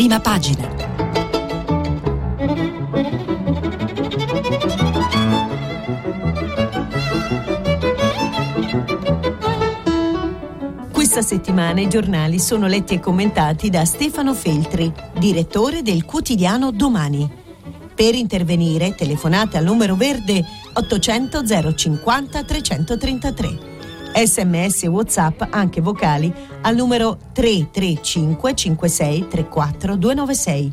Prima 0.00 0.18
pagina. 0.18 0.66
Questa 10.90 11.20
settimana 11.20 11.82
i 11.82 11.88
giornali 11.90 12.38
sono 12.38 12.66
letti 12.66 12.94
e 12.94 12.98
commentati 12.98 13.68
da 13.68 13.84
Stefano 13.84 14.32
Feltri, 14.32 14.90
direttore 15.18 15.82
del 15.82 16.06
quotidiano 16.06 16.70
Domani. 16.70 17.30
Per 17.94 18.14
intervenire 18.14 18.94
telefonate 18.94 19.58
al 19.58 19.64
numero 19.64 19.96
verde 19.96 20.42
800 20.72 21.44
050 21.76 22.42
333. 22.42 23.69
Sms 24.14 24.82
e 24.84 24.86
WhatsApp 24.88 25.42
anche 25.50 25.80
vocali 25.80 26.32
al 26.62 26.74
numero 26.74 27.18
335 27.32 28.54
56 28.54 29.28
34 29.28 29.96
296. 29.96 30.72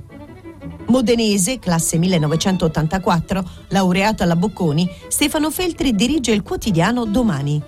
Modenese, 0.87 1.59
classe 1.59 1.97
1984, 1.97 3.49
laureato 3.69 4.23
alla 4.23 4.35
Bocconi, 4.35 4.89
Stefano 5.07 5.51
Feltri 5.51 5.93
dirige 5.93 6.31
il 6.31 6.43
quotidiano 6.43 7.05
Domani. 7.05 7.61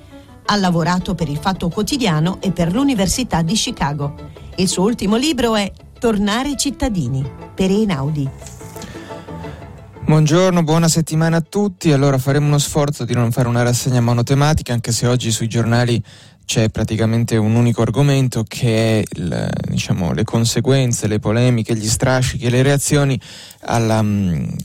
Ha 0.45 0.55
lavorato 0.55 1.15
per 1.15 1.29
il 1.29 1.37
Fatto 1.37 1.69
Quotidiano 1.69 2.37
e 2.41 2.51
per 2.51 2.71
l'Università 2.71 3.41
di 3.41 3.53
Chicago. 3.53 4.15
Il 4.55 4.67
suo 4.67 4.83
ultimo 4.83 5.15
libro 5.15 5.55
è 5.55 5.71
Tornare 5.99 6.55
cittadini 6.55 7.29
per 7.53 7.69
Einaudi. 7.69 8.58
Buongiorno, 10.09 10.63
buona 10.63 10.87
settimana 10.87 11.37
a 11.37 11.41
tutti. 11.41 11.91
Allora 11.91 12.17
faremo 12.17 12.47
uno 12.47 12.57
sforzo 12.57 13.05
di 13.05 13.13
non 13.13 13.31
fare 13.31 13.47
una 13.47 13.61
rassegna 13.61 14.01
monotematica, 14.01 14.73
anche 14.73 14.91
se 14.91 15.05
oggi 15.05 15.29
sui 15.29 15.47
giornali 15.47 16.03
c'è 16.45 16.69
praticamente 16.69 17.37
un 17.37 17.53
unico 17.53 17.83
argomento 17.83 18.43
che 18.43 19.01
è 19.01 19.03
il, 19.17 19.49
diciamo, 19.67 20.11
le 20.11 20.23
conseguenze, 20.23 21.05
le 21.05 21.19
polemiche, 21.19 21.75
gli 21.75 21.87
strascichi 21.87 22.47
e 22.47 22.49
le 22.49 22.63
reazioni 22.63 23.21
alla, 23.65 24.03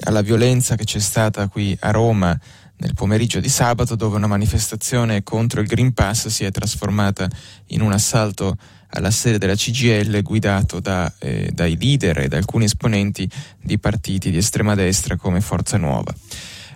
alla 0.05 0.23
violenza 0.23 0.77
che 0.77 0.85
c'è 0.85 0.99
stata 0.99 1.47
qui 1.49 1.77
a 1.81 1.91
Roma 1.91 2.35
nel 2.79 2.95
pomeriggio 2.95 3.39
di 3.39 3.51
sabato 3.51 3.97
dove 3.97 4.17
una 4.17 4.27
manifestazione 4.27 5.23
contro 5.23 5.61
il 5.61 5.67
Green 5.67 5.93
Pass 5.93 6.29
si 6.29 6.45
è 6.45 6.51
trasformata 6.51 7.29
in 7.67 7.83
un 7.83 7.93
assalto 7.93 8.57
alla 8.95 9.11
sede 9.11 9.39
della 9.39 9.55
CGL 9.55 10.23
guidato 10.23 10.81
da, 10.81 11.13
eh, 11.19 11.51
dai 11.53 11.77
leader 11.79 12.19
e 12.21 12.29
da 12.29 12.37
alcuni 12.37 12.65
esponenti 12.65 13.29
di 13.61 13.79
partiti 13.79 14.31
di 14.31 14.39
estrema 14.39 14.75
destra 14.75 15.17
come 15.17 15.41
Forza 15.41 15.77
Nuova. 15.77 16.15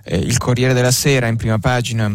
Eh, 0.04 0.16
il 0.16 0.38
Corriere 0.38 0.74
della 0.74 0.90
Sera 0.90 1.26
in 1.26 1.36
prima 1.36 1.58
pagina 1.58 2.14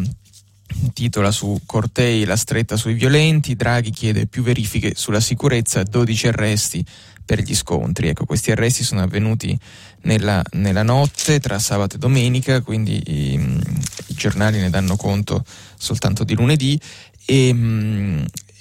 titola 0.93 1.31
su 1.31 1.61
Cortei 1.65 2.25
la 2.25 2.35
stretta 2.35 2.75
sui 2.75 2.93
violenti, 2.93 3.55
Draghi 3.55 3.91
chiede 3.91 4.25
più 4.25 4.43
verifiche 4.43 4.93
sulla 4.95 5.19
sicurezza, 5.19 5.83
12 5.83 6.27
arresti 6.27 6.85
per 7.25 7.39
gli 7.39 7.55
scontri. 7.55 8.09
Ecco, 8.09 8.25
questi 8.25 8.51
arresti 8.51 8.83
sono 8.83 9.01
avvenuti 9.01 9.57
nella, 10.01 10.43
nella 10.53 10.83
notte 10.83 11.39
tra 11.39 11.59
sabato 11.59 11.95
e 11.95 11.99
domenica, 11.99 12.61
quindi 12.61 13.01
i, 13.05 13.33
i, 14.07 14.13
giornali 14.13 14.59
ne 14.59 14.69
danno 14.69 14.95
conto 14.95 15.45
soltanto 15.77 16.23
di 16.23 16.35
lunedì 16.35 16.79
e, 17.25 17.53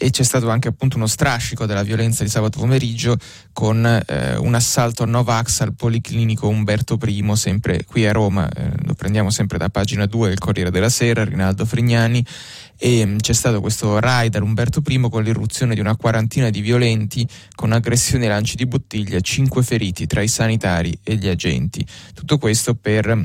e 0.02 0.10
c'è 0.10 0.24
stato 0.24 0.50
anche 0.50 0.66
appunto 0.66 0.96
uno 0.96 1.06
strascico 1.06 1.64
della 1.64 1.84
violenza 1.84 2.24
di 2.24 2.28
sabato 2.28 2.58
pomeriggio 2.58 3.16
con 3.52 3.86
eh, 3.86 4.34
un 4.36 4.52
assalto 4.52 5.04
a 5.04 5.06
Novax 5.06 5.60
al 5.60 5.74
Policlinico 5.74 6.48
Umberto 6.48 6.98
I, 7.00 7.30
sempre 7.34 7.84
qui 7.84 8.04
a 8.04 8.10
Roma, 8.10 8.50
eh, 8.50 8.72
lo 8.82 8.94
prendiamo 8.94 9.30
sempre 9.30 9.58
da 9.58 9.68
pagina 9.68 10.06
2 10.06 10.30
del 10.30 10.38
Corriere 10.40 10.72
della 10.72 10.88
Sera, 10.88 11.22
Rinaldo 11.22 11.64
Frignani, 11.64 12.24
e 12.76 13.06
mh, 13.06 13.10
mm, 13.10 13.16
c'è 13.18 13.32
stato 13.32 13.60
questo 13.60 14.00
raid 14.00 14.34
all'Umberto 14.34 14.82
I 14.84 15.08
con 15.08 15.22
l'irruzione 15.22 15.74
di 15.74 15.80
una 15.80 15.94
quarantina 15.94 16.50
di 16.50 16.60
violenti 16.62 17.24
con 17.54 17.70
aggressioni 17.70 18.24
e 18.24 18.28
lanci 18.28 18.56
di 18.56 18.66
bottiglia, 18.66 19.20
cinque 19.20 19.62
feriti 19.62 20.08
tra 20.08 20.20
i 20.20 20.28
sanitari 20.28 20.98
e 21.04 21.14
gli 21.14 21.28
agenti. 21.28 21.86
Tutto 22.12 22.38
questo 22.38 22.74
per 22.74 23.14
mm, 23.14 23.24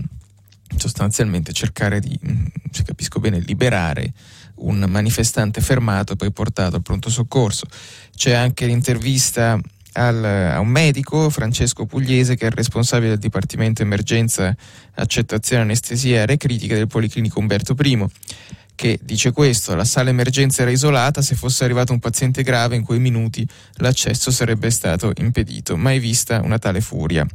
sostanzialmente 0.76 1.54
cercare 1.54 2.00
di, 2.00 2.20
mm, 2.24 2.46
se 2.70 2.84
capisco 2.84 3.20
bene, 3.20 3.40
liberare 3.40 4.14
un 4.58 4.86
manifestante 4.88 5.62
fermato 5.62 6.14
e 6.14 6.16
poi 6.16 6.32
portato 6.32 6.76
al 6.76 6.82
pronto 6.82 7.10
soccorso. 7.10 7.66
C'è 8.16 8.34
anche 8.34 8.66
l'intervista 8.66 9.60
al, 9.94 10.24
a 10.24 10.60
un 10.60 10.68
medico, 10.68 11.30
Francesco 11.30 11.86
Pugliese, 11.86 12.36
che 12.36 12.44
è 12.44 12.48
il 12.48 12.54
responsabile 12.54 13.10
del 13.10 13.20
Dipartimento 13.20 13.82
Emergenza, 13.82 14.56
Accettazione, 14.96 15.64
Anestesia 15.64 16.18
e 16.18 16.20
Aree 16.20 16.38
Critiche 16.38 16.76
del 16.76 16.88
Policlinico 16.88 17.40
Umberto 17.40 17.76
I, 17.80 18.06
che 18.76 19.00
dice 19.02 19.32
questo, 19.32 19.74
la 19.74 19.86
sala 19.86 20.10
emergenza 20.10 20.62
era 20.62 20.72
isolata, 20.72 21.24
se 21.24 21.36
fosse 21.36 21.64
arrivato 21.64 21.94
un 21.94 22.00
paziente 22.00 22.44
grave 22.44 22.76
in 22.76 22.84
quei 22.84 23.00
minuti 23.00 23.48
l'accesso 23.78 24.30
sarebbe 24.30 24.70
stato 24.70 25.12
impedito, 25.18 25.76
mai 25.78 25.98
vista 25.98 26.42
una 26.44 26.60
tale 26.60 26.80
furia 26.82 27.26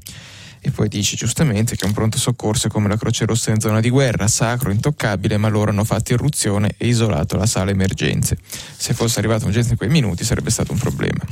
e 0.65 0.71
poi 0.71 0.87
dice 0.87 1.17
giustamente 1.17 1.75
che 1.75 1.85
un 1.87 1.93
pronto 1.93 2.19
soccorso 2.19 2.69
è 2.69 2.71
come 2.71 2.87
la 2.87 2.97
Croce 2.97 3.27
Rossa 3.27 3.51
in 3.51 3.59
zona 3.59 3.81
di 3.81 3.91
guerra, 3.91 4.29
sacro, 4.29 4.71
intoccabile, 4.71 5.37
ma 5.37 5.49
loro 5.49 5.71
hanno 5.71 5.83
fatto 5.83 6.13
irruzione 6.13 6.75
e 6.77 6.87
isolato 6.87 7.37
la 7.37 7.47
sala 7.47 7.73
emergenze. 7.73 8.39
Se 8.77 8.95
fosse 8.95 9.19
arrivata 9.19 9.43
un'urgenza 9.43 9.73
in 9.73 9.77
quei 9.77 9.89
minuti 9.89 10.23
sarebbe 10.23 10.51
stato 10.51 10.71
un 10.71 10.79
problema. 10.79 11.25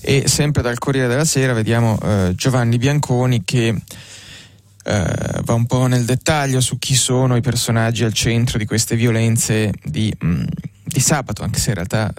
E 0.00 0.28
sempre 0.28 0.62
dal 0.62 0.78
Corriere 0.78 1.08
della 1.08 1.24
Sera 1.24 1.54
vediamo 1.54 1.98
eh, 2.00 2.34
Giovanni 2.36 2.78
Bianconi 2.78 3.42
che 3.44 3.74
eh, 4.84 5.40
va 5.42 5.54
un 5.54 5.66
po' 5.66 5.86
nel 5.86 6.04
dettaglio 6.04 6.60
su 6.60 6.78
chi 6.78 6.94
sono 6.94 7.34
i 7.34 7.40
personaggi 7.40 8.04
al 8.04 8.12
centro 8.12 8.58
di 8.58 8.64
queste 8.64 8.94
violenze 8.94 9.72
di, 9.82 10.14
mh, 10.16 10.26
mm, 10.28 10.44
di 10.84 11.00
sabato, 11.00 11.42
anche 11.42 11.58
se 11.58 11.70
in 11.70 11.74
realtà 11.74 12.12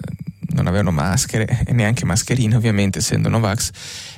non 0.56 0.66
avevano 0.66 0.90
maschere 0.90 1.64
e 1.66 1.72
neanche 1.72 2.04
mascherine 2.04 2.56
ovviamente 2.56 2.98
essendo 2.98 3.28
Novax. 3.28 3.70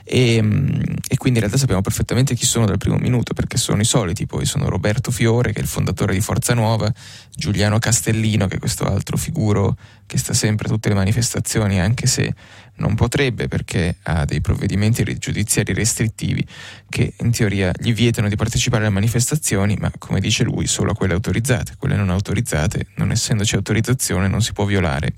E, 0.04 0.40
mm, 0.40 0.68
e, 1.08 1.16
quindi 1.16 1.38
in 1.38 1.44
realtà 1.44 1.58
sappiamo 1.58 1.82
perfettamente 1.82 2.34
chi 2.34 2.46
sono 2.46 2.64
dal 2.64 2.78
primo 2.78 2.96
minuto 2.96 3.34
perché 3.34 3.58
sono 3.58 3.80
i 3.80 3.84
soliti, 3.84 4.26
poi 4.26 4.46
sono 4.46 4.68
Roberto 4.68 5.10
Fiore 5.10 5.52
che 5.52 5.58
è 5.58 5.62
il 5.62 5.68
fondatore 5.68 6.14
di 6.14 6.20
Forza 6.20 6.54
Nuova, 6.54 6.90
Giuliano 7.34 7.78
Castellino 7.78 8.46
che 8.46 8.56
è 8.56 8.58
questo 8.58 8.84
altro 8.84 9.16
figuro 9.16 9.76
che 10.06 10.16
sta 10.16 10.32
sempre 10.32 10.68
a 10.68 10.70
tutte 10.70 10.88
le 10.88 10.94
manifestazioni 10.94 11.80
anche 11.80 12.06
se 12.06 12.34
non 12.76 12.94
potrebbe 12.94 13.48
perché 13.48 13.96
ha 14.04 14.24
dei 14.24 14.40
provvedimenti 14.40 15.04
giudiziari 15.18 15.72
restrittivi 15.74 16.44
che 16.88 17.12
in 17.20 17.30
teoria 17.30 17.72
gli 17.78 17.92
vietano 17.92 18.28
di 18.28 18.36
partecipare 18.36 18.84
alle 18.84 18.94
manifestazioni, 18.94 19.76
ma 19.78 19.90
come 19.98 20.20
dice 20.20 20.44
lui 20.44 20.66
solo 20.66 20.92
a 20.92 20.94
quelle 20.94 21.14
autorizzate, 21.14 21.74
quelle 21.76 21.96
non 21.96 22.10
autorizzate, 22.10 22.86
non 22.94 23.10
essendoci 23.10 23.56
autorizzazione 23.56 24.28
non 24.28 24.42
si 24.42 24.52
può 24.52 24.64
violare 24.64 25.12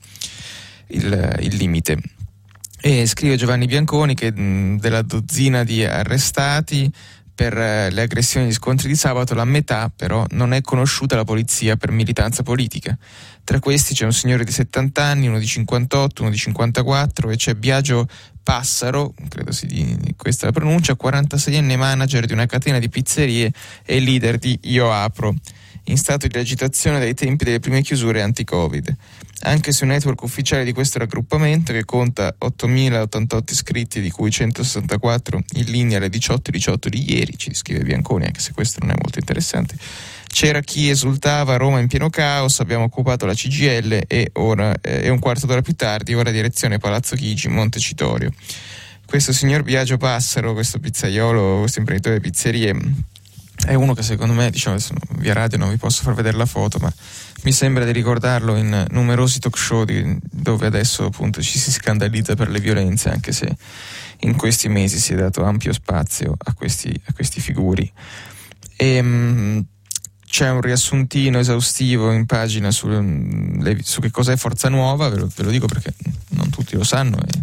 il, 0.90 1.36
il 1.40 1.56
limite. 1.56 1.98
E 2.82 3.06
scrive 3.06 3.36
Giovanni 3.36 3.66
Bianconi 3.66 4.14
che 4.14 4.32
mh, 4.32 4.78
della 4.78 5.02
dozzina 5.02 5.64
di 5.64 5.84
arrestati 5.84 6.90
per 7.40 7.56
eh, 7.56 7.90
le 7.90 8.02
aggressioni 8.02 8.46
e 8.46 8.48
gli 8.50 8.52
scontri 8.52 8.86
di 8.86 8.94
sabato, 8.94 9.34
la 9.34 9.46
metà 9.46 9.90
però 9.94 10.26
non 10.30 10.52
è 10.52 10.60
conosciuta 10.60 11.14
alla 11.14 11.24
polizia 11.24 11.76
per 11.76 11.90
militanza 11.90 12.42
politica. 12.42 12.96
Tra 13.44 13.58
questi 13.60 13.94
c'è 13.94 14.04
un 14.04 14.12
signore 14.12 14.44
di 14.44 14.52
70 14.52 15.02
anni, 15.02 15.26
uno 15.26 15.38
di 15.38 15.46
58, 15.46 16.20
uno 16.20 16.30
di 16.30 16.36
54 16.36 17.30
e 17.30 17.36
c'è 17.36 17.54
Biagio 17.54 18.06
Passaro, 18.42 19.14
credo 19.28 19.52
si 19.52 19.66
di 19.66 20.14
questa 20.16 20.46
la 20.46 20.52
pronuncia, 20.52 20.94
46enne 21.02 21.76
manager 21.76 22.26
di 22.26 22.34
una 22.34 22.46
catena 22.46 22.78
di 22.78 22.88
pizzerie 22.88 23.52
e 23.86 24.00
leader 24.00 24.36
di 24.36 24.58
Io 24.64 24.92
Apro, 24.92 25.34
in 25.84 25.96
stato 25.96 26.26
di 26.26 26.38
agitazione 26.38 26.98
dai 26.98 27.14
tempi 27.14 27.44
delle 27.44 27.60
prime 27.60 27.80
chiusure 27.80 28.20
anti-Covid 28.20 28.96
anche 29.42 29.72
su 29.72 29.84
un 29.84 29.90
network 29.90 30.22
ufficiale 30.22 30.64
di 30.64 30.72
questo 30.72 30.98
raggruppamento 30.98 31.72
che 31.72 31.84
conta 31.84 32.34
8.088 32.38 33.40
iscritti, 33.50 34.00
di 34.00 34.10
cui 34.10 34.30
164 34.30 35.42
in 35.54 35.64
linea 35.66 35.98
alle 35.98 36.08
18.18 36.08 36.88
di 36.88 37.12
ieri, 37.14 37.38
ci 37.38 37.54
scrive 37.54 37.84
Bianconi, 37.84 38.26
anche 38.26 38.40
se 38.40 38.52
questo 38.52 38.80
non 38.80 38.90
è 38.90 38.94
molto 39.00 39.18
interessante. 39.18 39.76
C'era 40.26 40.60
chi 40.60 40.88
esultava 40.88 41.54
a 41.54 41.56
Roma 41.56 41.80
in 41.80 41.88
pieno 41.88 42.08
caos, 42.10 42.60
abbiamo 42.60 42.84
occupato 42.84 43.26
la 43.26 43.34
CGL 43.34 44.04
e, 44.06 44.30
ora, 44.34 44.74
eh, 44.80 45.08
un 45.08 45.18
quarto 45.18 45.46
d'ora 45.46 45.62
più 45.62 45.74
tardi, 45.74 46.14
ora 46.14 46.30
direzione 46.30 46.78
Palazzo 46.78 47.16
Chigi, 47.16 47.48
Montecitorio. 47.48 48.32
Questo 49.04 49.32
signor 49.32 49.64
Biagio 49.64 49.96
Passaro, 49.96 50.52
questo 50.52 50.78
pizzaiolo, 50.78 51.58
questo 51.60 51.80
imprenditore 51.80 52.20
di 52.20 52.30
pizzerie, 52.30 52.76
è 53.66 53.74
uno 53.74 53.94
che 53.94 54.02
secondo 54.02 54.34
me, 54.34 54.50
diciamo, 54.50 54.76
via 55.18 55.34
radio 55.34 55.58
non 55.58 55.70
vi 55.70 55.76
posso 55.76 56.02
far 56.02 56.14
vedere 56.14 56.36
la 56.36 56.46
foto, 56.46 56.78
ma 56.78 56.92
mi 57.42 57.52
sembra 57.52 57.84
di 57.84 57.92
ricordarlo 57.92 58.56
in 58.56 58.86
numerosi 58.90 59.38
talk 59.38 59.56
show 59.56 59.84
di, 59.84 60.18
dove 60.30 60.66
adesso 60.66 61.06
appunto 61.06 61.42
ci 61.42 61.58
si 61.58 61.70
scandalizza 61.70 62.34
per 62.34 62.48
le 62.48 62.60
violenze, 62.60 63.10
anche 63.10 63.32
se 63.32 63.54
in 64.20 64.36
questi 64.36 64.68
mesi 64.68 64.98
si 64.98 65.12
è 65.12 65.16
dato 65.16 65.44
ampio 65.44 65.72
spazio 65.72 66.34
a 66.38 66.54
questi, 66.54 66.92
a 67.06 67.12
questi 67.12 67.40
figuri. 67.40 67.90
E, 68.76 68.94
ehm, 68.94 69.06
mh, 69.06 69.66
c'è 70.30 70.48
un 70.48 70.60
riassuntino 70.60 71.40
esaustivo 71.40 72.12
in 72.12 72.24
pagina 72.24 72.70
su, 72.70 72.88
su 73.82 74.00
che 74.00 74.10
cos'è 74.10 74.36
Forza 74.36 74.68
Nuova, 74.68 75.08
ve 75.08 75.16
lo, 75.18 75.30
ve 75.34 75.42
lo, 75.42 75.50
dico 75.50 75.66
perché 75.66 75.92
non 76.28 76.50
tutti 76.50 76.76
lo 76.76 76.84
sanno 76.84 77.18
e, 77.18 77.42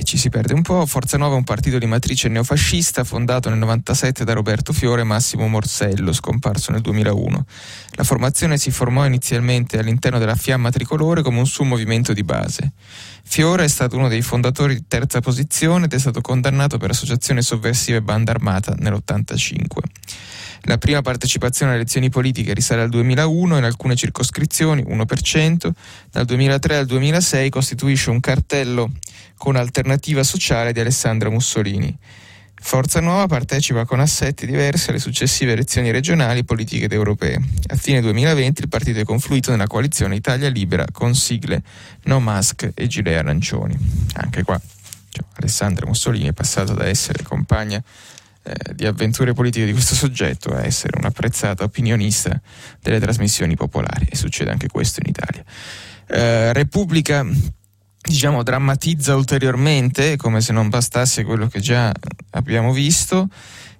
e 0.00 0.04
ci 0.04 0.16
si 0.16 0.30
perde 0.30 0.54
un 0.54 0.62
po'. 0.62 0.86
Forza 0.86 1.18
Nuova 1.18 1.34
è 1.34 1.36
un 1.36 1.44
partito 1.44 1.76
di 1.78 1.84
matrice 1.84 2.28
neofascista 2.28 3.04
fondato 3.04 3.50
nel 3.50 3.58
97 3.58 4.24
da 4.24 4.32
Roberto 4.32 4.72
Fiore 4.72 5.02
e 5.02 5.04
Massimo 5.04 5.46
Morsello, 5.46 6.14
scomparso 6.14 6.72
nel 6.72 6.80
2001. 6.80 7.44
La 7.90 8.04
formazione 8.04 8.56
si 8.56 8.70
formò 8.70 9.04
inizialmente 9.04 9.78
all'interno 9.78 10.18
della 10.18 10.36
Fiamma 10.36 10.70
Tricolore 10.70 11.20
come 11.20 11.38
un 11.38 11.46
suo 11.46 11.64
movimento 11.64 12.14
di 12.14 12.24
base. 12.24 12.72
Fiore 13.22 13.64
è 13.64 13.68
stato 13.68 13.96
uno 13.96 14.08
dei 14.08 14.22
fondatori 14.22 14.74
di 14.74 14.84
terza 14.88 15.20
posizione 15.20 15.84
ed 15.84 15.92
è 15.92 15.98
stato 15.98 16.22
condannato 16.22 16.78
per 16.78 16.90
associazione 16.90 17.42
sovversiva 17.42 17.98
e 17.98 18.02
banda 18.02 18.30
armata 18.30 18.74
nell'85. 18.78 19.66
La 20.62 20.78
prima 20.78 21.02
partecipazione 21.02 21.72
alle 21.72 21.80
elezioni 21.80 22.08
politiche 22.08 22.54
risale 22.54 22.82
al 22.82 22.88
2001 22.88 23.58
in 23.58 23.64
alcune 23.64 23.96
circoscrizioni, 23.96 24.82
1%, 24.82 25.70
dal 26.10 26.24
2003 26.24 26.76
al 26.76 26.86
2006 26.86 27.50
costituisce 27.50 28.08
un 28.08 28.20
cartello 28.20 28.90
con 29.36 29.56
alternativa 29.56 30.22
sociale 30.22 30.72
di 30.72 30.80
Alessandra 30.80 31.30
Mussolini. 31.30 31.96
Forza 32.62 33.00
Nuova 33.00 33.26
partecipa 33.26 33.86
con 33.86 34.00
assetti 34.00 34.44
diversi 34.44 34.90
alle 34.90 34.98
successive 34.98 35.52
elezioni 35.52 35.90
regionali, 35.90 36.44
politiche 36.44 36.84
ed 36.84 36.92
europee. 36.92 37.40
A 37.68 37.76
fine 37.76 38.02
2020 38.02 38.60
il 38.60 38.68
partito 38.68 39.00
è 39.00 39.04
confluito 39.04 39.50
nella 39.50 39.66
coalizione 39.66 40.14
Italia 40.14 40.50
Libera 40.50 40.84
con 40.92 41.14
sigle 41.14 41.62
No 42.04 42.20
Mask 42.20 42.70
e 42.74 42.86
Gilet 42.86 43.18
Arancioni. 43.18 43.76
Anche 44.14 44.42
qua 44.42 44.60
cioè, 45.08 45.24
Alessandra 45.36 45.86
Mussolini 45.86 46.28
è 46.28 46.32
passata 46.32 46.74
da 46.74 46.86
essere 46.86 47.22
compagna 47.22 47.82
eh, 48.42 48.74
di 48.74 48.86
avventure 48.86 49.32
politiche 49.32 49.64
di 49.66 49.72
questo 49.72 49.94
soggetto 49.94 50.54
a 50.54 50.64
essere 50.64 50.98
un'apprezzata 50.98 51.64
opinionista 51.64 52.40
delle 52.80 53.00
trasmissioni 53.00 53.56
popolari 53.56 54.06
e 54.08 54.16
succede 54.16 54.50
anche 54.50 54.68
questo 54.68 55.00
in 55.02 55.08
Italia. 55.08 55.44
Eh, 56.06 56.52
Repubblica 56.52 57.26
diciamo 58.02 58.42
drammatizza 58.42 59.14
ulteriormente 59.14 60.16
come 60.16 60.40
se 60.40 60.52
non 60.52 60.68
bastasse 60.68 61.24
quello 61.24 61.48
che 61.48 61.60
già 61.60 61.92
abbiamo 62.30 62.72
visto 62.72 63.28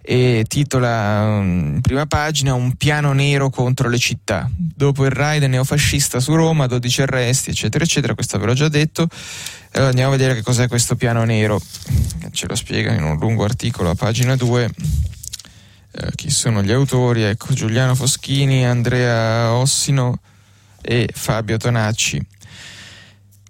e 0.03 0.45
titola 0.49 1.41
in 1.41 1.79
prima 1.83 2.07
pagina 2.07 2.55
un 2.55 2.75
piano 2.75 3.13
nero 3.13 3.51
contro 3.51 3.89
le 3.89 3.99
città. 3.99 4.49
Dopo 4.57 5.05
il 5.05 5.11
raid 5.11 5.43
neofascista 5.45 6.21
su 6.21 6.35
Roma, 6.35 6.67
12 6.67 7.03
arresti, 7.03 7.51
eccetera, 7.51 7.85
eccetera, 7.85 8.15
questo 8.15 8.39
ve 8.39 8.47
l'ho 8.47 8.55
già 8.55 8.69
detto. 8.69 9.07
Allora 9.73 9.91
andiamo 9.91 10.13
a 10.13 10.17
vedere 10.17 10.35
che 10.35 10.43
cos'è 10.43 10.69
questo 10.69 10.97
piano 10.97 11.23
nero. 11.25 11.61
Ce 12.33 12.47
lo 12.49 12.55
spiega 12.55 12.93
in 12.93 13.03
un 13.03 13.19
lungo 13.19 13.45
articolo 13.45 13.91
a 13.91 13.95
pagina 13.95 14.37
2. 14.37 14.71
Eh, 15.93 16.11
chi 16.15 16.31
sono 16.31 16.63
gli 16.63 16.73
autori? 16.73 17.23
Ecco, 17.23 17.53
Giuliano 17.53 17.95
Foschini, 17.95 18.67
Andrea 18.67 19.53
Ossino 19.53 20.19
e 20.81 21.09
Fabio 21.13 21.57
Tonacci. 21.57 22.27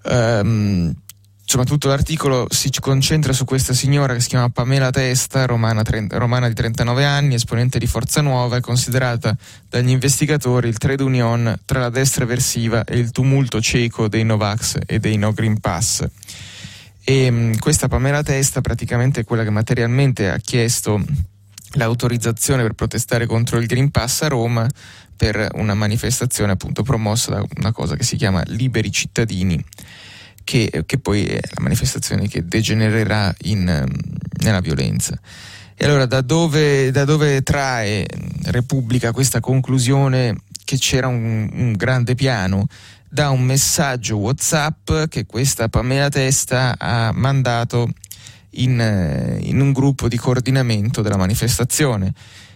Um, 0.03 0.95
insomma, 1.43 1.65
tutto 1.65 1.89
l'articolo 1.89 2.47
si 2.49 2.71
concentra 2.81 3.33
su 3.33 3.45
questa 3.45 3.75
signora 3.75 4.15
che 4.15 4.21
si 4.21 4.29
chiama 4.29 4.49
Pamela 4.51 4.91
Testa, 4.91 5.47
romana, 5.47 5.83
romana, 6.11 6.49
di 6.49 6.55
39 6.55 7.05
anni, 7.05 7.35
esponente 7.35 7.79
di 7.79 7.87
Forza 7.87 8.21
Nuova, 8.21 8.57
è 8.57 8.61
considerata 8.61 9.37
dagli 9.69 9.91
investigatori 9.91 10.69
il 10.69 10.79
trade 10.79 11.03
union 11.03 11.59
tra 11.65 11.81
la 11.81 11.91
destra 11.91 12.25
eversiva 12.25 12.85
e 12.85 12.99
il 12.99 13.11
tumulto 13.11 13.61
cieco 13.61 14.09
dei 14.09 14.25
Novax 14.25 14.79
e 14.87 15.01
dei 15.01 15.17
No 15.17 15.33
Green 15.33 15.59
Pass. 15.59 16.07
E 17.03 17.29
um, 17.29 17.59
questa 17.59 17.89
Pamela 17.89 18.23
Testa 18.23 18.61
praticamente 18.61 19.21
è 19.21 19.25
quella 19.25 19.43
che 19.43 19.51
materialmente 19.51 20.31
ha 20.31 20.39
chiesto 20.39 21.03
l'autorizzazione 21.73 22.63
per 22.63 22.73
protestare 22.73 23.27
contro 23.27 23.59
il 23.59 23.67
Green 23.67 23.91
Pass 23.91 24.23
a 24.23 24.29
Roma 24.29 24.69
per 25.17 25.51
una 25.55 25.75
manifestazione 25.75 26.53
appunto 26.53 26.83
promossa 26.83 27.33
da 27.33 27.45
una 27.59 27.73
cosa 27.73 27.95
che 27.95 28.05
si 28.05 28.17
chiama 28.17 28.43
Liberi 28.47 28.91
Cittadini 28.91 29.63
che, 30.45 30.85
che 30.87 30.99
poi 30.99 31.25
è 31.25 31.41
la 31.41 31.63
manifestazione 31.63 32.29
che 32.29 32.45
degenererà 32.45 33.35
in, 33.43 33.69
ehm, 33.69 33.89
nella 34.43 34.61
violenza. 34.61 35.19
E 35.75 35.85
allora 35.87 36.05
da 36.05 36.21
dove, 36.21 36.91
da 36.91 37.05
dove, 37.05 37.43
trae 37.43 38.07
Repubblica 38.45 39.13
questa 39.13 39.41
conclusione 39.41 40.37
che 40.65 40.77
c'era 40.77 41.07
un, 41.07 41.49
un 41.53 41.73
grande 41.73 42.15
piano? 42.15 42.67
Da 43.09 43.31
un 43.31 43.43
messaggio 43.43 44.19
WhatsApp 44.19 45.07
che 45.09 45.25
questa 45.25 45.69
Pamela 45.69 46.11
Testa 46.11 46.77
ha 46.79 47.13
mandato 47.13 47.89
in, 48.51 48.81
eh, 48.81 49.39
in 49.41 49.61
un 49.61 49.73
gruppo 49.73 50.07
di 50.09 50.17
coordinamento 50.17 51.03
della 51.03 51.17
manifestazione 51.17 52.13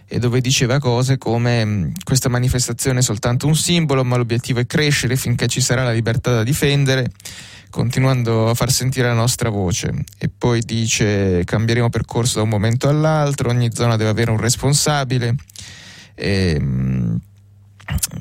e 0.07 0.19
dove 0.19 0.39
diceva 0.39 0.77
cose 0.77 1.17
come 1.17 1.91
questa 2.03 2.29
manifestazione 2.29 2.99
è 2.99 3.01
soltanto 3.01 3.47
un 3.47 3.55
simbolo 3.55 4.03
ma 4.03 4.17
l'obiettivo 4.17 4.59
è 4.59 4.67
crescere 4.67 5.15
finché 5.15 5.47
ci 5.47 5.61
sarà 5.61 5.83
la 5.83 5.91
libertà 5.91 6.31
da 6.31 6.43
difendere 6.43 7.09
continuando 7.75 8.49
a 8.49 8.53
far 8.53 8.71
sentire 8.71 9.09
la 9.09 9.13
nostra 9.13 9.49
voce 9.49 10.05
e 10.17 10.29
poi 10.29 10.61
dice 10.61 11.43
cambieremo 11.43 11.89
percorso 11.89 12.37
da 12.37 12.43
un 12.43 12.49
momento 12.49 12.87
all'altro, 12.87 13.49
ogni 13.49 13.69
zona 13.73 13.97
deve 13.97 14.11
avere 14.11 14.31
un 14.31 14.37
responsabile, 14.37 15.35
e, 16.13 16.53
ehm, 16.55 17.19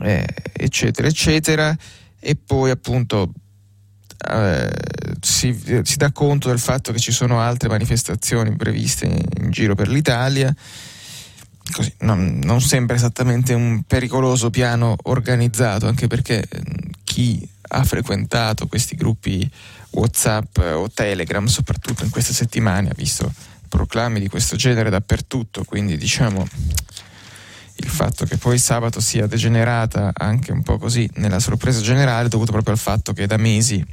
eh, 0.02 0.26
eccetera, 0.54 1.06
eccetera, 1.06 1.76
e 2.18 2.34
poi 2.34 2.72
appunto 2.72 3.32
eh, 4.28 4.72
si, 5.20 5.56
si, 5.84 5.96
dà 5.98 6.10
conto 6.10 6.48
del 6.48 6.58
fatto 6.58 6.90
che 6.90 6.98
ci 6.98 7.12
sono 7.12 7.38
altre 7.38 7.68
manifestazioni 7.68 8.56
previste 8.56 9.06
in, 9.06 9.24
in 9.40 9.50
giro 9.52 9.76
per 9.76 9.86
l'Italia. 9.86 10.52
Così, 11.70 11.94
non, 12.00 12.40
non 12.42 12.60
sembra 12.60 12.96
esattamente 12.96 13.54
un 13.54 13.84
pericoloso 13.86 14.50
piano 14.50 14.96
organizzato, 15.04 15.86
anche 15.86 16.08
perché 16.08 16.44
chi 17.04 17.52
ha 17.74 17.84
frequentato 17.84 18.66
questi 18.66 18.94
gruppi 18.94 19.48
WhatsApp 19.90 20.58
o 20.58 20.88
Telegram, 20.90 21.44
soprattutto 21.46 22.04
in 22.04 22.10
queste 22.10 22.32
settimane, 22.32 22.90
ha 22.90 22.94
visto 22.94 23.32
proclami 23.68 24.20
di 24.20 24.28
questo 24.28 24.56
genere 24.56 24.90
dappertutto, 24.90 25.64
quindi 25.64 25.96
diciamo 25.96 26.46
il 27.76 27.88
fatto 27.88 28.24
che 28.24 28.36
poi 28.36 28.56
sabato 28.58 29.00
sia 29.00 29.26
degenerata 29.26 30.12
anche 30.14 30.52
un 30.52 30.62
po' 30.62 30.78
così 30.78 31.10
nella 31.14 31.40
sorpresa 31.40 31.80
generale 31.80 32.28
dovuto 32.28 32.52
proprio 32.52 32.74
al 32.74 32.78
fatto 32.78 33.12
che 33.12 33.26
da 33.26 33.36
mesi 33.36 33.84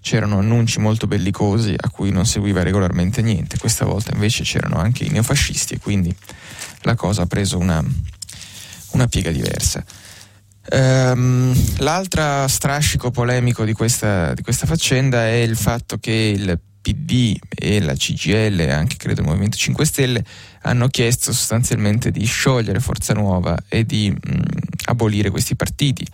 c'erano 0.00 0.38
annunci 0.38 0.78
molto 0.78 1.08
bellicosi 1.08 1.74
a 1.76 1.90
cui 1.90 2.12
non 2.12 2.24
seguiva 2.24 2.62
regolarmente 2.62 3.22
niente, 3.22 3.58
questa 3.58 3.84
volta 3.84 4.12
invece 4.12 4.44
c'erano 4.44 4.76
anche 4.76 5.02
i 5.02 5.08
neofascisti 5.08 5.74
e 5.74 5.78
quindi 5.80 6.14
la 6.82 6.94
cosa 6.94 7.22
ha 7.22 7.26
preso 7.26 7.58
una, 7.58 7.84
una 8.92 9.08
piega 9.08 9.32
diversa. 9.32 9.84
Um, 10.68 11.54
l'altra 11.78 12.48
strascico 12.48 13.10
polemico 13.10 13.64
di 13.64 13.72
questa, 13.72 14.34
di 14.34 14.42
questa 14.42 14.66
faccenda 14.66 15.26
è 15.26 15.34
il 15.34 15.56
fatto 15.56 15.98
che 15.98 16.34
il 16.36 16.60
PD 16.82 17.36
e 17.48 17.80
la 17.80 17.94
CGL 17.94 18.68
anche 18.70 18.96
credo 18.96 19.20
il 19.20 19.26
Movimento 19.26 19.56
5 19.56 19.84
Stelle 19.84 20.24
hanno 20.62 20.88
chiesto 20.88 21.32
sostanzialmente 21.32 22.10
di 22.10 22.24
sciogliere 22.24 22.80
Forza 22.80 23.12
Nuova 23.12 23.56
e 23.68 23.84
di 23.84 24.10
mh, 24.10 24.40
abolire 24.86 25.30
questi 25.30 25.56
partiti 25.56 26.06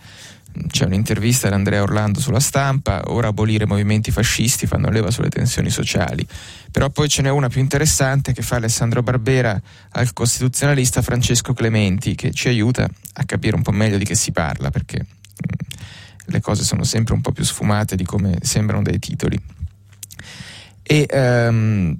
c'è 0.67 0.85
un'intervista 0.85 1.47
ad 1.47 1.53
Andrea 1.53 1.81
Orlando 1.81 2.19
sulla 2.19 2.39
stampa, 2.39 3.03
ora 3.07 3.27
abolire 3.27 3.65
movimenti 3.65 4.11
fascisti 4.11 4.67
fanno 4.67 4.89
leva 4.89 5.09
sulle 5.11 5.29
tensioni 5.29 5.69
sociali, 5.69 6.25
però 6.71 6.89
poi 6.89 7.09
ce 7.09 7.21
n'è 7.21 7.29
una 7.29 7.49
più 7.49 7.61
interessante 7.61 8.33
che 8.33 8.41
fa 8.41 8.57
Alessandro 8.57 9.01
Barbera 9.01 9.59
al 9.91 10.13
costituzionalista 10.13 11.01
Francesco 11.01 11.53
Clementi 11.53 12.15
che 12.15 12.31
ci 12.31 12.47
aiuta 12.47 12.87
a 13.13 13.25
capire 13.25 13.55
un 13.55 13.61
po' 13.63 13.71
meglio 13.71 13.97
di 13.97 14.05
che 14.05 14.15
si 14.15 14.31
parla 14.31 14.69
perché 14.69 14.99
mh, 14.99 16.31
le 16.31 16.41
cose 16.41 16.63
sono 16.63 16.83
sempre 16.83 17.13
un 17.13 17.21
po' 17.21 17.31
più 17.31 17.43
sfumate 17.43 17.95
di 17.95 18.05
come 18.05 18.37
sembrano 18.41 18.83
dai 18.83 18.99
titoli. 18.99 19.41
E 20.85 21.07
um, 21.11 21.95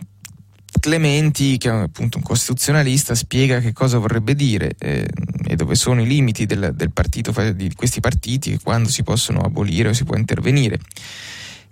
Clementi, 0.80 1.58
che 1.58 1.70
è 1.70 1.74
appunto 1.74 2.18
un 2.18 2.24
costituzionalista, 2.24 3.16
spiega 3.16 3.60
che 3.60 3.74
cosa 3.74 3.98
vorrebbe 3.98 4.36
dire 4.36 4.76
eh, 4.80 5.08
e 5.46 5.56
dove 5.56 5.76
sono 5.76 6.02
i 6.02 6.08
limiti 6.08 6.46
del, 6.46 6.74
del 6.76 6.92
partito, 6.92 7.32
di 7.54 7.74
questi 7.74 8.00
partiti 8.00 8.54
e 8.54 8.60
quando 8.62 8.90
si 8.90 9.04
possono 9.04 9.42
abolire 9.42 9.90
o 9.90 9.94
si 9.94 10.04
può 10.04 10.16
intervenire. 10.16 10.80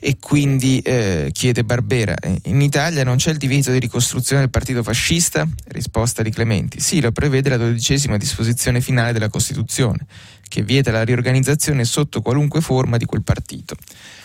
E 0.03 0.17
quindi 0.19 0.79
eh, 0.79 1.29
chiede 1.31 1.63
Barbera, 1.63 2.15
eh, 2.15 2.39
in 2.45 2.59
Italia 2.59 3.03
non 3.03 3.17
c'è 3.17 3.29
il 3.29 3.37
divieto 3.37 3.71
di 3.71 3.77
ricostruzione 3.77 4.41
del 4.41 4.49
partito 4.49 4.81
fascista? 4.81 5.47
Risposta 5.67 6.23
di 6.23 6.31
Clementi, 6.31 6.79
sì, 6.79 6.99
lo 7.01 7.11
prevede 7.11 7.49
la 7.49 7.57
dodicesima 7.57 8.17
disposizione 8.17 8.81
finale 8.81 9.13
della 9.13 9.29
Costituzione, 9.29 10.07
che 10.47 10.63
vieta 10.63 10.89
la 10.89 11.03
riorganizzazione 11.03 11.85
sotto 11.85 12.23
qualunque 12.23 12.61
forma 12.61 12.97
di 12.97 13.05
quel 13.05 13.21
partito. 13.21 13.75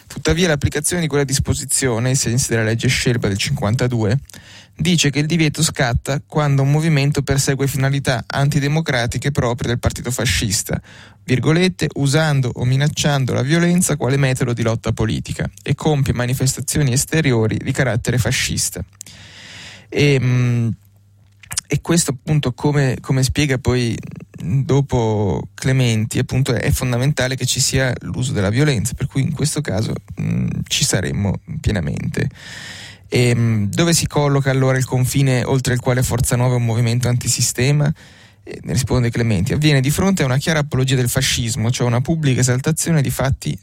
Tuttavia 0.06 0.48
l'applicazione 0.48 1.02
di 1.02 1.08
quella 1.08 1.24
disposizione, 1.24 2.08
ai 2.08 2.16
sensi 2.16 2.48
della 2.48 2.62
legge 2.62 2.88
Scelba 2.88 3.28
del 3.28 3.36
52, 3.36 4.18
dice 4.76 5.10
che 5.10 5.20
il 5.20 5.26
divieto 5.26 5.62
scatta 5.62 6.20
quando 6.26 6.62
un 6.62 6.70
movimento 6.70 7.22
persegue 7.22 7.66
finalità 7.66 8.24
antidemocratiche 8.26 9.30
proprie 9.30 9.70
del 9.70 9.78
partito 9.78 10.10
fascista, 10.10 10.80
virgolette, 11.24 11.88
usando 11.94 12.50
o 12.54 12.64
minacciando 12.64 13.32
la 13.32 13.42
violenza 13.42 13.96
quale 13.96 14.16
metodo 14.16 14.52
di 14.52 14.62
lotta 14.62 14.92
politica 14.92 15.48
e 15.62 15.74
compie 15.74 16.12
manifestazioni 16.12 16.92
esteriori 16.92 17.56
di 17.56 17.72
carattere 17.72 18.18
fascista. 18.18 18.84
E, 19.88 20.18
mm, 20.20 20.68
e 21.68 21.80
questo 21.80 22.12
appunto 22.12 22.52
come, 22.52 22.98
come, 23.00 23.22
spiega 23.22 23.58
poi 23.58 23.96
dopo 24.38 25.48
Clementi 25.54 26.18
appunto 26.18 26.52
è 26.52 26.70
fondamentale 26.70 27.34
che 27.34 27.46
ci 27.46 27.58
sia 27.58 27.92
l'uso 28.00 28.32
della 28.32 28.50
violenza 28.50 28.94
per 28.94 29.06
cui 29.06 29.22
in 29.22 29.32
questo 29.32 29.60
caso 29.60 29.94
mh, 30.16 30.22
mm, 30.22 30.48
ci 30.68 30.84
saremmo 30.84 31.40
pienamente 31.60 32.28
E, 33.08 33.28
ehm, 33.28 33.68
dove 33.68 33.92
si 33.92 34.06
colloca 34.06 34.50
allora 34.50 34.78
il 34.78 34.84
confine 34.84 35.44
oltre 35.44 35.74
il 35.74 35.80
quale 35.80 36.02
Forza 36.02 36.36
Nuova 36.36 36.54
è 36.54 36.56
un 36.58 36.64
movimento 36.64 37.08
antisistema? 37.08 37.92
E 38.42 38.60
risponde 38.64 39.10
Clementi, 39.10 39.52
avviene 39.52 39.80
di 39.80 39.90
fronte 39.90 40.22
a 40.22 40.26
una 40.26 40.38
chiara 40.38 40.60
apologia 40.60 40.94
del 40.94 41.08
fascismo, 41.08 41.70
cioè 41.70 41.86
una 41.86 42.00
pubblica 42.00 42.40
esaltazione 42.40 43.02
di 43.02 43.10
fatti 43.10 43.58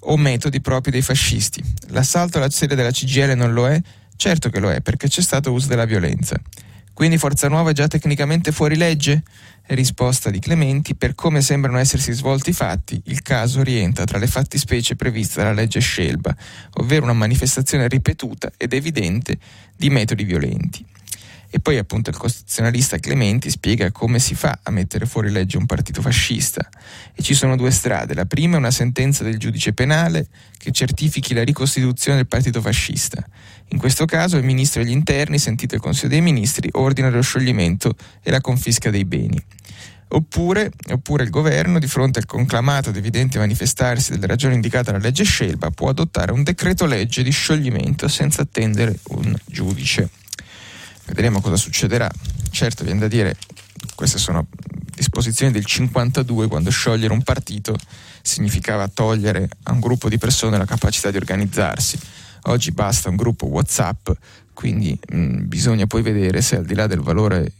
o 0.00 0.16
metodi 0.16 0.60
propri 0.60 0.90
dei 0.90 1.02
fascisti. 1.02 1.62
L'assalto 1.88 2.38
alla 2.38 2.50
sede 2.50 2.74
della 2.74 2.90
CGL 2.90 3.34
non 3.34 3.52
lo 3.52 3.66
è? 3.66 3.80
Certo 4.16 4.50
che 4.50 4.60
lo 4.60 4.70
è, 4.70 4.80
perché 4.80 5.08
c'è 5.08 5.22
stato 5.22 5.52
uso 5.52 5.68
della 5.68 5.84
violenza. 5.84 6.40
Quindi 6.96 7.18
Forza 7.18 7.48
Nuova 7.48 7.72
è 7.72 7.74
già 7.74 7.88
tecnicamente 7.88 8.52
fuori 8.52 8.74
legge? 8.74 9.22
Risposta 9.66 10.30
di 10.30 10.38
Clementi, 10.38 10.94
per 10.94 11.14
come 11.14 11.42
sembrano 11.42 11.76
essersi 11.76 12.10
svolti 12.14 12.48
i 12.48 12.54
fatti, 12.54 12.98
il 13.04 13.20
caso 13.20 13.62
rientra 13.62 14.06
tra 14.06 14.16
le 14.16 14.26
fattispecie 14.26 14.96
previste 14.96 15.42
dalla 15.42 15.52
legge 15.52 15.78
Scelba, 15.78 16.34
ovvero 16.76 17.04
una 17.04 17.12
manifestazione 17.12 17.86
ripetuta 17.86 18.50
ed 18.56 18.72
evidente 18.72 19.36
di 19.76 19.90
metodi 19.90 20.24
violenti. 20.24 20.82
E 21.48 21.60
poi 21.60 21.78
appunto 21.78 22.10
il 22.10 22.16
costituzionalista 22.16 22.98
Clementi 22.98 23.50
spiega 23.50 23.90
come 23.92 24.18
si 24.18 24.34
fa 24.34 24.58
a 24.62 24.70
mettere 24.70 25.06
fuori 25.06 25.30
legge 25.30 25.56
un 25.56 25.66
partito 25.66 26.02
fascista. 26.02 26.68
E 27.14 27.22
ci 27.22 27.34
sono 27.34 27.56
due 27.56 27.70
strade. 27.70 28.14
La 28.14 28.26
prima 28.26 28.56
è 28.56 28.58
una 28.58 28.70
sentenza 28.70 29.22
del 29.22 29.38
giudice 29.38 29.72
penale 29.72 30.26
che 30.58 30.72
certifichi 30.72 31.34
la 31.34 31.44
ricostituzione 31.44 32.18
del 32.18 32.26
partito 32.26 32.60
fascista. 32.60 33.24
In 33.68 33.78
questo 33.78 34.04
caso 34.04 34.36
il 34.36 34.44
ministro 34.44 34.82
degli 34.82 34.92
interni, 34.92 35.38
sentito 35.38 35.74
il 35.74 35.80
Consiglio 35.80 36.10
dei 36.10 36.20
Ministri, 36.20 36.68
ordina 36.72 37.08
lo 37.08 37.22
scioglimento 37.22 37.94
e 38.22 38.30
la 38.30 38.40
confisca 38.40 38.90
dei 38.90 39.04
beni. 39.04 39.42
Oppure, 40.08 40.70
oppure, 40.90 41.24
il 41.24 41.30
governo, 41.30 41.80
di 41.80 41.88
fronte 41.88 42.20
al 42.20 42.26
conclamato 42.26 42.90
ed 42.90 42.96
evidente 42.96 43.38
manifestarsi 43.38 44.12
delle 44.12 44.28
ragioni 44.28 44.54
indicate 44.54 44.92
dalla 44.92 45.02
legge 45.02 45.24
Scelba, 45.24 45.70
può 45.70 45.88
adottare 45.88 46.30
un 46.30 46.44
decreto 46.44 46.86
legge 46.86 47.24
di 47.24 47.32
scioglimento 47.32 48.06
senza 48.06 48.42
attendere 48.42 48.98
un 49.08 49.34
giudice. 49.44 50.08
Vedremo 51.06 51.40
cosa 51.40 51.56
succederà. 51.56 52.10
Certo, 52.50 52.84
viene 52.84 53.00
da 53.00 53.08
dire, 53.08 53.36
queste 53.94 54.18
sono 54.18 54.46
disposizioni 54.94 55.52
del 55.52 55.64
52 55.64 56.48
quando 56.48 56.70
sciogliere 56.70 57.12
un 57.12 57.22
partito 57.22 57.76
significava 58.22 58.88
togliere 58.88 59.48
a 59.64 59.72
un 59.72 59.80
gruppo 59.80 60.08
di 60.08 60.18
persone 60.18 60.58
la 60.58 60.64
capacità 60.64 61.10
di 61.10 61.16
organizzarsi. 61.16 61.98
Oggi 62.44 62.72
basta 62.72 63.08
un 63.08 63.16
gruppo 63.16 63.46
WhatsApp, 63.46 64.10
quindi 64.52 64.98
mh, 65.08 65.46
bisogna 65.46 65.86
poi 65.86 66.02
vedere 66.02 66.40
se 66.42 66.56
al 66.56 66.64
di 66.64 66.74
là 66.74 66.86
del 66.86 67.00
valore 67.00 67.52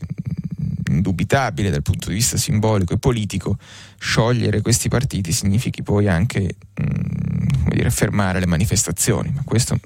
indubitabile 0.89 1.71
dal 1.71 1.83
punto 1.83 2.09
di 2.09 2.15
vista 2.15 2.37
simbolico 2.37 2.95
e 2.95 2.99
politico, 2.99 3.59
sciogliere 3.99 4.61
questi 4.61 4.89
partiti 4.89 5.33
significhi 5.33 5.83
poi 5.83 6.09
anche 6.09 6.57
mh, 6.75 7.69
dire, 7.69 7.91
fermare 7.91 8.41
le 8.41 8.47
manifestazioni. 8.47 9.31
Ma 9.35 9.43
questo 9.45 9.79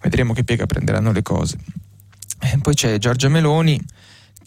vedremo 0.00 0.32
che 0.32 0.44
piega 0.44 0.66
prenderanno 0.66 1.12
le 1.12 1.22
cose. 1.22 1.58
E 2.40 2.58
poi 2.60 2.74
c'è 2.74 2.98
Giorgia 2.98 3.28
Meloni 3.28 3.80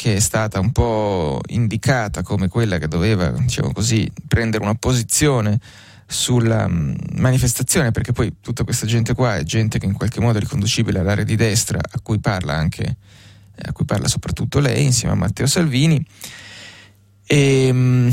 che 0.01 0.15
è 0.15 0.19
stata 0.19 0.59
un 0.59 0.71
po' 0.71 1.41
indicata 1.49 2.23
come 2.23 2.47
quella 2.47 2.79
che 2.79 2.87
doveva, 2.87 3.29
diciamo 3.29 3.71
così, 3.71 4.11
prendere 4.27 4.63
una 4.63 4.73
posizione 4.73 5.59
sulla 6.07 6.65
um, 6.65 6.95
manifestazione, 7.17 7.91
perché 7.91 8.11
poi 8.11 8.37
tutta 8.41 8.63
questa 8.63 8.87
gente 8.87 9.13
qua 9.13 9.37
è 9.37 9.43
gente 9.43 9.77
che 9.77 9.85
in 9.85 9.93
qualche 9.93 10.19
modo 10.19 10.39
è 10.39 10.41
riconducibile 10.41 10.97
all'area 10.97 11.23
di 11.23 11.35
destra, 11.35 11.77
a 11.79 11.99
cui 12.01 12.19
parla 12.19 12.53
anche, 12.53 12.83
eh, 12.83 13.67
a 13.67 13.71
cui 13.73 13.85
parla 13.85 14.07
soprattutto 14.07 14.59
lei, 14.59 14.85
insieme 14.85 15.13
a 15.13 15.17
Matteo 15.17 15.45
Salvini. 15.45 16.03
E, 17.27 17.69
um, 17.69 18.11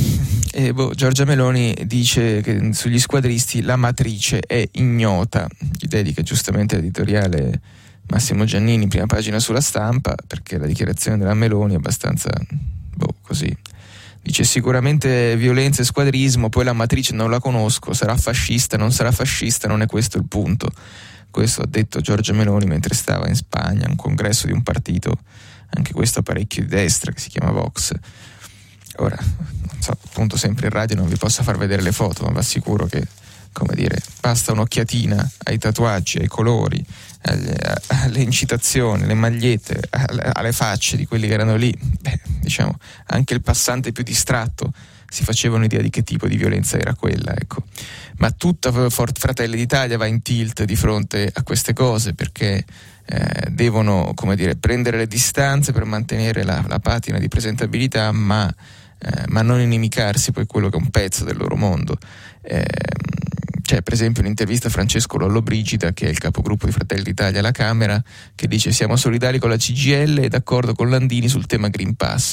e 0.53 0.75
boh, 0.75 0.93
Giorgia 0.95 1.25
Meloni 1.25 1.75
dice 1.87 2.43
che 2.43 2.75
sugli 2.75 2.99
squadristi 2.99 3.63
la 3.63 3.77
matrice 3.77 4.41
è 4.41 4.69
ignota, 4.73 5.49
gli 5.59 5.87
dedica 5.87 6.21
giustamente 6.23 6.77
l'editoriale 6.77 7.61
Massimo 8.09 8.45
Giannini, 8.45 8.89
prima 8.89 9.07
pagina 9.07 9.39
sulla 9.39 9.61
stampa, 9.61 10.15
perché 10.27 10.57
la 10.57 10.67
dichiarazione 10.67 11.19
della 11.19 11.35
Meloni 11.35 11.75
è 11.75 11.77
abbastanza, 11.77 12.31
boh, 12.95 13.15
così. 13.23 13.55
Dice 14.23 14.45
sicuramente 14.45 15.37
violenza 15.37 15.83
e 15.83 15.85
squadrismo, 15.85 16.49
poi 16.49 16.65
la 16.65 16.73
matrice 16.73 17.15
non 17.15 17.31
la 17.31 17.39
conosco, 17.39 17.93
sarà 17.93 18.17
fascista, 18.17 18.77
non 18.77 18.93
sarà 18.93 19.13
fascista, 19.13 19.69
non 19.69 19.83
è 19.83 19.87
questo 19.87 20.19
il 20.19 20.25
punto. 20.27 20.71
Questo 21.31 21.63
ha 21.63 21.67
detto 21.67 22.01
Giorgia 22.01 22.33
Meloni 22.33 22.67
mentre 22.67 22.95
stava 22.95 23.29
in 23.29 23.35
Spagna, 23.35 23.87
a 23.87 23.91
un 23.91 23.97
congresso 23.97 24.47
di 24.47 24.53
un 24.53 24.63
partito, 24.63 25.19
anche 25.71 25.93
questo 25.93 26.23
parecchio 26.23 26.63
di 26.63 26.69
destra, 26.69 27.13
che 27.13 27.21
si 27.21 27.29
chiama 27.29 27.53
Vox. 27.53 27.93
Ora, 28.97 29.17
non 29.19 29.81
so, 29.81 29.93
appunto 29.93 30.37
sempre 30.37 30.67
in 30.67 30.73
radio 30.73 30.97
non 30.97 31.09
vi 31.09 31.17
posso 31.17 31.43
far 31.43 31.59
vedere 31.59 31.83
le 31.83 31.93
foto, 31.93 32.25
ma 32.25 32.33
vi 32.33 32.39
assicuro 32.39 32.87
che, 32.87 33.07
come 33.53 33.75
dire, 33.75 34.01
basta 34.21 34.53
un'occhiatina 34.53 35.31
ai 35.45 35.59
tatuaggi, 35.59 36.19
ai 36.19 36.27
colori, 36.27 36.85
alle 37.29 38.21
incitazioni, 38.21 39.05
alle 39.05 39.15
magliette, 39.15 39.81
alle, 39.91 40.53
facce 40.53 40.97
di 40.97 41.07
quelli 41.07 41.27
che 41.27 41.35
erano 41.35 41.57
lì, 41.57 41.77
beh, 41.79 42.21
diciamo, 42.41 42.79
anche 43.07 43.35
il 43.35 43.43
passante 43.43 43.93
più 43.93 44.03
distratto 44.03 44.73
si 45.11 45.25
faceva 45.25 45.57
un'idea 45.57 45.81
di 45.81 45.89
che 45.91 46.03
tipo 46.03 46.29
di 46.29 46.37
violenza 46.37 46.79
era 46.79 46.95
quella, 46.95 47.35
ecco. 47.35 47.63
Ma 48.19 48.31
tutta 48.31 48.73
Fratelli 48.91 49.57
d'Italia 49.57 49.97
va 49.97 50.07
in 50.07 50.23
tilt 50.23 50.65
di 50.65 50.77
fronte 50.77 51.31
a 51.33 51.43
queste 51.43 51.73
cose 51.73 52.15
perché 52.15 52.65
eh, 53.07 53.49
devono, 53.51 54.13
dire, 54.35 54.57
prendere 54.57 54.99
le 54.99 55.07
distanze 55.07 55.73
per 55.73 55.85
mantenere 55.85 56.45
la, 56.45 56.63
la 56.69 56.79
patina 56.79 57.19
di 57.19 57.29
presentabilità, 57.29 58.13
ma, 58.13 58.53
eh, 58.99 59.25
ma, 59.29 59.41
non 59.41 59.61
inimicarsi 59.61 60.31
poi 60.31 60.45
quello 60.45 60.69
che 60.69 60.77
è 60.77 60.81
un 60.81 60.91
pezzo 60.91 61.25
del 61.25 61.39
loro 61.39 61.57
mondo. 61.57 61.97
Eh, 62.43 62.67
c'è 63.69 63.83
per 63.83 63.93
esempio 63.93 64.23
un'intervista 64.23 64.69
a 64.69 64.71
Francesco 64.71 65.19
Lollobrigida, 65.19 65.93
che 65.93 66.07
è 66.07 66.09
il 66.09 66.17
capogruppo 66.17 66.65
di 66.65 66.73
Fratelli 66.73 67.03
d'Italia 67.03 67.41
alla 67.41 67.51
Camera, 67.51 68.03
che 68.35 68.49
dice 68.49 68.73
siamo 68.73 68.97
solidari 68.97 69.39
con 69.39 69.51
la 69.51 69.59
CGL 69.59 70.21
e 70.23 70.29
d'accordo 70.31 70.73
con 70.73 70.89
Landini 70.89 71.29
sul 71.29 71.45
tema 71.45 71.69
Green 71.69 71.95
Pass. 71.95 72.33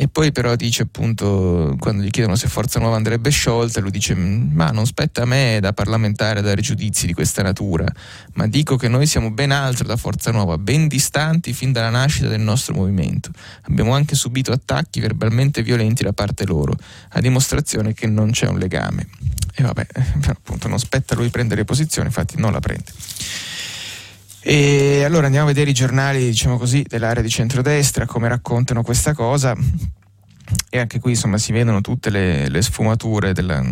E 0.00 0.08
poi 0.08 0.32
però 0.32 0.56
dice 0.56 0.84
appunto, 0.84 1.76
quando 1.78 2.02
gli 2.02 2.08
chiedono 2.08 2.34
se 2.34 2.48
Forza 2.48 2.80
Nuova 2.80 2.96
andrebbe 2.96 3.28
sciolta, 3.28 3.82
lui 3.82 3.90
dice 3.90 4.14
ma 4.14 4.70
non 4.70 4.86
spetta 4.86 5.24
a 5.24 5.24
me 5.26 5.58
da 5.60 5.74
parlamentare 5.74 6.40
dare 6.40 6.62
giudizi 6.62 7.04
di 7.04 7.12
questa 7.12 7.42
natura, 7.42 7.84
ma 8.32 8.46
dico 8.46 8.76
che 8.76 8.88
noi 8.88 9.06
siamo 9.06 9.30
ben 9.30 9.50
altro 9.50 9.86
da 9.86 9.98
Forza 9.98 10.30
Nuova, 10.30 10.56
ben 10.56 10.88
distanti 10.88 11.52
fin 11.52 11.70
dalla 11.72 11.90
nascita 11.90 12.28
del 12.28 12.40
nostro 12.40 12.72
movimento. 12.72 13.30
Abbiamo 13.64 13.92
anche 13.92 14.14
subito 14.14 14.52
attacchi 14.52 15.00
verbalmente 15.00 15.62
violenti 15.62 16.02
da 16.02 16.14
parte 16.14 16.46
loro, 16.46 16.72
a 17.10 17.20
dimostrazione 17.20 17.92
che 17.92 18.06
non 18.06 18.30
c'è 18.30 18.48
un 18.48 18.56
legame. 18.56 19.06
E 19.54 19.62
vabbè, 19.62 19.86
appunto 20.32 20.66
non 20.66 20.78
spetta 20.78 21.12
a 21.12 21.18
lui 21.18 21.28
prendere 21.28 21.66
posizione, 21.66 22.08
infatti 22.08 22.40
non 22.40 22.52
la 22.52 22.60
prende. 22.60 22.90
E 24.42 25.04
allora 25.04 25.26
andiamo 25.26 25.46
a 25.46 25.52
vedere 25.52 25.70
i 25.70 25.74
giornali, 25.74 26.24
diciamo 26.24 26.56
così, 26.56 26.82
dell'area 26.88 27.22
di 27.22 27.28
centrodestra, 27.28 28.06
come 28.06 28.28
raccontano 28.28 28.82
questa 28.82 29.12
cosa. 29.12 29.54
E 30.70 30.78
anche 30.78 30.98
qui 30.98 31.12
insomma 31.12 31.36
si 31.36 31.52
vedono 31.52 31.82
tutte 31.82 32.08
le, 32.10 32.48
le 32.48 32.62
sfumature 32.62 33.34
della, 33.34 33.62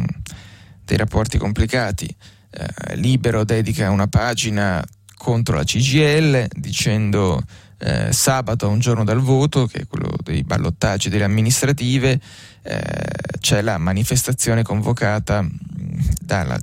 dei 0.85 0.97
rapporti 0.97 1.39
complicati. 1.39 2.15
Eh, 2.51 2.97
Libero 2.97 3.45
dedica 3.45 3.91
una 3.91 4.09
pagina 4.09 4.85
contro 5.17 5.57
la 5.57 5.65
CGL 5.65 6.49
dicendo 6.53 7.43
eh, 7.79 8.13
sabato 8.13 8.69
un 8.69 8.79
giorno 8.79 9.05
dal 9.05 9.21
voto, 9.21 9.67
che 9.67 9.81
è 9.81 9.87
quello 9.87 10.11
dei 10.23 10.43
ballottaggi 10.45 11.09
delle 11.09 11.25
amministrative, 11.25 12.21
eh, 12.63 12.81
c'è 13.41 13.63
la 13.63 13.79
manifestazione 13.79 14.63
convocata 14.63 15.47
dalla, 16.21 16.59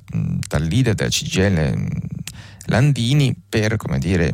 dal 0.47 0.63
leader 0.63 0.93
della 0.93 1.09
CGL 1.09 2.03
Landini 2.65 3.35
per, 3.47 3.77
come 3.77 3.99
dire, 3.99 4.31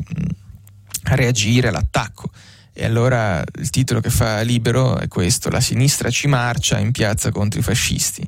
reagire 1.03 1.69
all'attacco. 1.69 2.29
E 2.73 2.85
allora 2.85 3.43
il 3.59 3.69
titolo 3.69 4.00
che 4.00 4.09
fa 4.09 4.41
Libero 4.41 4.97
è 4.97 5.07
questo, 5.07 5.50
La 5.50 5.59
sinistra 5.59 6.09
ci 6.09 6.27
marcia 6.27 6.79
in 6.79 6.91
piazza 6.91 7.31
contro 7.31 7.59
i 7.59 7.63
fascisti. 7.63 8.27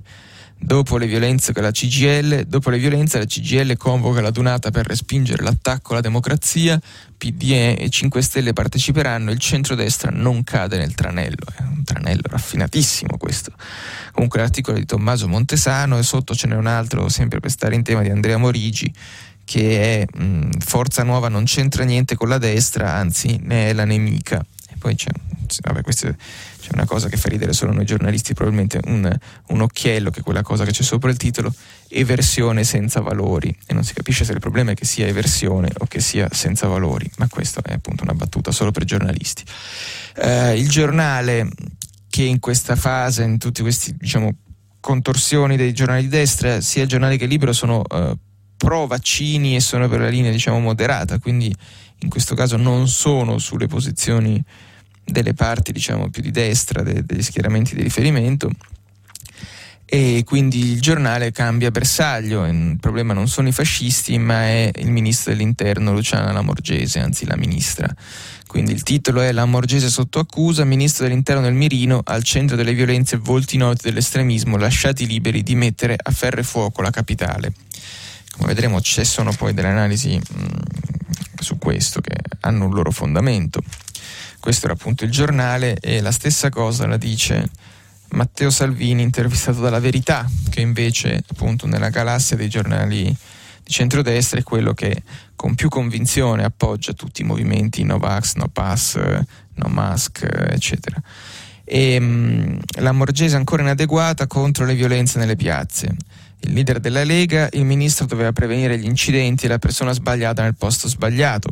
Dopo 0.64 0.98
le 0.98 1.08
violenze 1.08 1.52
con 1.52 1.64
la 1.64 1.72
CGL, 1.72 2.44
dopo 2.44 2.70
le 2.70 2.78
violenze 2.78 3.18
la 3.18 3.26
CGL 3.26 3.76
convoca 3.76 4.22
la 4.22 4.32
donata 4.32 4.72
per 4.72 4.88
respingere 4.88 5.44
l'attacco 5.44 5.92
alla 5.92 6.00
democrazia, 6.00 6.80
PDE 7.18 7.76
e 7.78 7.90
5 7.90 8.22
Stelle 8.22 8.54
parteciperanno, 8.54 9.32
il 9.32 9.40
centrodestra 9.40 10.10
non 10.10 10.42
cade 10.46 10.78
nel 10.78 10.94
tranello, 10.94 11.46
è 11.58 11.64
un 11.64 11.84
tranello 11.84 12.22
raffinatissimo 12.24 13.18
questo. 13.18 13.52
Comunque 14.14 14.40
l'articolo 14.40 14.78
di 14.78 14.86
Tommaso 14.86 15.28
Montesano 15.28 15.98
e 15.98 16.04
sotto 16.04 16.34
ce 16.34 16.48
n'è 16.48 16.56
un 16.56 16.68
altro, 16.68 17.10
sempre 17.10 17.42
per 17.42 17.52
stare 17.52 17.76
in 17.76 17.84
tema 17.84 18.02
di 18.02 18.10
Andrea 18.10 18.38
Morigi, 18.38 18.90
che 19.54 20.02
è 20.02 20.18
mh, 20.20 20.58
Forza 20.66 21.04
Nuova 21.04 21.30
non 21.30 21.44
c'entra 21.44 21.84
niente 21.84 22.16
con 22.16 22.28
la 22.28 22.40
destra, 22.40 22.96
anzi 22.96 23.40
ne 23.44 23.70
è 23.70 23.74
la 23.74 23.86
nemica. 23.86 24.44
E 24.68 24.78
poi 24.80 24.96
c'è, 24.96 25.12
vabbè, 25.62 25.84
questo, 25.84 26.08
c'è 26.60 26.70
una 26.72 26.86
cosa 26.86 27.08
che 27.08 27.18
fa 27.18 27.30
ridere 27.30 27.54
solo 27.54 27.72
noi 27.72 27.86
giornalisti, 27.86 28.34
probabilmente 28.34 28.80
un, 28.86 29.16
un, 29.50 29.62
occhiello, 29.62 30.10
che 30.10 30.22
è 30.22 30.24
quella 30.24 30.42
cosa 30.42 30.66
che 30.66 30.72
c'è 30.72 30.82
sopra 30.82 31.12
il 31.12 31.18
titolo, 31.18 31.54
eversione 31.90 32.64
senza 32.64 33.02
valori. 33.02 33.56
E 33.68 33.76
non 33.76 33.84
si 33.84 33.94
capisce 33.94 34.26
se 34.26 34.32
il 34.32 34.40
problema 34.40 34.72
è 34.72 34.74
che 34.74 34.86
sia 34.86 35.06
eversione 35.06 35.70
o 35.78 35.86
che 35.86 36.00
sia 36.00 36.28
senza 36.32 36.66
valori, 36.66 37.08
ma 37.18 37.28
questa 37.28 37.62
è 37.62 37.74
appunto 37.74 38.02
una 38.02 38.16
battuta 38.16 38.50
solo 38.50 38.72
per 38.72 38.86
giornalisti. 38.86 39.44
Eh, 40.16 40.58
il 40.58 40.68
giornale 40.68 41.48
che 42.10 42.24
in 42.24 42.40
questa 42.40 42.76
fase, 42.76 43.22
in 43.22 43.38
tutti 43.38 43.62
questi 43.62 43.96
diciamo, 43.96 44.34
contorsioni 44.80 45.58
dei 45.58 45.74
giornali 45.74 46.02
di 46.02 46.08
destra, 46.08 46.60
sia 46.60 46.82
il 46.82 46.90
giornale 46.90 47.18
che 47.18 47.28
libero 47.28 47.54
sono... 47.54 47.84
Eh, 47.84 48.18
pro 48.64 48.88
vaccini 48.88 49.58
e 49.58 49.60
sono 49.60 49.90
per 49.90 50.00
la 50.00 50.08
linea 50.08 50.32
diciamo 50.32 50.58
moderata, 50.62 51.20
quindi 51.20 51.54
in 52.00 52.08
questo 52.08 52.34
caso 52.34 52.56
non 52.56 52.88
sono 52.88 53.38
sulle 53.38 53.68
posizioni 53.68 54.42
delle 55.04 55.34
parti 55.34 55.74
diciamo 55.74 56.10
più 56.10 56.22
di 56.22 56.32
destra 56.32 56.82
de- 56.82 57.04
degli 57.04 57.22
schieramenti 57.22 57.76
di 57.76 57.84
riferimento 57.84 58.50
e 59.86 60.24
quindi 60.26 60.72
il 60.72 60.82
giornale 60.82 61.32
cambia 61.32 61.70
bersaglio. 61.70 62.46
Il 62.46 62.78
problema 62.80 63.14
non 63.14 63.28
sono 63.28 63.50
i 63.50 63.52
fascisti, 63.52 64.18
ma 64.18 64.42
è 64.42 64.72
il 64.78 64.90
ministro 64.90 65.32
dell'interno 65.34 65.92
Luciana 65.92 66.32
Lamorgese, 66.32 66.98
anzi 66.98 67.28
la 67.28 67.36
ministra. 67.36 67.94
Quindi 68.48 68.72
il 68.72 68.82
titolo 68.82 69.22
è 69.22 69.32
Lamorgese 69.32 69.90
sotto 69.90 70.18
accusa, 70.18 70.64
ministro 70.64 71.06
dell'interno 71.06 71.44
del 71.44 71.54
Mirino, 71.54 72.02
al 72.06 72.24
centro 72.24 72.56
delle 72.56 72.74
violenze 72.74 73.18
volti 73.18 73.58
noti 73.58 73.82
dell'estremismo, 73.84 74.58
lasciati 74.58 75.06
liberi 75.06 75.44
di 75.44 75.54
mettere 75.54 75.96
a 76.02 76.10
ferro 76.10 76.40
e 76.40 76.44
fuoco 76.44 76.82
la 76.82 76.90
capitale. 76.90 77.54
Come 78.36 78.48
vedremo 78.48 78.82
ci 78.82 79.06
sono 79.06 79.32
poi 79.34 79.54
delle 79.54 79.70
analisi 79.70 80.18
mh, 80.18 81.40
su 81.40 81.58
questo 81.58 82.02
che 82.02 82.16
hanno 82.42 82.66
un 82.66 82.74
loro 82.74 82.92
fondamento. 82.92 83.62
Questo 84.40 84.66
era 84.66 84.74
appunto 84.74 85.06
il 85.06 85.12
giornale 85.12 85.78
e 85.80 86.02
la 86.02 86.12
stessa 86.12 86.50
cosa 86.50 86.88
la 86.88 86.98
dice 86.98 87.50
Matteo 88.10 88.50
Salvini 88.50 89.02
intervistato 89.02 89.62
dalla 89.62 89.80
Verità, 89.80 90.30
che 90.50 90.62
invece 90.62 91.24
appunto 91.28 91.68
nella 91.68 91.90
galassia 91.90 92.36
dei 92.36 92.50
giornali 92.50 93.04
di 93.64 93.72
centrodestra 93.72 94.40
è 94.40 94.44
quello 94.44 94.74
che 94.74 95.04
con 95.36 95.56
più 95.56 95.70
convinzione 95.70 96.44
appoggia 96.44 96.94
tutti 96.94 97.22
i 97.22 97.26
movimenti 97.26 97.84
no 97.84 97.98
vax, 97.98 98.34
no 98.36 98.50
pass, 98.50 98.98
no 98.98 99.68
mask, 99.70 100.28
eccetera. 100.50 101.02
E 101.64 102.00
mh, 102.00 102.60
la 102.82 102.92
Morgese 102.92 103.36
ancora 103.36 103.62
inadeguata 103.62 104.28
contro 104.28 104.66
le 104.66 104.76
violenze 104.76 105.18
nelle 105.20 105.36
piazze. 105.36 105.96
Il 106.46 106.54
leader 106.54 106.80
della 106.80 107.06
Lega, 107.06 107.48
il 107.54 107.64
ministro 107.64 108.06
doveva 108.06 108.34
prevenire 108.34 108.78
gli 108.78 108.86
incidenti 108.86 109.46
e 109.46 109.48
la 109.48 109.60
persona 109.60 109.94
sbagliata 109.94 110.44
nel 110.44 110.56
posto 110.56 110.90
sbagliato. 110.90 111.50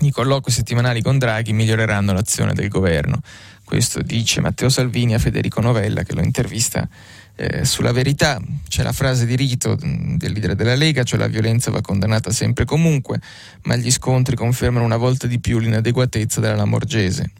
I 0.00 0.10
colloqui 0.10 0.50
settimanali 0.50 1.02
con 1.02 1.18
Draghi 1.18 1.52
miglioreranno 1.52 2.12
l'azione 2.12 2.54
del 2.54 2.68
governo. 2.68 3.20
Questo 3.62 4.00
dice 4.00 4.40
Matteo 4.40 4.70
Salvini 4.70 5.14
a 5.14 5.18
Federico 5.18 5.60
Novella 5.60 6.02
che 6.02 6.14
lo 6.14 6.22
intervista 6.22 6.88
eh, 7.36 7.64
sulla 7.64 7.92
verità. 7.92 8.40
C'è 8.66 8.82
la 8.82 8.92
frase 8.92 9.26
di 9.26 9.36
rito 9.36 9.76
mm, 9.82 10.16
del 10.16 10.32
leader 10.32 10.54
della 10.54 10.74
Lega, 10.74 11.04
cioè 11.04 11.18
la 11.18 11.28
violenza 11.28 11.70
va 11.70 11.80
condannata 11.80 12.30
sempre 12.30 12.64
e 12.64 12.66
comunque, 12.66 13.20
ma 13.64 13.76
gli 13.76 13.90
scontri 13.90 14.34
confermano 14.34 14.84
una 14.84 14.96
volta 14.96 15.26
di 15.26 15.38
più 15.38 15.58
l'inadeguatezza 15.58 16.40
della 16.40 16.56
Lamorgese. 16.56 17.30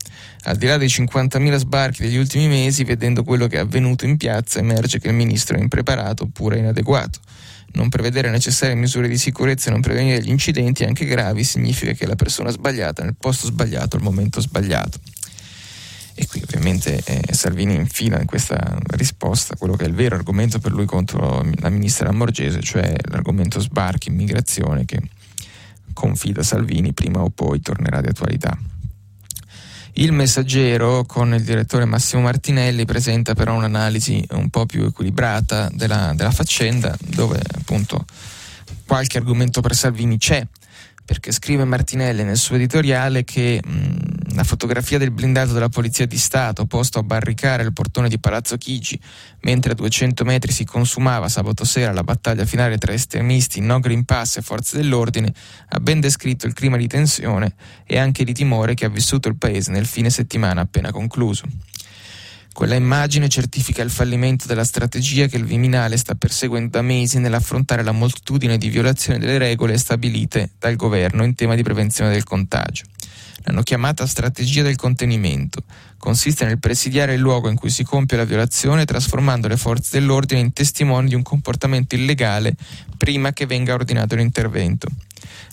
Al 0.45 0.57
di 0.57 0.67
là 0.67 0.77
dei 0.77 0.89
50.000 0.89 1.57
sbarchi 1.57 2.03
degli 2.03 2.17
ultimi 2.17 2.47
mesi, 2.47 2.85
vedendo 2.85 3.25
quello 3.25 3.49
che 3.49 3.57
è 3.57 3.61
avvenuto 3.61 4.05
in 4.05 4.17
piazza, 4.17 4.61
emerge 4.61 5.01
che 5.01 5.09
il 5.09 5.15
ministro 5.15 5.57
è 5.57 5.61
impreparato 5.61 6.25
oppure 6.25 6.59
inadeguato. 6.59 7.19
Non 7.73 7.89
prevedere 7.89 8.31
necessarie 8.31 8.75
misure 8.75 9.09
di 9.09 9.19
sicurezza 9.19 9.69
e 9.69 9.73
non 9.73 9.81
prevenire 9.81 10.23
gli 10.23 10.31
incidenti 10.31 10.85
anche 10.85 11.05
gravi 11.05 11.45
significa 11.45 11.93
che 11.93 12.07
la 12.07 12.15
persona 12.15 12.51
sbagliata 12.51 13.03
nel 13.03 13.17
posto 13.19 13.47
sbagliato 13.47 13.97
al 13.97 14.03
momento 14.03 14.41
sbagliato. 14.41 14.99
E 16.19 16.27
qui 16.27 16.41
ovviamente 16.43 17.03
eh, 17.05 17.35
Salvini 17.35 17.75
infila 17.75 18.19
in 18.19 18.27
questa 18.27 18.79
risposta 18.87 19.55
quello 19.57 19.77
che 19.77 19.85
è 19.85 19.89
il 19.89 19.95
vero 19.95 20.15
argomento 20.15 20.59
per 20.59 20.73
lui 20.73 20.87
contro 20.87 21.45
la 21.57 21.69
ministra 21.69 22.07
Lamorgese, 22.07 22.61
cioè 22.63 22.95
l'argomento 23.11 23.61
sbarchi, 23.61 24.09
immigrazione, 24.09 24.87
che 24.87 24.99
confida 25.93 26.43
Salvini 26.43 26.95
prima 26.95 27.21
o 27.21 27.29
poi 27.29 27.61
tornerà 27.61 28.01
di 28.01 28.09
attualità. 28.09 28.57
Il 29.99 30.13
messaggero 30.13 31.05
con 31.05 31.35
il 31.35 31.43
direttore 31.43 31.85
Massimo 31.85 32.23
Martinelli 32.23 32.87
presenta 32.87 33.35
però 33.35 33.55
un'analisi 33.55 34.27
un 34.31 34.49
po' 34.49 34.65
più 34.65 34.85
equilibrata 34.85 35.71
della, 35.73 36.13
della 36.15 36.31
faccenda 36.31 36.97
dove 36.99 37.41
appunto 37.55 38.05
qualche 38.87 39.19
argomento 39.19 39.61
per 39.61 39.75
Salvini 39.75 40.19
c'è 40.19 40.47
perché 41.07 41.31
scrive 41.31 41.65
Martinelli 41.65 42.25
nel 42.25 42.37
suo 42.37 42.57
editoriale 42.57 43.23
che 43.25 43.63
la 44.35 44.45
fotografia 44.45 44.99
del 44.99 45.13
blindato 45.13 45.53
della 45.53 45.71
Polizia 45.71 46.05
di 46.05 46.19
Stato 46.19 46.67
posto 46.67 46.99
a 46.99 47.03
barricare 47.03 47.63
il 47.63 47.73
portone 47.73 48.09
di 48.09 48.19
Palazzo 48.19 48.59
Chigi, 48.59 49.01
mentre 49.43 49.73
a 49.73 49.75
200 49.75 50.25
metri 50.25 50.53
si 50.53 50.65
consumava 50.65 51.29
sabato 51.29 51.65
sera 51.65 51.93
la 51.93 52.03
battaglia 52.03 52.45
finale 52.45 52.77
tra 52.77 52.93
estremisti, 52.93 53.61
no 53.61 53.79
Green 53.79 54.05
Pass 54.05 54.39
e 54.39 54.43
forze 54.43 54.77
dell'ordine, 54.77 55.33
ha 55.69 55.79
ben 55.79 56.01
descritto 56.01 56.47
il 56.47 56.53
clima 56.53 56.77
di 56.77 56.89
tensione 56.89 57.55
e 57.87 57.99
anche 57.99 58.25
di 58.25 58.35
timore 58.35 58.75
che 58.75 58.85
ha 58.85 58.91
vissuto 58.91 59.29
il 59.29 59.37
paese 59.37 59.71
nel 59.71 59.87
fine 59.87 60.11
settimana 60.11 60.63
appena 60.63 60.91
concluso. 60.91 61.45
Quella 62.57 62.75
immagine 62.75 63.29
certifica 63.29 63.83
il 63.83 63.91
fallimento 63.91 64.47
della 64.47 64.65
strategia 64.65 65.27
che 65.27 65.37
il 65.37 65.45
Viminale 65.45 65.99
sta 65.99 66.15
perseguendo 66.15 66.71
da 66.71 66.81
mesi 66.81 67.19
nell'affrontare 67.19 67.83
la 67.83 67.93
moltitudine 67.93 68.57
di 68.57 68.71
violazioni 68.71 69.19
delle 69.19 69.37
regole 69.37 69.77
stabilite 69.77 70.53
dal 70.59 70.75
governo 70.75 71.23
in 71.23 71.35
tema 71.35 71.55
di 71.55 71.63
prevenzione 71.63 72.13
del 72.13 72.25
contagio. 72.25 72.87
L'hanno 73.43 73.61
chiamata 73.61 74.07
strategia 74.07 74.63
del 74.63 74.77
contenimento. 74.77 75.65
Consiste 75.99 76.47
nel 76.47 76.59
presidiare 76.59 77.13
il 77.13 77.21
luogo 77.21 77.51
in 77.51 77.57
cui 77.57 77.69
si 77.69 77.85
compie 77.85 78.17
la 78.17 78.25
violazione 78.25 78.87
trasformando 78.87 79.49
le 79.49 79.59
forze 79.59 79.99
dell'ordine 79.99 80.41
in 80.41 80.55
testimoni 80.55 81.09
di 81.11 81.15
un 81.15 81.23
comportamento 81.23 81.95
illegale 81.95 82.55
prima 82.97 83.35
che 83.35 83.45
venga 83.45 83.75
ordinato 83.75 84.15
l'intervento. 84.15 84.89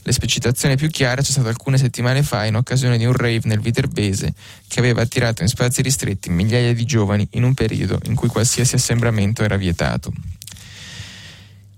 L'esplicitazione 0.04 0.76
più 0.76 0.90
chiara 0.90 1.22
c'è 1.22 1.32
stata 1.32 1.50
alcune 1.50 1.78
settimane 1.78 2.24
fa 2.24 2.46
in 2.46 2.56
occasione 2.56 2.98
di 2.98 3.06
un 3.06 3.14
rave 3.14 3.42
nel 3.44 3.62
Viterbese 3.62 4.34
che 4.68 4.80
aveva 4.80 5.02
attirato 5.02 5.42
in 5.42 5.48
spazi 5.48 5.82
ristretti 5.82 6.30
migliaia 6.30 6.74
di 6.74 6.86
giovani 6.86 7.28
in 7.32 7.44
un 7.44 7.54
periodo 7.54 8.00
in 8.04 8.16
cui 8.16 8.28
qualsiasi 8.28 8.76
assembramento 8.76 9.44
era 9.44 9.56
vietato. 9.56 10.12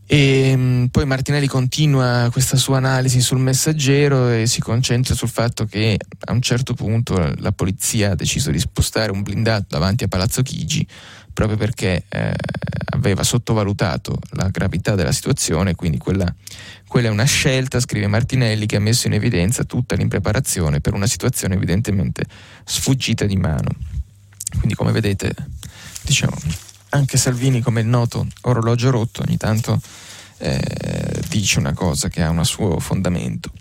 E 0.08 0.54
mm, 0.56 0.86
poi 0.86 1.06
Martinelli 1.06 1.48
continua 1.48 2.30
questa 2.32 2.58
sua 2.58 2.78
analisi 2.78 3.21
sul 3.21 3.39
messaggero 3.39 4.30
e 4.30 4.45
si 4.45 4.62
concentra 4.62 5.15
sul 5.15 5.30
fatto 5.30 5.65
che 5.65 5.98
a 6.26 6.32
un 6.32 6.41
certo 6.41 6.76
punto 6.76 7.34
la 7.38 7.52
polizia 7.52 8.12
ha 8.12 8.15
deciso 8.15 8.52
di 8.52 8.60
spostare 8.60 9.12
un 9.12 9.24
blindato 9.24 9.65
davanti 9.69 10.04
a 10.04 10.08
Palazzo 10.08 10.43
Chigi 10.43 10.86
proprio 11.36 11.58
perché 11.58 12.06
eh, 12.08 12.34
aveva 12.91 13.24
sottovalutato 13.24 14.17
la 14.32 14.48
gravità 14.48 14.95
della 14.95 15.12
situazione, 15.12 15.76
quindi 15.76 15.98
quella, 15.98 16.34
quella, 16.88 17.10
è 17.10 17.12
una 17.12 17.26
scelta, 17.26 17.82
scrive 17.82 18.08
Martinelli, 18.08 18.65
che 18.65 18.78
ha 18.78 18.80
messo 18.80 19.08
in 19.08 19.13
evidenza 19.13 19.65
tutta 19.65 19.95
l'impreparazione 19.95 20.80
per 20.80 20.93
una 20.93 21.08
situazione 21.08 21.56
evidentemente 21.56 22.24
sfuggita 22.63 23.26
di 23.26 23.36
mano. 23.36 23.69
Quindi 24.58 24.76
come 24.76 24.93
vedete, 24.93 25.36
diciamo, 26.04 26.38
anche 26.89 27.17
Salvini, 27.17 27.62
come 27.62 27.82
il 27.82 27.88
noto 27.88 28.26
orologio 28.43 28.89
rotto, 28.89 29.21
ogni 29.21 29.36
tanto 29.36 29.80
eh, 30.38 31.21
dice 31.28 31.60
una 31.60 31.74
cosa 31.74 32.08
che 32.08 32.24
ha 32.24 32.30
un 32.30 32.45
suo 32.45 32.80
fondamento. 32.80 33.52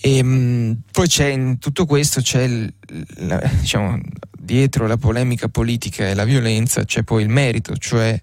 E, 0.00 0.22
mh, 0.22 0.82
poi 0.90 1.06
c'è 1.06 1.26
in 1.26 1.58
tutto 1.58 1.84
questo 1.84 2.22
c'è 2.22 2.42
il, 2.42 2.72
la, 3.16 3.38
diciamo, 3.60 4.00
dietro 4.38 4.86
la 4.86 4.96
polemica 4.96 5.48
politica 5.48 6.08
e 6.08 6.14
la 6.14 6.24
violenza 6.24 6.84
c'è 6.84 7.02
poi 7.02 7.22
il 7.22 7.28
merito, 7.28 7.76
cioè 7.76 8.20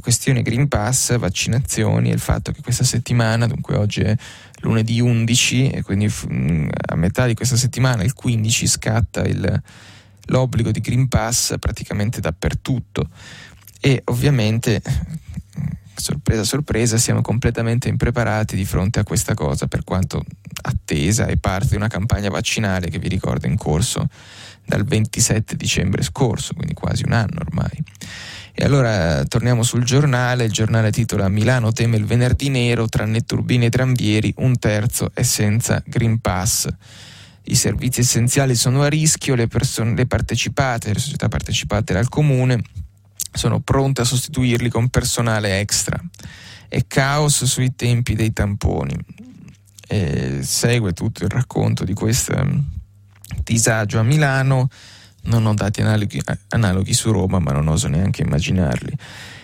questione 0.00 0.42
Green 0.42 0.68
Pass, 0.68 1.16
vaccinazioni 1.18 2.10
e 2.10 2.14
il 2.14 2.20
fatto 2.20 2.52
che 2.52 2.60
questa 2.60 2.84
settimana, 2.84 3.46
dunque 3.46 3.76
oggi 3.76 4.00
è 4.00 4.14
lunedì 4.60 5.00
11 5.00 5.70
e 5.70 5.82
quindi 5.82 6.06
a 6.06 6.96
metà 6.96 7.26
di 7.26 7.34
questa 7.34 7.56
settimana, 7.56 8.02
il 8.02 8.12
15, 8.12 8.66
scatta 8.66 9.22
il, 9.22 9.62
l'obbligo 10.26 10.70
di 10.70 10.80
Green 10.80 11.08
Pass 11.08 11.54
praticamente 11.58 12.20
dappertutto. 12.20 13.08
E 13.80 14.02
ovviamente 14.06 14.82
sorpresa 16.00 16.44
sorpresa 16.44 16.98
siamo 16.98 17.22
completamente 17.22 17.88
impreparati 17.88 18.56
di 18.56 18.64
fronte 18.64 19.00
a 19.00 19.04
questa 19.04 19.34
cosa 19.34 19.66
per 19.66 19.84
quanto 19.84 20.24
attesa 20.62 21.26
e 21.26 21.36
parte 21.36 21.68
di 21.70 21.76
una 21.76 21.88
campagna 21.88 22.30
vaccinale 22.30 22.88
che 22.88 22.98
vi 22.98 23.08
ricordo 23.08 23.46
è 23.46 23.48
in 23.48 23.56
corso 23.56 24.08
dal 24.64 24.84
27 24.84 25.56
dicembre 25.56 26.02
scorso, 26.02 26.54
quindi 26.54 26.74
quasi 26.74 27.04
un 27.04 27.12
anno 27.12 27.40
ormai. 27.40 27.82
E 28.52 28.64
allora 28.64 29.22
torniamo 29.24 29.62
sul 29.62 29.84
giornale, 29.84 30.44
il 30.44 30.52
giornale 30.52 30.90
titola 30.90 31.28
Milano 31.28 31.72
teme 31.72 31.96
il 31.96 32.06
venerdì 32.06 32.48
nero, 32.48 32.88
tranne 32.88 33.20
turbine 33.20 33.66
e 33.66 33.70
trambieri, 33.70 34.32
un 34.38 34.58
terzo 34.58 35.10
è 35.12 35.22
senza 35.22 35.82
Green 35.84 36.20
Pass. 36.20 36.66
I 37.48 37.54
servizi 37.54 38.00
essenziali 38.00 38.54
sono 38.54 38.82
a 38.82 38.88
rischio, 38.88 39.34
le 39.34 39.46
persone 39.46 39.94
le 39.94 40.06
partecipate, 40.06 40.92
le 40.92 40.98
società 40.98 41.28
partecipate 41.28 41.92
dal 41.92 42.08
comune 42.08 42.62
sono 43.36 43.60
pronte 43.60 44.02
a 44.02 44.04
sostituirli 44.04 44.68
con 44.68 44.88
personale 44.88 45.60
extra. 45.60 46.00
È 46.68 46.86
caos 46.86 47.44
sui 47.44 47.74
tempi 47.76 48.14
dei 48.14 48.32
tamponi. 48.32 48.96
E 49.88 50.40
segue 50.42 50.92
tutto 50.92 51.24
il 51.24 51.30
racconto 51.30 51.84
di 51.84 51.94
questo 51.94 52.34
disagio 53.42 53.98
a 53.98 54.02
Milano. 54.02 54.68
Non 55.24 55.46
ho 55.46 55.54
dati 55.54 55.80
analoghi, 55.80 56.20
analoghi 56.48 56.92
su 56.92 57.10
Roma, 57.10 57.38
ma 57.38 57.52
non 57.52 57.68
oso 57.68 57.88
neanche 57.88 58.22
immaginarli. 58.22 58.96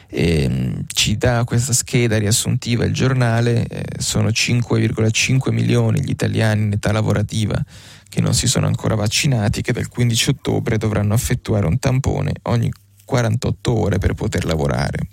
E, 0.09 0.85
ci 0.89 1.17
dà 1.17 1.43
questa 1.45 1.73
scheda 1.73 2.19
riassuntiva 2.19 2.85
il 2.85 2.93
giornale, 2.93 3.67
eh, 3.67 3.83
sono 3.99 4.29
5,5 4.29 5.51
milioni 5.53 6.03
gli 6.03 6.11
italiani 6.11 6.65
in 6.65 6.73
età 6.73 6.93
lavorativa 6.93 7.65
che 8.13 8.21
non 8.21 8.35
si 8.35 8.47
sono 8.47 8.67
ancora 8.67 8.95
vaccinati 8.95 9.63
che 9.63 9.73
dal 9.73 9.89
15 9.89 10.31
ottobre 10.31 10.77
dovranno 10.77 11.15
effettuare 11.15 11.65
un 11.65 11.79
tampone 11.79 12.35
ogni 12.43 12.71
48 13.13 13.79
ore 13.79 13.99
per 13.99 14.15
poter 14.15 14.47
lavorare. 14.47 15.07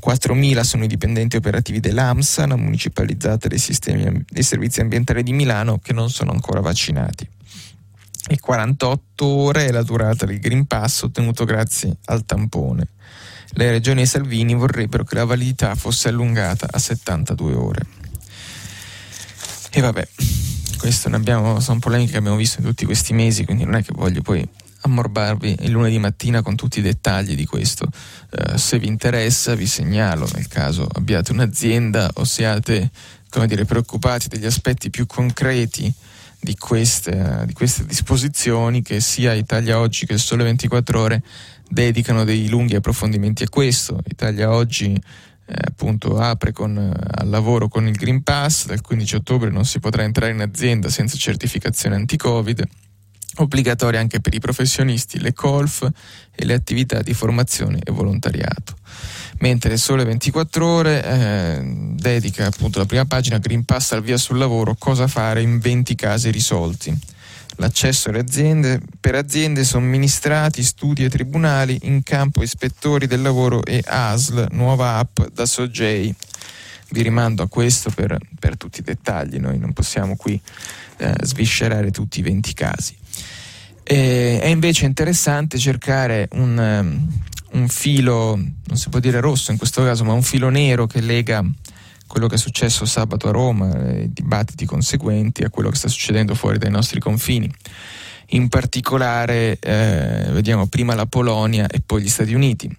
4.000 0.00 0.60
sono 0.60 0.84
i 0.84 0.86
dipendenti 0.86 1.34
operativi 1.34 1.80
dell'AMSA, 1.80 2.46
la 2.46 2.54
municipalizzata 2.54 3.48
dei, 3.48 3.58
sistemi, 3.58 4.24
dei 4.28 4.44
servizi 4.44 4.80
ambientali 4.80 5.24
di 5.24 5.32
Milano, 5.32 5.80
che 5.82 5.92
non 5.92 6.08
sono 6.08 6.30
ancora 6.30 6.60
vaccinati. 6.60 7.28
E 8.28 8.38
48 8.38 9.26
ore 9.26 9.66
è 9.66 9.72
la 9.72 9.82
durata 9.82 10.24
del 10.24 10.38
Green 10.38 10.66
Pass 10.66 11.02
ottenuto 11.02 11.44
grazie 11.44 11.96
al 12.04 12.24
tampone. 12.24 12.90
Le 13.54 13.70
regioni 13.72 14.02
e 14.02 14.06
Salvini 14.06 14.54
vorrebbero 14.54 15.02
che 15.02 15.16
la 15.16 15.24
validità 15.24 15.74
fosse 15.74 16.10
allungata 16.10 16.68
a 16.70 16.78
72 16.78 17.54
ore. 17.54 17.86
E 19.72 19.80
vabbè, 19.80 20.08
abbiamo, 21.10 21.58
sono 21.58 21.80
polemiche 21.80 22.12
che 22.12 22.18
abbiamo 22.18 22.36
visto 22.36 22.60
in 22.60 22.66
tutti 22.66 22.84
questi 22.84 23.12
mesi, 23.12 23.44
quindi 23.44 23.64
non 23.64 23.74
è 23.74 23.82
che 23.82 23.92
voglio 23.92 24.22
poi 24.22 24.48
ammorbarvi 24.86 25.58
il 25.60 25.70
lunedì 25.70 25.98
mattina 25.98 26.42
con 26.42 26.56
tutti 26.56 26.78
i 26.78 26.82
dettagli 26.82 27.34
di 27.34 27.44
questo. 27.44 27.86
Uh, 28.30 28.56
se 28.56 28.78
vi 28.78 28.86
interessa 28.86 29.54
vi 29.54 29.66
segnalo 29.66 30.28
nel 30.34 30.48
caso 30.48 30.88
abbiate 30.90 31.32
un'azienda 31.32 32.10
o 32.14 32.24
siate 32.24 32.90
come 33.36 33.46
dire, 33.46 33.64
preoccupati 33.64 34.28
degli 34.28 34.46
aspetti 34.46 34.88
più 34.88 35.06
concreti 35.06 35.92
di 36.40 36.56
queste, 36.56 37.42
di 37.46 37.52
queste 37.52 37.84
disposizioni 37.84 38.82
che 38.82 39.00
sia 39.00 39.34
Italia 39.34 39.78
Oggi 39.78 40.06
che 40.06 40.14
il 40.14 40.20
Sole 40.20 40.44
24 40.44 41.00
Ore 41.00 41.22
dedicano 41.68 42.24
dei 42.24 42.48
lunghi 42.48 42.76
approfondimenti 42.76 43.42
a 43.42 43.48
questo. 43.48 44.00
Italia 44.06 44.52
Oggi 44.52 44.94
eh, 44.94 45.54
appunto 45.66 46.18
apre 46.18 46.52
con, 46.52 46.78
eh, 46.78 47.20
al 47.20 47.28
lavoro 47.28 47.68
con 47.68 47.86
il 47.86 47.94
Green 47.94 48.22
Pass, 48.22 48.66
dal 48.66 48.80
15 48.80 49.16
ottobre 49.16 49.50
non 49.50 49.64
si 49.64 49.80
potrà 49.80 50.02
entrare 50.02 50.32
in 50.32 50.40
azienda 50.40 50.88
senza 50.88 51.16
certificazione 51.16 51.96
anti-Covid 51.96 52.64
obbligatorie 53.36 53.98
anche 53.98 54.20
per 54.20 54.34
i 54.34 54.40
professionisti, 54.40 55.20
le 55.20 55.32
colf 55.32 55.88
e 56.34 56.44
le 56.44 56.54
attività 56.54 57.02
di 57.02 57.14
formazione 57.14 57.80
e 57.82 57.90
volontariato. 57.90 58.76
Mentre 59.38 59.76
Sole 59.76 60.04
24 60.04 60.66
Ore 60.66 61.04
eh, 61.04 61.60
dedica 61.94 62.46
appunto 62.46 62.78
la 62.78 62.86
prima 62.86 63.04
pagina 63.04 63.38
Green 63.38 63.64
Pass 63.64 63.92
al 63.92 64.02
via 64.02 64.16
sul 64.16 64.38
lavoro, 64.38 64.76
cosa 64.78 65.06
fare 65.06 65.42
in 65.42 65.58
20 65.58 65.94
casi 65.94 66.30
risolti. 66.30 66.98
L'accesso 67.58 68.10
alle 68.10 68.18
aziende, 68.20 68.80
per 69.00 69.14
aziende 69.14 69.64
somministrati, 69.64 70.62
studi 70.62 71.04
e 71.04 71.08
tribunali, 71.08 71.78
in 71.82 72.02
campo 72.02 72.42
ispettori 72.42 73.06
del 73.06 73.22
lavoro 73.22 73.64
e 73.64 73.82
ASL, 73.84 74.48
nuova 74.52 74.96
app 74.96 75.20
da 75.32 75.46
Sogei. 75.46 76.14
Vi 76.90 77.02
rimando 77.02 77.42
a 77.42 77.48
questo 77.48 77.90
per, 77.90 78.16
per 78.38 78.56
tutti 78.56 78.80
i 78.80 78.82
dettagli, 78.82 79.38
noi 79.38 79.58
non 79.58 79.72
possiamo 79.72 80.16
qui 80.16 80.40
eh, 80.98 81.14
sviscerare 81.22 81.90
tutti 81.90 82.20
i 82.20 82.22
20 82.22 82.52
casi. 82.54 82.96
E, 83.88 84.40
è 84.40 84.46
invece 84.46 84.84
interessante 84.84 85.58
cercare 85.58 86.28
un, 86.32 86.58
um, 86.58 87.60
un 87.60 87.68
filo, 87.68 88.34
non 88.34 88.76
si 88.76 88.88
può 88.88 88.98
dire 88.98 89.20
rosso 89.20 89.52
in 89.52 89.58
questo 89.58 89.84
caso, 89.84 90.02
ma 90.02 90.12
un 90.12 90.22
filo 90.22 90.48
nero 90.48 90.86
che 90.86 91.00
lega 91.00 91.44
quello 92.08 92.26
che 92.26 92.34
è 92.34 92.38
successo 92.38 92.84
sabato 92.84 93.28
a 93.28 93.32
Roma, 93.32 93.68
i 93.92 94.12
dibattiti 94.12 94.64
conseguenti 94.64 95.42
a 95.42 95.50
quello 95.50 95.70
che 95.70 95.76
sta 95.76 95.88
succedendo 95.88 96.34
fuori 96.34 96.58
dai 96.58 96.70
nostri 96.70 96.98
confini. 96.98 97.48
In 98.30 98.48
particolare 98.48 99.56
eh, 99.60 100.26
vediamo 100.30 100.66
prima 100.66 100.94
la 100.94 101.06
Polonia 101.06 101.68
e 101.68 101.80
poi 101.84 102.02
gli 102.02 102.08
Stati 102.08 102.34
Uniti. 102.34 102.74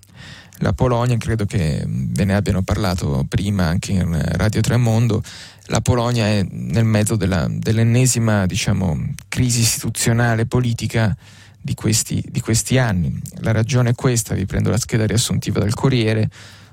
La 0.60 0.74
Polonia, 0.74 1.16
credo 1.18 1.46
che 1.46 1.84
ve 1.88 2.26
ne 2.26 2.36
abbiano 2.36 2.64
parlato 2.64 3.26
prima 3.30 3.66
anche 3.66 3.92
in 3.92 4.22
Radio 4.34 4.60
Tremondo, 4.60 5.22
la 5.68 5.82
Polonia 5.82 6.26
è 6.26 6.46
nel 6.50 6.86
mezzo 6.86 7.16
della, 7.16 7.48
dell'ennesima 7.50 8.46
diciamo, 8.46 9.14
crisi 9.28 9.62
istituzionale 9.62 10.46
politica 10.46 11.16
di 11.60 11.74
questi, 11.74 12.24
di 12.28 12.40
questi 12.40 12.78
anni. 12.78 13.20
La 13.40 13.52
ragione 13.52 13.90
è 13.90 13.96
questa, 13.96 14.34
vi 14.34 14.46
prendo 14.46 14.70
la 14.70 14.78
scheda 14.78 15.06
riassuntiva 15.06 15.60
del 15.60 15.74
Corriere. 15.74 16.30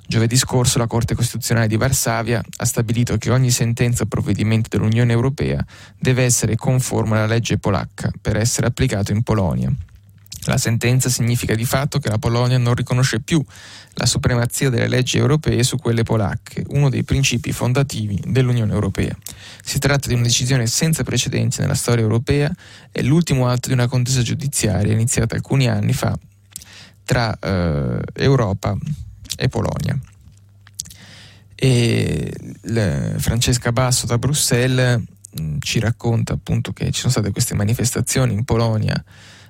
Giovedì 0.06 0.36
scorso 0.36 0.78
la 0.78 0.86
Corte 0.86 1.14
Costituzionale 1.14 1.66
di 1.66 1.76
Varsavia 1.76 2.42
ha 2.58 2.64
stabilito 2.64 3.16
che 3.16 3.30
ogni 3.30 3.50
sentenza 3.50 4.04
o 4.04 4.06
provvedimento 4.06 4.68
dell'Unione 4.70 5.12
Europea 5.12 5.64
deve 5.98 6.24
essere 6.24 6.56
conforme 6.56 7.16
alla 7.16 7.26
legge 7.26 7.58
polacca 7.58 8.12
per 8.20 8.36
essere 8.36 8.66
applicato 8.66 9.12
in 9.12 9.22
Polonia. 9.22 9.72
La 10.46 10.58
sentenza 10.58 11.08
significa 11.08 11.54
di 11.54 11.64
fatto 11.64 11.98
che 11.98 12.10
la 12.10 12.18
Polonia 12.18 12.58
non 12.58 12.74
riconosce 12.74 13.20
più 13.20 13.42
la 13.94 14.06
supremazia 14.06 14.68
delle 14.68 14.88
leggi 14.88 15.16
europee 15.16 15.62
su 15.62 15.76
quelle 15.76 16.02
polacche, 16.02 16.64
uno 16.68 16.90
dei 16.90 17.02
principi 17.02 17.52
fondativi 17.52 18.20
dell'Unione 18.26 18.72
Europea. 18.72 19.16
Si 19.62 19.78
tratta 19.78 20.08
di 20.08 20.14
una 20.14 20.24
decisione 20.24 20.66
senza 20.66 21.02
precedenti 21.02 21.60
nella 21.60 21.74
storia 21.74 22.02
europea 22.02 22.52
e 22.92 23.02
l'ultimo 23.02 23.48
atto 23.48 23.68
di 23.68 23.74
una 23.74 23.86
contesa 23.86 24.20
giudiziaria 24.20 24.92
iniziata 24.92 25.34
alcuni 25.34 25.68
anni 25.68 25.92
fa 25.92 26.18
tra 27.04 27.36
eh, 27.38 28.00
Europa 28.14 28.76
e 29.36 29.48
Polonia. 29.48 29.98
E 31.54 32.32
le, 32.62 33.14
Francesca 33.18 33.72
Basso 33.72 34.06
da 34.06 34.18
Bruxelles 34.18 35.00
mh, 35.30 35.56
ci 35.60 35.78
racconta 35.78 36.34
appunto 36.34 36.72
che 36.72 36.90
ci 36.90 37.00
sono 37.00 37.12
state 37.12 37.30
queste 37.30 37.54
manifestazioni 37.54 38.34
in 38.34 38.44
Polonia 38.44 39.02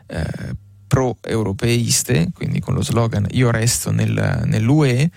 eh, 0.07 0.63
pro-europeiste, 0.87 2.31
quindi 2.35 2.61
con 2.61 2.75
lo 2.75 2.83
slogan 2.83 3.27
Io 3.33 3.51
resto 3.51 3.91
nel, 3.91 4.43
nell'UE, 4.45 5.11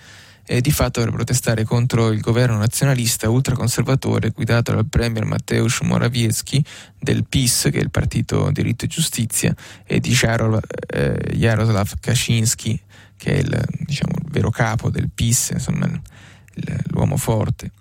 e 0.50 0.62
di 0.62 0.72
fatto 0.72 1.02
per 1.02 1.12
protestare 1.12 1.62
contro 1.64 2.10
il 2.10 2.20
governo 2.20 2.56
nazionalista 2.56 3.28
ultraconservatore 3.28 4.30
guidato 4.30 4.72
dal 4.72 4.86
premier 4.86 5.26
Mateusz 5.26 5.80
Morawiecki 5.82 6.64
del 6.98 7.26
PIS, 7.26 7.68
che 7.70 7.78
è 7.78 7.82
il 7.82 7.90
partito 7.90 8.50
Diritto 8.50 8.86
e 8.86 8.88
Giustizia, 8.88 9.54
e 9.84 10.00
di 10.00 10.10
Jarol, 10.10 10.58
eh, 10.86 11.34
Jaroslav 11.34 11.92
Kaczynski, 12.00 12.80
che 13.18 13.34
è 13.34 13.38
il, 13.40 13.62
diciamo, 13.84 14.14
il 14.24 14.30
vero 14.30 14.48
capo 14.48 14.88
del 14.88 15.10
PIS, 15.14 15.50
insomma 15.52 15.86
l'uomo 16.86 17.18
forte. 17.18 17.72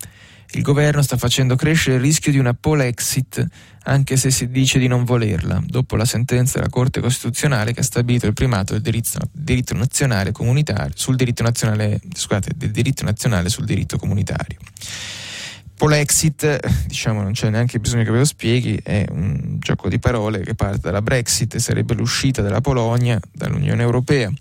Il 0.52 0.62
governo 0.62 1.02
sta 1.02 1.18
facendo 1.18 1.56
crescere 1.56 1.98
il 1.98 2.02
rischio 2.02 2.32
di 2.32 2.38
una 2.38 2.54
polexit, 2.54 3.46
anche 3.84 4.16
se 4.16 4.32
si 4.32 4.50
dice 4.50 4.80
di 4.80 4.88
non 4.88 5.04
volerla, 5.04 5.62
dopo 5.66 5.98
la 5.98 6.06
sentenza 6.06 6.58
della 6.58 6.70
Corte 6.70 7.02
Costituzionale 7.02 7.74
che 7.74 7.82
ha 7.82 7.84
stabilito 7.84 8.28
il 8.28 8.34
primato 8.34 8.74
del 8.74 8.82
diritto, 8.82 9.20
diritto 9.32 9.76
nazionale 9.76 10.32
comunitario 10.32 10.94
sul 10.96 11.18
diritto 11.18 11.44
nazionale, 11.44 12.00
scusate, 12.14 12.52
del 12.56 12.72
diritto 12.72 13.04
nazionale 13.04 13.50
sul 13.50 13.66
diritto 13.66 13.98
comunitario. 13.98 14.58
Polexit, 15.76 16.86
diciamo 16.88 17.22
non 17.22 17.34
c'è 17.34 17.50
neanche 17.50 17.80
bisogno 17.80 18.04
che 18.04 18.12
ve 18.12 18.18
lo 18.18 18.26
spieghi, 18.26 18.80
è 18.82 19.06
un 19.12 19.58
gioco 19.60 19.90
di 19.90 20.00
parole 20.00 20.40
che 20.40 20.56
parte 20.56 20.80
dalla 20.80 21.02
Brexit, 21.02 21.58
sarebbe 21.58 21.94
l'uscita 21.94 22.42
della 22.42 22.62
Polonia 22.62 23.20
dall'Unione 23.32 23.84
Europea 23.84 24.32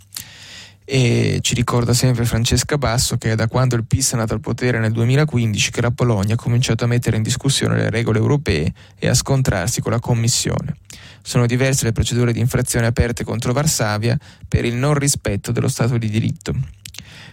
e 0.89 1.39
ci 1.43 1.55
ricorda 1.55 1.93
sempre 1.93 2.25
Francesca 2.25 2.79
Basso 2.79 3.19
che 3.19 3.33
è 3.33 3.35
da 3.35 3.49
quando 3.49 3.75
il 3.75 3.85
PIS 3.85 4.13
è 4.13 4.17
nato 4.17 4.35
al 4.35 4.41
potere 4.41 4.79
nel 4.79 4.93
2015 4.93 5.73
che 5.73 5.81
la 5.81 5.91
Polonia 5.91 6.35
ha 6.35 6.39
cominciato 6.39 6.85
a 6.85 6.87
mettere 6.87 7.17
in 7.17 7.25
discussione 7.25 7.77
le 7.77 7.91
regole 7.91 8.19
europee 8.19 8.73
e 8.97 9.09
a 9.09 9.15
scontrarsi 9.15 9.81
con 9.81 9.91
la 9.91 9.99
Commissione. 9.99 10.77
Sono 11.23 11.47
diverse 11.47 11.85
le 11.85 11.91
procedure 11.91 12.33
di 12.33 12.39
infrazione 12.39 12.87
aperte 12.87 13.25
contro 13.25 13.53
Varsavia 13.53 14.17
per 14.47 14.65
il 14.65 14.75
non 14.75 14.95
rispetto 14.95 15.51
dello 15.51 15.67
Stato 15.67 15.99
di 15.99 16.09
diritto. 16.09 16.55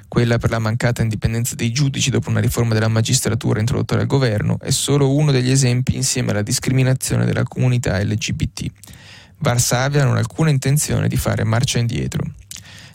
Quella 0.07 0.39
per 0.39 0.49
la 0.49 0.59
mancata 0.59 1.03
indipendenza 1.03 1.53
dei 1.53 1.71
giudici 1.71 2.09
dopo 2.09 2.31
una 2.31 2.39
riforma 2.39 2.73
della 2.73 2.87
magistratura 2.87 3.59
introdotta 3.59 3.95
dal 3.95 4.07
governo 4.07 4.57
è 4.59 4.71
solo 4.71 5.13
uno 5.13 5.31
degli 5.31 5.51
esempi 5.51 5.95
insieme 5.95 6.31
alla 6.31 6.41
discriminazione 6.41 7.25
della 7.25 7.43
comunità 7.43 8.01
LGBT. 8.01 8.65
Varsavia 9.37 10.05
non 10.05 10.15
ha 10.15 10.19
alcuna 10.19 10.49
intenzione 10.49 11.07
di 11.07 11.17
fare 11.17 11.43
marcia 11.43 11.77
indietro. 11.77 12.23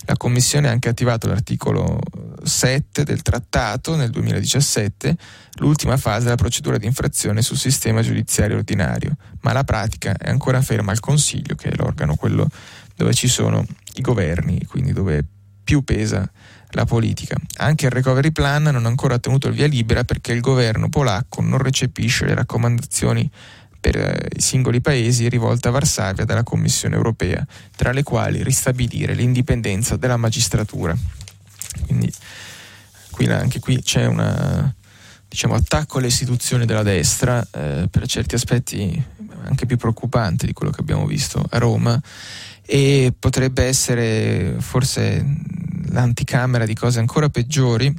La 0.08 0.16
Commissione 0.16 0.68
ha 0.68 0.70
anche 0.70 0.88
attivato 0.88 1.28
l'articolo 1.28 1.98
7 2.42 3.04
del 3.04 3.20
trattato 3.20 3.94
nel 3.94 4.08
2017, 4.08 5.14
l'ultima 5.56 5.98
fase 5.98 6.24
della 6.24 6.36
procedura 6.36 6.78
di 6.78 6.86
infrazione 6.86 7.42
sul 7.42 7.58
sistema 7.58 8.00
giudiziario 8.00 8.56
ordinario, 8.56 9.16
ma 9.42 9.52
la 9.52 9.64
pratica 9.64 10.16
è 10.16 10.30
ancora 10.30 10.62
ferma 10.62 10.92
al 10.92 11.00
Consiglio, 11.00 11.56
che 11.56 11.68
è 11.68 11.76
l'organo 11.76 12.14
quello 12.14 12.48
dove 12.96 13.12
ci 13.12 13.28
sono 13.28 13.62
i 13.96 14.00
governi, 14.00 14.64
quindi 14.64 14.94
dove 14.94 15.22
più 15.62 15.84
pesa 15.84 16.26
la 16.70 16.86
politica. 16.86 17.36
Anche 17.58 17.84
il 17.84 17.92
recovery 17.92 18.32
plan 18.32 18.62
non 18.62 18.86
ha 18.86 18.88
ancora 18.88 19.12
ottenuto 19.12 19.48
il 19.48 19.54
via 19.54 19.66
libera 19.66 20.04
perché 20.04 20.32
il 20.32 20.40
governo 20.40 20.88
polacco 20.88 21.42
non 21.42 21.58
recepisce 21.58 22.24
le 22.24 22.34
raccomandazioni 22.34 23.30
per 23.80 23.96
eh, 23.96 24.28
i 24.36 24.40
singoli 24.40 24.80
paesi 24.80 25.28
rivolta 25.28 25.68
a 25.68 25.72
Varsavia 25.72 26.24
dalla 26.24 26.42
Commissione 26.42 26.96
europea, 26.96 27.46
tra 27.76 27.92
le 27.92 28.02
quali 28.02 28.42
ristabilire 28.42 29.14
l'indipendenza 29.14 29.96
della 29.96 30.16
magistratura. 30.16 30.96
Quindi 31.86 32.12
qui, 33.10 33.26
anche 33.26 33.60
qui 33.60 33.80
c'è 33.82 34.06
un 34.06 34.72
diciamo, 35.28 35.54
attacco 35.54 35.98
alle 35.98 36.06
istituzioni 36.06 36.64
della 36.64 36.82
destra, 36.82 37.46
eh, 37.52 37.88
per 37.90 38.06
certi 38.06 38.34
aspetti 38.34 39.04
anche 39.44 39.66
più 39.66 39.76
preoccupante 39.76 40.46
di 40.46 40.52
quello 40.52 40.72
che 40.72 40.80
abbiamo 40.80 41.06
visto 41.06 41.44
a 41.48 41.58
Roma 41.58 42.00
e 42.64 43.14
potrebbe 43.18 43.64
essere 43.64 44.56
forse 44.58 45.24
l'anticamera 45.90 46.66
di 46.66 46.74
cose 46.74 46.98
ancora 46.98 47.28
peggiori 47.28 47.94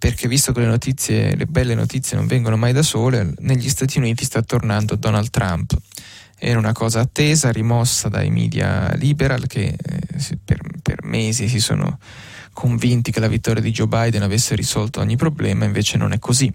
perché 0.00 0.28
visto 0.28 0.52
che 0.52 0.60
le 0.60 0.66
notizie, 0.66 1.36
le 1.36 1.44
belle 1.44 1.74
notizie 1.74 2.16
non 2.16 2.26
vengono 2.26 2.56
mai 2.56 2.72
da 2.72 2.80
sole, 2.80 3.34
negli 3.40 3.68
Stati 3.68 3.98
Uniti 3.98 4.24
sta 4.24 4.40
tornando 4.40 4.96
Donald 4.96 5.28
Trump. 5.28 5.76
Era 6.38 6.58
una 6.58 6.72
cosa 6.72 7.00
attesa, 7.00 7.52
rimossa 7.52 8.08
dai 8.08 8.30
media 8.30 8.94
liberal 8.94 9.46
che 9.46 9.76
eh, 9.78 10.38
per, 10.42 10.62
per, 10.80 11.04
mesi 11.04 11.48
si 11.48 11.60
sono 11.60 11.98
convinti 12.54 13.10
che 13.10 13.20
la 13.20 13.28
vittoria 13.28 13.60
di 13.60 13.72
Joe 13.72 13.88
Biden 13.88 14.22
avesse 14.22 14.54
risolto 14.54 15.00
ogni 15.00 15.16
problema, 15.16 15.66
invece 15.66 15.98
non 15.98 16.12
è 16.12 16.18
così. 16.18 16.50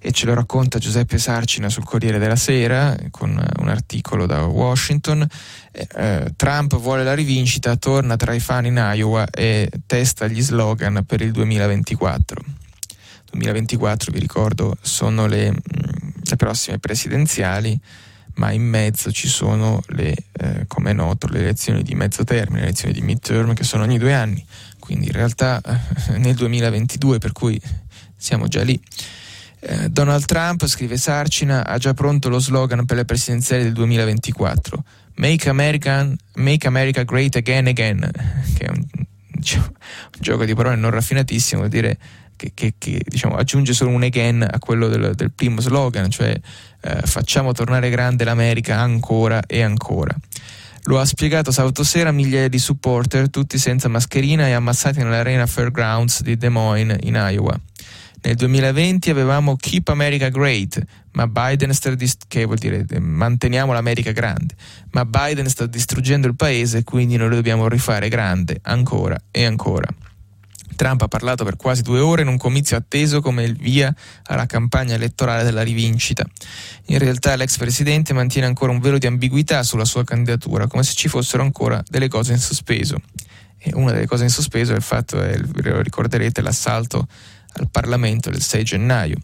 E 0.00 0.10
ce 0.10 0.26
lo 0.26 0.34
racconta 0.34 0.80
Giuseppe 0.80 1.18
Sarcina 1.18 1.68
sul 1.68 1.84
Corriere 1.84 2.18
della 2.18 2.34
Sera 2.34 2.96
con 3.12 3.30
un 3.60 3.68
articolo 3.68 4.26
da 4.26 4.44
Washington. 4.44 5.24
Eh, 5.70 6.32
Trump 6.34 6.76
vuole 6.80 7.04
la 7.04 7.14
rivincita, 7.14 7.76
torna 7.76 8.16
tra 8.16 8.34
i 8.34 8.40
fan 8.40 8.66
in 8.66 8.92
Iowa 8.92 9.30
e 9.30 9.70
testa 9.86 10.26
gli 10.26 10.42
slogan 10.42 11.04
per 11.06 11.20
il 11.20 11.30
2024. 11.30 12.60
2024, 13.32 14.12
vi 14.12 14.18
ricordo, 14.18 14.76
sono 14.80 15.26
le, 15.26 15.52
le 15.52 16.36
prossime 16.36 16.78
presidenziali 16.78 17.80
ma 18.34 18.50
in 18.50 18.62
mezzo 18.62 19.12
ci 19.12 19.28
sono 19.28 19.82
le, 19.88 20.14
eh, 20.32 20.64
come 20.66 20.90
è 20.90 20.94
noto, 20.94 21.26
le 21.28 21.40
elezioni 21.40 21.82
di 21.82 21.94
mezzo 21.94 22.24
termine, 22.24 22.60
le 22.60 22.66
elezioni 22.68 22.94
di 22.94 23.02
midterm 23.02 23.52
che 23.52 23.64
sono 23.64 23.82
ogni 23.82 23.98
due 23.98 24.14
anni, 24.14 24.44
quindi 24.78 25.06
in 25.06 25.12
realtà 25.12 25.60
eh, 25.60 26.18
nel 26.18 26.34
2022, 26.34 27.18
per 27.18 27.32
cui 27.32 27.60
siamo 28.16 28.48
già 28.48 28.62
lì. 28.62 28.80
Eh, 29.60 29.88
Donald 29.90 30.24
Trump, 30.24 30.66
scrive 30.66 30.96
Sarcina, 30.96 31.66
ha 31.66 31.78
già 31.78 31.94
pronto 31.94 32.28
lo 32.28 32.38
slogan 32.38 32.84
per 32.84 32.96
le 32.96 33.04
presidenziali 33.04 33.64
del 33.64 33.72
2024. 33.72 34.84
Make, 35.16 35.48
American, 35.48 36.16
make 36.36 36.66
America 36.66 37.02
Great 37.02 37.36
Again 37.36 37.66
Again, 37.66 38.10
che 38.56 38.64
è 38.64 38.70
un, 38.70 38.82
un 38.94 39.42
gioco 40.18 40.44
di 40.44 40.54
parole 40.54 40.76
non 40.76 40.90
raffinatissimo, 40.90 41.60
vuol 41.60 41.70
dire 41.70 41.98
che, 42.42 42.50
che, 42.54 42.74
che 42.76 43.00
diciamo, 43.06 43.36
aggiunge 43.36 43.72
solo 43.72 43.90
un 43.90 44.02
again 44.02 44.42
a 44.42 44.58
quello 44.58 44.88
del, 44.88 45.14
del 45.14 45.30
primo 45.30 45.60
slogan, 45.60 46.10
cioè 46.10 46.38
eh, 46.80 47.00
facciamo 47.04 47.52
tornare 47.52 47.88
grande 47.90 48.24
l'America 48.24 48.78
ancora 48.78 49.42
e 49.46 49.62
ancora. 49.62 50.14
Lo 50.86 50.98
ha 50.98 51.04
spiegato 51.04 51.52
sabato 51.52 51.84
sera 51.84 52.10
migliaia 52.10 52.48
di 52.48 52.58
supporter, 52.58 53.30
tutti 53.30 53.56
senza 53.58 53.86
mascherina 53.86 54.48
e 54.48 54.52
ammassati 54.52 54.98
nell'Arena 54.98 55.46
Fairgrounds 55.46 56.22
di 56.22 56.36
Des 56.36 56.50
Moines, 56.50 56.98
in 57.02 57.14
Iowa. 57.14 57.56
Nel 58.24 58.34
2020 58.34 59.10
avevamo 59.10 59.56
Keep 59.56 59.88
America 59.88 60.28
Great, 60.28 60.80
ma 61.12 61.28
Biden 61.28 61.72
sta 61.72 61.94
dist- 61.94 62.24
che 62.26 62.44
vuol 62.44 62.58
dire 62.58 62.84
eh, 62.88 62.98
manteniamo 62.98 63.72
l'America 63.72 64.10
grande, 64.10 64.54
ma 64.90 65.04
Biden 65.04 65.48
sta 65.48 65.66
distruggendo 65.66 66.26
il 66.26 66.34
paese, 66.34 66.82
quindi 66.82 67.16
noi 67.16 67.28
lo 67.28 67.36
dobbiamo 67.36 67.68
rifare 67.68 68.08
grande 68.08 68.58
ancora 68.62 69.16
e 69.30 69.44
ancora. 69.44 69.86
Trump 70.82 71.02
ha 71.02 71.06
parlato 71.06 71.44
per 71.44 71.54
quasi 71.54 71.82
due 71.82 72.00
ore 72.00 72.22
in 72.22 72.28
un 72.28 72.36
comizio 72.36 72.76
atteso 72.76 73.20
come 73.20 73.44
il 73.44 73.54
via 73.54 73.94
alla 74.24 74.46
campagna 74.46 74.94
elettorale 74.94 75.44
della 75.44 75.62
rivincita. 75.62 76.26
In 76.86 76.98
realtà 76.98 77.36
l'ex 77.36 77.56
presidente 77.56 78.12
mantiene 78.12 78.48
ancora 78.48 78.72
un 78.72 78.80
velo 78.80 78.98
di 78.98 79.06
ambiguità 79.06 79.62
sulla 79.62 79.84
sua 79.84 80.02
candidatura, 80.02 80.66
come 80.66 80.82
se 80.82 80.94
ci 80.94 81.06
fossero 81.06 81.44
ancora 81.44 81.80
delle 81.88 82.08
cose 82.08 82.32
in 82.32 82.38
sospeso. 82.38 83.00
E 83.58 83.70
una 83.74 83.92
delle 83.92 84.06
cose 84.06 84.24
in 84.24 84.30
sospeso 84.30 84.72
è 84.72 84.76
il 84.76 84.82
fatto, 84.82 85.22
è, 85.22 85.36
ricorderete, 85.36 86.40
l'assalto 86.40 87.06
al 87.52 87.68
Parlamento 87.70 88.30
del 88.30 88.42
6 88.42 88.64
gennaio. 88.64 89.18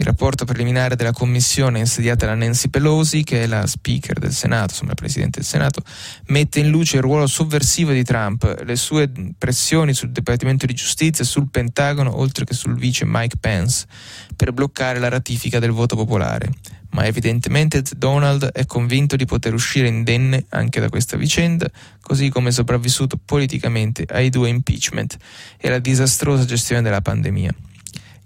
Il 0.00 0.06
rapporto 0.06 0.46
preliminare 0.46 0.96
della 0.96 1.12
commissione 1.12 1.80
insediata 1.80 2.24
da 2.24 2.34
Nancy 2.34 2.70
Pelosi, 2.70 3.22
che 3.22 3.42
è 3.42 3.46
la 3.46 3.66
speaker 3.66 4.18
del 4.18 4.32
Senato, 4.32 4.70
insomma 4.70 4.88
la 4.88 4.94
presidente 4.94 5.40
del 5.40 5.46
Senato, 5.46 5.82
mette 6.28 6.58
in 6.58 6.70
luce 6.70 6.96
il 6.96 7.02
ruolo 7.02 7.26
sovversivo 7.26 7.92
di 7.92 8.02
Trump, 8.02 8.62
le 8.64 8.76
sue 8.76 9.12
pressioni 9.36 9.92
sul 9.92 10.10
Dipartimento 10.10 10.64
di 10.64 10.72
Giustizia 10.72 11.22
e 11.22 11.26
sul 11.26 11.50
Pentagono, 11.50 12.18
oltre 12.18 12.46
che 12.46 12.54
sul 12.54 12.76
vice 12.76 13.04
Mike 13.04 13.36
Pence, 13.38 13.86
per 14.34 14.54
bloccare 14.54 14.98
la 14.98 15.10
ratifica 15.10 15.58
del 15.58 15.72
voto 15.72 15.96
popolare. 15.96 16.50
Ma 16.92 17.04
evidentemente 17.04 17.82
Donald 17.94 18.46
è 18.52 18.64
convinto 18.64 19.16
di 19.16 19.26
poter 19.26 19.52
uscire 19.52 19.88
indenne 19.88 20.46
anche 20.48 20.80
da 20.80 20.88
questa 20.88 21.18
vicenda, 21.18 21.70
così 22.00 22.30
come 22.30 22.52
sopravvissuto 22.52 23.18
politicamente 23.22 24.06
ai 24.08 24.30
due 24.30 24.48
impeachment 24.48 25.18
e 25.58 25.68
alla 25.68 25.78
disastrosa 25.78 26.46
gestione 26.46 26.80
della 26.80 27.02
pandemia. 27.02 27.54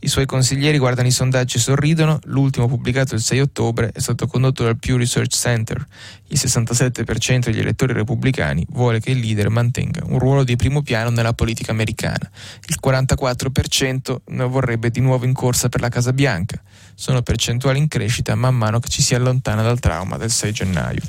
I 0.05 0.09
suoi 0.09 0.27
consiglieri 0.27 0.77
guardano 0.77 1.09
i 1.09 1.11
sondaggi 1.11 1.57
e 1.57 1.61
sorridono. 1.61 2.19
L'ultimo 2.25 2.69
pubblicato 2.69 3.15
il 3.15 3.23
6 3.23 3.41
ottobre 3.41 3.91
è 3.91 4.01
stato 4.01 4.27
condotto 4.27 4.63
dal 4.63 4.77
Pew 4.77 4.99
Research 4.99 5.35
Center. 5.35 5.83
Il 6.27 6.39
67% 6.39 7.45
degli 7.45 7.61
elettori 7.61 7.95
repubblicani 7.95 8.67
vuole 8.69 9.01
che 9.01 9.13
il 9.13 9.19
leader 9.19 9.49
mantenga 9.49 10.03
un 10.05 10.19
ruolo 10.19 10.45
di 10.45 10.57
primo 10.57 10.83
piano 10.83 11.09
nella 11.09 11.33
politica 11.33 11.73
americana. 11.73 12.31
Il 12.67 12.79
44% 12.85 14.47
vorrebbe 14.47 14.91
di 14.91 15.01
nuovo 15.01 15.25
in 15.25 15.33
corsa 15.33 15.71
per 15.71 15.81
la 15.81 15.89
Casa 15.89 16.13
Bianca. 16.13 16.63
Sono 16.95 17.23
percentuali 17.23 17.79
in 17.79 17.89
crescita 17.89 18.35
man 18.35 18.57
mano 18.57 18.81
che 18.81 18.91
ci 18.91 19.01
si 19.01 19.15
allontana 19.15 19.63
dal 19.63 19.81
trauma 19.81 20.19
del 20.19 20.31
6 20.31 20.53
gennaio. 20.53 21.01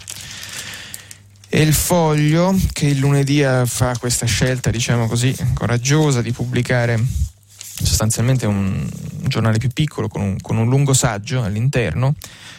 E 1.50 1.62
il 1.62 1.74
foglio, 1.74 2.58
che 2.72 2.88
il 2.88 3.00
lunedì 3.00 3.44
fa 3.66 3.98
questa 4.00 4.26
scelta, 4.26 4.70
diciamo 4.70 5.08
così, 5.08 5.36
coraggiosa 5.54 6.22
di 6.22 6.32
pubblicare 6.32 7.34
sostanzialmente 7.84 8.46
un, 8.46 8.88
giornale 9.28 9.58
più 9.58 9.70
piccolo 9.70 10.08
con 10.08 10.22
un, 10.22 10.38
con 10.40 10.58
un, 10.58 10.68
lungo 10.68 10.94
saggio 10.94 11.44
all'interno. 11.44 12.16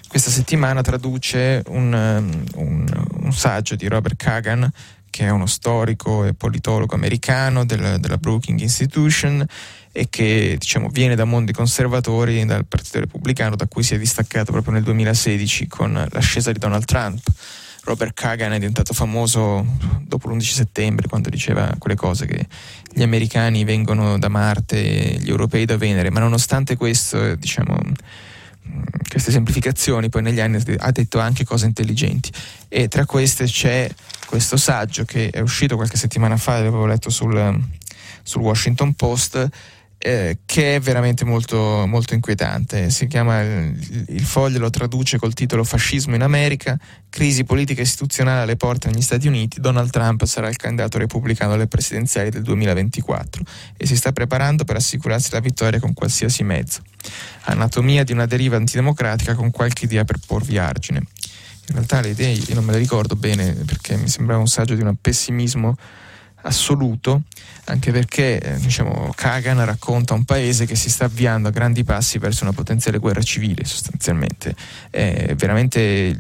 Questa 0.08 0.30
settimana 0.30 0.82
traduce 0.82 1.62
un, 1.68 1.92
um, 1.92 2.86
un, 3.22 3.32
saggio 3.32 3.74
di 3.76 3.88
Robert 3.88 4.16
Kagan, 4.16 4.70
che 5.10 5.24
è 5.24 5.30
uno 5.30 5.46
storico 5.46 6.24
e 6.24 6.34
politologo 6.34 6.94
americano 6.94 7.64
del, 7.64 7.98
della 7.98 8.18
Brookings 8.18 8.62
Institution 8.62 9.44
e 9.92 10.08
che 10.10 10.56
diciamo, 10.58 10.88
viene 10.90 11.14
da 11.14 11.24
mondi 11.24 11.52
conservatori 11.52 12.44
dal 12.44 12.66
Partito 12.66 13.00
Repubblicano, 13.00 13.56
da 13.56 13.66
cui 13.66 13.82
si 13.82 13.94
è 13.94 13.98
distaccato 13.98 14.52
proprio 14.52 14.74
nel 14.74 14.82
2016 14.82 15.66
con 15.66 16.06
l'ascesa 16.10 16.52
di 16.52 16.58
Donald 16.58 16.84
Trump. 16.84 17.26
Robert 17.84 18.12
Kagan 18.14 18.52
è 18.52 18.58
diventato 18.58 18.92
famoso 18.92 19.64
dopo 20.06 20.28
l'11 20.28 20.40
settembre 20.40 21.08
quando 21.08 21.28
diceva 21.28 21.74
quelle 21.78 21.96
cose 21.96 22.26
che 22.26 22.46
gli 22.92 23.02
americani 23.02 23.64
vengono 23.64 24.18
da 24.18 24.28
Marte, 24.28 25.18
gli 25.20 25.28
europei 25.28 25.64
da 25.64 25.76
Venere, 25.76 26.10
ma 26.10 26.20
nonostante 26.20 26.76
questo, 26.76 27.34
diciamo, 27.34 27.76
queste 29.08 29.30
semplificazioni, 29.30 30.08
poi 30.08 30.22
negli 30.22 30.40
anni 30.40 30.62
ha 30.78 30.90
detto 30.90 31.18
anche 31.18 31.44
cose 31.44 31.66
intelligenti. 31.66 32.30
E 32.68 32.88
tra 32.88 33.04
queste 33.04 33.44
c'è 33.44 33.88
questo 34.26 34.56
saggio 34.56 35.04
che 35.04 35.30
è 35.30 35.40
uscito 35.40 35.76
qualche 35.76 35.96
settimana 35.96 36.36
fa, 36.36 36.54
l'avevo 36.54 36.86
letto 36.86 37.10
sul, 37.10 37.60
sul 38.22 38.42
Washington 38.42 38.94
Post, 38.94 39.48
eh, 39.98 40.38
che 40.44 40.76
è 40.76 40.80
veramente 40.80 41.24
molto, 41.24 41.84
molto 41.86 42.14
inquietante. 42.14 42.90
Si 42.90 43.06
chiama 43.06 43.40
il, 43.40 44.04
il, 44.08 44.24
foglio, 44.24 44.58
lo 44.58 44.70
traduce 44.70 45.18
col 45.18 45.32
titolo 45.32 45.64
Fascismo 45.64 46.14
in 46.14 46.22
America, 46.22 46.78
crisi 47.08 47.44
politica 47.44 47.82
istituzionale 47.82 48.42
alle 48.42 48.56
porte 48.56 48.88
negli 48.88 49.00
Stati 49.00 49.26
Uniti, 49.26 49.60
Donald 49.60 49.90
Trump 49.90 50.24
sarà 50.24 50.48
il 50.48 50.56
candidato 50.56 50.98
repubblicano 50.98 51.54
alle 51.54 51.66
presidenziali 51.66 52.30
del 52.30 52.42
2024 52.42 53.42
e 53.76 53.86
si 53.86 53.96
sta 53.96 54.12
preparando 54.12 54.64
per 54.64 54.76
assicurarsi 54.76 55.30
la 55.32 55.40
vittoria 55.40 55.80
con 55.80 55.94
qualsiasi 55.94 56.42
mezzo. 56.42 56.82
Anatomia 57.44 58.04
di 58.04 58.12
una 58.12 58.26
deriva 58.26 58.56
antidemocratica 58.56 59.34
con 59.34 59.50
qualche 59.50 59.86
idea 59.86 60.04
per 60.04 60.18
porvi 60.24 60.58
argine. 60.58 60.98
In 61.68 61.74
realtà 61.74 62.00
le 62.00 62.10
idee 62.10 62.32
io 62.32 62.54
non 62.54 62.64
me 62.64 62.72
le 62.72 62.78
ricordo 62.78 63.16
bene 63.16 63.52
perché 63.52 63.96
mi 63.96 64.08
sembrava 64.08 64.40
un 64.40 64.46
saggio 64.46 64.74
di 64.74 64.82
un 64.82 64.94
pessimismo 65.00 65.76
assoluto, 66.46 67.22
anche 67.64 67.90
perché 67.92 68.40
eh, 68.40 68.56
diciamo, 68.58 69.12
Kagan 69.14 69.64
racconta 69.64 70.14
un 70.14 70.24
paese 70.24 70.64
che 70.64 70.76
si 70.76 70.88
sta 70.88 71.06
avviando 71.06 71.48
a 71.48 71.50
grandi 71.50 71.84
passi 71.84 72.18
verso 72.18 72.44
una 72.44 72.52
potenziale 72.52 72.98
guerra 72.98 73.22
civile, 73.22 73.64
sostanzialmente. 73.64 74.54
È 74.90 75.34
veramente 75.36 76.16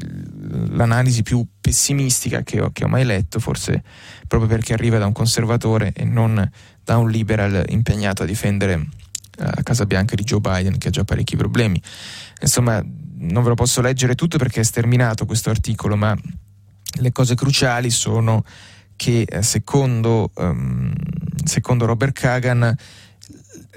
l'analisi 0.70 1.22
più 1.22 1.44
pessimistica 1.60 2.42
che 2.42 2.60
ho, 2.60 2.70
che 2.72 2.84
ho 2.84 2.88
mai 2.88 3.04
letto, 3.04 3.38
forse 3.38 3.82
proprio 4.26 4.48
perché 4.48 4.72
arriva 4.72 4.98
da 4.98 5.06
un 5.06 5.12
conservatore 5.12 5.92
e 5.94 6.04
non 6.04 6.50
da 6.82 6.98
un 6.98 7.10
liberal 7.10 7.64
impegnato 7.68 8.22
a 8.22 8.26
difendere 8.26 8.74
eh, 8.74 9.44
la 9.44 9.62
Casa 9.62 9.86
Bianca 9.86 10.14
di 10.14 10.24
Joe 10.24 10.40
Biden, 10.40 10.78
che 10.78 10.88
ha 10.88 10.90
già 10.90 11.04
parecchi 11.04 11.36
problemi. 11.36 11.80
Insomma, 12.40 12.84
non 13.18 13.42
ve 13.42 13.48
lo 13.48 13.54
posso 13.54 13.80
leggere 13.80 14.14
tutto 14.14 14.38
perché 14.38 14.60
è 14.60 14.64
sterminato 14.64 15.24
questo 15.24 15.50
articolo, 15.50 15.96
ma 15.96 16.16
le 16.98 17.12
cose 17.12 17.34
cruciali 17.34 17.90
sono 17.90 18.44
che 18.96 19.22
eh, 19.22 19.42
secondo, 19.42 20.30
um, 20.34 20.92
secondo 21.44 21.86
Robert 21.86 22.18
Kagan 22.18 22.76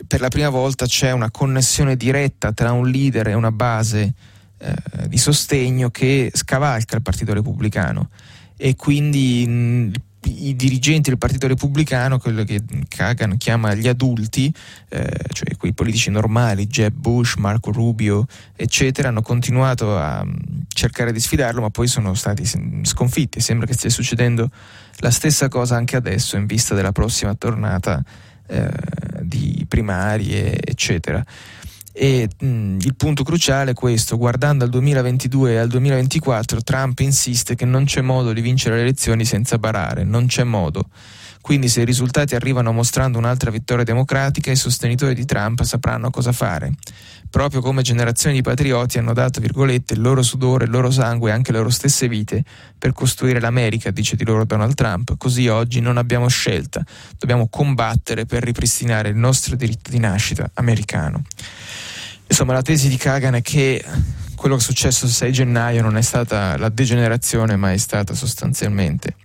per 0.08 0.21
la 0.21 0.29
prima 0.29 0.49
volta 0.49 0.86
c'è 0.86 1.12
una 1.12 1.29
connessione 1.29 1.95
diretta 1.95 2.51
tra 2.51 2.71
un 2.71 2.89
leader 2.89 3.27
e 3.27 3.34
una 3.34 3.51
base 3.51 4.13
eh, 4.58 5.08
di 5.08 5.17
sostegno 5.17 5.89
che 5.89 6.32
scavalca 6.34 6.95
il 6.95 7.01
Partito 7.01 7.34
Repubblicano 7.34 8.10
e 8.58 8.75
quindi 8.75 9.45
mh, 9.47 9.91
i 10.25 10.55
dirigenti 10.55 11.10
del 11.10 11.17
Partito 11.17 11.47
Repubblicano, 11.47 12.19
quello 12.19 12.43
che 12.43 12.62
Kagan 12.88 13.38
chiama 13.38 13.73
gli 13.73 13.88
adulti, 13.88 14.53
eh, 14.89 15.10
cioè 15.32 15.55
quei 15.55 15.73
politici 15.73 16.10
normali, 16.10 16.67
Jeb 16.67 16.93
Bush, 16.93 17.36
Marco 17.36 17.71
Rubio, 17.71 18.27
eccetera, 18.55 19.08
hanno 19.08 19.21
continuato 19.21 19.97
a 19.97 20.25
cercare 20.67 21.13
di 21.13 21.19
sfidarlo, 21.19 21.62
ma 21.62 21.69
poi 21.69 21.88
sono 21.88 22.13
stati 22.13 22.43
sconfitti. 22.84 23.39
Sembra 23.39 23.65
che 23.65 23.73
stia 23.73 23.89
succedendo 23.89 24.49
la 24.99 25.12
stessa 25.12 25.47
cosa 25.47 25.75
anche 25.75 25.95
adesso 25.95 26.38
in 26.38 26.45
vista 26.45 26.75
della 26.75 26.91
prossima 26.91 27.33
tornata 27.35 28.03
eh, 28.47 28.69
di 29.21 29.65
primarie, 29.67 30.59
eccetera. 30.62 31.23
E 31.91 32.29
mh, 32.39 32.77
il 32.81 32.95
punto 32.95 33.23
cruciale 33.23 33.71
è 33.71 33.73
questo, 33.73 34.17
guardando 34.17 34.63
al 34.63 34.69
2022 34.69 35.51
e 35.51 35.57
al 35.57 35.67
2024 35.67 36.62
Trump 36.62 36.99
insiste 36.99 37.55
che 37.55 37.65
non 37.65 37.85
c'è 37.85 38.01
modo 38.01 38.31
di 38.31 38.41
vincere 38.41 38.75
le 38.75 38.81
elezioni 38.81 39.25
senza 39.25 39.57
barare, 39.57 40.03
non 40.03 40.27
c'è 40.27 40.43
modo. 40.43 40.89
Quindi 41.41 41.67
se 41.69 41.81
i 41.81 41.85
risultati 41.85 42.35
arrivano 42.35 42.71
mostrando 42.71 43.17
un'altra 43.17 43.49
vittoria 43.49 43.83
democratica, 43.83 44.51
i 44.51 44.55
sostenitori 44.55 45.15
di 45.15 45.25
Trump 45.25 45.63
sapranno 45.63 46.09
cosa 46.09 46.31
fare. 46.31 46.71
Proprio 47.30 47.62
come 47.62 47.82
generazioni 47.82 48.36
di 48.36 48.42
patrioti 48.42 48.98
hanno 48.98 49.13
dato, 49.13 49.39
virgolette, 49.39 49.94
il 49.94 50.02
loro 50.02 50.24
sudore, 50.24 50.65
il 50.65 50.72
loro 50.72 50.89
sangue 50.89 51.30
e 51.30 51.34
anche 51.34 51.52
le 51.52 51.60
loro 51.60 51.70
stesse 51.70 52.08
vite 52.08 52.44
per 52.78 52.94
costruire 52.94 53.39
l'America, 53.39 53.92
dice 53.92 54.15
di 54.15 54.26
loro 54.26 54.46
Donald 54.46 54.74
Trump, 54.74 55.15
così 55.18 55.48
oggi 55.48 55.80
non 55.80 55.98
abbiamo 55.98 56.28
scelta, 56.28 56.84
dobbiamo 57.18 57.48
combattere 57.48 58.26
per 58.26 58.44
ripristinare 58.44 59.10
il 59.10 59.15
nostro 59.15 59.56
diritto 59.56 59.92
di 59.92 60.00
nascita 60.00 60.50
americano. 60.56 61.24
Insomma, 62.28 62.54
la 62.54 62.62
tesi 62.62 62.89
di 62.89 62.98
Kagan 62.98 63.36
è 63.36 63.42
che 63.42 63.84
quello 64.36 64.56
che 64.56 64.62
è 64.62 64.65
successo 64.65 65.06
il 65.06 65.12
6 65.12 65.32
gennaio 65.32 65.82
non 65.82 65.98
è 65.98 66.02
stata 66.02 66.58
la 66.58 66.70
degenerazione, 66.70 67.56
ma 67.58 67.72
è 67.74 67.78
stata 67.78 68.13
sostanzialmente 68.13 69.15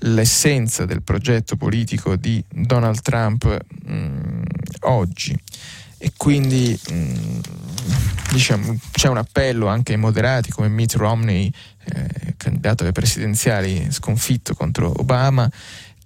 l'essenza 0.00 0.86
del 0.86 1.02
progetto 1.02 1.56
politico 1.56 2.16
di 2.16 2.42
Donald 2.48 3.00
Trump 3.00 3.44
mh, 3.84 3.92
mm, 3.92 4.42
oggi. 4.80 5.38
E 6.02 6.12
quindi 6.16 6.78
mh, 6.88 6.94
mm, 6.94 7.40
diciamo, 8.32 8.78
c'è 8.90 9.08
un 9.08 9.18
appello 9.18 9.66
anche 9.66 9.92
ai 9.92 9.98
moderati 9.98 10.50
come 10.50 10.68
Mitt 10.68 10.94
Romney, 10.94 11.52
eh, 11.84 12.34
candidato 12.38 12.84
alle 12.84 12.92
presidenziali 12.92 13.88
sconfitto 13.90 14.54
contro 14.54 14.90
Obama, 14.96 15.50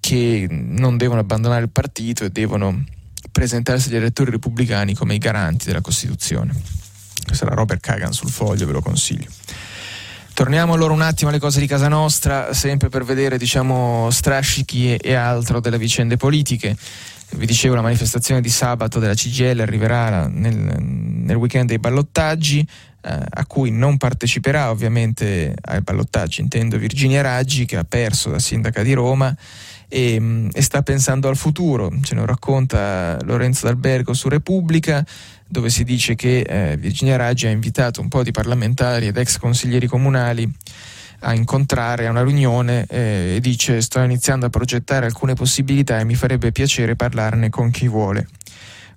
che 0.01 0.49
non 0.51 0.97
devono 0.97 1.21
abbandonare 1.21 1.63
il 1.63 1.71
partito 1.71 2.25
e 2.25 2.31
devono 2.31 2.85
presentarsi 3.31 3.89
agli 3.89 3.97
elettori 3.97 4.33
repubblicani 4.33 4.95
come 4.95 5.15
i 5.15 5.19
garanti 5.19 5.67
della 5.67 5.81
Costituzione. 5.81 6.53
Era 7.41 7.55
Robert 7.55 7.81
Kagan 7.81 8.13
sul 8.13 8.31
foglio, 8.31 8.67
ve 8.67 8.73
lo 8.73 8.83
consiglio. 8.83 9.31
Torniamo 10.35 10.75
allora 10.75 10.93
un 10.93 11.03
attimo 11.03 11.31
alle 11.31 11.39
cose 11.39 11.61
di 11.61 11.69
casa 11.69 11.87
nostra, 11.87 12.53
sempre 12.53 12.89
per 12.89 13.05
vedere 13.05 13.39
diciamo, 13.39 14.11
strascichi 14.11 14.97
e 14.97 15.15
altro 15.15 15.61
delle 15.61 15.79
vicende 15.79 16.17
politiche. 16.17 16.77
Vi 17.31 17.47
dicevo, 17.47 17.75
la 17.75 17.83
manifestazione 17.83 18.41
di 18.41 18.49
sabato 18.49 18.99
della 18.99 19.15
CGL 19.15 19.61
arriverà 19.61 20.29
nel, 20.29 20.57
nel 20.57 21.37
weekend 21.37 21.69
dei 21.69 21.79
ballottaggi, 21.79 22.67
eh, 23.03 23.19
a 23.29 23.47
cui 23.47 23.71
non 23.71 23.97
parteciperà 23.97 24.71
ovviamente 24.71 25.55
ai 25.63 25.81
ballottaggi, 25.81 26.41
intendo 26.41 26.79
Virginia 26.79 27.23
Raggi, 27.23 27.65
che 27.65 27.77
ha 27.77 27.85
perso 27.85 28.31
da 28.31 28.39
sindaca 28.39 28.83
di 28.83 28.93
Roma 28.93 29.35
e, 29.89 30.49
e, 30.53 30.63
sta 30.63 30.83
pensando 30.83 31.29
al 31.29 31.37
futuro. 31.37 31.93
Ce 32.03 32.15
lo 32.15 32.25
racconta 32.25 33.19
Lorenzo 33.23 33.67
D'Albergo 33.67 34.15
su 34.15 34.29
Repubblica, 34.29 35.05
dove 35.47 35.71
si 35.71 35.85
dice 35.85 36.15
che 36.15 36.41
eh, 36.41 36.77
Virginia 36.77 37.17
Raggi 37.17 37.47
ha 37.47 37.51
invitato 37.51 38.01
un 38.01 38.09
po' 38.09 38.23
di 38.23 38.31
parlamentari 38.31 39.09
ed 39.09 39.17
ex 39.17 39.39
consiglieri 39.39 39.87
comunali 39.87 40.51
a 41.21 41.35
incontrare 41.35 42.07
a 42.07 42.11
una 42.11 42.23
riunione 42.23 42.87
eh, 42.89 43.37
e 43.37 43.41
dice 43.41 43.81
sto 43.81 44.01
iniziando 44.01 44.47
a 44.47 44.51
progettare 44.51 45.07
alcune 45.07 45.35
possibilità 45.35 45.99
e 45.99 46.05
mi 46.05 46.15
farebbe 46.15 46.53
piacere 46.53 46.97
parlarne 46.97 47.51
con 47.51 47.71
chi 47.71 47.89
vuole. 47.89 48.29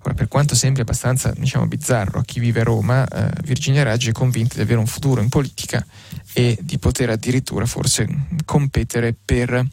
Ora, 0.02 0.14
per 0.14 0.28
quanto 0.28 0.54
sembri 0.54 0.82
abbastanza 0.82 1.32
diciamo, 1.36 1.66
bizzarro 1.66 2.20
a 2.20 2.24
chi 2.24 2.38
vive 2.38 2.60
a 2.60 2.64
Roma, 2.64 3.06
eh, 3.06 3.30
Virginia 3.42 3.82
Raggi 3.82 4.10
è 4.10 4.12
convinta 4.12 4.54
di 4.54 4.62
avere 4.62 4.78
un 4.78 4.86
futuro 4.86 5.20
in 5.20 5.28
politica 5.28 5.84
e 6.32 6.56
di 6.60 6.78
poter 6.78 7.10
addirittura 7.10 7.66
forse 7.66 8.06
competere 8.44 9.14
per 9.22 9.66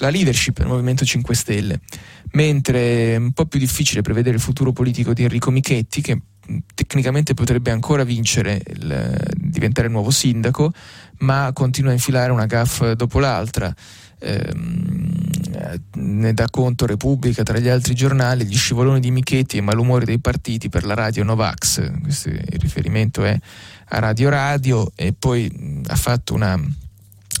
la 0.00 0.10
leadership 0.10 0.58
del 0.58 0.66
Movimento 0.66 1.04
5 1.04 1.34
Stelle, 1.34 1.80
mentre 2.32 3.14
è 3.14 3.16
un 3.16 3.32
po' 3.32 3.46
più 3.46 3.58
difficile 3.58 4.02
prevedere 4.02 4.36
il 4.36 4.42
futuro 4.42 4.72
politico 4.72 5.12
di 5.12 5.22
Enrico 5.22 5.50
Michetti, 5.50 6.02
che 6.02 6.20
tecnicamente 6.74 7.34
potrebbe 7.34 7.70
ancora 7.70 8.04
vincere, 8.04 8.62
il, 8.66 9.18
diventare 9.34 9.86
il 9.86 9.92
nuovo 9.92 10.10
sindaco, 10.10 10.72
ma 11.18 11.50
continua 11.52 11.90
a 11.90 11.94
infilare 11.94 12.32
una 12.32 12.46
gaffa 12.46 12.94
dopo 12.94 13.18
l'altra. 13.18 13.74
Ehm, 14.20 15.08
ne 15.94 16.34
dà 16.34 16.46
conto 16.50 16.86
Repubblica 16.86 17.42
tra 17.42 17.58
gli 17.58 17.68
altri 17.68 17.94
giornali, 17.94 18.44
gli 18.44 18.56
scivoloni 18.56 19.00
di 19.00 19.10
Michetti 19.10 19.56
e 19.56 19.60
malumori 19.60 20.04
dei 20.04 20.18
partiti 20.18 20.68
per 20.68 20.84
la 20.84 20.94
radio 20.94 21.24
Novax, 21.24 22.00
questo 22.02 22.28
il 22.28 22.58
riferimento 22.58 23.24
è 23.24 23.38
a 23.90 23.98
Radio 24.00 24.28
Radio 24.28 24.92
e 24.94 25.12
poi 25.12 25.80
ha 25.86 25.96
fatto 25.96 26.34
una 26.34 26.60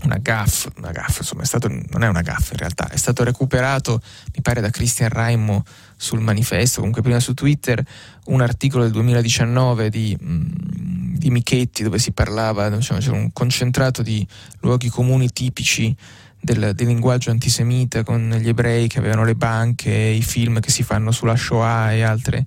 una 0.04 0.18
gaff, 0.18 0.66
una 0.76 0.90
gaff 0.90 1.18
insomma, 1.18 1.42
è 1.42 1.46
stato, 1.46 1.68
non 1.68 2.02
è 2.02 2.08
una 2.08 2.22
gaff 2.22 2.50
in 2.52 2.58
realtà, 2.58 2.88
è 2.88 2.96
stato 2.96 3.24
recuperato, 3.24 4.00
mi 4.34 4.42
pare 4.42 4.60
da 4.60 4.70
Christian 4.70 5.08
Raimo 5.08 5.64
sul 5.96 6.20
manifesto, 6.20 6.78
comunque 6.78 7.02
prima 7.02 7.20
su 7.20 7.34
Twitter, 7.34 7.84
un 8.26 8.40
articolo 8.40 8.84
del 8.84 8.92
2019 8.92 9.90
di, 9.90 10.16
mm, 10.20 11.14
di 11.16 11.30
Michetti 11.30 11.82
dove 11.82 11.98
si 11.98 12.12
parlava, 12.12 12.68
diciamo, 12.68 13.00
c'era 13.00 13.16
un 13.16 13.32
concentrato 13.32 14.02
di 14.02 14.26
luoghi 14.60 14.88
comuni 14.88 15.30
tipici 15.30 15.94
del, 16.40 16.72
del, 16.74 16.86
linguaggio 16.86 17.30
antisemita 17.30 18.04
con 18.04 18.30
gli 18.40 18.48
ebrei 18.48 18.86
che 18.86 18.98
avevano 18.98 19.24
le 19.24 19.34
banche, 19.34 19.90
i 19.90 20.22
film 20.22 20.60
che 20.60 20.70
si 20.70 20.82
fanno 20.82 21.10
sulla 21.10 21.36
Shoah 21.36 21.92
e 21.92 22.02
altre 22.02 22.46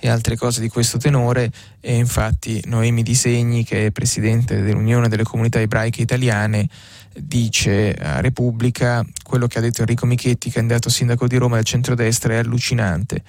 e 0.00 0.08
altre 0.08 0.36
cose 0.36 0.60
di 0.60 0.68
questo 0.68 0.98
tenore 0.98 1.50
e 1.80 1.96
infatti 1.96 2.62
Noemi 2.66 3.02
Disegni 3.02 3.64
che 3.64 3.86
è 3.86 3.90
presidente 3.90 4.62
dell'Unione 4.62 5.08
delle 5.08 5.24
Comunità 5.24 5.60
Ebraiche 5.60 6.02
Italiane 6.02 6.68
dice 7.16 7.94
a 7.94 8.20
Repubblica 8.20 9.04
quello 9.22 9.46
che 9.46 9.58
ha 9.58 9.60
detto 9.60 9.80
Enrico 9.80 10.06
Michetti 10.06 10.50
candidato 10.50 10.88
sindaco 10.88 11.26
di 11.26 11.36
Roma 11.36 11.56
del 11.56 11.64
centrodestra 11.64 12.34
è 12.34 12.36
allucinante. 12.36 13.22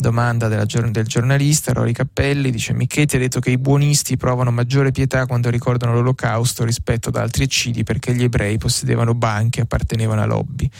Domanda 0.00 0.46
della, 0.46 0.64
del 0.64 1.06
giornalista 1.06 1.72
Rory 1.72 1.90
Cappelli 1.90 2.52
dice 2.52 2.72
Michetti 2.72 3.16
ha 3.16 3.18
detto 3.18 3.40
che 3.40 3.50
i 3.50 3.58
buonisti 3.58 4.16
provano 4.16 4.52
maggiore 4.52 4.92
pietà 4.92 5.26
quando 5.26 5.50
ricordano 5.50 5.92
l'olocausto 5.92 6.64
rispetto 6.64 7.08
ad 7.08 7.16
altri 7.16 7.44
eccidi 7.44 7.82
perché 7.82 8.14
gli 8.14 8.22
ebrei 8.22 8.58
possedevano 8.58 9.14
banche 9.14 9.58
e 9.58 9.62
appartenevano 9.62 10.20
a 10.20 10.26
lobby 10.26 10.70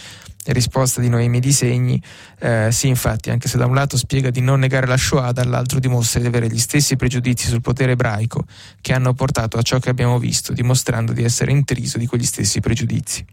risposta 0.53 1.01
di 1.01 1.09
Noemi 1.09 1.41
Disegni, 1.41 2.01
eh, 2.41 2.69
sì 2.71 2.89
infatti 2.89 3.31
anche 3.31 3.49
se 3.49 3.59
da 3.59 3.67
un 3.67 3.75
lato 3.75 3.97
spiega 3.97 4.31
di 4.31 4.41
non 4.41 4.61
negare 4.61 4.87
la 4.87 4.97
Shoah, 4.97 5.33
dall'altro 5.33 5.79
dimostra 5.79 6.21
di 6.21 6.27
avere 6.27 6.49
gli 6.49 6.59
stessi 6.59 6.97
pregiudizi 6.97 7.49
sul 7.49 7.61
potere 7.61 7.93
ebraico 7.93 8.45
che 8.81 8.93
hanno 8.93 9.15
portato 9.15 9.59
a 9.59 9.63
ciò 9.63 9.79
che 9.79 9.91
abbiamo 9.91 10.19
visto, 10.19 10.53
dimostrando 10.53 11.13
di 11.13 11.23
essere 11.23 11.51
intriso 11.51 11.99
di 11.99 12.07
quegli 12.07 12.25
stessi 12.25 12.61
pregiudizi. 12.61 13.25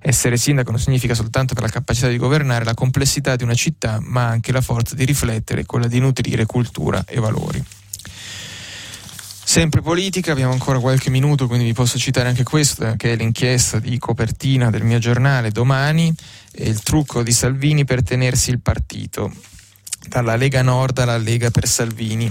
Essere 0.00 0.36
sindaco 0.36 0.70
non 0.70 0.80
significa 0.80 1.14
soltanto 1.14 1.54
per 1.54 1.62
la 1.62 1.70
capacità 1.70 2.08
di 2.08 2.18
governare 2.18 2.64
la 2.64 2.74
complessità 2.74 3.36
di 3.36 3.42
una 3.42 3.54
città, 3.54 3.98
ma 4.00 4.26
anche 4.26 4.52
la 4.52 4.60
forza 4.60 4.94
di 4.94 5.04
riflettere, 5.04 5.64
quella 5.64 5.86
di 5.86 5.98
nutrire 5.98 6.46
cultura 6.46 7.04
e 7.06 7.20
valori. 7.20 7.64
Sempre 9.54 9.82
politica, 9.82 10.32
abbiamo 10.32 10.50
ancora 10.50 10.80
qualche 10.80 11.10
minuto, 11.10 11.46
quindi 11.46 11.64
vi 11.64 11.74
posso 11.74 11.96
citare 11.96 12.28
anche 12.28 12.42
questo, 12.42 12.92
che 12.96 13.12
è 13.12 13.16
l'inchiesta 13.16 13.78
di 13.78 13.96
copertina 13.98 14.68
del 14.68 14.82
mio 14.82 14.98
giornale 14.98 15.52
domani, 15.52 16.12
il 16.54 16.82
trucco 16.82 17.22
di 17.22 17.30
Salvini 17.30 17.84
per 17.84 18.02
tenersi 18.02 18.50
il 18.50 18.58
partito, 18.58 19.32
dalla 20.08 20.34
Lega 20.34 20.62
Nord 20.62 20.98
alla 20.98 21.18
Lega 21.18 21.52
per 21.52 21.68
Salvini. 21.68 22.28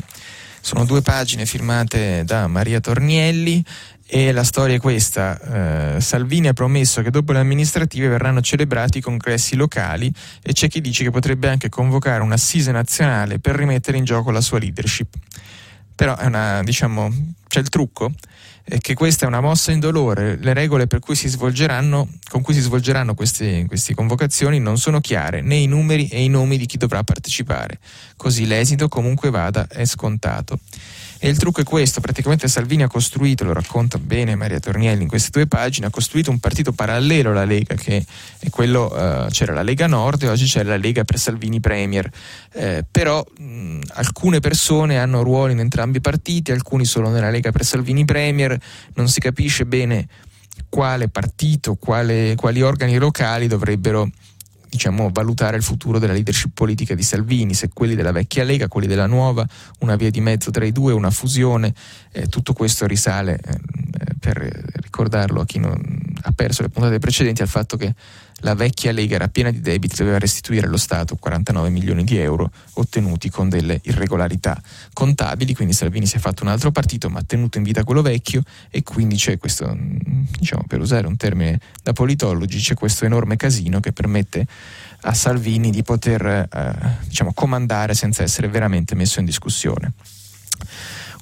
Sono 0.60 0.84
due 0.84 1.02
pagine 1.02 1.46
firmate 1.46 2.24
da 2.26 2.48
Maria 2.48 2.82
Tornielli 2.82 3.64
e 4.06 4.34
la 4.34 4.44
storia 4.44 4.76
è 4.76 4.80
questa. 4.80 5.96
Eh, 5.96 6.02
Salvini 6.02 6.50
ha 6.50 6.54
promesso 6.54 7.02
che 7.02 7.10
dopo 7.10 7.32
le 7.32 7.40
amministrative 7.40 8.10
verranno 8.10 8.42
celebrati 8.42 8.98
i 8.98 9.02
congressi 9.02 9.56
locali 9.56 10.12
e 10.42 10.52
c'è 10.52 10.68
chi 10.68 10.82
dice 10.82 11.06
che 11.06 11.10
potrebbe 11.10 11.48
anche 11.48 11.70
convocare 11.70 12.22
un'assise 12.22 12.74
nazionale 12.74 13.40
per 13.40 13.56
rimettere 13.56 13.96
in 13.96 14.04
gioco 14.04 14.30
la 14.30 14.42
sua 14.42 14.60
leadership 14.60 15.16
però 16.04 16.18
è 16.18 16.26
una, 16.26 16.62
diciamo, 16.64 17.10
c'è 17.48 17.62
il 17.62 17.70
trucco, 17.70 18.12
è 18.62 18.78
che 18.80 18.94
questa 18.94 19.24
è 19.24 19.28
una 19.30 19.40
mossa 19.40 19.72
indolore, 19.72 20.36
le 20.36 20.52
regole 20.52 20.86
cui 21.00 21.16
con 22.28 22.42
cui 22.42 22.54
si 22.54 22.60
svolgeranno 22.60 23.16
queste, 23.16 23.64
queste 23.68 23.94
convocazioni 23.94 24.60
non 24.60 24.78
sono 24.78 25.00
chiare, 25.00 25.40
né 25.40 25.56
i 25.56 25.66
numeri 25.66 26.10
e 26.10 26.22
i 26.22 26.28
nomi 26.28 26.58
di 26.58 26.66
chi 26.66 26.76
dovrà 26.76 27.04
partecipare, 27.04 27.80
così 28.18 28.46
l'esito 28.46 28.90
comunque 28.90 29.30
vada 29.30 29.66
è 29.70 29.86
scontato. 29.86 30.60
E 31.26 31.30
il 31.30 31.38
trucco 31.38 31.62
è 31.62 31.64
questo, 31.64 32.02
praticamente 32.02 32.50
Salvini 32.50 32.84
ha 32.84 32.90
costruito, 32.90 33.46
lo 33.46 33.54
racconta 33.54 33.98
bene 33.98 34.36
Maria 34.36 34.60
Tornielli 34.60 35.04
in 35.04 35.08
queste 35.08 35.30
due 35.32 35.48
pagine, 35.48 35.86
ha 35.86 35.90
costruito 35.90 36.30
un 36.30 36.40
partito 36.40 36.74
parallelo 36.74 37.30
alla 37.30 37.46
Lega, 37.46 37.76
che 37.76 38.06
è 38.40 38.50
quello, 38.50 38.94
uh, 38.94 39.30
c'era 39.30 39.54
la 39.54 39.62
Lega 39.62 39.88
Nord 39.88 40.24
e 40.24 40.28
oggi 40.28 40.44
c'è 40.44 40.64
la 40.64 40.76
Lega 40.76 41.06
per 41.06 41.18
Salvini 41.18 41.62
Premier. 41.62 42.12
Eh, 42.52 42.84
però 42.92 43.24
mh, 43.38 43.80
alcune 43.94 44.42
persone 44.42 45.00
hanno 45.00 45.24
ruoli 45.24 45.54
in 45.54 45.60
entrambi 45.60 46.00
i 46.00 46.02
partiti, 46.02 46.52
alcuni 46.52 46.84
solo 46.84 47.08
nella 47.08 47.30
Lega 47.30 47.54
per 47.54 47.64
Salvini 47.64 48.04
Premier, 48.04 48.60
non 48.96 49.08
si 49.08 49.22
capisce 49.22 49.66
bene 49.66 50.06
quale 50.68 51.08
partito, 51.08 51.76
quale, 51.76 52.36
quali 52.36 52.62
organi 52.62 52.98
locali 52.98 53.48
dovrebbero 53.48 54.10
diciamo, 54.74 55.12
valutare 55.14 55.56
il 55.56 55.62
futuro 55.62 56.00
della 56.00 56.14
leadership 56.14 56.50
politica 56.52 56.96
di 56.96 57.04
Salvini, 57.04 57.54
se 57.54 57.70
quelli 57.72 57.94
della 57.94 58.12
vecchia 58.12 58.44
Lega, 58.44 58.68
quelli 58.68 58.88
della 58.88 59.06
nuova, 59.06 59.48
una 59.82 59.96
via 59.96 60.10
di 60.10 60.20
mezzo 60.20 60.50
tra 60.50 60.66
i 60.66 60.72
due, 60.72 60.94
una 60.94 61.12
fusione, 61.12 61.72
eh, 62.12 62.26
tutto 62.26 62.54
questo 62.54 62.88
risale, 62.88 63.40
eh, 63.40 63.60
per 64.24 64.38
ricordarlo 64.38 65.42
a 65.42 65.46
chi, 65.46 65.60
non, 65.60 65.78
ha 66.22 66.32
perso 66.32 66.62
le 66.62 66.70
puntate 66.70 66.98
precedenti 66.98 67.42
al 67.42 67.50
fatto 67.50 67.76
che 67.76 67.94
la 68.38 68.56
vecchia 68.56 68.94
Lega 68.94 69.16
era 69.16 69.28
piena 69.28 69.52
di 69.52 69.60
debiti, 69.60 69.98
doveva 69.98 70.18
restituire 70.18 70.66
allo 70.66 70.78
Stato 70.78 71.18
49 71.18 71.70
milioni 71.70 72.06
di 72.06 72.18
euro 72.18 72.50
ottenuti 72.76 73.30
con 73.30 73.50
delle 73.50 73.82
irregolarità 73.84 74.62
contabili, 74.94 75.54
quindi 75.54 75.74
Salvini 75.74 76.06
si 76.06 76.16
è 76.16 76.20
fatto 76.20 76.44
un 76.44 76.50
altro 76.50 76.72
partito 76.72 77.10
ma 77.10 77.20
ha 77.20 77.24
tenuto 77.24 77.58
in 77.58 77.66
vita 77.66 77.84
quello 77.84 78.02
vecchio 78.02 78.44
e 78.70 78.82
quindi 78.82 79.18
c'è 79.18 79.38
questo, 79.38 79.78
diciamo, 80.40 80.64
per 80.70 80.80
usare 80.80 81.06
un 81.06 81.18
termine 81.18 81.60
da 81.84 81.92
politologi, 81.92 82.60
c'è 82.60 82.76
questo 82.76 83.04
enorme 83.04 83.36
casino 83.36 83.82
che 83.82 83.92
permette 83.92 84.48
a 85.02 85.14
Salvini 85.14 85.70
di 85.70 85.84
poter 85.84 86.26
eh, 86.26 86.98
diciamo, 87.08 87.34
comandare 87.34 87.94
senza 87.94 88.24
essere 88.24 88.48
veramente 88.48 88.96
messo 88.96 89.20
in 89.20 89.26
discussione. 89.26 89.92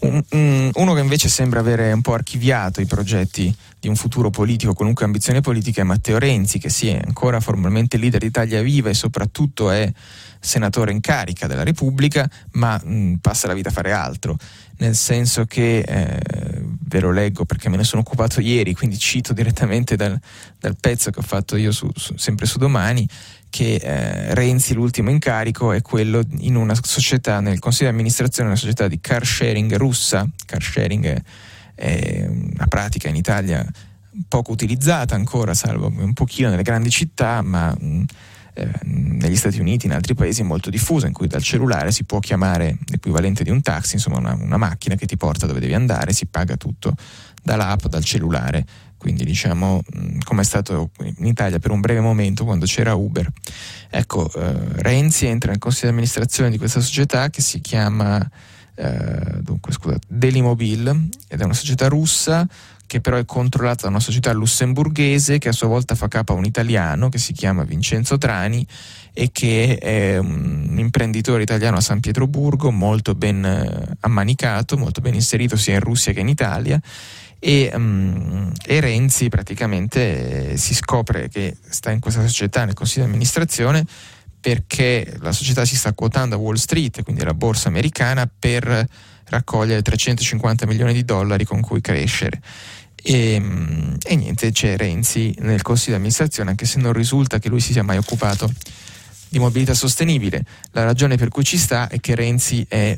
Un, 0.01 0.71
uno 0.73 0.93
che 0.93 0.99
invece 0.99 1.29
sembra 1.29 1.59
avere 1.59 1.91
un 1.91 2.01
po' 2.01 2.13
archiviato 2.13 2.81
i 2.81 2.85
progetti 2.85 3.55
di 3.79 3.87
un 3.87 3.95
futuro 3.95 4.29
politico, 4.31 4.73
qualunque 4.73 5.05
ambizione 5.05 5.41
politica, 5.41 5.81
è 5.81 5.83
Matteo 5.83 6.17
Renzi, 6.17 6.57
che 6.57 6.69
sì, 6.69 6.87
è 6.87 7.01
ancora 7.05 7.39
formalmente 7.39 7.97
leader 7.97 8.19
di 8.19 8.27
Italia 8.27 8.61
Viva 8.61 8.89
e 8.89 8.93
soprattutto 8.95 9.69
è 9.69 9.91
senatore 10.39 10.91
in 10.91 11.01
carica 11.01 11.45
della 11.45 11.63
Repubblica, 11.63 12.29
ma 12.53 12.81
mh, 12.83 13.15
passa 13.21 13.47
la 13.47 13.53
vita 13.53 13.69
a 13.69 13.71
fare 13.71 13.91
altro, 13.91 14.37
nel 14.81 14.95
senso 14.95 15.45
che, 15.45 15.79
eh, 15.79 16.61
ve 16.91 16.99
lo 16.99 17.11
leggo 17.11 17.45
perché 17.45 17.69
me 17.69 17.77
ne 17.77 17.83
sono 17.83 18.01
occupato 18.01 18.41
ieri, 18.41 18.73
quindi 18.73 18.97
cito 18.97 19.31
direttamente 19.31 19.95
dal, 19.95 20.19
dal 20.59 20.75
pezzo 20.79 21.11
che 21.11 21.19
ho 21.19 21.23
fatto 21.23 21.55
io 21.55 21.71
su, 21.71 21.87
su, 21.93 22.17
sempre 22.17 22.47
su 22.47 22.57
domani, 22.57 23.07
che 23.49 23.75
eh, 23.75 24.33
Renzi, 24.33 24.73
l'ultimo 24.73 25.11
incarico, 25.11 25.71
è 25.71 25.81
quello 25.81 26.23
in 26.39 26.55
una 26.55 26.73
società, 26.81 27.39
nel 27.41 27.59
consiglio 27.59 27.89
di 27.89 27.95
amministrazione, 27.95 28.49
una 28.49 28.57
società 28.57 28.87
di 28.87 28.99
car 28.99 29.23
sharing 29.23 29.75
russa. 29.75 30.27
Car 30.45 30.63
sharing 30.63 31.23
è 31.75 32.25
una 32.27 32.65
pratica 32.67 33.07
in 33.07 33.15
Italia 33.15 33.65
poco 34.27 34.51
utilizzata 34.51 35.13
ancora, 35.13 35.53
salvo 35.53 35.93
un 35.95 36.13
pochino 36.13 36.49
nelle 36.49 36.63
grandi 36.63 36.89
città, 36.89 37.41
ma 37.41 37.75
mh, 37.77 38.03
eh, 38.53 38.69
negli 38.83 39.35
Stati 39.35 39.59
Uniti, 39.59 39.85
in 39.85 39.93
altri 39.93 40.13
paesi 40.13 40.41
è 40.41 40.43
molto 40.43 40.69
diffusa, 40.69 41.07
in 41.07 41.13
cui 41.13 41.27
dal 41.27 41.43
cellulare 41.43 41.91
si 41.91 42.03
può 42.03 42.19
chiamare 42.19 42.77
l'equivalente 42.87 43.43
di 43.43 43.49
un 43.49 43.61
taxi, 43.61 43.95
insomma 43.95 44.17
una, 44.17 44.37
una 44.39 44.57
macchina 44.57 44.95
che 44.95 45.05
ti 45.05 45.17
porta 45.17 45.45
dove 45.45 45.59
devi 45.59 45.73
andare, 45.73 46.13
si 46.13 46.25
paga 46.25 46.57
tutto 46.57 46.95
dall'app, 47.41 47.85
dal 47.87 48.03
cellulare 48.03 48.65
quindi 49.01 49.25
diciamo 49.25 49.81
come 50.23 50.41
è 50.41 50.43
stato 50.43 50.91
in 50.99 51.25
Italia 51.25 51.57
per 51.57 51.71
un 51.71 51.79
breve 51.79 52.01
momento 52.01 52.45
quando 52.45 52.65
c'era 52.65 52.93
Uber. 52.93 53.27
Ecco, 53.89 54.31
eh, 54.31 54.53
Renzi 54.73 55.25
entra 55.25 55.49
nel 55.49 55.59
consiglio 55.59 55.87
di 55.87 55.93
amministrazione 55.93 56.51
di 56.51 56.59
questa 56.59 56.81
società 56.81 57.31
che 57.31 57.41
si 57.41 57.61
chiama 57.61 58.23
eh, 58.75 59.39
dunque, 59.41 59.71
scusate, 59.71 60.05
Delimobil 60.07 61.09
ed 61.27 61.41
è 61.41 61.43
una 61.43 61.53
società 61.53 61.87
russa 61.87 62.47
che 62.91 62.99
però 62.99 63.15
è 63.15 63.23
controllata 63.23 63.83
da 63.83 63.87
una 63.87 64.01
società 64.01 64.33
lussemburghese 64.33 65.37
che 65.37 65.47
a 65.47 65.53
sua 65.53 65.69
volta 65.69 65.95
fa 65.95 66.09
capo 66.09 66.33
a 66.33 66.35
un 66.35 66.43
italiano 66.43 67.07
che 67.07 67.19
si 67.19 67.31
chiama 67.31 67.63
Vincenzo 67.63 68.17
Trani 68.17 68.67
e 69.13 69.29
che 69.31 69.77
è 69.77 70.17
un 70.17 70.75
imprenditore 70.77 71.41
italiano 71.41 71.77
a 71.77 71.79
San 71.79 72.01
Pietroburgo 72.01 72.69
molto 72.69 73.15
ben 73.15 73.45
eh, 73.45 73.95
ammanicato, 74.01 74.75
molto 74.75 74.99
ben 74.99 75.13
inserito 75.13 75.55
sia 75.55 75.75
in 75.75 75.79
Russia 75.79 76.11
che 76.11 76.19
in 76.19 76.27
Italia 76.27 76.81
e, 77.39 77.71
um, 77.73 78.51
e, 78.65 78.81
Renzi 78.81 79.29
praticamente 79.29 80.51
eh, 80.51 80.57
si 80.57 80.75
scopre 80.75 81.29
che 81.29 81.55
sta 81.69 81.91
in 81.91 82.01
questa 82.01 82.27
società 82.27 82.65
nel 82.65 82.73
consiglio 82.73 83.05
di 83.05 83.11
amministrazione 83.11 83.85
perché 84.41 85.15
la 85.21 85.31
società 85.31 85.63
si 85.63 85.77
sta 85.77 85.93
quotando 85.93 86.35
a 86.35 86.39
Wall 86.39 86.55
Street, 86.55 87.03
quindi 87.03 87.21
alla 87.21 87.35
borsa 87.35 87.69
americana, 87.69 88.27
per 88.27 88.85
raccogliere 89.27 89.81
350 89.81 90.65
milioni 90.65 90.93
di 90.93 91.05
dollari 91.05 91.45
con 91.45 91.61
cui 91.61 91.79
crescere. 91.79 92.41
E, 93.03 93.37
um, 93.37 93.97
e 94.03 94.15
niente, 94.15 94.51
c'è 94.51 94.77
Renzi 94.77 95.35
nel 95.39 95.61
consiglio 95.61 95.91
di 95.91 95.97
amministrazione, 95.97 96.51
anche 96.51 96.65
se 96.65 96.79
non 96.79 96.93
risulta 96.93 97.39
che 97.39 97.49
lui 97.49 97.59
si 97.59 97.71
sia 97.71 97.83
mai 97.83 97.97
occupato 97.97 98.51
di 99.29 99.39
mobilità 99.39 99.73
sostenibile. 99.73 100.45
La 100.71 100.83
ragione 100.83 101.15
per 101.15 101.29
cui 101.29 101.43
ci 101.43 101.57
sta 101.57 101.87
è 101.87 101.99
che 101.99 102.15
Renzi 102.15 102.65
è 102.67 102.97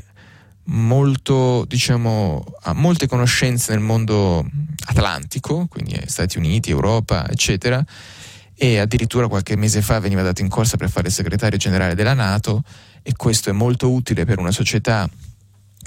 molto, 0.64 1.64
diciamo, 1.66 2.44
ha 2.62 2.72
molte 2.72 3.06
conoscenze 3.06 3.72
nel 3.72 3.80
mondo 3.80 4.44
atlantico, 4.86 5.66
quindi 5.68 6.00
Stati 6.06 6.38
Uniti, 6.38 6.70
Europa, 6.70 7.28
eccetera, 7.28 7.84
e 8.56 8.78
addirittura 8.78 9.28
qualche 9.28 9.56
mese 9.56 9.82
fa 9.82 9.98
veniva 9.98 10.22
dato 10.22 10.40
in 10.40 10.48
corsa 10.48 10.76
per 10.76 10.90
fare 10.90 11.08
il 11.08 11.12
segretario 11.12 11.58
generale 11.58 11.94
della 11.94 12.14
Nato 12.14 12.62
e 13.02 13.14
questo 13.16 13.50
è 13.50 13.52
molto 13.52 13.90
utile 13.90 14.24
per 14.24 14.38
una 14.38 14.52
società 14.52 15.08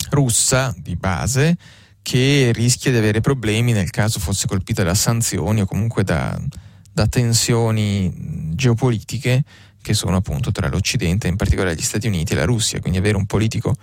russa 0.09 0.73
di 0.77 0.95
base 0.95 1.57
che 2.07 2.53
rischia 2.53 2.89
di 2.89 2.95
avere 2.95 3.19
problemi 3.19 3.73
nel 3.73 3.89
caso 3.89 4.21
fosse 4.21 4.47
colpita 4.47 4.81
da 4.81 4.95
sanzioni 4.95 5.59
o 5.59 5.65
comunque 5.65 6.05
da, 6.05 6.39
da 6.89 7.05
tensioni 7.05 8.53
geopolitiche 8.53 9.43
che 9.81 9.93
sono 9.93 10.15
appunto 10.15 10.53
tra 10.53 10.69
l'Occidente, 10.69 11.27
in 11.27 11.35
particolare 11.35 11.75
gli 11.75 11.81
Stati 11.81 12.07
Uniti 12.07 12.31
e 12.31 12.37
la 12.37 12.45
Russia, 12.45 12.79
quindi 12.79 12.97
avere 12.97 13.17
un 13.17 13.25
politico 13.25 13.75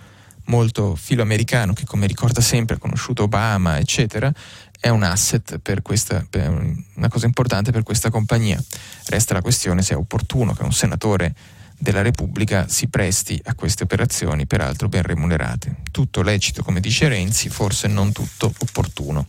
molto 0.45 0.95
filoamericano 0.95 1.73
che 1.73 1.85
come 1.85 2.07
ricorda 2.07 2.41
sempre 2.41 2.77
ha 2.77 2.79
conosciuto 2.79 3.23
Obama 3.23 3.77
eccetera 3.77 4.33
è 4.79 4.89
un 4.89 5.03
asset 5.03 5.59
per 5.59 5.83
questa 5.83 6.25
per 6.27 6.49
una 6.95 7.07
cosa 7.09 7.27
importante 7.27 7.71
per 7.71 7.83
questa 7.83 8.09
compagnia. 8.09 8.59
Resta 9.05 9.35
la 9.35 9.41
questione 9.41 9.83
se 9.83 9.93
è 9.93 9.97
opportuno 9.97 10.53
che 10.53 10.63
un 10.63 10.73
senatore 10.73 11.35
della 11.77 12.01
Repubblica 12.01 12.67
si 12.67 12.87
presti 12.87 13.39
a 13.45 13.53
queste 13.53 13.83
operazioni 13.83 14.45
peraltro 14.45 14.87
ben 14.87 15.03
remunerate 15.03 15.77
tutto 15.91 16.21
lecito 16.21 16.63
come 16.63 16.79
dice 16.79 17.07
Renzi 17.07 17.49
forse 17.49 17.87
non 17.87 18.11
tutto 18.11 18.53
opportuno 18.57 19.27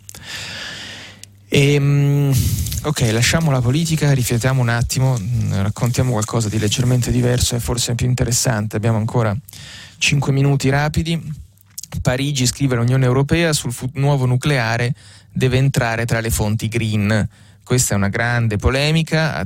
e, 1.48 1.74
ehm, 1.74 2.34
ok, 2.82 3.00
lasciamo 3.12 3.50
la 3.50 3.60
politica, 3.60 4.12
riflettiamo 4.12 4.60
un 4.60 4.68
attimo, 4.68 5.16
raccontiamo 5.50 6.10
qualcosa 6.10 6.48
di 6.48 6.58
leggermente 6.58 7.12
diverso 7.12 7.54
e 7.54 7.60
forse 7.60 7.94
più 7.94 8.06
interessante. 8.06 8.76
Abbiamo 8.76 8.98
ancora 8.98 9.34
5 9.98 10.32
minuti 10.32 10.68
rapidi. 10.68 11.44
Parigi 12.02 12.46
scrive 12.46 12.74
l'Unione 12.74 13.06
Europea 13.06 13.52
sul 13.52 13.72
nuovo 13.94 14.26
nucleare 14.26 14.94
deve 15.32 15.56
entrare 15.56 16.04
tra 16.04 16.20
le 16.20 16.30
fonti 16.30 16.68
green. 16.68 17.28
Questa 17.66 17.94
è 17.94 17.96
una 17.96 18.10
grande 18.10 18.58
polemica, 18.58 19.44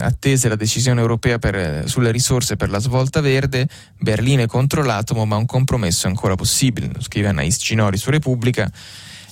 attese 0.00 0.50
la 0.50 0.56
decisione 0.56 1.00
europea 1.00 1.38
per, 1.38 1.88
sulle 1.88 2.10
risorse 2.10 2.56
per 2.56 2.68
la 2.68 2.78
svolta 2.78 3.22
verde, 3.22 3.66
Berlino 3.98 4.42
è 4.42 4.46
contro 4.46 4.82
l'atomo 4.82 5.24
ma 5.24 5.36
un 5.36 5.46
compromesso 5.46 6.06
è 6.06 6.10
ancora 6.10 6.34
possibile, 6.34 6.90
scrive 6.98 7.28
Anais 7.28 7.56
Ginori 7.56 7.96
su 7.96 8.10
Repubblica. 8.10 8.70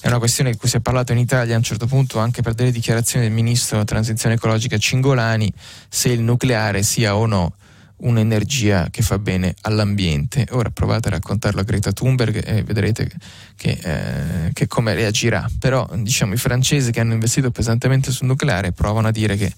È 0.01 0.09
una 0.09 0.17
questione 0.17 0.53
di 0.53 0.57
cui 0.57 0.71
si 0.71 0.79
è 0.79 0.81
parlato 0.81 1.13
in 1.13 1.19
Italia 1.19 1.53
a 1.53 1.59
un 1.59 1.63
certo 1.63 1.85
punto 1.87 2.19
anche 2.19 2.41
per 2.41 2.55
delle 2.55 2.71
dichiarazioni 2.71 3.27
del 3.27 3.35
ministro 3.35 3.73
della 3.73 3.85
transizione 3.87 4.37
ecologica 4.37 4.79
Cingolani, 4.79 5.53
se 5.91 6.09
il 6.09 6.23
nucleare 6.23 6.83
sia 6.83 7.17
o 7.17 7.27
no 7.27 7.53
un'energia 8.01 8.89
che 8.91 9.03
fa 9.03 9.19
bene 9.19 9.55
all'ambiente. 9.63 10.47
Ora 10.51 10.71
provate 10.71 11.09
a 11.09 11.13
raccontarlo 11.13 11.61
a 11.61 11.65
Greta 11.65 11.93
Thunberg 11.93 12.43
e 12.45 12.63
vedrete 12.63 13.11
che, 13.57 13.79
eh, 13.83 14.53
che 14.53 14.67
come 14.67 14.95
reagirà. 14.95 15.49
Però 15.59 15.89
diciamo 15.95 16.35
i 16.35 16.39
francesi 16.39 16.91
che 16.91 17.01
hanno 17.01 17.15
investito 17.15 17.51
pesantemente 17.51 18.11
sul 18.13 18.27
nucleare 18.27 18.73
provano 18.73 19.09
a 19.09 19.11
dire 19.13 19.37
che 19.37 19.53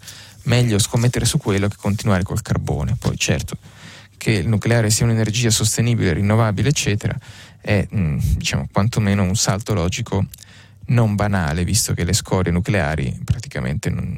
meglio 0.45 0.79
scommettere 0.79 1.25
su 1.25 1.39
quello 1.39 1.69
che 1.69 1.77
continuare 1.79 2.23
col 2.23 2.43
carbone. 2.43 2.97
Poi 2.99 3.17
certo 3.17 3.57
che 4.17 4.31
il 4.31 4.49
nucleare 4.49 4.89
sia 4.91 5.05
un'energia 5.05 5.51
sostenibile, 5.51 6.13
rinnovabile, 6.13 6.69
eccetera, 6.69 7.19
è 7.61 7.85
mh, 7.91 8.19
diciamo 8.37 8.69
quantomeno 8.71 9.25
un 9.25 9.35
salto 9.35 9.75
logico 9.75 10.27
non 10.87 11.17
banale, 11.17 11.65
visto 11.65 11.93
che 11.93 12.05
le 12.05 12.13
scorie 12.13 12.53
nucleari 12.53 13.19
praticamente 13.25 13.91
non, 13.91 14.17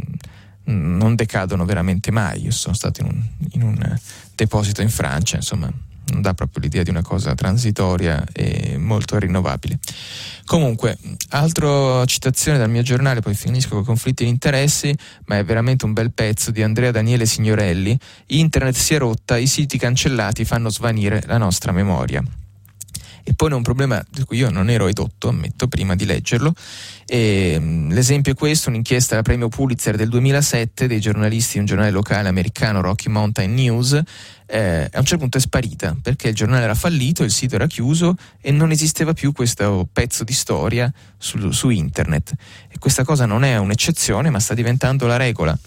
non 0.65 1.15
decadono 1.15 1.65
veramente 1.65 2.11
mai. 2.11 2.43
Io 2.43 2.51
sono 2.51 2.75
stato 2.75 3.01
in 3.01 3.07
un, 3.07 3.23
in 3.53 3.63
un 3.63 3.99
deposito 4.35 4.83
in 4.83 4.91
Francia, 4.91 5.37
insomma, 5.37 5.71
non 6.07 6.21
dà 6.21 6.35
proprio 6.35 6.63
l'idea 6.63 6.83
di 6.83 6.91
una 6.91 7.03
cosa 7.03 7.35
transitoria 7.35 8.25
e 8.33 8.77
molto 8.79 9.19
rinnovabile. 9.19 9.79
Comunque, 10.45 10.99
altra 11.31 12.05
citazione 12.05 12.59
dal 12.59 12.69
mio 12.69 12.83
giornale, 12.83 13.21
poi 13.21 13.35
finisco 13.35 13.77
con 13.77 13.85
conflitti 13.85 14.25
di 14.25 14.31
interessi, 14.31 14.95
ma 15.27 15.39
è 15.39 15.45
veramente 15.45 15.85
un 15.85 15.93
bel 15.93 16.13
pezzo 16.13 16.51
di 16.51 16.63
Andrea 16.63 16.91
Daniele 16.91 17.27
Signorelli. 17.27 17.99
Internet 18.27 18.75
si 18.75 18.95
è 18.95 18.99
rotta, 18.99 19.37
i 19.39 19.47
siti 19.47 19.79
cancellati 19.79 20.45
fanno 20.45 20.69
svanire 20.69 21.23
la 21.27 21.39
nostra 21.39 21.73
memoria. 21.73 22.23
E 23.27 23.33
poi 23.35 23.51
è 23.51 23.55
un 23.55 23.63
problema 23.63 24.05
di 24.11 24.23
cui 24.25 24.37
io 24.37 24.51
non 24.51 24.69
ero 24.69 24.87
edotto, 24.87 25.29
ammetto, 25.29 25.67
prima 25.67 25.95
di 25.95 26.05
leggerlo. 26.05 26.55
E, 27.07 27.57
mm, 27.59 27.91
l'esempio 27.91 28.33
è 28.33 28.35
questo, 28.35 28.69
un'inchiesta 28.69 29.17
al 29.17 29.23
premio 29.23 29.49
Pulitzer 29.49 29.97
del 29.97 30.11
2007 30.11 30.87
dei 30.87 31.01
giornalisti 31.01 31.55
di 31.55 31.61
un 31.61 31.65
giornale 31.65 31.91
locale 31.91 32.29
americano, 32.29 32.83
Rocky 32.83 33.09
Mountain 33.09 33.55
News, 33.55 33.99
eh, 34.47 34.91
a 34.93 34.99
un 34.99 35.05
certo 35.05 35.19
punto 35.19 35.39
è 35.39 35.41
sparita 35.41 35.97
perché 36.01 36.29
il 36.29 36.35
giornale 36.35 36.65
era 36.65 36.75
fallito, 36.75 37.25
il 37.25 37.31
sito 37.31 37.55
era 37.55 37.67
chiuso 37.67 38.15
e 38.43 38.51
non 38.51 38.71
esisteva 38.71 39.15
più 39.15 39.33
questo 39.33 39.89
pezzo 39.91 40.23
di 40.23 40.35
storia 40.35 40.93
su, 41.17 41.51
su 41.51 41.71
internet. 41.71 42.33
E 42.69 42.79
questa 42.79 43.05
cosa 43.05 43.25
non 43.25 43.43
è 43.43 43.57
un'eccezione, 43.57 44.29
ma 44.29 44.39
sta 44.39 44.53
diventando 44.53 45.07
la 45.07 45.17
regola. 45.17 45.59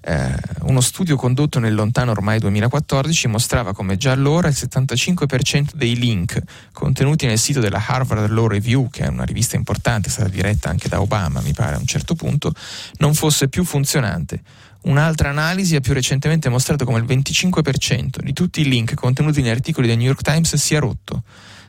Eh, 0.00 0.34
uno 0.62 0.80
studio 0.80 1.16
condotto 1.16 1.58
nel 1.58 1.74
lontano 1.74 2.12
ormai 2.12 2.38
2014 2.38 3.26
mostrava 3.28 3.72
come 3.72 3.96
già 3.96 4.12
allora 4.12 4.48
il 4.48 4.54
75% 4.56 5.70
dei 5.74 5.96
link 5.96 6.40
contenuti 6.72 7.26
nel 7.26 7.38
sito 7.38 7.60
della 7.60 7.82
Harvard 7.84 8.30
Law 8.30 8.46
Review, 8.46 8.88
che 8.90 9.04
è 9.04 9.08
una 9.08 9.24
rivista 9.24 9.56
importante, 9.56 10.08
è 10.08 10.10
stata 10.10 10.28
diretta 10.28 10.70
anche 10.70 10.88
da 10.88 11.00
Obama, 11.00 11.40
mi 11.40 11.52
pare 11.52 11.74
a 11.74 11.78
un 11.78 11.86
certo 11.86 12.14
punto, 12.14 12.52
non 12.98 13.14
fosse 13.14 13.48
più 13.48 13.64
funzionante. 13.64 14.40
Un'altra 14.82 15.30
analisi 15.30 15.74
ha 15.74 15.80
più 15.80 15.92
recentemente 15.92 16.48
mostrato 16.48 16.84
come 16.84 16.98
il 16.98 17.04
25% 17.04 18.20
di 18.22 18.32
tutti 18.32 18.60
i 18.60 18.68
link 18.68 18.94
contenuti 18.94 19.42
negli 19.42 19.50
articoli 19.50 19.88
del 19.88 19.96
New 19.96 20.06
York 20.06 20.22
Times 20.22 20.54
sia 20.54 20.78
rotto, 20.78 21.24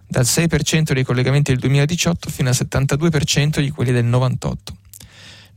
dal 0.07 0.23
6% 0.23 0.93
dei 0.93 1.03
collegamenti 1.03 1.51
del 1.51 1.59
2018 1.59 2.29
fino 2.29 2.49
al 2.49 2.55
72% 2.55 3.59
di 3.59 3.71
quelli 3.71 3.91
del 3.91 4.05
98. 4.05 4.75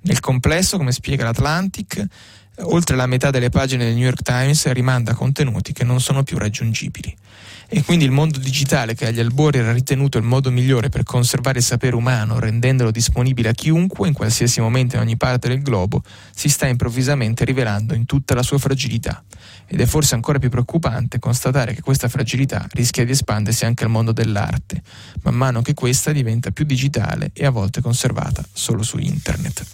Nel 0.05 0.21
complesso, 0.21 0.79
come 0.79 0.91
spiega 0.91 1.25
l'Atlantic, 1.25 2.05
oltre 2.61 2.97
la 2.97 3.07
metà 3.07 3.31
delle 3.31 3.49
pagine 3.49 3.85
del 3.85 3.95
New 3.95 4.05
York 4.05 4.23
Times 4.23 4.71
rimanda 4.73 5.15
contenuti 5.15 5.73
che 5.73 5.85
non 5.85 6.01
sono 6.01 6.23
più 6.23 6.39
raggiungibili. 6.39 7.17
E 7.75 7.83
quindi 7.85 8.05
il 8.05 8.11
mondo 8.11 8.39
digitale, 8.39 8.95
che 8.95 9.07
agli 9.07 9.19
albori 9.19 9.57
era 9.57 9.73
ritenuto 9.73 10.19
il 10.19 10.25
modo 10.25 10.51
migliore 10.51 10.91
per 10.91 11.05
conservare 11.05 11.61
il 11.61 11.65
sapere 11.65 11.97
umano, 11.97 12.39
rendendolo 12.39 12.91
disponibile 12.91 13.49
a 13.49 13.53
chiunque, 13.53 14.09
in 14.09 14.13
qualsiasi 14.13 14.61
momento 14.61 14.97
in 14.97 15.01
ogni 15.01 15.17
parte 15.17 15.49
del 15.49 15.63
globo, 15.63 16.03
si 16.35 16.51
sta 16.51 16.67
improvvisamente 16.67 17.47
rivelando 17.47 17.95
in 17.95 18.05
tutta 18.05 18.35
la 18.35 18.43
sua 18.43 18.59
fragilità. 18.59 19.25
Ed 19.67 19.81
è 19.81 19.87
forse 19.87 20.15
ancora 20.15 20.39
più 20.39 20.51
preoccupante 20.51 21.19
constatare 21.19 21.73
che 21.73 21.81
questa 21.81 22.09
fragilità 22.09 22.67
rischia 22.73 23.07
di 23.07 23.13
espandersi 23.13 23.65
anche 23.65 23.85
al 23.85 23.91
mondo 23.91 24.13
dell'arte, 24.13 24.83
man 25.23 25.35
mano 25.35 25.63
che 25.63 25.73
questa 25.73 26.13
diventa 26.13 26.51
più 26.51 26.67
digitale 26.67 27.31
e 27.33 27.47
a 27.47 27.51
volte 27.51 27.81
conservata 27.81 28.45
solo 28.53 28.83
su 28.83 28.99
internet. 28.99 29.65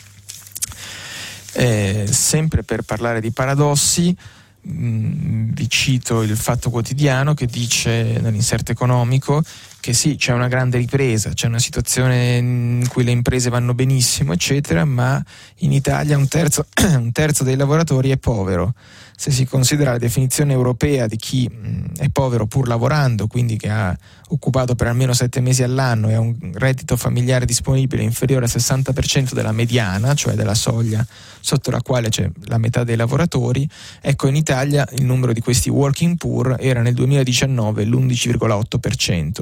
Eh, 1.58 2.06
sempre 2.08 2.62
per 2.62 2.82
parlare 2.82 3.20
di 3.20 3.32
paradossi, 3.32 4.16
mh, 4.60 4.70
mm, 4.70 5.48
vi 5.54 5.68
cito 5.68 6.22
il 6.22 6.36
Fatto 6.36 6.70
Quotidiano 6.70 7.34
che 7.34 7.46
dice 7.46 8.20
nell'inserto 8.20 8.70
economico 8.70 9.42
che 9.80 9.92
sì, 9.92 10.14
c'è 10.14 10.32
una 10.32 10.46
grande 10.46 10.78
ripresa, 10.78 11.30
c'è 11.30 11.48
una 11.48 11.58
situazione 11.58 12.36
in 12.36 12.84
cui 12.88 13.02
le 13.02 13.10
imprese 13.10 13.50
vanno 13.50 13.74
benissimo, 13.74 14.32
eccetera, 14.32 14.84
ma 14.84 15.20
in 15.58 15.72
Italia 15.72 16.16
un 16.16 16.28
terzo, 16.28 16.66
un 16.94 17.10
terzo 17.10 17.42
dei 17.42 17.56
lavoratori 17.56 18.10
è 18.10 18.18
povero. 18.18 18.74
Se 19.16 19.32
si 19.32 19.44
considera 19.44 19.90
la 19.90 19.98
definizione 19.98 20.52
europea 20.52 21.08
di 21.08 21.16
chi 21.16 21.48
mh, 21.48 21.96
è 21.96 22.08
povero 22.08 22.46
pur 22.46 22.68
lavorando, 22.68 23.26
quindi 23.26 23.56
che 23.56 23.68
ha 23.68 23.98
occupato 24.28 24.74
per 24.74 24.86
almeno 24.86 25.12
sette 25.12 25.40
mesi 25.40 25.62
all'anno 25.62 26.08
e 26.08 26.14
ha 26.14 26.20
un 26.20 26.36
reddito 26.54 26.96
familiare 26.96 27.44
disponibile 27.44 28.02
inferiore 28.02 28.44
al 28.44 28.50
60% 28.50 29.32
della 29.32 29.52
mediana, 29.52 30.14
cioè 30.14 30.34
della 30.34 30.54
soglia 30.54 31.06
sotto 31.40 31.70
la 31.70 31.80
quale 31.80 32.08
c'è 32.08 32.28
la 32.44 32.58
metà 32.58 32.84
dei 32.84 32.96
lavoratori, 32.96 33.68
ecco 34.00 34.26
in 34.28 34.36
Italia 34.36 34.86
il 34.92 35.04
numero 35.04 35.32
di 35.32 35.40
questi 35.40 35.70
working 35.70 36.16
poor 36.16 36.56
era 36.58 36.82
nel 36.82 36.94
2019 36.94 37.84
l'11,8%, 37.84 39.40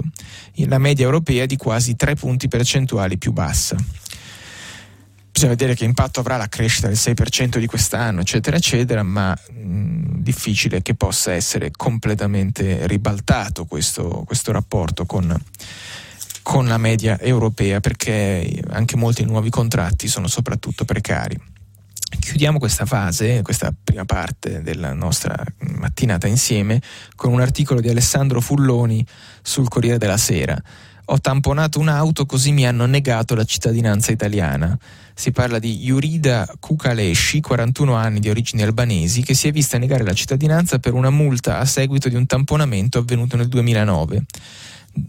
la 0.68 0.78
media 0.78 1.04
europea 1.04 1.46
di 1.46 1.56
quasi 1.56 1.96
3 1.96 2.14
punti 2.14 2.48
percentuali 2.48 3.18
più 3.18 3.32
bassa 3.32 3.76
bisogna 5.36 5.50
vedere 5.50 5.74
che 5.74 5.84
impatto 5.84 6.20
avrà 6.20 6.38
la 6.38 6.48
crescita 6.48 6.86
del 6.86 6.96
6% 6.96 7.58
di 7.58 7.66
quest'anno, 7.66 8.22
eccetera, 8.22 8.56
eccetera, 8.56 9.02
ma 9.02 9.36
mh, 9.50 10.22
difficile 10.22 10.80
che 10.80 10.94
possa 10.94 11.34
essere 11.34 11.70
completamente 11.76 12.86
ribaltato 12.86 13.66
questo, 13.66 14.22
questo 14.24 14.50
rapporto 14.50 15.04
con, 15.04 15.38
con 16.40 16.66
la 16.66 16.78
media 16.78 17.20
europea, 17.20 17.80
perché 17.80 18.62
anche 18.70 18.96
molti 18.96 19.24
nuovi 19.24 19.50
contratti 19.50 20.08
sono 20.08 20.26
soprattutto 20.26 20.86
precari. 20.86 21.38
Chiudiamo 22.18 22.58
questa 22.58 22.86
fase, 22.86 23.42
questa 23.42 23.74
prima 23.84 24.06
parte 24.06 24.62
della 24.62 24.94
nostra 24.94 25.36
mattinata 25.58 26.26
insieme, 26.26 26.80
con 27.14 27.34
un 27.34 27.42
articolo 27.42 27.80
di 27.80 27.90
Alessandro 27.90 28.40
Fulloni 28.40 29.04
sul 29.42 29.68
Corriere 29.68 29.98
della 29.98 30.16
Sera. 30.16 30.58
Ho 31.08 31.20
tamponato 31.20 31.78
un'auto 31.78 32.24
così 32.24 32.52
mi 32.52 32.66
hanno 32.66 32.86
negato 32.86 33.34
la 33.34 33.44
cittadinanza 33.44 34.10
italiana. 34.12 34.76
Si 35.18 35.32
parla 35.32 35.58
di 35.58 35.82
Yurida 35.82 36.46
Kukalesci, 36.60 37.40
41 37.40 37.94
anni 37.94 38.20
di 38.20 38.28
origini 38.28 38.62
albanesi, 38.62 39.22
che 39.22 39.32
si 39.32 39.48
è 39.48 39.50
vista 39.50 39.78
negare 39.78 40.04
la 40.04 40.12
cittadinanza 40.12 40.78
per 40.78 40.92
una 40.92 41.08
multa 41.08 41.58
a 41.58 41.64
seguito 41.64 42.10
di 42.10 42.16
un 42.16 42.26
tamponamento 42.26 42.98
avvenuto 42.98 43.34
nel 43.36 43.48
2009 43.48 44.26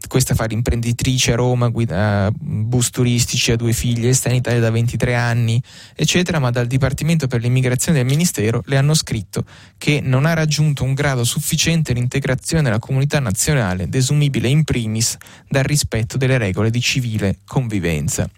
questa 0.07 0.35
fa 0.35 0.45
l'imprenditrice 0.45 1.33
a 1.33 1.35
Roma, 1.35 1.69
guida 1.69 2.29
bus 2.33 2.89
turistici, 2.89 3.51
ha 3.51 3.55
due 3.55 3.71
figlie, 3.71 4.13
sta 4.13 4.29
in 4.29 4.35
Italia 4.35 4.59
da 4.59 4.69
23 4.69 5.15
anni, 5.15 5.61
eccetera, 5.95 6.39
ma 6.39 6.49
dal 6.49 6.67
Dipartimento 6.67 7.27
per 7.27 7.41
l'immigrazione 7.41 7.99
del 7.99 8.07
Ministero 8.07 8.61
le 8.65 8.77
hanno 8.77 8.93
scritto 8.93 9.45
che 9.77 10.01
non 10.01 10.25
ha 10.25 10.33
raggiunto 10.33 10.83
un 10.83 10.93
grado 10.93 11.23
sufficiente 11.23 11.93
l'integrazione 11.93 12.63
nella 12.63 12.79
comunità 12.79 13.19
nazionale, 13.19 13.87
desumibile 13.87 14.49
in 14.49 14.63
primis 14.63 15.15
dal 15.47 15.63
rispetto 15.63 16.17
delle 16.17 16.37
regole 16.37 16.69
di 16.69 16.81
civile 16.81 17.39
convivenza. 17.45 18.29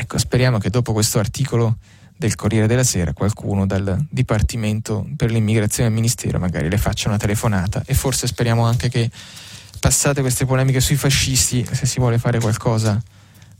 Ecco, 0.00 0.16
speriamo 0.16 0.58
che 0.58 0.70
dopo 0.70 0.92
questo 0.92 1.18
articolo 1.18 1.78
del 2.16 2.36
Corriere 2.36 2.68
della 2.68 2.84
Sera 2.84 3.12
qualcuno 3.12 3.66
dal 3.66 4.06
Dipartimento 4.08 5.04
per 5.16 5.32
l'immigrazione 5.32 5.88
del 5.88 5.98
Ministero 5.98 6.38
magari 6.38 6.68
le 6.68 6.78
faccia 6.78 7.08
una 7.08 7.16
telefonata 7.16 7.82
e 7.84 7.94
forse 7.94 8.28
speriamo 8.28 8.64
anche 8.64 8.88
che 8.90 9.10
passate 9.80 10.20
queste 10.20 10.46
polemiche 10.46 10.78
sui 10.78 10.94
fascisti, 10.94 11.66
se 11.68 11.84
si 11.84 11.98
vuole 11.98 12.18
fare 12.18 12.38
qualcosa 12.38 13.02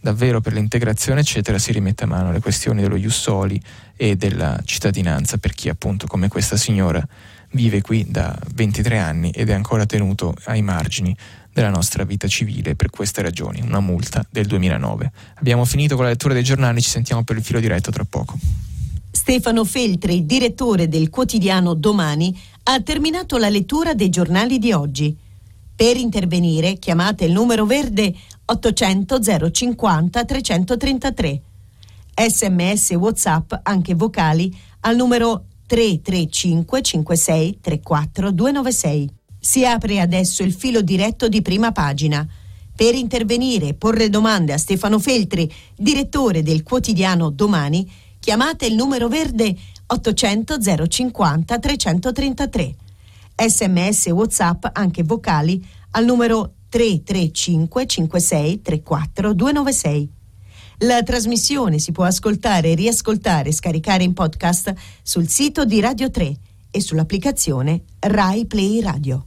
davvero 0.01 0.41
per 0.41 0.53
l'integrazione 0.53 1.23
eccetera 1.23 1.59
si 1.59 1.73
rimette 1.73 2.05
a 2.05 2.07
mano 2.07 2.31
le 2.31 2.39
questioni 2.39 2.83
dello 2.83 2.97
Jussoli 2.97 3.61
e 3.97 4.15
della 4.15 4.61
cittadinanza 4.65 5.39
per 5.39 5.55
chi 5.55 5.69
appunto 5.69 6.07
come 6.07 6.29
questa 6.29 6.57
signora 6.57 7.05
vive 7.51 7.81
qui 7.81 8.07
da 8.09 8.39
23 8.55 8.97
anni 8.97 9.31
ed 9.31 9.49
è 9.51 9.55
ancora 9.55 9.87
tenuto 9.87 10.37
ai 10.45 10.63
margini 10.63 11.17
della 11.59 11.71
nostra 11.71 12.05
vita 12.05 12.29
civile 12.29 12.77
per 12.77 12.89
queste 12.91 13.21
ragioni, 13.21 13.61
una 13.61 13.81
multa 13.81 14.25
del 14.31 14.47
2009. 14.47 15.11
Abbiamo 15.35 15.65
finito 15.65 15.97
con 15.97 16.05
la 16.05 16.11
lettura 16.11 16.33
dei 16.33 16.45
giornali, 16.45 16.81
ci 16.81 16.89
sentiamo 16.89 17.25
per 17.25 17.37
il 17.37 17.43
filo 17.43 17.59
diretto 17.59 17.91
tra 17.91 18.05
poco. 18.05 18.39
Stefano 19.11 19.65
Feltri, 19.65 20.25
direttore 20.25 20.89
del 20.89 21.11
quotidiano 21.11 21.75
Domani, 21.75 22.39
ha 22.65 22.81
terminato 22.81 23.37
la 23.39 23.49
lettura 23.49 23.95
dei 23.95 24.09
giornali 24.09 24.59
di 24.59 24.73
oggi. 24.73 25.17
Per 25.75 25.97
intervenire 25.97 26.79
chiamate 26.79 27.25
il 27.25 27.33
numero 27.33 27.67
verde 27.67 28.15
800 28.45 29.51
050 29.51 30.25
333. 30.25 31.43
Sms 32.15 32.91
WhatsApp 32.91 33.53
anche 33.63 33.95
vocali 33.95 34.57
al 34.81 34.97
numero 34.97 35.45
335 35.67 36.83
56 36.83 37.59
34 37.61 38.31
296. 38.31 39.17
Si 39.39 39.65
apre 39.65 40.01
adesso 40.01 40.43
il 40.43 40.53
filo 40.53 40.83
diretto 40.83 41.29
di 41.29 41.43
prima 41.43 41.73
pagina. 41.73 42.27
Per 42.75 42.95
intervenire 42.95 43.69
e 43.69 43.75
porre 43.75 44.09
domande 44.09 44.53
a 44.53 44.59
Stefano 44.59 44.99
Feltri, 44.99 45.53
direttore 45.77 46.43
del 46.43 46.63
quotidiano 46.63 47.31
Domani, 47.31 47.91
chiamate 48.19 48.67
il 48.67 48.75
numero 48.75 49.09
verde 49.09 49.57
800 49.87 50.59
050 50.87 51.59
333. 51.59 52.75
Sms 53.47 54.07
WhatsApp 54.07 54.67
anche 54.73 55.03
vocali 55.03 55.65
al 55.93 56.05
numero 56.05 56.55
335 56.69 57.87
56 57.87 58.63
34 58.63 59.33
296. 59.33 60.11
La 60.83 61.03
trasmissione 61.03 61.79
si 61.79 61.91
può 61.91 62.05
ascoltare, 62.05 62.75
riascoltare 62.75 63.49
e 63.49 63.53
scaricare 63.53 64.05
in 64.05 64.13
podcast 64.13 64.73
sul 65.03 65.29
sito 65.29 65.65
di 65.65 65.81
Radio 65.81 66.11
3 66.11 66.37
e 66.71 66.81
sull'applicazione 66.81 67.83
Rai 68.01 68.47
Play 68.47 68.81
Radio. 68.81 69.27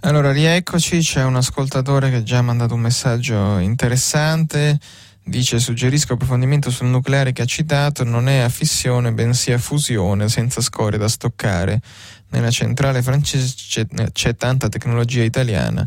Allora, 0.00 0.30
rieccoci, 0.30 0.98
c'è 0.98 1.24
un 1.24 1.36
ascoltatore 1.36 2.10
che 2.10 2.22
già 2.22 2.38
ha 2.38 2.42
mandato 2.42 2.74
un 2.74 2.80
messaggio 2.80 3.58
interessante. 3.58 4.78
Dice 5.24 5.58
suggerisco 5.58 6.12
approfondimento 6.12 6.70
sul 6.70 6.86
nucleare 6.86 7.32
che 7.32 7.42
ha 7.42 7.46
citato, 7.46 8.04
non 8.04 8.28
è 8.28 8.38
a 8.38 8.48
fissione 8.48 9.12
bensì 9.12 9.50
a 9.50 9.58
fusione 9.58 10.28
senza 10.28 10.60
scorie 10.60 10.98
da 10.98 11.08
stoccare. 11.08 11.80
Nella 12.28 12.50
centrale 12.50 13.02
francese 13.02 13.54
c'è, 13.56 13.86
c'è 14.12 14.36
tanta 14.36 14.68
tecnologia 14.68 15.24
italiana 15.24 15.86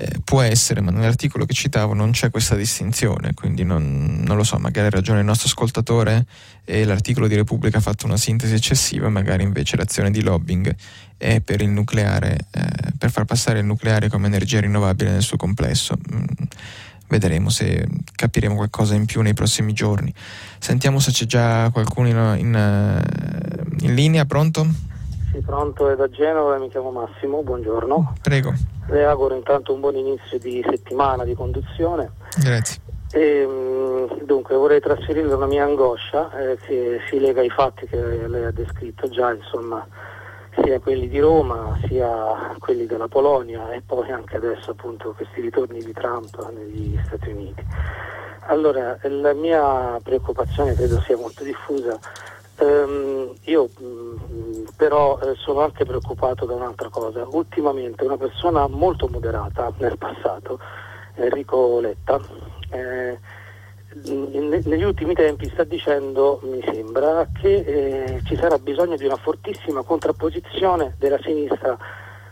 eh, 0.00 0.18
può 0.24 0.40
essere, 0.40 0.80
ma 0.80 0.90
nell'articolo 0.90 1.44
che 1.44 1.52
citavo 1.52 1.92
non 1.92 2.12
c'è 2.12 2.30
questa 2.30 2.56
distinzione, 2.56 3.34
quindi 3.34 3.64
non, 3.64 4.22
non, 4.24 4.34
lo 4.34 4.44
so, 4.44 4.56
magari 4.56 4.86
ha 4.86 4.90
ragione 4.90 5.18
il 5.18 5.26
nostro 5.26 5.48
ascoltatore 5.48 6.24
e 6.64 6.84
l'articolo 6.84 7.28
di 7.28 7.34
Repubblica 7.34 7.76
ha 7.76 7.82
fatto 7.82 8.06
una 8.06 8.16
sintesi 8.16 8.54
eccessiva, 8.54 9.10
magari 9.10 9.42
invece 9.42 9.76
l'azione 9.76 10.10
di 10.10 10.22
lobbying 10.22 10.74
è 11.18 11.40
per 11.40 11.60
il 11.60 11.68
nucleare, 11.68 12.46
eh, 12.50 12.92
per 12.96 13.10
far 13.10 13.26
passare 13.26 13.58
il 13.58 13.66
nucleare 13.66 14.08
come 14.08 14.26
energia 14.26 14.60
rinnovabile 14.60 15.10
nel 15.10 15.22
suo 15.22 15.36
complesso. 15.36 15.98
Mm, 16.14 16.24
vedremo 17.08 17.50
se 17.50 17.86
capiremo 18.14 18.54
qualcosa 18.54 18.94
in 18.94 19.04
più 19.04 19.20
nei 19.20 19.34
prossimi 19.34 19.74
giorni. 19.74 20.14
Sentiamo 20.58 20.98
se 20.98 21.10
c'è 21.12 21.26
già 21.26 21.68
qualcuno 21.70 22.08
in, 22.08 22.38
in, 22.38 22.54
eh, 22.54 23.84
in 23.84 23.94
linea, 23.94 24.24
pronto? 24.24 24.88
Sì, 25.32 25.40
pronto, 25.42 25.88
è 25.88 25.94
da 25.94 26.08
Genova, 26.08 26.58
mi 26.58 26.68
chiamo 26.68 26.90
Massimo, 26.90 27.42
buongiorno. 27.42 28.14
Prego. 28.20 28.52
Le 28.88 29.04
auguro 29.04 29.36
intanto 29.36 29.72
un 29.72 29.78
buon 29.78 29.94
inizio 29.94 30.40
di 30.40 30.64
settimana 30.68 31.24
di 31.24 31.34
conduzione. 31.34 32.10
Grazie. 32.42 32.80
E, 33.12 33.46
mm, 33.46 34.24
dunque 34.24 34.56
vorrei 34.56 34.80
trasferire 34.80 35.32
una 35.32 35.46
mia 35.46 35.62
angoscia 35.62 36.32
eh, 36.36 36.56
che 36.56 37.00
si 37.08 37.20
lega 37.20 37.42
ai 37.42 37.50
fatti 37.50 37.86
che 37.86 38.26
lei 38.26 38.44
ha 38.44 38.50
descritto 38.50 39.08
già, 39.08 39.32
insomma, 39.32 39.86
sia 40.60 40.80
quelli 40.80 41.08
di 41.08 41.20
Roma, 41.20 41.78
sia 41.86 42.56
quelli 42.58 42.86
della 42.86 43.06
Polonia 43.06 43.70
e 43.70 43.82
poi 43.86 44.10
anche 44.10 44.36
adesso 44.36 44.72
appunto 44.72 45.12
questi 45.16 45.40
ritorni 45.40 45.78
di 45.78 45.92
Trump 45.92 46.50
negli 46.52 46.98
Stati 47.04 47.30
Uniti. 47.30 47.64
Allora, 48.46 48.98
la 49.02 49.32
mia 49.32 49.96
preoccupazione 50.02 50.74
credo 50.74 51.00
sia 51.02 51.16
molto 51.16 51.44
diffusa. 51.44 51.96
Um, 52.60 53.32
io 53.44 53.70
mm, 53.80 54.64
però 54.76 55.18
eh, 55.20 55.34
sono 55.36 55.62
anche 55.62 55.84
preoccupato 55.84 56.44
da 56.44 56.54
un'altra 56.54 56.88
cosa. 56.88 57.26
Ultimamente 57.30 58.04
una 58.04 58.16
persona 58.18 58.66
molto 58.68 59.08
moderata 59.08 59.72
nel 59.78 59.96
passato, 59.96 60.58
Enrico 61.14 61.80
Letta, 61.80 62.20
eh, 62.70 63.18
negli 63.92 64.82
ultimi 64.82 65.14
tempi 65.14 65.48
sta 65.48 65.64
dicendo, 65.64 66.40
mi 66.44 66.62
sembra, 66.62 67.26
che 67.40 67.54
eh, 67.54 68.20
ci 68.24 68.36
sarà 68.36 68.58
bisogno 68.58 68.96
di 68.96 69.04
una 69.04 69.16
fortissima 69.16 69.82
contrapposizione 69.82 70.94
della 70.98 71.18
sinistra 71.22 71.76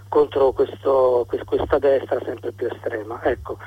contro 0.09 0.53
questo, 0.53 1.27
questa 1.45 1.79
destra 1.79 2.21
sempre 2.25 2.53
più 2.53 2.67
estrema. 2.67 3.23
Ecco, 3.25 3.59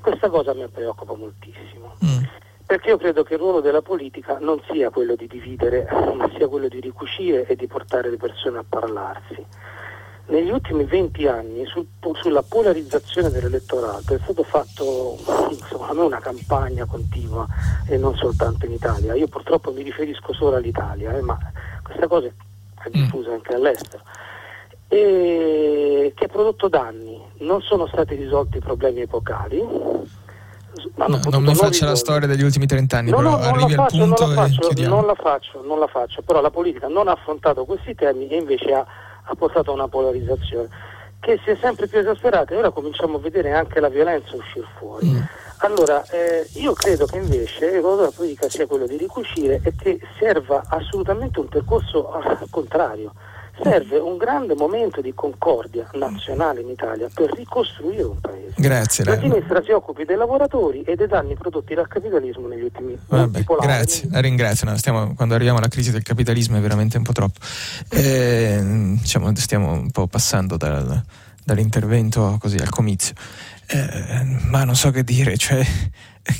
questa 0.00 0.28
cosa 0.28 0.54
mi 0.54 0.66
preoccupa 0.68 1.14
moltissimo. 1.14 1.94
Mm. 2.04 2.24
Perché 2.70 2.90
io 2.90 2.98
credo 2.98 3.24
che 3.24 3.34
il 3.34 3.40
ruolo 3.40 3.60
della 3.60 3.82
politica 3.82 4.38
non 4.38 4.62
sia 4.70 4.90
quello 4.90 5.16
di 5.16 5.26
dividere, 5.26 5.88
ma 6.14 6.30
sia 6.36 6.46
quello 6.46 6.68
di 6.68 6.78
ricucire 6.78 7.44
e 7.46 7.56
di 7.56 7.66
portare 7.66 8.10
le 8.10 8.16
persone 8.16 8.58
a 8.58 8.64
parlarsi 8.68 9.44
negli 10.26 10.50
ultimi 10.50 10.84
20 10.84 11.26
anni 11.26 11.66
sul, 11.66 11.84
sulla 12.22 12.42
polarizzazione 12.42 13.30
dell'elettorato 13.30 14.14
è 14.14 14.20
stato 14.22 14.44
fatto 14.44 15.16
secondo 15.68 15.94
me 15.94 16.02
una 16.02 16.20
campagna 16.20 16.84
continua 16.84 17.44
e 17.88 17.96
non 17.96 18.14
soltanto 18.14 18.66
in 18.66 18.72
Italia. 18.72 19.14
Io 19.14 19.26
purtroppo 19.26 19.72
mi 19.72 19.82
riferisco 19.82 20.32
solo 20.32 20.54
all'Italia, 20.54 21.16
eh, 21.16 21.22
ma 21.22 21.36
questa 21.82 22.06
cosa 22.06 22.28
è 22.28 22.88
mm. 22.88 22.92
diffusa 22.92 23.32
anche 23.32 23.52
all'estero. 23.52 24.04
E 24.86 26.12
che 26.14 26.24
ha 26.24 26.28
prodotto 26.28 26.68
danni, 26.68 27.20
non 27.38 27.62
sono 27.62 27.88
stati 27.88 28.14
risolti 28.14 28.58
i 28.58 28.60
problemi 28.60 29.00
epocali. 29.00 29.58
No, 30.94 31.20
non 31.30 31.42
mi 31.42 31.54
faccia 31.54 31.86
la 31.86 31.96
storia 31.96 32.28
degli 32.28 32.42
ultimi 32.42 32.66
30 32.66 32.96
anni, 32.96 33.10
no, 33.10 33.20
no, 33.20 33.38
arrivi 33.38 33.72
al 33.72 33.78
faccio, 33.78 33.98
punto 33.98 34.26
non 34.26 34.34
la, 34.34 34.42
faccio, 34.42 34.88
non 34.88 35.06
la 35.06 35.14
faccio, 35.14 35.62
non 35.64 35.78
la 35.78 35.86
faccio, 35.86 36.22
però 36.22 36.40
la 36.40 36.50
politica 36.50 36.88
non 36.88 37.08
ha 37.08 37.12
affrontato 37.12 37.64
questi 37.64 37.94
temi 37.94 38.28
e 38.28 38.36
invece 38.36 38.72
ha 38.72 38.86
ha 39.30 39.34
portato 39.34 39.70
a 39.70 39.74
una 39.74 39.88
polarizzazione 39.88 40.68
che 41.20 41.38
si 41.44 41.50
è 41.50 41.56
sempre 41.60 41.86
più 41.86 41.98
esasperata. 41.98 42.54
E 42.54 42.56
ora 42.56 42.70
cominciamo 42.70 43.16
a 43.16 43.20
vedere 43.20 43.52
anche 43.52 43.78
la 43.78 43.88
violenza 43.88 44.34
uscire 44.36 44.66
fuori. 44.78 45.06
Mm. 45.06 45.20
Allora, 45.58 46.02
eh, 46.08 46.48
io 46.54 46.72
credo 46.72 47.04
che 47.04 47.18
invece 47.18 47.66
il 47.66 47.80
ruolo 47.80 47.96
della 47.96 48.12
politica 48.14 48.48
sia 48.48 48.66
quello 48.66 48.86
di 48.86 48.96
ricucire 48.96 49.60
e 49.62 49.74
che 49.76 50.00
serva 50.18 50.62
assolutamente 50.66 51.38
un 51.38 51.48
percorso 51.48 52.10
contrario 52.48 53.12
serve 53.62 53.98
un 53.98 54.16
grande 54.16 54.54
momento 54.54 55.00
di 55.00 55.12
concordia 55.14 55.88
nazionale 55.94 56.60
in 56.60 56.68
Italia 56.68 57.08
per 57.12 57.32
ricostruire 57.32 58.02
un 58.02 58.20
paese. 58.20 58.54
Grazie. 58.56 59.04
La 59.04 59.18
sinistra 59.18 59.62
si 59.62 59.70
occupi 59.70 60.04
dei 60.04 60.16
lavoratori 60.16 60.82
e 60.82 60.96
dei 60.96 61.06
danni 61.06 61.34
prodotti 61.34 61.74
dal 61.74 61.88
capitalismo 61.88 62.46
negli 62.48 62.62
ultimi 62.62 62.98
anni. 63.08 63.44
Grazie, 63.60 64.08
la 64.10 64.20
ringrazio. 64.20 64.68
No, 64.68 64.76
stiamo, 64.76 65.14
quando 65.14 65.34
arriviamo 65.34 65.58
alla 65.58 65.68
crisi 65.68 65.90
del 65.90 66.02
capitalismo 66.02 66.56
è 66.56 66.60
veramente 66.60 66.96
un 66.96 67.04
po' 67.04 67.12
troppo. 67.12 67.38
Eh, 67.90 68.60
diciamo, 69.00 69.30
stiamo 69.36 69.72
un 69.72 69.90
po' 69.90 70.06
passando 70.06 70.56
dal, 70.56 71.02
dall'intervento 71.44 72.36
così 72.40 72.56
al 72.56 72.68
comizio. 72.68 73.14
Eh, 73.66 74.38
ma 74.48 74.64
non 74.64 74.74
so 74.74 74.90
che 74.90 75.04
dire, 75.04 75.36
cioè, 75.36 75.64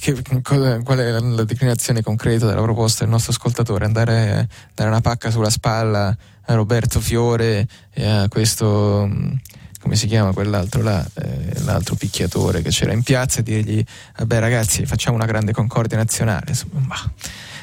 che, 0.01 0.21
qual 0.43 0.99
è 0.99 1.11
la 1.21 1.45
declinazione 1.45 2.03
concreta 2.03 2.47
della 2.47 2.63
proposta 2.63 3.05
del 3.05 3.13
nostro 3.13 3.33
ascoltatore? 3.33 3.85
Andare, 3.85 4.49
dare 4.75 4.91
una 4.91 5.01
pacca 5.01 5.31
sulla 5.31 5.51
spalla 5.51 6.09
a 6.09 6.17
Roberto 6.55 7.01
Fiore 7.01 7.67
e 7.93 8.07
a 8.07 8.29
questo 8.29 9.07
mm, 9.09 9.33
come 9.81 9.97
si 9.97 10.07
chiama 10.07 10.33
quell'altro 10.33 10.83
là, 10.83 11.05
eh, 11.15 11.61
l'altro 11.65 11.95
picchiatore 11.95 12.63
che 12.63 12.71
c'era 12.71 12.93
in 12.93 13.03
piazza 13.03 13.41
e 13.41 13.43
dirgli 13.43 13.83
vabbè 14.19 14.39
ragazzi 14.39 14.85
facciamo 14.85 15.17
una 15.17 15.27
grande 15.27 15.53
concordia 15.53 15.97
nazionale 15.97 16.53
bah, 16.71 17.11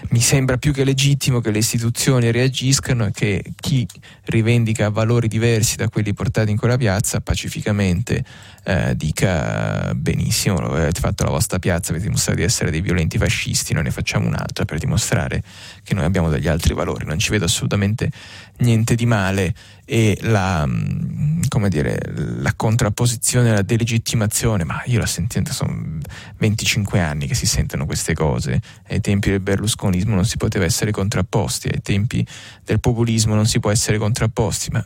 mi 0.10 0.22
sembra 0.22 0.58
più 0.58 0.72
che 0.74 0.84
legittimo 0.84 1.42
che 1.42 1.52
le 1.52 1.58
istituzioni 1.58 2.32
reagiscano 2.32 3.08
e 3.08 3.12
che 3.12 3.44
chi 3.56 3.88
rivendica 4.26 4.90
valori 4.90 5.28
diversi 5.28 5.76
da 5.76 5.90
quelli 5.90 6.14
portati 6.14 6.52
in 6.52 6.58
quella 6.58 6.78
piazza 6.78 7.20
pacificamente 7.20 8.24
eh, 8.64 8.96
dica 8.98 9.94
benissimo, 9.96 10.58
avete 10.58 11.00
fatto 11.00 11.24
la 11.24 11.30
vostra 11.30 11.58
piazza, 11.58 11.92
avete 11.92 12.06
dimostrato 12.06 12.40
di 12.40 12.46
essere 12.46 12.70
dei 12.70 12.82
violenti 12.82 13.18
fascisti, 13.18 13.74
noi 13.74 13.84
ne 13.84 13.92
facciamo 13.92 14.28
un'altra 14.28 14.66
per 14.66 14.78
dimostrare 14.78 15.42
che 15.84 15.94
noi 15.94 16.04
abbiamo 16.04 16.30
degli 16.30 16.50
altri 16.50 16.74
valori. 16.74 17.06
Non 17.06 17.18
ci 17.18 17.32
vedo 17.32 17.46
assolutamente 17.46 18.12
niente 18.60 18.96
di 18.96 19.06
male 19.06 19.54
e 19.86 20.18
la, 20.22 20.66
mm, 20.66 21.42
dire, 21.68 22.00
la 22.40 22.54
contrapposizione, 22.56 23.54
la 23.54 23.62
delegittimazione, 23.62 24.64
ma 24.64 24.82
io 24.86 25.00
la 25.00 25.06
sento, 25.06 25.42
sono 25.52 26.00
25 26.38 27.00
anni 27.00 27.28
che 27.28 27.36
si 27.36 27.46
sentono 27.46 27.86
queste 27.86 28.14
cose, 28.14 28.62
ai 28.90 29.02
tempi 29.02 29.30
del 29.30 29.40
berlusconismo 29.40 30.16
non 30.16 30.26
si 30.26 30.38
poteva 30.38 30.66
essere 30.66 30.92
contrapposti, 30.92 31.68
ai 31.68 31.82
tempi 31.82 32.26
del 32.64 32.80
populismo 32.80 33.36
non 33.36 33.46
si 33.46 33.60
può 33.60 33.72
essere 33.72 33.98
contrapposti, 33.98 34.72
ma 34.72 34.86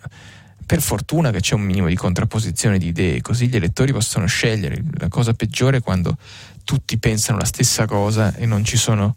per 0.66 0.82
fortuna 0.82 1.32
che 1.32 1.42
c'è 1.42 1.54
un 1.54 1.64
minimo 1.64 1.88
di 1.88 1.96
contrapposizione 1.96 2.78
di 2.78 2.88
idee, 2.88 3.20
così 3.22 3.50
gli 3.50 3.58
elettori 3.58 3.92
possono 3.92 4.26
scegliere. 4.26 4.82
La 5.00 5.10
cosa 5.10 5.34
peggiore 5.34 5.78
è 5.78 5.82
quando 5.82 6.18
tutti 6.64 6.98
pensano 6.98 7.40
la 7.40 7.46
stessa 7.46 7.86
cosa 7.86 8.34
e 8.36 8.46
non 8.46 8.64
ci 8.64 8.78
sono, 8.78 9.16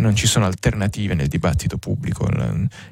non 0.00 0.16
ci 0.16 0.26
sono 0.26 0.44
alternative 0.46 1.14
nel 1.14 1.28
dibattito 1.28 1.78
pubblico. 1.78 2.28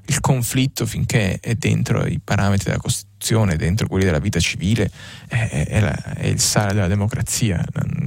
Il 0.07 0.20
conflitto, 0.20 0.86
finché 0.86 1.38
è 1.40 1.55
dentro 1.55 2.07
i 2.07 2.20
parametri 2.22 2.66
della 2.66 2.78
Costituzione, 2.78 3.57
dentro 3.57 3.86
quelli 3.86 4.05
della 4.05 4.18
vita 4.18 4.38
civile, 4.38 4.90
è, 5.26 5.66
è, 5.68 5.80
la, 5.80 5.94
è 6.14 6.26
il 6.26 6.40
sale 6.40 6.74
della 6.74 6.86
democrazia. 6.86 7.64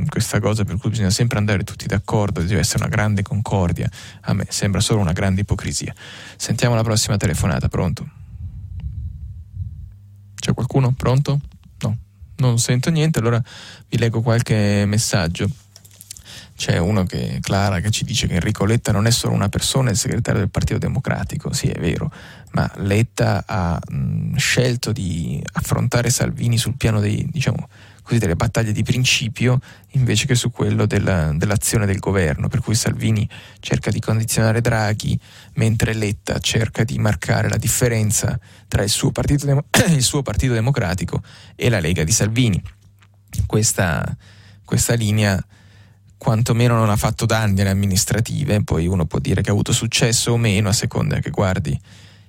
Questa 0.07 0.39
cosa 0.39 0.63
per 0.63 0.77
cui 0.77 0.89
bisogna 0.89 1.09
sempre 1.09 1.37
andare 1.37 1.63
tutti 1.63 1.87
d'accordo, 1.87 2.41
deve 2.41 2.59
essere 2.59 2.83
una 2.83 2.89
grande 2.89 3.21
concordia, 3.21 3.89
a 4.21 4.33
me 4.33 4.45
sembra 4.49 4.79
solo 4.79 5.01
una 5.01 5.13
grande 5.13 5.41
ipocrisia. 5.41 5.93
Sentiamo 6.37 6.75
la 6.75 6.83
prossima 6.83 7.17
telefonata, 7.17 7.67
pronto? 7.67 8.09
C'è 10.35 10.53
qualcuno? 10.53 10.93
Pronto? 10.95 11.39
No, 11.79 11.97
non 12.37 12.59
sento 12.59 12.89
niente, 12.89 13.19
allora 13.19 13.41
vi 13.89 13.97
leggo 13.97 14.21
qualche 14.21 14.85
messaggio. 14.85 15.49
C'è 16.55 16.77
uno 16.77 17.03
che, 17.03 17.39
Clara, 17.41 17.81
che 17.81 17.91
ci 17.91 18.05
dice 18.05 18.27
che 18.27 18.35
Enrico 18.35 18.63
Letta 18.63 18.93
non 18.93 19.07
è 19.07 19.11
solo 19.11 19.33
una 19.33 19.49
persona, 19.49 19.89
è 19.89 19.91
il 19.91 19.97
segretario 19.97 20.39
del 20.39 20.49
Partito 20.49 20.79
Democratico, 20.79 21.51
sì 21.51 21.67
è 21.67 21.79
vero, 21.79 22.09
ma 22.51 22.71
Letta 22.77 23.43
ha 23.45 23.77
mh, 23.85 24.37
scelto 24.37 24.93
di 24.93 25.43
affrontare 25.53 26.09
Salvini 26.09 26.57
sul 26.57 26.77
piano 26.77 27.01
dei, 27.01 27.27
diciamo, 27.29 27.67
così, 28.05 28.19
delle 28.19 28.35
battaglie 28.35 28.71
di 28.71 28.83
principio 28.83 29.59
invece 29.91 30.27
che 30.27 30.35
su 30.35 30.51
quello 30.51 30.85
della, 30.85 31.33
dell'azione 31.33 31.85
del 31.85 31.99
governo, 31.99 32.47
per 32.47 32.61
cui 32.61 32.75
Salvini 32.75 33.27
cerca 33.59 33.89
di 33.89 33.99
condizionare 33.99 34.61
Draghi, 34.61 35.19
mentre 35.55 35.93
Letta 35.93 36.39
cerca 36.39 36.83
di 36.83 36.97
marcare 36.99 37.49
la 37.49 37.57
differenza 37.57 38.39
tra 38.67 38.83
il 38.83 38.89
suo 38.89 39.11
Partito, 39.11 39.45
Demo- 39.45 39.65
il 39.89 40.03
suo 40.03 40.21
partito 40.21 40.53
Democratico 40.53 41.21
e 41.55 41.67
la 41.69 41.79
Lega 41.79 42.03
di 42.03 42.11
Salvini. 42.11 42.61
Questa, 43.45 44.15
questa 44.63 44.93
linea 44.93 45.43
quantomeno 46.25 46.75
non 46.75 46.89
ha 46.89 46.95
fatto 46.95 47.27
danni 47.27 47.61
alle 47.61 47.69
amministrative, 47.69 48.63
poi 48.63 48.87
uno 48.87 49.05
può 49.05 49.19
dire 49.19 49.43
che 49.43 49.49
ha 49.49 49.51
avuto 49.51 49.71
successo 49.71 50.31
o 50.31 50.37
meno 50.37 50.69
a 50.69 50.73
seconda 50.73 51.19
che 51.19 51.29
guardi 51.29 51.79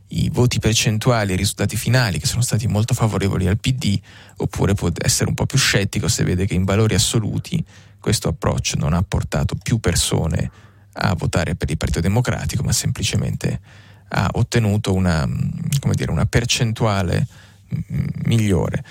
i 0.08 0.28
voti 0.28 0.58
percentuali 0.58 1.32
i 1.32 1.36
risultati 1.36 1.78
finali 1.78 2.18
che 2.18 2.26
sono 2.26 2.42
stati 2.42 2.66
molto 2.66 2.92
favorevoli 2.92 3.46
al 3.46 3.56
PD, 3.56 3.98
oppure 4.36 4.74
può 4.74 4.90
essere 4.98 5.30
un 5.30 5.34
po' 5.34 5.46
più 5.46 5.56
scettico 5.56 6.08
se 6.08 6.24
vede 6.24 6.44
che 6.44 6.52
in 6.52 6.64
valori 6.64 6.94
assoluti 6.94 7.64
questo 7.98 8.28
approccio 8.28 8.76
non 8.76 8.92
ha 8.92 9.02
portato 9.02 9.56
più 9.62 9.80
persone 9.80 10.50
a 10.92 11.14
votare 11.14 11.54
per 11.54 11.70
il 11.70 11.78
Partito 11.78 12.00
Democratico, 12.00 12.62
ma 12.62 12.72
semplicemente 12.72 13.60
ha 14.08 14.28
ottenuto 14.34 14.92
una, 14.92 15.26
dire, 15.94 16.10
una 16.10 16.26
percentuale 16.26 17.26
migliore. 18.24 18.84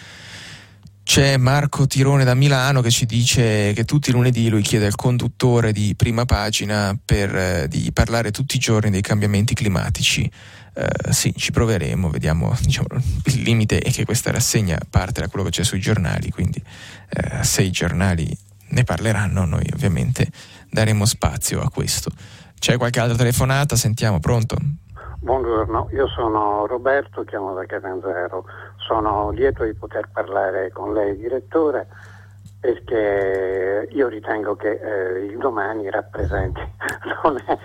C'è 1.05 1.37
Marco 1.37 1.85
Tirone 1.85 2.23
da 2.23 2.33
Milano 2.33 2.81
che 2.81 2.89
ci 2.89 3.05
dice 3.05 3.73
che 3.73 3.85
tutti 3.85 4.09
i 4.09 4.11
lunedì 4.11 4.49
lui 4.49 4.63
chiede 4.63 4.87
al 4.87 4.95
conduttore 4.95 5.71
di 5.71 5.93
prima 5.95 6.25
pagina 6.25 6.97
per, 7.05 7.33
eh, 7.33 7.67
di 7.69 7.91
parlare 7.93 8.31
tutti 8.31 8.55
i 8.55 8.59
giorni 8.59 8.89
dei 8.89 9.01
cambiamenti 9.01 9.53
climatici. 9.53 10.29
Uh, 10.73 11.11
sì, 11.11 11.31
ci 11.37 11.51
proveremo, 11.51 12.09
vediamo, 12.09 12.57
diciamo, 12.59 12.87
il 13.25 13.41
limite 13.43 13.77
è 13.79 13.91
che 13.91 14.03
questa 14.03 14.31
rassegna 14.31 14.79
parte 14.89 15.21
da 15.21 15.27
quello 15.27 15.45
che 15.45 15.51
c'è 15.51 15.63
sui 15.63 15.79
giornali, 15.79 16.31
quindi 16.31 16.61
uh, 16.61 17.43
se 17.43 17.61
i 17.61 17.69
giornali 17.69 18.27
ne 18.69 18.83
parleranno 18.83 19.45
noi 19.45 19.69
ovviamente 19.73 20.29
daremo 20.71 21.05
spazio 21.05 21.61
a 21.61 21.69
questo. 21.69 22.11
C'è 22.57 22.77
qualche 22.77 22.99
altra 22.99 23.15
telefonata? 23.15 23.75
Sentiamo, 23.75 24.19
pronto? 24.19 24.57
Buongiorno, 25.25 25.89
io 25.91 26.07
sono 26.07 26.67
Roberto, 26.67 27.23
chiamo 27.23 27.55
da 27.55 27.65
Catanzaro, 27.65 28.45
sono 28.77 29.31
lieto 29.31 29.63
di 29.63 29.73
poter 29.73 30.07
parlare 30.13 30.71
con 30.71 30.93
lei 30.93 31.17
direttore 31.17 31.87
perché 32.59 33.87
io 33.89 34.07
ritengo 34.07 34.55
che 34.55 34.69
eh, 34.69 35.25
il 35.25 35.37
domani 35.39 35.89
rappresenti 35.89 36.61
non 37.23 37.41
è 37.43 37.57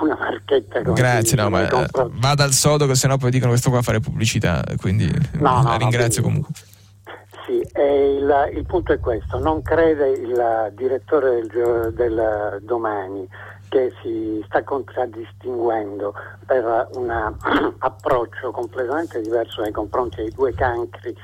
una 0.00 0.16
marchetta 0.18 0.80
grazie 0.80 1.36
no 1.36 1.48
ma 1.48 1.68
eh, 1.68 1.88
vada 2.10 2.42
al 2.42 2.52
sodo 2.52 2.86
che 2.86 2.96
sennò 2.96 3.16
poi 3.16 3.30
dicono 3.30 3.50
questo 3.50 3.70
qua 3.70 3.78
a 3.78 3.82
fare 3.82 4.00
pubblicità 4.00 4.62
quindi 4.80 5.08
no, 5.34 5.62
la 5.62 5.76
ringrazio 5.76 6.22
no, 6.22 6.28
comunque. 6.28 6.54
sì, 7.46 7.64
il, 7.80 8.52
il, 8.54 8.64
punto 8.66 8.92
è 8.92 8.98
questo 8.98 9.38
non 9.38 9.62
crede 9.62 10.10
il 10.10 10.72
direttore 10.74 11.40
del, 11.46 11.92
del 11.94 12.58
domani 12.62 13.28
che 13.76 13.92
si 14.00 14.42
sta 14.46 14.62
contraddistinguendo 14.64 16.14
per 16.46 16.88
un 16.94 17.10
approccio 17.80 18.50
completamente 18.50 19.20
diverso 19.20 19.60
nei 19.60 19.70
confronti 19.70 20.16
dei 20.16 20.30
due 20.30 20.54
cancri 20.54 21.14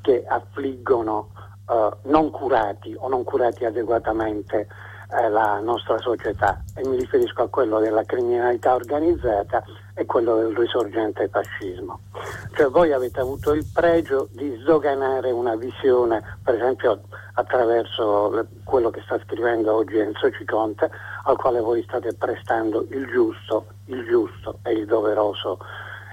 che 0.00 0.24
affliggono 0.26 1.28
eh, 1.68 1.90
non 2.04 2.30
curati 2.30 2.94
o 2.96 3.08
non 3.08 3.24
curati 3.24 3.66
adeguatamente 3.66 4.68
eh, 5.10 5.28
la 5.28 5.60
nostra 5.60 5.98
società 5.98 6.62
e 6.74 6.88
mi 6.88 6.96
riferisco 6.96 7.42
a 7.42 7.48
quello 7.48 7.78
della 7.78 8.04
criminalità 8.04 8.74
organizzata 8.74 9.62
e 9.94 10.06
quello 10.06 10.36
del 10.36 10.56
risorgente 10.56 11.28
fascismo. 11.28 12.00
Cioè 12.54 12.68
voi 12.68 12.92
avete 12.92 13.20
avuto 13.20 13.52
il 13.52 13.66
pregio 13.70 14.28
di 14.32 14.56
sdoganare 14.62 15.30
una 15.30 15.56
visione, 15.56 16.22
per 16.42 16.54
esempio 16.54 17.00
attraverso 17.34 18.46
quello 18.64 18.90
che 18.90 19.00
sta 19.04 19.18
scrivendo 19.24 19.74
oggi 19.74 19.98
Enzo 19.98 20.30
Ciconte, 20.30 20.90
al 21.28 21.36
quale 21.36 21.60
voi 21.60 21.82
state 21.82 22.14
prestando 22.14 22.86
il 22.90 23.06
giusto, 23.06 23.66
il 23.86 24.04
giusto 24.06 24.58
e 24.62 24.72
il 24.72 24.86
doveroso 24.86 25.58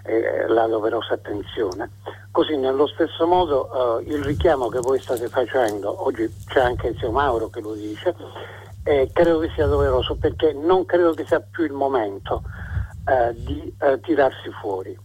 eh, 0.03 0.45
la 0.47 0.67
doverosa 0.67 1.13
attenzione. 1.13 1.89
Così 2.31 2.57
nello 2.57 2.85
stesso 2.85 3.25
modo 3.25 3.99
eh, 3.99 4.03
il 4.11 4.23
richiamo 4.23 4.67
che 4.67 4.79
voi 4.79 4.99
state 4.99 5.27
facendo, 5.29 6.05
oggi 6.05 6.29
c'è 6.47 6.59
anche 6.59 6.93
Zio 6.97 7.11
Mauro 7.11 7.49
che 7.49 7.61
lo 7.61 7.73
dice, 7.73 8.13
eh, 8.83 9.09
credo 9.11 9.39
che 9.39 9.49
sia 9.55 9.67
doveroso 9.67 10.15
perché 10.15 10.53
non 10.53 10.85
credo 10.85 11.13
che 11.13 11.25
sia 11.25 11.39
più 11.39 11.63
il 11.63 11.71
momento 11.71 12.43
eh, 13.07 13.33
di 13.35 13.73
eh, 13.79 13.99
tirarsi 14.01 14.49
fuori. 14.59 14.95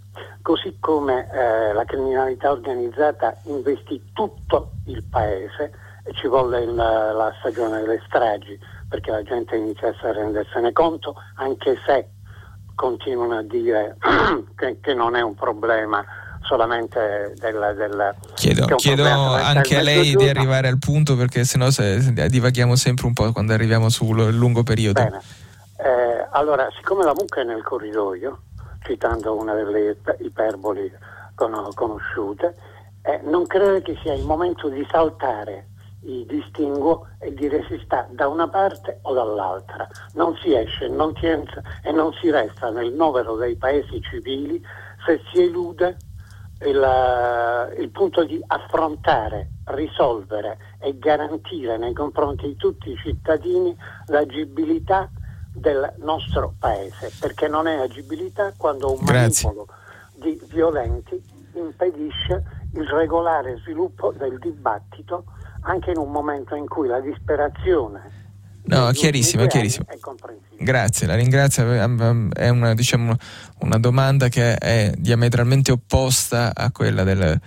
Così 0.43 0.77
come 0.81 1.31
eh, 1.31 1.73
la 1.73 1.85
criminalità 1.85 2.51
organizzata 2.51 3.37
investì 3.45 4.11
tutto 4.13 4.73
il 4.87 5.05
paese 5.05 5.73
e 6.05 6.13
ci 6.15 6.27
volle 6.27 6.63
il, 6.63 6.75
la 6.75 7.33
stagione 7.39 7.81
delle 7.81 8.03
stragi 8.07 8.59
perché 8.91 9.13
la 9.13 9.23
gente 9.23 9.57
iniziasse 9.57 10.05
a 10.05 10.13
rendersene 10.13 10.73
conto, 10.73 11.15
anche 11.37 11.79
se 11.87 12.09
continuano 12.75 13.39
a 13.39 13.43
dire 13.43 13.97
che, 14.57 14.79
che 14.81 14.95
non 14.95 15.15
è 15.15 15.21
un 15.21 15.35
problema 15.35 16.05
solamente 16.43 17.35
del, 17.37 17.75
del 17.77 18.15
chiedo, 18.35 18.67
chiedo 18.75 19.05
anche 19.05 19.79
a 19.79 19.83
lei 19.83 20.17
di 20.17 20.29
arrivare 20.29 20.67
al 20.67 20.79
punto 20.79 21.15
perché 21.15 21.45
sennò 21.45 21.71
se, 21.71 22.01
se 22.01 22.29
divaghiamo 22.29 22.75
sempre 22.75 23.07
un 23.07 23.13
po' 23.13 23.31
quando 23.31 23.53
arriviamo 23.53 23.89
sul 23.89 24.35
lungo 24.35 24.65
periodo 24.65 25.03
Bene. 25.03 25.21
Eh, 25.77 26.27
allora 26.31 26.69
siccome 26.77 27.05
la 27.05 27.13
mucca 27.13 27.43
è 27.43 27.45
nel 27.45 27.63
corridoio 27.63 28.41
citando 28.83 29.37
una 29.37 29.55
delle 29.55 29.99
iperboli 30.21 30.91
conosciute 31.75 32.57
eh, 33.03 33.21
non 33.25 33.47
credo 33.47 33.81
che 33.83 33.97
sia 34.03 34.15
il 34.15 34.25
momento 34.25 34.69
di 34.69 34.85
saltare 34.91 35.69
i 36.03 36.25
distinguo 36.27 37.09
e 37.19 37.33
dire 37.35 37.65
si 37.69 37.81
sta 37.85 38.07
da 38.11 38.29
una 38.29 38.49
parte 38.49 39.01
o 39.03 39.13
dall'altra. 39.13 39.87
Non 40.15 40.37
si 40.37 40.55
esce 40.55 40.89
non 40.89 41.15
si 41.17 41.27
entra, 41.27 41.63
e 41.83 41.93
non 41.93 42.13
si 42.15 42.31
resta 42.31 42.71
nel 42.71 42.93
novero 42.93 43.37
dei 43.37 43.57
paesi 43.57 44.01
civili 44.03 44.63
se 45.05 45.21
si 45.31 45.43
elude 45.43 45.97
il, 46.63 47.75
il, 47.79 47.91
punto 47.91 48.25
di 48.25 48.43
affrontare, 48.47 49.51
risolvere 49.65 50.59
e 50.79 50.99
garantire 50.99 51.79
nei 51.79 51.95
confronti 51.95 52.47
di 52.47 52.57
tutti 52.57 52.91
i 52.91 52.97
cittadini 52.97 53.77
l'agibilità 54.07 55.09
del 55.53 55.95
nostro 55.99 56.55
paese, 56.59 57.11
perché 57.19 57.49
non 57.49 57.67
è 57.67 57.77
agibilità 57.77 58.53
quando 58.57 58.93
un 58.93 58.99
manipolo 59.03 59.67
di 60.15 60.41
violenti 60.49 61.21
impedisce 61.55 62.59
il 62.75 62.87
regolare 62.87 63.57
sviluppo 63.59 64.13
del 64.13 64.39
dibattito 64.39 65.25
anche 65.63 65.91
in 65.91 65.99
un 65.99 66.11
momento 66.11 66.55
in 66.55 66.67
cui 66.67 66.89
la 66.89 67.01
disperazione 67.01 68.21
No, 68.71 68.91
chiarissimo, 68.93 69.45
è 69.45 69.47
chiarissimo. 69.47 69.85
Grazie, 70.59 71.07
la 71.07 71.15
ringrazio. 71.15 71.73
È 71.73 72.49
una, 72.49 72.75
diciamo, 72.75 73.17
una, 73.61 73.79
domanda 73.79 74.29
che 74.29 74.57
è 74.57 74.93
diametralmente 74.97 75.73
opposta 75.73 76.53
a 76.55 76.71
quella 76.71 77.03
del, 77.03 77.41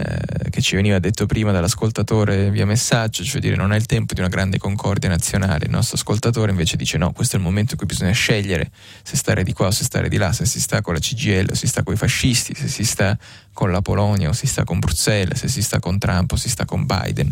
eh, 0.00 0.50
che 0.50 0.60
ci 0.62 0.76
veniva 0.76 0.98
detto 0.98 1.26
prima 1.26 1.52
dall'ascoltatore 1.52 2.50
via 2.50 2.64
messaggio, 2.64 3.22
cioè 3.22 3.40
dire 3.40 3.56
non 3.56 3.72
è 3.72 3.76
il 3.76 3.86
tempo 3.86 4.14
di 4.14 4.20
una 4.20 4.28
grande 4.28 4.58
concordia 4.58 5.08
nazionale. 5.08 5.66
Il 5.66 5.70
nostro 5.70 5.96
ascoltatore 5.96 6.50
invece 6.50 6.76
dice 6.76 6.98
no, 6.98 7.12
questo 7.12 7.36
è 7.36 7.38
il 7.38 7.44
momento 7.44 7.72
in 7.72 7.78
cui 7.78 7.86
bisogna 7.86 8.12
scegliere 8.12 8.70
se 9.02 9.16
stare 9.16 9.42
di 9.42 9.52
qua 9.52 9.66
o 9.66 9.70
se 9.70 9.84
stare 9.84 10.08
di 10.08 10.16
là, 10.16 10.32
se 10.32 10.46
si 10.46 10.60
sta 10.60 10.80
con 10.80 10.94
la 10.94 11.00
CGL 11.00 11.48
o 11.50 11.54
si 11.54 11.66
sta 11.66 11.82
con 11.82 11.94
i 11.94 11.96
fascisti, 11.96 12.54
se 12.54 12.68
si 12.68 12.84
sta 12.84 13.16
con 13.52 13.70
la 13.70 13.82
Polonia 13.82 14.30
o 14.30 14.32
si 14.32 14.46
sta 14.46 14.64
con 14.64 14.78
Bruxelles, 14.78 15.38
se 15.38 15.48
si 15.48 15.62
sta 15.62 15.78
con 15.78 15.98
Trump 15.98 16.32
o 16.32 16.36
si 16.36 16.48
sta 16.48 16.64
con 16.64 16.86
Biden. 16.86 17.30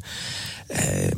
Eh, 0.66 1.14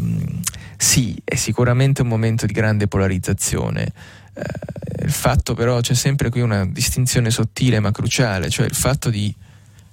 sì, 0.77 1.21
è 1.25 1.35
sicuramente 1.35 2.03
un 2.03 2.09
momento 2.09 2.47
di 2.47 2.53
grande 2.53 2.87
polarizzazione. 2.87 3.93
Eh, 4.35 5.05
il 5.05 5.13
fatto 5.13 5.55
però 5.55 5.81
c'è 5.81 5.95
sempre 5.95 6.31
qui 6.31 6.41
una 6.41 6.67
distinzione 6.67 7.31
sottile 7.31 7.81
ma 7.81 7.91
cruciale, 7.91 8.49
cioè 8.49 8.67
il 8.67 8.75
fatto 8.75 9.11
di 9.11 9.35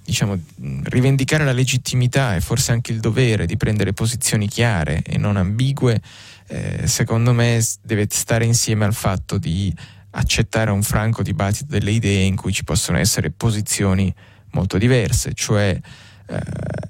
diciamo, 0.08 0.38
rivendicare 0.84 1.44
la 1.44 1.52
legittimità 1.52 2.34
e 2.34 2.40
forse 2.40 2.72
anche 2.72 2.92
il 2.92 2.98
dovere 3.00 3.44
di 3.44 3.58
prendere 3.58 3.92
posizioni 3.92 4.48
chiare 4.48 5.02
e 5.02 5.18
non 5.18 5.36
ambigue, 5.36 6.00
eh, 6.46 6.86
secondo 6.86 7.34
me 7.34 7.62
deve 7.82 8.06
stare 8.08 8.46
insieme 8.46 8.86
al 8.86 8.94
fatto 8.94 9.36
di 9.36 9.70
accettare 10.12 10.70
un 10.70 10.82
franco 10.82 11.22
dibattito 11.22 11.66
delle 11.68 11.90
idee 11.90 12.22
in 12.22 12.36
cui 12.36 12.54
ci 12.54 12.64
possono 12.64 12.96
essere 12.96 13.30
posizioni 13.30 14.12
molto 14.52 14.78
diverse, 14.78 15.34
cioè 15.34 15.78
eh, 16.26 16.40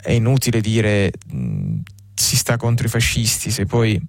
è 0.00 0.12
inutile 0.12 0.60
dire 0.60 1.10
mh, 1.32 1.78
si 2.14 2.36
sta 2.36 2.56
contro 2.56 2.86
i 2.86 2.90
fascisti 2.90 3.50
se 3.50 3.66
poi 3.66 4.00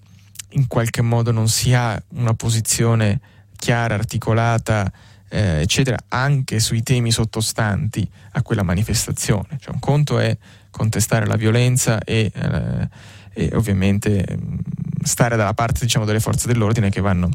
in 0.50 0.68
qualche 0.68 1.02
modo 1.02 1.32
non 1.32 1.48
si 1.50 1.74
ha 1.74 2.00
una 2.10 2.36
posizione 2.36 3.20
chiara, 3.58 3.96
articolata, 3.96 4.92
eh, 5.30 5.62
eccetera, 5.62 5.98
anche 6.10 6.60
sui 6.60 6.84
temi 6.84 7.12
sottostanti 7.12 8.08
a 8.32 8.42
quella 8.42 8.64
manifestazione. 8.64 9.58
Cioè, 9.60 9.74
un 9.74 9.80
conto 9.80 10.20
è 10.20 10.36
contestare 10.70 11.26
la 11.26 11.36
violenza 11.36 12.00
e, 12.00 12.32
eh, 12.34 12.90
e 13.34 13.50
ovviamente 13.54 14.26
mm, 14.30 14.58
stare 15.04 15.36
dalla 15.36 15.54
parte 15.54 15.86
diciamo, 15.86 16.06
delle 16.06 16.20
forze 16.20 16.48
dell'ordine 16.48 16.90
che 16.90 17.02
vanno 17.02 17.30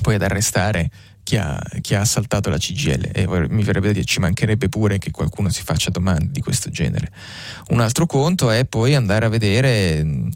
poi 0.00 0.14
ad 0.14 0.22
arrestare 0.22 0.90
chi 1.22 1.36
ha, 1.36 1.60
chi 1.80 1.94
ha, 1.94 2.00
assaltato 2.00 2.50
la 2.50 2.58
CGL 2.58 3.10
e 3.12 3.26
mi 3.48 3.62
verrebbe 3.62 3.86
da 3.88 3.92
dire 3.92 4.04
ci 4.04 4.18
mancherebbe 4.18 4.68
pure 4.68 4.98
che 4.98 5.12
qualcuno 5.12 5.50
si 5.50 5.62
faccia 5.62 5.90
domande 5.90 6.30
di 6.32 6.40
questo 6.40 6.70
genere. 6.70 7.12
Un 7.68 7.80
altro 7.80 8.06
conto 8.06 8.50
è 8.50 8.64
poi 8.64 8.94
andare 8.94 9.26
a 9.26 9.28
vedere 9.28 10.02
mm, 10.02 10.28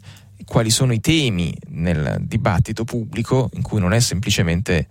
quali 0.45 0.69
sono 0.69 0.93
i 0.93 1.01
temi 1.01 1.55
nel 1.69 2.17
dibattito 2.21 2.85
pubblico 2.85 3.49
in 3.53 3.61
cui 3.61 3.79
non 3.79 3.93
è 3.93 3.99
semplicemente 3.99 4.87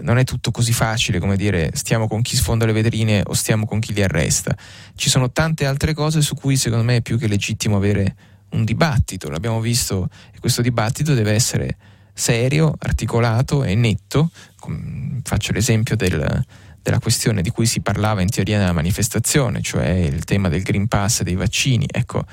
non 0.00 0.18
è 0.18 0.24
tutto 0.24 0.50
così 0.50 0.72
facile 0.72 1.18
come 1.18 1.36
dire 1.36 1.70
stiamo 1.74 2.08
con 2.08 2.22
chi 2.22 2.36
sfonda 2.36 2.66
le 2.66 2.72
vetrine 2.72 3.22
o 3.24 3.34
stiamo 3.34 3.66
con 3.66 3.80
chi 3.80 3.92
li 3.92 4.02
arresta. 4.02 4.56
Ci 4.94 5.08
sono 5.08 5.30
tante 5.30 5.66
altre 5.66 5.94
cose 5.94 6.20
su 6.20 6.34
cui 6.34 6.56
secondo 6.56 6.84
me 6.84 6.96
è 6.96 7.02
più 7.02 7.18
che 7.18 7.26
legittimo 7.26 7.76
avere 7.76 8.16
un 8.50 8.64
dibattito. 8.64 9.28
L'abbiamo 9.28 9.60
visto 9.60 10.08
e 10.32 10.38
questo 10.38 10.62
dibattito 10.62 11.14
deve 11.14 11.32
essere 11.32 11.76
serio, 12.12 12.74
articolato 12.78 13.64
e 13.64 13.74
netto. 13.74 14.30
Faccio 15.22 15.52
l'esempio 15.52 15.96
del, 15.96 16.44
della 16.82 16.98
questione 16.98 17.42
di 17.42 17.50
cui 17.50 17.66
si 17.66 17.80
parlava 17.80 18.22
in 18.22 18.30
teoria 18.30 18.58
nella 18.58 18.72
manifestazione, 18.72 19.60
cioè 19.60 19.88
il 19.88 20.24
tema 20.24 20.48
del 20.48 20.62
Green 20.62 20.88
Pass 20.88 21.20
e 21.20 21.24
dei 21.24 21.34
vaccini. 21.34 21.86
Ecco, 21.90 22.24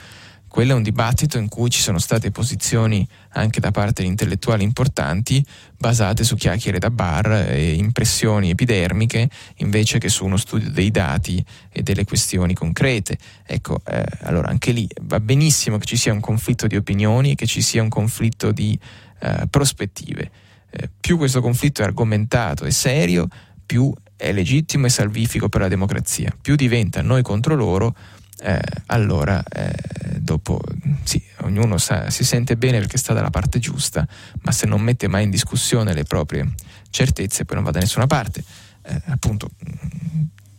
quello 0.53 0.73
è 0.73 0.75
un 0.75 0.83
dibattito 0.83 1.39
in 1.39 1.49
cui 1.49 1.71
ci 1.71 1.81
sono 1.81 1.97
state 1.97 2.29
posizioni 2.29 3.07
anche 3.29 3.59
da 3.59 3.71
parte 3.71 4.03
di 4.03 4.07
intellettuali 4.07 4.61
importanti 4.61 5.43
basate 5.75 6.23
su 6.23 6.35
chiacchiere 6.35 6.77
da 6.77 6.91
bar 6.91 7.47
e 7.49 7.73
impressioni 7.73 8.51
epidermiche 8.51 9.27
invece 9.57 9.97
che 9.97 10.09
su 10.09 10.25
uno 10.25 10.37
studio 10.37 10.69
dei 10.69 10.91
dati 10.91 11.43
e 11.71 11.81
delle 11.81 12.03
questioni 12.03 12.53
concrete. 12.53 13.17
Ecco, 13.43 13.81
eh, 13.83 14.05
allora 14.21 14.49
anche 14.49 14.73
lì 14.73 14.87
va 15.01 15.19
benissimo 15.19 15.79
che 15.79 15.85
ci 15.85 15.97
sia 15.97 16.13
un 16.13 16.19
conflitto 16.19 16.67
di 16.67 16.75
opinioni, 16.75 17.33
che 17.33 17.47
ci 17.47 17.63
sia 17.63 17.81
un 17.81 17.89
conflitto 17.89 18.51
di 18.51 18.77
eh, 19.21 19.47
prospettive. 19.49 20.29
Eh, 20.69 20.87
più 20.99 21.17
questo 21.17 21.41
conflitto 21.41 21.81
è 21.81 21.85
argomentato 21.85 22.65
e 22.65 22.69
serio, 22.69 23.27
più 23.65 23.91
è 24.15 24.31
legittimo 24.31 24.85
e 24.85 24.89
salvifico 24.89 25.49
per 25.49 25.61
la 25.61 25.67
democrazia. 25.67 26.31
Più 26.39 26.55
diventa 26.55 27.01
noi 27.01 27.23
contro 27.23 27.55
loro, 27.55 27.95
eh, 28.43 28.59
allora 28.87 29.41
eh, 29.41 30.19
dopo 30.19 30.59
sì, 31.03 31.23
ognuno 31.41 31.77
sa, 31.77 32.09
si 32.09 32.25
sente 32.25 32.57
bene 32.57 32.79
perché 32.79 32.97
sta 32.97 33.13
dalla 33.13 33.29
parte 33.29 33.57
giusta, 33.59 34.05
ma 34.41 34.51
se 34.51 34.67
non 34.67 34.81
mette 34.81 35.07
mai 35.07 35.23
in 35.23 35.29
discussione 35.29 35.93
le 35.93 36.03
proprie 36.03 36.53
certezze 36.89 37.45
poi 37.45 37.55
non 37.55 37.65
va 37.65 37.71
da 37.71 37.79
nessuna 37.79 38.05
parte. 38.05 38.43
Eh, 38.85 39.01
appunto 39.07 39.49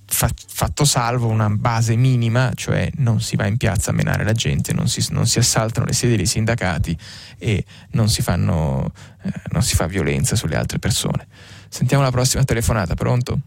fa, 0.06 0.30
fatto 0.34 0.86
salvo 0.86 1.26
una 1.26 1.50
base 1.50 1.94
minima, 1.94 2.52
cioè 2.54 2.90
non 2.96 3.20
si 3.20 3.36
va 3.36 3.46
in 3.46 3.58
piazza 3.58 3.90
a 3.90 3.94
menare 3.94 4.24
la 4.24 4.32
gente, 4.32 4.72
non 4.72 4.88
si, 4.88 5.06
non 5.12 5.26
si 5.26 5.38
assaltano 5.38 5.84
le 5.84 5.92
sedi 5.92 6.16
dei 6.16 6.26
sindacati 6.26 6.96
e 7.38 7.64
non 7.90 8.08
si, 8.08 8.22
fanno, 8.22 8.92
eh, 9.22 9.30
non 9.50 9.62
si 9.62 9.74
fa 9.74 9.86
violenza 9.86 10.36
sulle 10.36 10.56
altre 10.56 10.78
persone. 10.78 11.26
Sentiamo 11.68 12.02
la 12.02 12.10
prossima 12.10 12.44
telefonata, 12.44 12.94
pronto? 12.94 13.40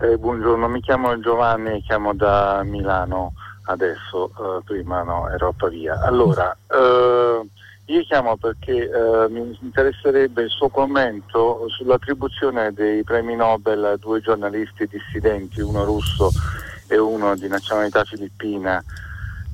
Eh, 0.00 0.16
buongiorno, 0.16 0.68
mi 0.68 0.80
chiamo 0.80 1.20
Giovanni, 1.20 1.82
chiamo 1.82 2.14
da 2.14 2.62
Milano 2.64 3.34
adesso, 3.64 4.30
eh, 4.30 4.62
prima 4.64 5.02
no, 5.02 5.28
ero 5.28 5.48
a 5.48 5.54
Pavia. 5.56 6.00
Allora, 6.00 6.56
eh, 6.68 7.40
io 7.86 8.02
chiamo 8.04 8.36
perché 8.36 8.90
eh, 8.90 9.28
mi 9.28 9.56
interesserebbe 9.60 10.42
il 10.42 10.50
suo 10.50 10.68
commento 10.68 11.66
sull'attribuzione 11.68 12.72
dei 12.72 13.04
premi 13.04 13.36
Nobel 13.36 13.84
a 13.84 13.96
due 13.96 14.20
giornalisti 14.20 14.86
dissidenti, 14.86 15.60
uno 15.60 15.84
russo 15.84 16.30
e 16.86 16.96
uno 16.96 17.36
di 17.36 17.48
nazionalità 17.48 18.04
filippina. 18.04 18.82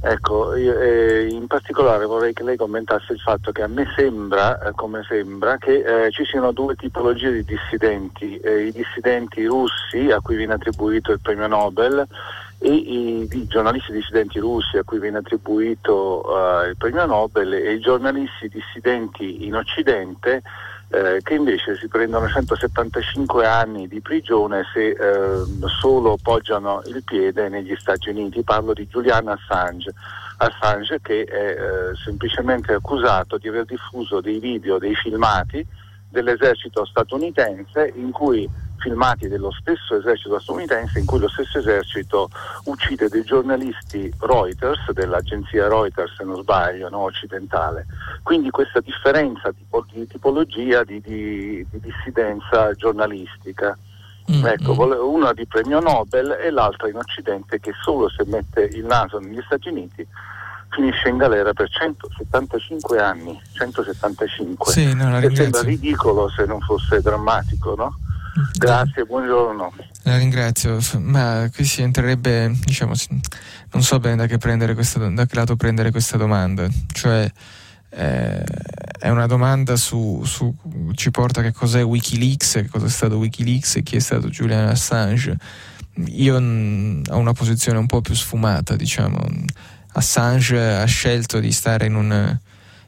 Ecco, 0.03 0.57
io, 0.57 0.79
eh, 0.81 1.27
in 1.29 1.47
particolare 1.47 2.07
vorrei 2.07 2.33
che 2.33 2.43
lei 2.43 2.57
commentasse 2.57 3.13
il 3.13 3.21
fatto 3.21 3.53
che 3.53 3.63
a 3.63 3.67
me 3.67 3.85
sembra, 3.95 4.59
eh, 4.59 4.73
come 4.75 5.03
sembra, 5.07 5.59
che 5.59 6.07
eh, 6.07 6.11
ci 6.11 6.25
siano 6.25 6.53
due 6.53 6.75
tipologie 6.75 7.33
di 7.33 7.45
dissidenti, 7.45 8.39
eh, 8.39 8.67
i 8.67 8.73
dissidenti 8.73 9.45
russi 9.45 10.11
a 10.11 10.21
cui 10.21 10.37
viene 10.37 10.55
attribuito 10.55 11.13
il 11.13 11.21
premio 11.21 11.49
Nobel 11.49 12.07
e 12.63 12.71
i, 12.71 13.29
i, 13.31 13.47
giornalisti 13.47 13.91
dissidenti 13.91 14.39
russi 14.39 14.77
a 14.77 14.85
cui 14.85 15.01
viene 15.01 15.19
attribuito 15.19 16.23
uh, 16.27 16.69
il 16.69 16.77
premio 16.77 17.07
Nobel 17.07 17.55
e 17.55 17.73
i 17.73 17.81
giornalisti 17.81 18.49
dissidenti 18.49 19.47
in 19.47 19.57
Occidente 19.57 20.43
eh, 20.93 21.21
che 21.23 21.35
invece 21.35 21.77
si 21.77 21.89
prendono 21.89 22.29
175 22.29 23.47
anni 23.47 23.87
di 23.87 24.01
prigione 24.01 24.65
se 24.75 24.89
eh, 24.89 24.97
solo 25.81 26.19
poggiano 26.21 26.83
il 26.87 27.03
piede 27.05 27.49
negli 27.49 27.75
Stati 27.79 28.11
Uniti. 28.11 28.43
Parlo 28.43 28.73
di 28.73 28.89
Julian 28.89 29.29
Assange, 29.29 29.95
Assange 30.39 30.99
che 31.01 31.23
è 31.23 31.37
eh, 31.37 31.97
semplicemente 32.05 32.73
accusato 32.73 33.39
di 33.39 33.49
aver 33.49 33.67
diffuso 33.67 34.21
dei 34.21 34.41
video, 34.41 34.79
dei 34.79 34.97
filmati 34.97 35.65
dell'esercito 36.09 36.85
statunitense 36.85 37.93
in 37.95 38.11
cui 38.11 38.49
filmati 38.81 39.29
dello 39.29 39.53
stesso 39.53 39.97
esercito 39.97 40.41
statunitense 40.41 40.99
in 40.99 41.07
cui 41.07 41.21
lo 41.21 41.29
stesso 41.29 41.59
esercito 41.59 42.31
uccide 42.65 43.09
dei 43.09 43.23
giornalisti 43.23 44.13
Reuters, 44.19 44.91
dell'agenzia 44.93 45.69
Reuters 45.69 46.17
se 46.17 46.25
non 46.25 46.41
sbaglio, 46.43 46.89
no, 46.89 47.01
occidentale. 47.01 47.87
Quindi 48.23 48.51
questa 48.51 48.81
differenza 48.81 49.53
di, 49.53 50.07
tipologia 50.07 50.83
di, 50.83 51.01
di, 51.01 51.65
di, 51.71 51.81
dissidenza 51.81 52.73
giornalistica. 52.73 53.77
Mm-hmm. 54.31 54.47
Ecco, 54.47 55.07
una 55.09 55.33
di 55.33 55.47
premio 55.47 55.81
Nobel 55.81 56.39
e 56.41 56.51
l'altra 56.51 56.89
in 56.89 56.97
Occidente 56.97 57.59
che 57.61 57.73
solo 57.83 58.09
se 58.09 58.25
mette 58.27 58.63
il 58.63 58.85
naso 58.85 59.19
negli 59.19 59.41
Stati 59.45 59.69
Uniti 59.69 60.07
finisce 60.71 61.09
in 61.09 61.17
galera 61.17 61.53
per 61.53 61.69
175 61.69 63.01
anni. 63.01 63.41
175. 63.53 64.73
Sì, 64.73 64.95
no, 64.95 65.19
che 65.19 65.35
sembra 65.35 65.63
ridicolo 65.63 66.29
se 66.29 66.45
non 66.45 66.61
fosse 66.61 67.01
drammatico, 67.01 67.75
no? 67.75 67.99
Grazie, 68.57 69.05
buongiorno. 69.05 69.73
La 70.05 70.17
ringrazio, 70.17 70.79
ma 70.99 71.49
qui 71.55 71.65
si 71.65 71.83
entrerebbe, 71.83 72.53
diciamo, 72.65 72.95
non 73.73 73.83
so 73.83 73.99
bene 73.99 74.17
da 74.17 74.27
che, 74.27 74.39
questa, 74.75 75.09
da 75.09 75.27
che 75.27 75.35
lato 75.35 75.57
prendere 75.57 75.91
questa 75.91 76.17
domanda, 76.17 76.69
cioè 76.93 77.31
eh, 77.91 78.45
è 78.99 79.09
una 79.09 79.27
domanda 79.27 79.77
su, 79.77 80.23
su, 80.25 80.55
ci 80.95 81.11
porta 81.11 81.43
che 81.43 81.53
cos'è 81.53 81.85
Wikileaks, 81.85 82.53
che 82.53 82.69
cosa 82.69 82.87
è 82.87 82.91
stato 82.91 83.19
Wikileaks 83.19 83.77
e 83.77 83.83
chi 83.83 83.97
è 83.97 84.01
stato 84.01 84.29
Julian 84.29 84.69
Assange. 84.69 85.37
Io 86.07 86.41
mh, 86.41 87.03
ho 87.11 87.19
una 87.19 87.33
posizione 87.33 87.79
un 87.79 87.87
po' 87.87 88.01
più 88.01 88.15
sfumata, 88.15 88.77
diciamo. 88.77 89.19
Assange 89.93 90.77
ha 90.77 90.85
scelto 90.85 91.41
di 91.41 91.51
stare 91.51 91.87
in 91.87 91.97
un, 91.97 92.39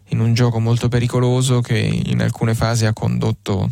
in 0.08 0.20
un 0.20 0.34
gioco 0.34 0.60
molto 0.60 0.88
pericoloso 0.88 1.60
che 1.60 1.76
in 1.76 2.22
alcune 2.22 2.54
fasi 2.54 2.86
ha 2.86 2.92
condotto 2.92 3.68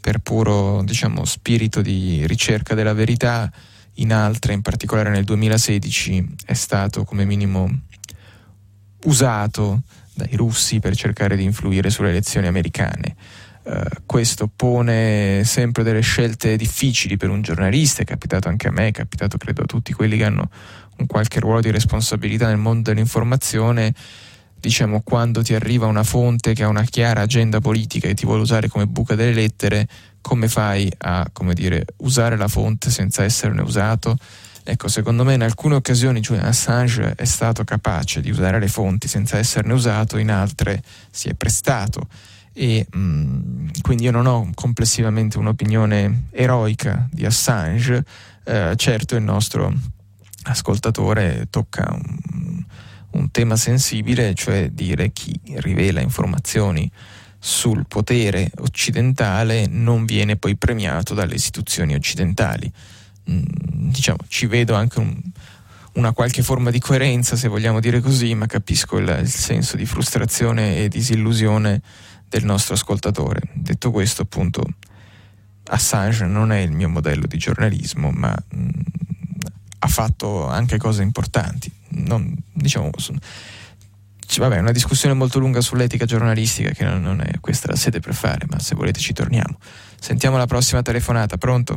per 0.00 0.18
puro 0.18 0.82
diciamo, 0.82 1.24
spirito 1.24 1.82
di 1.82 2.26
ricerca 2.26 2.74
della 2.74 2.94
verità, 2.94 3.50
in 3.94 4.12
altre, 4.12 4.52
in 4.52 4.62
particolare 4.62 5.10
nel 5.10 5.24
2016, 5.24 6.36
è 6.46 6.54
stato 6.54 7.04
come 7.04 7.24
minimo 7.24 7.68
usato 9.04 9.82
dai 10.14 10.34
russi 10.36 10.80
per 10.80 10.94
cercare 10.94 11.36
di 11.36 11.44
influire 11.44 11.90
sulle 11.90 12.10
elezioni 12.10 12.46
americane. 12.46 13.16
Uh, 13.62 13.82
questo 14.06 14.50
pone 14.54 15.42
sempre 15.44 15.82
delle 15.82 16.00
scelte 16.00 16.56
difficili 16.56 17.18
per 17.18 17.28
un 17.28 17.42
giornalista, 17.42 18.02
è 18.02 18.06
capitato 18.06 18.48
anche 18.48 18.68
a 18.68 18.70
me, 18.70 18.88
è 18.88 18.92
capitato 18.92 19.36
credo 19.36 19.62
a 19.62 19.66
tutti 19.66 19.92
quelli 19.92 20.16
che 20.16 20.24
hanno 20.24 20.48
un 20.96 21.06
qualche 21.06 21.40
ruolo 21.40 21.60
di 21.60 21.70
responsabilità 21.70 22.46
nel 22.48 22.56
mondo 22.56 22.90
dell'informazione 22.90 23.94
diciamo, 24.60 25.00
quando 25.02 25.42
ti 25.42 25.54
arriva 25.54 25.86
una 25.86 26.04
fonte 26.04 26.54
che 26.54 26.62
ha 26.62 26.68
una 26.68 26.84
chiara 26.84 27.22
agenda 27.22 27.60
politica 27.60 28.08
e 28.08 28.14
ti 28.14 28.26
vuole 28.26 28.42
usare 28.42 28.68
come 28.68 28.86
buca 28.86 29.14
delle 29.14 29.32
lettere, 29.32 29.88
come 30.20 30.48
fai 30.48 30.90
a 30.98 31.28
come 31.32 31.54
dire, 31.54 31.84
usare 31.98 32.36
la 32.36 32.48
fonte 32.48 32.90
senza 32.90 33.24
esserne 33.24 33.62
usato? 33.62 34.16
Ecco, 34.62 34.88
secondo 34.88 35.24
me 35.24 35.34
in 35.34 35.42
alcune 35.42 35.74
occasioni 35.74 36.20
Julian 36.20 36.46
Assange 36.46 37.14
è 37.16 37.24
stato 37.24 37.64
capace 37.64 38.20
di 38.20 38.30
usare 38.30 38.60
le 38.60 38.68
fonti 38.68 39.08
senza 39.08 39.38
esserne 39.38 39.72
usato, 39.72 40.18
in 40.18 40.30
altre 40.30 40.82
si 41.10 41.28
è 41.28 41.34
prestato 41.34 42.06
e 42.52 42.86
mh, 42.90 42.98
mm, 42.98 43.68
quindi 43.80 44.04
io 44.04 44.10
non 44.10 44.26
ho 44.26 44.50
complessivamente 44.54 45.38
un'opinione 45.38 46.24
eroica 46.30 47.08
di 47.10 47.24
Assange, 47.24 48.04
eh, 48.44 48.74
certo 48.76 49.16
il 49.16 49.22
nostro 49.22 49.72
ascoltatore 50.42 51.46
tocca 51.50 51.88
un, 51.90 52.64
un 53.12 53.30
tema 53.30 53.56
sensibile, 53.56 54.34
cioè 54.34 54.70
dire 54.70 55.10
chi 55.12 55.38
rivela 55.56 56.00
informazioni 56.00 56.90
sul 57.42 57.86
potere 57.88 58.50
occidentale 58.58 59.66
non 59.66 60.04
viene 60.04 60.36
poi 60.36 60.56
premiato 60.56 61.14
dalle 61.14 61.34
istituzioni 61.34 61.94
occidentali. 61.94 62.70
Mm, 63.30 63.42
diciamo, 63.90 64.18
ci 64.28 64.46
vedo 64.46 64.74
anche 64.74 64.98
un, 64.98 65.18
una 65.94 66.12
qualche 66.12 66.42
forma 66.42 66.70
di 66.70 66.78
coerenza, 66.78 67.36
se 67.36 67.48
vogliamo 67.48 67.80
dire 67.80 68.00
così, 68.00 68.34
ma 68.34 68.46
capisco 68.46 68.98
il, 68.98 69.18
il, 69.22 69.28
senso 69.28 69.76
di 69.76 69.86
frustrazione 69.86 70.78
e 70.78 70.88
disillusione 70.88 71.80
del 72.28 72.44
nostro 72.44 72.74
ascoltatore. 72.74 73.40
Detto 73.54 73.90
questo, 73.90 74.22
appunto, 74.22 74.62
Assange 75.64 76.26
non 76.26 76.52
è 76.52 76.58
il 76.58 76.72
mio 76.72 76.88
modello 76.88 77.26
di 77.26 77.38
giornalismo, 77.38 78.10
ma 78.10 78.36
mh, 78.50 78.60
mm, 78.60 78.70
ha 79.80 79.88
fatto 79.88 80.46
anche 80.46 80.78
cose 80.78 81.02
importanti 81.02 81.78
non, 81.90 82.34
diciamo, 82.52 82.90
vabbè, 84.38 84.58
una 84.58 84.72
discussione 84.72 85.14
molto 85.14 85.38
lunga 85.38 85.60
sull'etica 85.60 86.04
giornalistica 86.04 86.70
che 86.70 86.84
non, 86.84 87.20
è 87.20 87.40
questa 87.40 87.68
la 87.68 87.76
sede 87.76 88.00
per 88.00 88.14
fare, 88.14 88.46
ma 88.48 88.58
se 88.58 88.74
volete 88.74 89.00
ci 89.00 89.12
torniamo. 89.12 89.56
Sentiamo 89.98 90.36
la 90.36 90.46
prossima 90.46 90.82
telefonata, 90.82 91.36
pronto? 91.36 91.74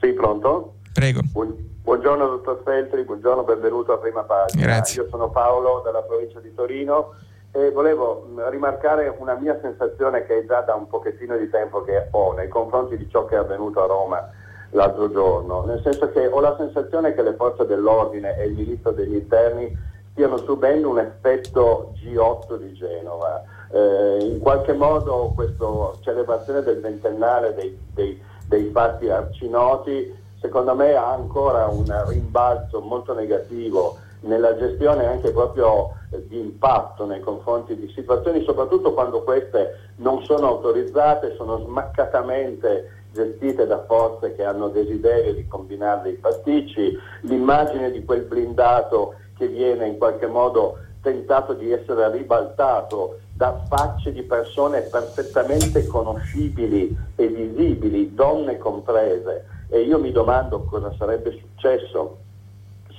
Sì, 0.00 0.12
pronto? 0.12 0.76
Prego. 0.92 1.20
Buon, 1.30 1.54
buongiorno 1.82 2.26
dottor 2.26 2.62
Feltri, 2.64 3.04
buongiorno, 3.04 3.44
benvenuto 3.44 3.92
a 3.92 3.98
prima 3.98 4.22
pagina. 4.22 4.62
Grazie. 4.62 5.02
Io 5.02 5.08
sono 5.10 5.30
Paolo 5.30 5.80
dalla 5.84 6.02
provincia 6.02 6.40
di 6.40 6.52
Torino 6.54 7.14
e 7.52 7.70
volevo 7.70 8.28
rimarcare 8.50 9.14
una 9.16 9.34
mia 9.34 9.56
sensazione 9.62 10.26
che 10.26 10.40
è 10.40 10.46
già 10.46 10.60
da 10.62 10.74
un 10.74 10.88
pochettino 10.88 11.36
di 11.36 11.48
tempo 11.48 11.84
che 11.84 12.08
ho 12.10 12.32
nei 12.32 12.48
confronti 12.48 12.96
di 12.96 13.08
ciò 13.08 13.24
che 13.26 13.36
è 13.36 13.38
avvenuto 13.38 13.82
a 13.82 13.86
Roma 13.86 14.28
l'altro 14.74 15.10
giorno, 15.10 15.64
nel 15.64 15.80
senso 15.82 16.10
che 16.10 16.26
ho 16.26 16.40
la 16.40 16.56
sensazione 16.58 17.14
che 17.14 17.22
le 17.22 17.34
forze 17.34 17.64
dell'ordine 17.64 18.36
e 18.36 18.46
il 18.46 18.54
ministro 18.54 18.90
degli 18.90 19.14
interni 19.14 19.72
stiano 20.12 20.36
subendo 20.38 20.90
un 20.90 20.98
effetto 20.98 21.92
G8 21.96 22.56
di 22.56 22.72
Genova. 22.74 23.42
Eh, 23.70 24.18
in 24.20 24.38
qualche 24.40 24.72
modo 24.72 25.32
questa 25.34 25.66
celebrazione 26.00 26.62
del 26.62 26.80
ventennale 26.80 27.54
dei, 27.54 27.76
dei, 27.92 28.20
dei 28.46 28.70
fatti 28.70 29.08
arcinoti 29.08 30.22
secondo 30.40 30.74
me 30.74 30.94
ha 30.94 31.10
ancora 31.10 31.66
un 31.68 31.86
rimbalzo 32.06 32.80
molto 32.80 33.14
negativo 33.14 33.96
nella 34.20 34.56
gestione 34.56 35.06
anche 35.06 35.32
proprio 35.32 35.92
di 36.28 36.38
impatto 36.38 37.06
nei 37.06 37.20
confronti 37.20 37.76
di 37.76 37.90
situazioni, 37.94 38.44
soprattutto 38.44 38.92
quando 38.92 39.22
queste 39.22 39.92
non 39.96 40.22
sono 40.24 40.48
autorizzate, 40.48 41.34
sono 41.36 41.58
smaccatamente 41.58 43.03
gestite 43.14 43.66
da 43.66 43.84
forze 43.84 44.34
che 44.34 44.44
hanno 44.44 44.68
desiderio 44.68 45.32
di 45.32 45.46
combinare 45.46 46.02
dei 46.02 46.14
pasticci, 46.14 46.98
l'immagine 47.22 47.90
di 47.90 48.04
quel 48.04 48.22
blindato 48.22 49.14
che 49.38 49.46
viene 49.46 49.86
in 49.86 49.96
qualche 49.96 50.26
modo 50.26 50.78
tentato 51.00 51.54
di 51.54 51.70
essere 51.70 52.10
ribaltato 52.10 53.20
da 53.32 53.64
facce 53.68 54.12
di 54.12 54.22
persone 54.22 54.82
perfettamente 54.82 55.86
conoscibili 55.86 56.96
e 57.14 57.26
visibili, 57.28 58.14
donne 58.14 58.58
comprese. 58.58 59.46
E 59.68 59.80
io 59.80 59.98
mi 59.98 60.12
domando 60.12 60.64
cosa 60.64 60.92
sarebbe 60.98 61.38
successo 61.38 62.18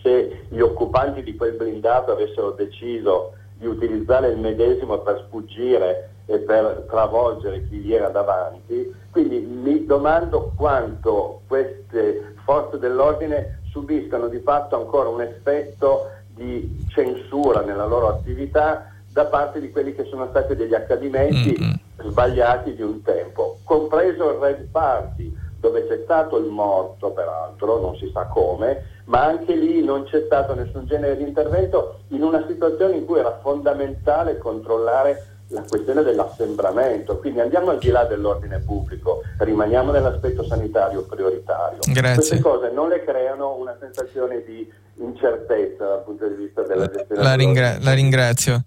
se 0.01 0.45
gli 0.49 0.59
occupanti 0.59 1.23
di 1.23 1.35
quel 1.35 1.55
blindato 1.55 2.11
avessero 2.11 2.51
deciso 2.51 3.33
di 3.57 3.65
utilizzare 3.65 4.29
il 4.29 4.37
medesimo 4.37 4.99
per 4.99 5.23
sfuggire 5.25 6.09
e 6.25 6.39
per 6.39 6.85
travolgere 6.89 7.67
chi 7.67 7.77
gli 7.77 7.93
era 7.93 8.09
davanti. 8.09 8.93
Quindi 9.11 9.39
mi 9.39 9.85
domando 9.85 10.51
quanto 10.55 11.41
queste 11.47 12.35
forze 12.43 12.77
dell'ordine 12.77 13.61
subiscano 13.69 14.27
di 14.27 14.39
fatto 14.39 14.75
ancora 14.75 15.09
un 15.09 15.21
effetto 15.21 16.09
di 16.27 16.85
censura 16.89 17.61
nella 17.61 17.85
loro 17.85 18.09
attività 18.09 18.91
da 19.11 19.25
parte 19.25 19.61
di 19.61 19.71
quelli 19.71 19.95
che 19.95 20.03
sono 20.05 20.27
stati 20.29 20.55
degli 20.55 20.73
accadimenti 20.73 21.55
mm-hmm. 21.57 22.09
sbagliati 22.09 22.75
di 22.75 22.81
un 22.81 23.01
tempo, 23.01 23.59
compreso 23.63 24.31
il 24.31 24.37
Red 24.39 24.67
Party, 24.71 25.33
dove 25.59 25.87
c'è 25.87 26.01
stato 26.03 26.37
il 26.37 26.45
morto 26.45 27.11
peraltro, 27.11 27.79
non 27.79 27.95
si 27.95 28.09
sa 28.13 28.25
come, 28.25 28.83
ma 29.05 29.23
anche 29.23 29.55
lì 29.55 29.83
non 29.83 30.03
c'è 30.03 30.23
stato 30.25 30.53
nessun 30.53 30.85
genere 30.85 31.15
di 31.15 31.23
intervento 31.23 32.01
in 32.09 32.23
una 32.23 32.45
situazione 32.45 32.97
in 32.97 33.05
cui 33.05 33.19
era 33.19 33.39
fondamentale 33.41 34.37
controllare 34.37 35.34
la 35.49 35.63
questione 35.67 36.01
dell'assembramento, 36.03 37.19
quindi 37.19 37.39
andiamo 37.39 37.69
al 37.69 37.77
di 37.77 37.89
là 37.89 38.05
dell'ordine 38.05 38.59
pubblico, 38.59 39.21
rimaniamo 39.37 39.91
nell'aspetto 39.91 40.43
sanitario 40.43 41.03
prioritario. 41.03 41.79
Grazie. 41.85 42.15
Queste 42.15 42.39
cose 42.39 42.71
non 42.71 42.89
le 42.89 43.03
creano 43.03 43.55
una 43.55 43.75
sensazione 43.79 44.43
di 44.43 44.67
incertezza 44.97 45.85
dal 45.85 46.03
punto 46.03 46.27
di 46.27 46.35
vista 46.35 46.63
della 46.63 46.87
gestione. 46.87 47.21
La, 47.21 47.35
ringra- 47.35 47.77
la 47.79 47.93
ringrazio. 47.93 48.63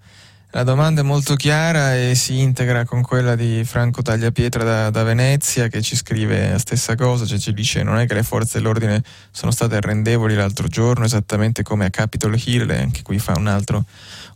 La 0.52 0.62
domanda 0.62 1.02
è 1.02 1.04
molto 1.04 1.34
chiara 1.34 1.94
e 1.94 2.14
si 2.14 2.40
integra 2.40 2.86
con 2.86 3.02
quella 3.02 3.36
di 3.36 3.64
Franco 3.64 4.00
Tagliapietra 4.00 4.64
da, 4.64 4.90
da 4.90 5.02
Venezia 5.02 5.68
che 5.68 5.82
ci 5.82 5.94
scrive 5.94 6.52
la 6.52 6.58
stessa 6.58 6.94
cosa, 6.94 7.26
cioè 7.26 7.36
ci 7.36 7.52
dice 7.52 7.82
non 7.82 7.98
è 7.98 8.06
che 8.06 8.14
le 8.14 8.22
forze 8.22 8.56
dell'ordine 8.56 9.02
sono 9.30 9.50
state 9.50 9.76
arrendevoli 9.76 10.34
l'altro 10.34 10.66
giorno 10.66 11.04
esattamente 11.04 11.62
come 11.62 11.84
a 11.84 11.90
Capitol 11.90 12.40
Hill 12.42 12.70
e 12.70 12.78
anche 12.78 13.02
qui 13.02 13.18
fa 13.18 13.34
un 13.36 13.46
altro, 13.46 13.84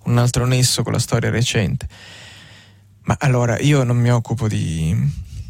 un 0.05 0.19
altro 0.19 0.45
nesso 0.45 0.83
con 0.83 0.93
la 0.93 0.99
storia 0.99 1.31
recente. 1.31 1.87
Ma 3.05 3.17
allora 3.19 3.59
io 3.59 3.83
non 3.83 3.99
mi 3.99 4.11
occupo 4.11 4.49
di, 4.49 4.97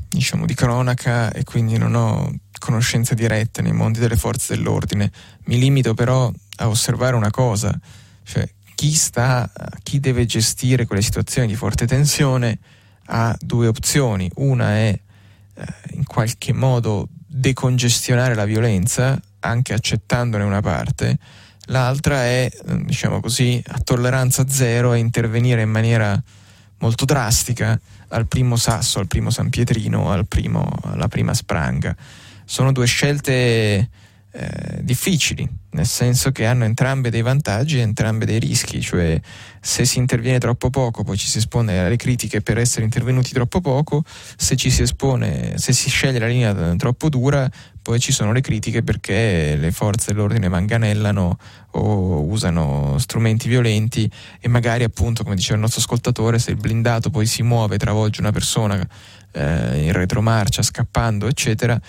diciamo, 0.09 0.47
di 0.47 0.55
cronaca 0.55 1.31
e 1.33 1.45
quindi 1.45 1.77
non 1.77 1.95
ho 1.95 2.33
conoscenze 2.59 3.15
dirette 3.15 3.61
nei 3.61 3.73
mondi 3.73 3.99
delle 3.99 4.17
forze 4.17 4.55
dell'ordine, 4.55 5.11
mi 5.45 5.59
limito 5.59 5.95
però 5.95 6.33
a 6.57 6.69
osservare 6.69 7.17
una 7.17 7.31
cosa, 7.31 7.77
cioè 8.23 8.49
chi, 8.75 8.93
sta, 8.95 9.51
chi 9.83 10.01
deve 10.01 10.25
gestire 10.27 10.87
quelle 10.87 11.03
situazioni 11.03 11.49
di 11.49 11.57
forte 11.57 11.87
tensione 11.87 12.59
ha 13.07 13.37
due 13.41 13.67
opzioni. 13.67 14.31
Una 14.37 14.71
è 14.77 14.99
eh, 15.55 15.65
in 15.93 16.05
qualche 16.05 16.53
modo 16.53 17.09
decongestionare 17.27 18.35
la 18.35 18.45
violenza, 18.45 19.21
anche 19.41 19.75
accettandone 19.75 20.45
una 20.45 20.61
parte, 20.61 21.19
l'altra 21.67 22.25
è, 22.25 22.51
diciamo 22.85 23.21
così, 23.21 23.63
a 23.69 23.79
tolleranza 23.81 24.49
zero 24.49 24.93
e 24.93 24.99
intervenire 24.99 25.63
in 25.63 25.71
maniera 25.71 26.23
molto 26.83 27.05
drastica 27.05 27.81
al 28.09 28.27
primo 28.27 28.57
sasso, 28.57 28.99
al 28.99 29.07
primo 29.07 29.31
San 29.31 29.49
Pietrino, 29.49 30.11
al 30.11 30.27
primo, 30.27 30.69
alla 30.83 31.09
prima 31.09 31.33
spranga. 31.33 31.97
Sono 32.45 32.73
due 32.73 32.87
scelte 32.87 33.89
eh, 34.35 34.81
difficili, 34.81 35.49
nel 35.71 35.87
senso 35.87 36.33
che 36.33 36.45
hanno 36.45 36.65
entrambe 36.65 37.09
dei 37.09 37.23
vantaggi 37.23 37.79
e 37.79 37.83
entrambe 37.83 38.27
dei 38.27 38.41
rischi, 38.41 38.81
cioè 38.81 39.19
se 39.61 39.85
si 39.85 39.99
interviene 39.99 40.39
troppo 40.39 40.71
poco 40.71 41.05
poi 41.05 41.17
ci 41.17 41.29
si 41.29 41.39
espone 41.39 41.79
alle 41.79 41.97
critiche 41.97 42.41
per 42.41 42.59
essere 42.59 42.85
intervenuti 42.85 43.33
troppo 43.33 43.61
poco, 43.61 44.03
se 44.37 44.57
ci 44.57 44.71
si 44.71 44.83
espone, 44.83 45.57
se 45.59 45.73
si 45.73 45.89
sceglie 45.89 46.19
la 46.19 46.27
linea 46.27 46.75
troppo 46.77 47.09
dura 47.09 47.49
poi 47.83 47.99
ci 47.99 48.13
sono 48.13 48.33
le 48.33 48.41
critiche 48.41 48.83
perché 48.83 49.57
le 49.57 49.73
forze 49.73 50.13
dell'ordine 50.13 50.49
manganellano 50.49 51.39
o 51.73 52.23
usano 52.23 52.97
strumenti 52.99 53.49
violenti 53.49 54.11
e 54.41 54.49
magari 54.49 54.85
appunto 54.85 55.25
come 55.25 55.35
diceva 55.35 55.57
il 55.57 55.61
nostro 55.61 55.81
ascoltatore 55.81 56.39
se 56.39 56.53
il 56.53 56.57
blindato 56.57 57.11
poi 57.11 57.27
si 57.27 57.43
muove, 57.43 57.79
travolge 57.79 58.21
una 58.21 58.33
persona 58.33 58.81
eh, 59.33 59.85
in 59.85 59.93
retromarcia 59.93 60.63
scappando 60.63 61.27
eccetera 61.27 61.81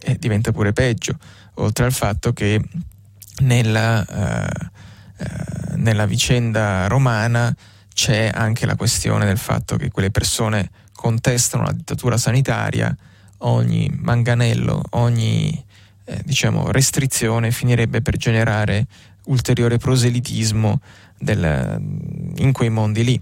eh, 0.00 0.16
diventa 0.18 0.52
pure 0.52 0.72
peggio. 0.72 1.16
Oltre 1.54 1.84
al 1.84 1.92
fatto 1.92 2.32
che 2.32 2.60
nella, 3.40 4.04
uh, 4.08 5.24
uh, 5.24 5.76
nella 5.76 6.06
vicenda 6.06 6.86
romana 6.86 7.54
c'è 7.92 8.30
anche 8.32 8.66
la 8.66 8.76
questione 8.76 9.26
del 9.26 9.38
fatto 9.38 9.76
che 9.76 9.90
quelle 9.90 10.10
persone 10.10 10.70
contestano 10.94 11.64
la 11.64 11.72
dittatura 11.72 12.16
sanitaria, 12.16 12.94
ogni 13.40 13.90
manganello, 14.00 14.82
ogni 14.90 15.64
eh, 16.04 16.20
diciamo, 16.24 16.70
restrizione 16.70 17.50
finirebbe 17.50 18.02
per 18.02 18.16
generare 18.16 18.86
ulteriore 19.26 19.78
proselitismo 19.78 20.80
del, 21.18 21.80
in 22.36 22.52
quei 22.52 22.70
mondi 22.70 23.04
lì. 23.04 23.20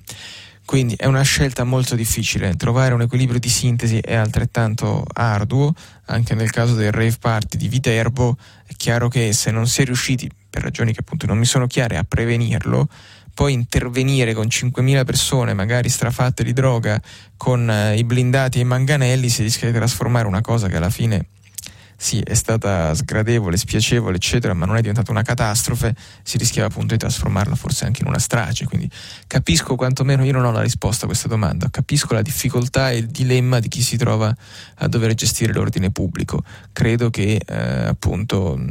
Quindi 0.65 0.97
è 0.99 1.07
una 1.07 1.23
scelta 1.23 1.65
molto 1.65 1.95
difficile, 1.95 2.55
trovare 2.57 2.93
un 2.93 3.01
equilibrio 3.01 3.41
di 3.41 3.49
sintesi 3.49 4.01
è 4.01 4.15
altrettanto 4.15 5.03
arduo, 5.15 5.73
anche 6.07 6.35
nel 6.35 6.51
caso 6.51 6.75
del 6.75 6.93
rave 6.93 7.17
party 7.19 7.57
di 7.57 7.69
Viterbo 7.69 8.37
è 8.67 8.75
chiaro 8.77 9.09
che 9.09 9.33
se 9.33 9.51
non 9.51 9.67
si 9.67 9.81
è 9.81 9.85
riusciti, 9.87 10.31
per 10.51 10.63
ragioni 10.63 10.93
che 10.93 11.01
appunto 11.01 11.25
non 11.25 11.39
mi 11.39 11.47
sono 11.47 11.67
chiare, 11.67 11.97
a 11.97 12.05
prevenirlo, 12.05 12.87
poi 13.39 13.53
intervenire 13.53 14.35
con 14.35 14.47
5.000 14.47 15.05
persone, 15.05 15.55
magari 15.55 15.89
strafatte 15.89 16.43
di 16.43 16.53
droga, 16.53 17.01
con 17.37 17.71
eh, 17.71 17.97
i 17.97 18.03
blindati 18.03 18.59
e 18.59 18.63
i 18.63 18.65
manganelli, 18.65 19.29
si 19.29 19.45
rischia 19.45 19.69
di 19.69 19.75
trasformare 19.75 20.27
una 20.27 20.41
cosa 20.41 20.67
che 20.67 20.75
alla 20.75 20.91
fine 20.91 21.27
sì, 22.01 22.19
è 22.19 22.35
stata 22.35 22.93
sgradevole, 22.95 23.57
spiacevole, 23.57 24.17
eccetera, 24.17 24.55
ma 24.55 24.67
non 24.67 24.77
è 24.77 24.81
diventata 24.81 25.13
una 25.13 25.23
catastrofe, 25.23 25.95
si 26.25 26.37
rischiava 26.37 26.67
appunto 26.67 26.95
di 26.95 26.99
trasformarla 26.99 27.55
forse 27.55 27.85
anche 27.85 28.03
in 28.03 28.09
una 28.09 28.19
strage. 28.19 28.67
Quindi 28.67 28.91
capisco 29.29 29.77
quantomeno, 29.77 30.25
io 30.25 30.33
non 30.33 30.45
ho 30.45 30.51
la 30.51 30.63
risposta 30.63 31.05
a 31.05 31.07
questa 31.09 31.29
domanda, 31.29 31.71
capisco 31.71 32.15
la 32.15 32.23
difficoltà 32.23 32.91
e 32.91 32.97
il 32.97 33.07
dilemma 33.07 33.61
di 33.61 33.69
chi 33.69 33.83
si 33.83 33.97
trova 33.97 34.35
a 34.77 34.89
dover 34.89 35.15
gestire 35.15 35.53
l'ordine 35.53 35.93
pubblico. 35.93 36.43
Credo 36.73 37.11
che 37.11 37.41
eh, 37.45 37.87
appunto 37.87 38.57
mh, 38.57 38.69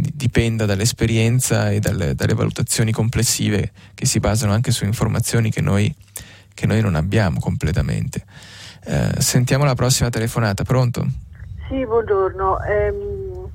dipenda 0.00 0.66
dall'esperienza 0.66 1.70
e 1.70 1.80
dalle, 1.80 2.14
dalle, 2.14 2.34
valutazioni 2.34 2.92
complessive 2.92 3.72
che 3.94 4.06
si 4.06 4.20
basano 4.20 4.52
anche 4.52 4.70
su 4.70 4.84
informazioni 4.84 5.50
che 5.50 5.60
noi, 5.60 5.94
che 6.54 6.66
noi 6.66 6.80
non 6.80 6.94
abbiamo 6.94 7.40
completamente. 7.40 8.24
Eh, 8.84 9.20
sentiamo 9.20 9.64
la 9.64 9.74
prossima 9.74 10.08
telefonata, 10.08 10.64
pronto? 10.64 11.06
Sì, 11.68 11.84
buongiorno. 11.86 12.62
Ehm, 12.62 13.48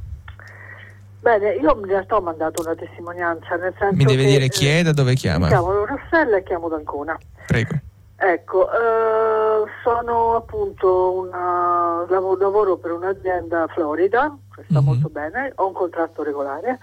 bene, 1.19 1.53
io 1.55 1.77
in 1.77 1.85
realtà 1.85 2.15
ho 2.15 2.21
mandato 2.21 2.61
una 2.61 2.75
testimonianza, 2.75 3.55
nel 3.55 3.73
senso 3.77 3.95
Mi 3.95 4.05
deve 4.05 4.23
che, 4.23 4.29
dire 4.29 4.47
chi 4.47 4.67
è 4.67 4.79
e 4.79 4.83
da 4.83 4.93
dove 4.93 5.15
chiama? 5.15 5.45
Mi 5.45 5.51
chiamo 5.51 5.85
Rossella 5.85 6.37
e 6.37 6.43
chiamo 6.43 6.69
da 6.69 6.77
Ancona. 6.77 7.17
Prego. 7.47 7.79
Ecco, 8.17 8.71
eh, 8.71 9.69
sono 9.83 10.35
appunto 10.35 11.11
una, 11.11 12.05
lavoro, 12.07 12.39
lavoro, 12.39 12.77
per 12.77 12.93
un'azienda 12.93 13.67
Florida, 13.67 14.33
che 14.55 14.63
sta 14.69 14.79
mm-hmm. 14.79 14.87
molto 14.87 15.09
bene, 15.09 15.51
ho 15.55 15.67
un 15.67 15.73
contratto 15.73 16.23
regolare 16.23 16.79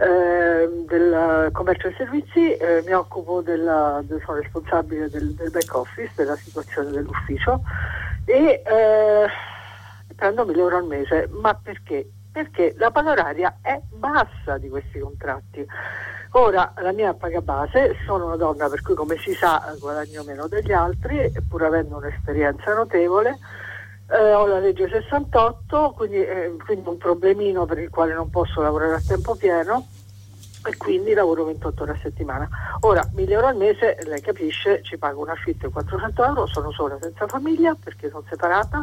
eh, 0.00 0.84
del 0.86 1.50
commercio 1.52 1.88
e 1.88 1.94
servizi, 1.96 2.54
eh, 2.54 2.82
mi 2.86 2.92
occupo 2.92 3.42
della, 3.42 4.00
del, 4.02 4.22
sono 4.24 4.38
responsabile 4.38 5.10
del, 5.10 5.34
del, 5.34 5.50
back 5.50 5.74
office, 5.74 6.12
della 6.16 6.36
situazione 6.36 6.90
dell'ufficio 6.90 7.60
e 8.24 8.62
eh, 8.64 9.26
prendo 10.16 10.46
1000 10.46 10.58
euro 10.58 10.76
al 10.78 10.86
mese, 10.86 11.28
ma 11.32 11.52
perché? 11.54 12.08
Perché 12.32 12.74
la 12.78 12.90
paga 12.90 13.10
oraria 13.10 13.58
è 13.60 13.78
bassa 13.90 14.56
di 14.56 14.70
questi 14.70 14.98
contratti. 14.98 15.66
Ora 16.32 16.72
la 16.76 16.92
mia 16.92 17.12
paga 17.12 17.42
base, 17.42 17.96
sono 18.06 18.26
una 18.26 18.36
donna 18.36 18.68
per 18.68 18.80
cui 18.82 18.94
come 18.94 19.16
si 19.18 19.34
sa 19.34 19.74
guadagno 19.78 20.22
meno 20.22 20.46
degli 20.46 20.72
altri, 20.72 21.30
pur 21.46 21.64
avendo 21.64 21.96
un'esperienza 21.96 22.72
notevole, 22.72 23.36
eh, 24.10 24.32
ho 24.32 24.46
la 24.46 24.58
legge 24.58 24.88
68, 24.88 25.92
quindi, 25.96 26.16
eh, 26.16 26.56
quindi 26.64 26.88
un 26.88 26.96
problemino 26.96 27.64
per 27.64 27.78
il 27.78 27.90
quale 27.90 28.12
non 28.12 28.28
posso 28.30 28.60
lavorare 28.60 28.94
a 28.94 29.02
tempo 29.06 29.34
pieno 29.36 29.86
e 30.66 30.76
quindi 30.76 31.14
lavoro 31.14 31.44
28 31.44 31.82
ore 31.82 31.92
a 31.92 31.98
settimana. 32.02 32.48
Ora, 32.80 33.08
1000 33.14 33.32
euro 33.32 33.46
al 33.46 33.56
mese, 33.56 33.96
lei 34.06 34.20
capisce, 34.20 34.82
ci 34.82 34.98
pago 34.98 35.22
un 35.22 35.30
affitto 35.30 35.66
di 35.66 35.72
400 35.72 36.24
euro, 36.24 36.46
sono 36.46 36.72
sola 36.72 36.98
senza 37.00 37.26
famiglia 37.26 37.76
perché 37.82 38.10
sono 38.10 38.24
separata 38.28 38.82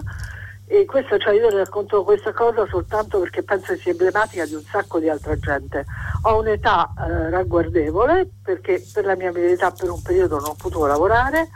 e 0.70 0.84
questo, 0.86 1.18
cioè 1.18 1.34
io 1.34 1.50
le 1.50 1.60
racconto 1.60 2.04
questa 2.04 2.34
cosa 2.34 2.66
soltanto 2.66 3.20
perché 3.20 3.42
penso 3.42 3.76
sia 3.78 3.92
emblematica 3.92 4.46
di 4.46 4.54
un 4.54 4.64
sacco 4.64 5.00
di 5.00 5.08
altra 5.08 5.38
gente. 5.38 5.86
Ho 6.24 6.40
un'età 6.40 6.94
eh, 6.98 7.30
ragguardevole 7.30 8.30
perché 8.44 8.84
per 8.94 9.06
la 9.06 9.16
mia 9.16 9.30
abilità 9.30 9.72
per 9.72 9.90
un 9.90 10.02
periodo 10.02 10.40
non 10.40 10.50
ho 10.50 10.56
potuto 10.58 10.86
lavorare 10.86 11.48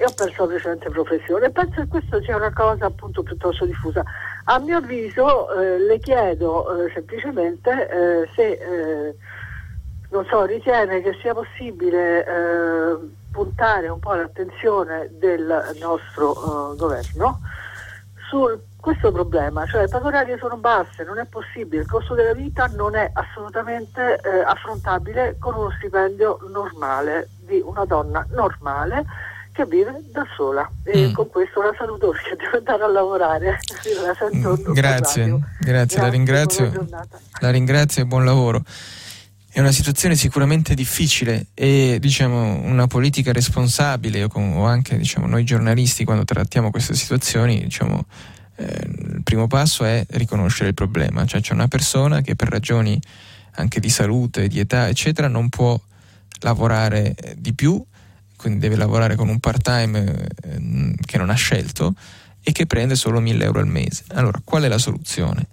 e 0.00 0.04
ho 0.04 0.12
perso 0.14 0.42
la 0.42 0.50
precedente 0.50 0.90
professione. 0.90 1.50
Penso 1.50 1.80
che 1.80 1.88
questa 1.88 2.22
sia 2.22 2.36
una 2.36 2.52
cosa 2.52 2.86
appunto 2.86 3.24
piuttosto 3.24 3.64
diffusa. 3.64 4.04
A 4.44 4.58
mio 4.60 4.76
avviso 4.78 5.52
eh, 5.52 5.78
le 5.78 5.98
chiedo 5.98 6.86
eh, 6.86 6.92
semplicemente 6.94 7.88
eh, 7.88 8.28
se 8.34 8.52
eh, 8.52 9.16
non 10.10 10.24
so, 10.26 10.44
ritiene 10.44 11.02
che 11.02 11.18
sia 11.20 11.34
possibile 11.34 12.24
eh, 12.24 12.96
puntare 13.32 13.88
un 13.88 13.98
po' 13.98 14.14
l'attenzione 14.14 15.10
del 15.18 15.74
nostro 15.80 16.74
governo 16.76 17.40
su 18.30 18.46
questo 18.80 19.10
problema, 19.10 19.66
cioè 19.66 19.82
le 19.82 19.88
paghe 19.88 20.38
sono 20.38 20.56
basse, 20.56 21.02
non 21.02 21.18
è 21.18 21.26
possibile, 21.26 21.82
il 21.82 21.88
costo 21.88 22.14
della 22.14 22.32
vita 22.32 22.66
non 22.68 22.94
è 22.94 23.10
assolutamente 23.12 24.20
eh, 24.22 24.40
affrontabile 24.40 25.36
con 25.38 25.54
uno 25.54 25.70
stipendio 25.76 26.38
normale 26.48 27.28
di 27.40 27.60
una 27.62 27.84
donna 27.84 28.24
normale 28.30 29.04
che 29.58 29.66
vive 29.66 30.02
da 30.12 30.24
sola 30.36 30.70
e 30.84 31.08
mm. 31.08 31.12
con 31.12 31.28
questo 31.28 31.60
la 31.60 31.74
saluto 31.76 32.10
perché 32.14 32.36
devo 32.36 32.58
andare 32.58 32.82
a 32.84 32.86
lavorare. 32.86 33.58
La 34.04 34.28
mm, 34.32 34.72
grazie, 34.72 35.26
grazie, 35.26 35.40
grazie, 35.58 36.00
la 36.00 36.08
ringrazio. 36.08 36.88
La 37.40 37.50
ringrazio 37.50 38.02
e 38.02 38.06
buon 38.06 38.24
lavoro. 38.24 38.62
È 39.50 39.58
una 39.58 39.72
situazione 39.72 40.14
sicuramente 40.14 40.74
difficile 40.74 41.46
e 41.54 41.98
diciamo, 42.00 42.60
una 42.62 42.86
politica 42.86 43.32
responsabile 43.32 44.22
o, 44.22 44.28
con, 44.28 44.52
o 44.56 44.64
anche 44.66 44.96
diciamo, 44.96 45.26
noi 45.26 45.42
giornalisti 45.42 46.04
quando 46.04 46.22
trattiamo 46.22 46.70
queste 46.70 46.94
situazioni 46.94 47.62
diciamo, 47.64 48.04
eh, 48.56 48.64
il 48.64 49.22
primo 49.24 49.48
passo 49.48 49.84
è 49.84 50.06
riconoscere 50.10 50.68
il 50.68 50.74
problema, 50.74 51.24
cioè 51.24 51.40
c'è 51.40 51.54
una 51.54 51.66
persona 51.66 52.20
che 52.20 52.36
per 52.36 52.48
ragioni 52.48 53.00
anche 53.52 53.80
di 53.80 53.90
salute, 53.90 54.46
di 54.46 54.60
età 54.60 54.86
eccetera 54.86 55.26
non 55.26 55.48
può 55.48 55.80
lavorare 56.40 57.14
eh, 57.16 57.34
di 57.36 57.52
più 57.52 57.84
quindi 58.38 58.60
deve 58.60 58.76
lavorare 58.76 59.16
con 59.16 59.28
un 59.28 59.40
part 59.40 59.60
time 59.62 60.28
eh, 60.42 60.94
che 61.04 61.18
non 61.18 61.28
ha 61.28 61.34
scelto 61.34 61.94
e 62.42 62.52
che 62.52 62.64
prende 62.64 62.94
solo 62.94 63.20
1000 63.20 63.44
euro 63.44 63.58
al 63.58 63.66
mese. 63.66 64.04
Allora, 64.14 64.40
qual 64.42 64.62
è 64.62 64.68
la 64.68 64.78
soluzione? 64.78 65.48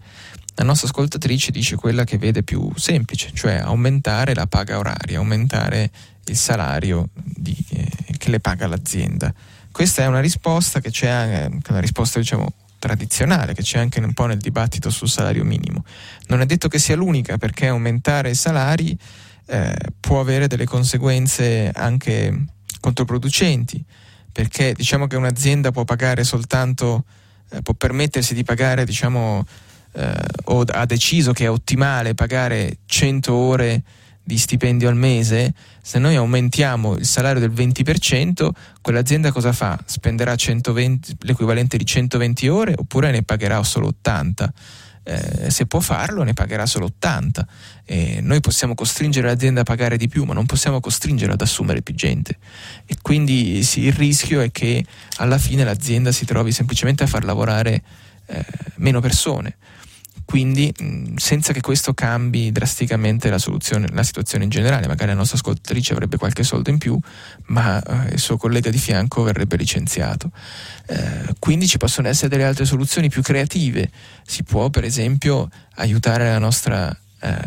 La 0.57 0.63
nostra 0.63 0.87
ascoltatrice 0.87 1.51
dice 1.51 1.75
quella 1.75 2.05
che 2.05 2.17
vede 2.17 2.43
più 2.43 2.71
semplice, 2.75 3.31
cioè 3.33 3.55
aumentare 3.55 4.33
la 4.33 4.47
paga 4.47 4.77
oraria, 4.77 5.17
aumentare 5.17 5.91
il 6.27 6.37
salario 6.37 7.09
di, 7.13 7.57
eh, 7.71 8.17
che 8.17 8.29
le 8.29 8.39
paga 8.39 8.67
l'azienda. 8.67 9.33
Questa 9.71 10.03
è 10.03 10.05
una 10.05 10.21
risposta 10.21 10.79
che 10.79 10.91
c'è, 10.91 11.49
una 11.67 11.79
risposta 11.81 12.19
diciamo 12.19 12.53
tradizionale, 12.79 13.53
che 13.53 13.63
c'è 13.63 13.79
anche 13.79 13.99
un 13.99 14.13
po' 14.13 14.27
nel 14.27 14.37
dibattito 14.37 14.89
sul 14.89 15.09
salario 15.09 15.43
minimo. 15.43 15.83
Non 16.27 16.39
è 16.39 16.45
detto 16.45 16.69
che 16.69 16.79
sia 16.79 16.95
l'unica 16.95 17.37
perché 17.37 17.67
aumentare 17.67 18.29
i 18.29 18.35
salari 18.35 18.97
eh, 19.47 19.75
può 19.99 20.19
avere 20.21 20.47
delle 20.47 20.65
conseguenze 20.65 21.71
anche 21.73 22.45
controproducenti, 22.85 23.83
perché 24.31 24.73
diciamo 24.73 25.07
che 25.07 25.15
un'azienda 25.15 25.71
può 25.71 25.83
pagare 25.85 26.23
soltanto, 26.23 27.05
eh, 27.49 27.63
può 27.63 27.73
permettersi 27.73 28.35
di 28.35 28.43
pagare, 28.43 28.85
diciamo, 28.85 29.43
eh, 29.93 30.13
o 30.45 30.63
ha 30.67 30.85
deciso 30.85 31.33
che 31.33 31.45
è 31.45 31.49
ottimale 31.49 32.13
pagare 32.13 32.77
100 32.85 33.33
ore 33.33 33.81
di 34.23 34.37
stipendio 34.37 34.87
al 34.87 34.95
mese, 34.95 35.53
se 35.81 35.97
noi 35.97 36.15
aumentiamo 36.15 36.95
il 36.95 37.05
salario 37.05 37.39
del 37.39 37.51
20%, 37.51 38.49
quell'azienda 38.81 39.31
cosa 39.31 39.51
fa? 39.51 39.79
Spenderà 39.85 40.35
120, 40.35 41.17
l'equivalente 41.21 41.77
di 41.77 41.85
120 41.85 42.47
ore 42.47 42.73
oppure 42.75 43.09
ne 43.09 43.23
pagherà 43.23 43.61
solo 43.63 43.87
80? 43.87 44.53
Eh, 45.05 45.51
se 45.51 45.67
può 45.67 45.79
farlo 45.79 46.23
ne 46.23 46.33
pagherà 46.33 46.65
solo 46.65 46.85
80. 46.85 47.47
Eh, 47.85 48.19
noi 48.21 48.41
possiamo 48.41 48.73
costringere 48.73 49.27
l'azienda 49.27 49.61
a 49.61 49.63
pagare 49.63 49.97
di 49.97 50.07
più, 50.07 50.23
ma 50.23 50.33
non 50.33 50.47
possiamo 50.47 50.79
costringere 50.79 51.33
ad 51.33 51.41
assumere 51.41 51.81
più 51.81 51.93
gente. 51.93 52.37
E 52.85 52.97
quindi 53.01 53.63
sì, 53.63 53.81
il 53.81 53.93
rischio 53.93 54.41
è 54.41 54.51
che 54.51 54.83
alla 55.17 55.37
fine 55.37 55.63
l'azienda 55.63 56.11
si 56.11 56.25
trovi 56.25 56.51
semplicemente 56.51 57.03
a 57.03 57.07
far 57.07 57.23
lavorare 57.23 57.81
eh, 58.25 58.45
meno 58.77 58.99
persone 58.99 59.57
quindi 60.25 60.73
mh, 60.75 61.15
senza 61.15 61.53
che 61.53 61.61
questo 61.61 61.93
cambi 61.93 62.51
drasticamente 62.51 63.29
la, 63.29 63.37
la, 63.91 64.03
situazione 64.03 64.43
in 64.43 64.49
generale, 64.49 64.87
magari 64.87 65.11
la 65.11 65.17
nostra 65.17 65.37
ascoltatrice 65.37 65.93
avrebbe 65.93 66.17
qualche 66.17 66.43
soldo 66.43 66.71
in 66.71 66.79
più, 66.79 66.99
ma 67.47 67.81
eh, 67.81 68.13
il 68.13 68.19
suo 68.19 68.35
collega 68.35 68.69
di 68.69 68.79
fianco 68.79 69.23
verrebbe 69.23 69.55
licenziato. 69.55 70.31
Eh, 70.87 71.35
quindi 71.39 71.67
ci 71.67 71.77
possono 71.77 72.07
essere 72.07 72.29
delle 72.29 72.43
altre 72.43 72.65
soluzioni 72.65 73.07
più 73.07 73.21
creative, 73.21 73.89
si 74.25 74.43
può 74.43 74.69
per 74.69 74.83
esempio 74.83 75.49
aiutare 75.75 76.27
la 76.27 76.39
nostra 76.39 76.95
eh, 77.19 77.37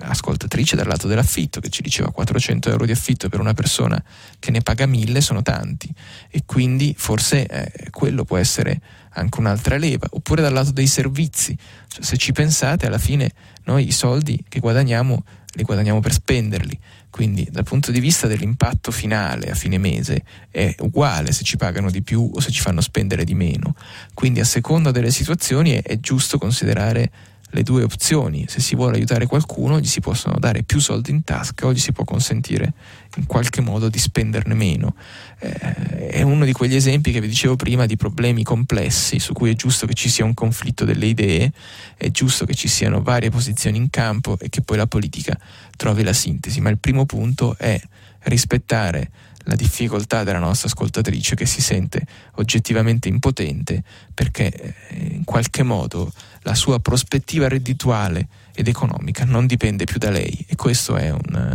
ascoltatrice 0.00 0.76
dal 0.76 0.86
lato 0.86 1.06
dell'affitto 1.06 1.60
che 1.60 1.68
ci 1.68 1.82
diceva 1.82 2.10
400 2.10 2.70
euro 2.70 2.84
di 2.84 2.92
affitto 2.92 3.28
per 3.28 3.40
una 3.40 3.54
persona 3.54 4.02
che 4.38 4.50
ne 4.50 4.60
paga 4.60 4.86
1000 4.86 5.20
sono 5.20 5.42
tanti 5.42 5.92
e 6.30 6.42
quindi 6.46 6.94
forse 6.96 7.46
eh, 7.46 7.90
quello 7.90 8.24
può 8.24 8.36
essere 8.36 8.80
anche 9.10 9.40
un'altra 9.40 9.76
leva, 9.76 10.06
oppure 10.10 10.42
dal 10.42 10.52
lato 10.52 10.72
dei 10.72 10.86
servizi, 10.86 11.56
cioè, 11.88 12.02
se 12.02 12.16
ci 12.16 12.32
pensate 12.32 12.86
alla 12.86 12.98
fine 12.98 13.30
noi 13.64 13.86
i 13.86 13.92
soldi 13.92 14.44
che 14.48 14.60
guadagniamo 14.60 15.24
li 15.52 15.64
guadagniamo 15.64 16.00
per 16.00 16.12
spenderli, 16.12 16.78
quindi 17.10 17.48
dal 17.50 17.64
punto 17.64 17.90
di 17.90 18.00
vista 18.00 18.26
dell'impatto 18.26 18.90
finale 18.90 19.50
a 19.50 19.54
fine 19.54 19.78
mese 19.78 20.22
è 20.50 20.74
uguale 20.80 21.32
se 21.32 21.42
ci 21.42 21.56
pagano 21.56 21.90
di 21.90 22.02
più 22.02 22.30
o 22.32 22.40
se 22.40 22.50
ci 22.50 22.60
fanno 22.60 22.80
spendere 22.80 23.24
di 23.24 23.34
meno, 23.34 23.74
quindi 24.14 24.40
a 24.40 24.44
seconda 24.44 24.90
delle 24.90 25.10
situazioni 25.10 25.72
è, 25.72 25.82
è 25.82 25.98
giusto 25.98 26.38
considerare 26.38 27.10
le 27.50 27.62
due 27.62 27.82
opzioni. 27.82 28.46
Se 28.48 28.60
si 28.60 28.74
vuole 28.74 28.96
aiutare 28.96 29.26
qualcuno, 29.26 29.80
gli 29.80 29.86
si 29.86 30.00
possono 30.00 30.38
dare 30.38 30.62
più 30.62 30.80
soldi 30.80 31.10
in 31.10 31.24
tasca 31.24 31.66
o 31.66 31.72
gli 31.72 31.78
si 31.78 31.92
può 31.92 32.04
consentire 32.04 32.72
in 33.16 33.26
qualche 33.26 33.60
modo 33.60 33.88
di 33.88 33.98
spenderne 33.98 34.54
meno. 34.54 34.94
Eh, 35.38 36.08
è 36.08 36.22
uno 36.22 36.44
di 36.44 36.52
quegli 36.52 36.74
esempi 36.74 37.12
che 37.12 37.20
vi 37.20 37.28
dicevo 37.28 37.56
prima 37.56 37.86
di 37.86 37.96
problemi 37.96 38.42
complessi 38.42 39.18
su 39.18 39.32
cui 39.32 39.50
è 39.50 39.54
giusto 39.54 39.86
che 39.86 39.94
ci 39.94 40.08
sia 40.08 40.24
un 40.24 40.34
conflitto 40.34 40.84
delle 40.84 41.06
idee, 41.06 41.52
è 41.96 42.10
giusto 42.10 42.44
che 42.44 42.54
ci 42.54 42.68
siano 42.68 43.02
varie 43.02 43.30
posizioni 43.30 43.76
in 43.76 43.90
campo 43.90 44.38
e 44.38 44.48
che 44.48 44.60
poi 44.60 44.76
la 44.76 44.86
politica 44.86 45.38
trovi 45.76 46.02
la 46.02 46.12
sintesi. 46.12 46.60
Ma 46.60 46.70
il 46.70 46.78
primo 46.78 47.06
punto 47.06 47.56
è 47.56 47.80
rispettare 48.22 49.10
la 49.48 49.54
difficoltà 49.54 50.24
della 50.24 50.38
nostra 50.38 50.68
ascoltatrice 50.68 51.34
che 51.34 51.46
si 51.46 51.62
sente 51.62 52.06
oggettivamente 52.34 53.08
impotente 53.08 53.82
perché 54.12 54.52
eh, 54.52 55.14
in 55.14 55.24
qualche 55.24 55.62
modo 55.62 56.12
la 56.42 56.54
sua 56.54 56.78
prospettiva 56.78 57.48
reddituale 57.48 58.28
ed 58.54 58.68
economica 58.68 59.24
non 59.24 59.46
dipende 59.46 59.84
più 59.84 59.98
da 59.98 60.10
lei 60.10 60.44
e 60.48 60.56
questa 60.56 60.96
è 60.98 61.10
un, 61.10 61.52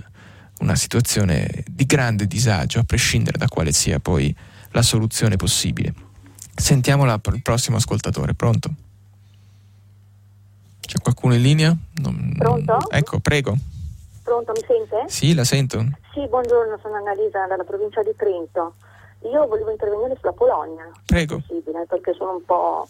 una 0.59 0.75
situazione 0.75 1.63
di 1.67 1.85
grande 1.85 2.27
disagio 2.27 2.79
a 2.79 2.83
prescindere 2.83 3.37
da 3.37 3.47
quale 3.47 3.71
sia 3.71 3.99
poi 3.99 4.33
la 4.71 4.81
soluzione 4.81 5.35
possibile. 5.35 5.93
Sentiamo 6.55 7.05
la, 7.05 7.19
il 7.33 7.41
prossimo 7.41 7.77
ascoltatore, 7.77 8.33
pronto? 8.33 8.73
C'è 10.79 10.99
qualcuno 10.99 11.33
in 11.33 11.41
linea? 11.41 11.75
Non... 11.95 12.35
Pronto? 12.37 12.89
Ecco, 12.89 13.19
prego. 13.19 13.55
Pronto, 14.23 14.51
mi 14.53 14.63
sente? 14.65 15.05
Sì, 15.07 15.33
la 15.33 15.43
sento. 15.43 15.79
Sì, 16.13 16.27
buongiorno, 16.27 16.77
sono 16.81 16.95
Annalisa 16.95 17.45
dalla 17.47 17.63
provincia 17.63 18.01
di 18.03 18.13
Trento. 18.15 18.75
Io 19.31 19.47
volevo 19.47 19.71
intervenire 19.71 20.15
sulla 20.19 20.33
Polonia. 20.33 20.89
Prego. 21.05 21.39
Possibile, 21.39 21.85
perché 21.87 22.13
sono 22.13 22.35
un 22.35 22.45
po' 22.45 22.87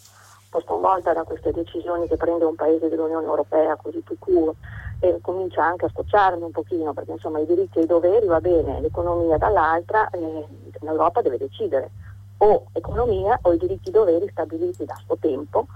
sconvolta 0.61 1.13
da 1.13 1.23
queste 1.23 1.51
decisioni 1.51 2.07
che 2.07 2.17
prende 2.17 2.45
un 2.45 2.55
paese 2.55 2.89
dell'Unione 2.89 3.25
Europea 3.25 3.75
così 3.75 4.03
sicuro 4.07 4.55
e 4.99 5.19
comincia 5.21 5.63
anche 5.63 5.85
a 5.85 5.89
scocciarmi 5.89 6.43
un 6.43 6.51
pochino, 6.51 6.93
perché 6.93 7.11
insomma 7.11 7.39
i 7.39 7.45
diritti 7.45 7.79
e 7.79 7.83
i 7.83 7.87
doveri 7.87 8.25
va 8.25 8.39
bene, 8.39 8.79
l'economia 8.81 9.37
dall'altra, 9.37 10.09
eh, 10.09 10.45
l'Europa 10.79 11.21
deve 11.21 11.37
decidere 11.37 11.89
o 12.37 12.65
economia 12.71 13.37
o 13.43 13.53
i 13.53 13.57
diritti 13.57 13.87
e 13.87 13.89
i 13.89 13.93
doveri 13.93 14.27
stabiliti 14.29 14.85
da 14.85 14.95
suo 15.05 15.17
tempo 15.17 15.67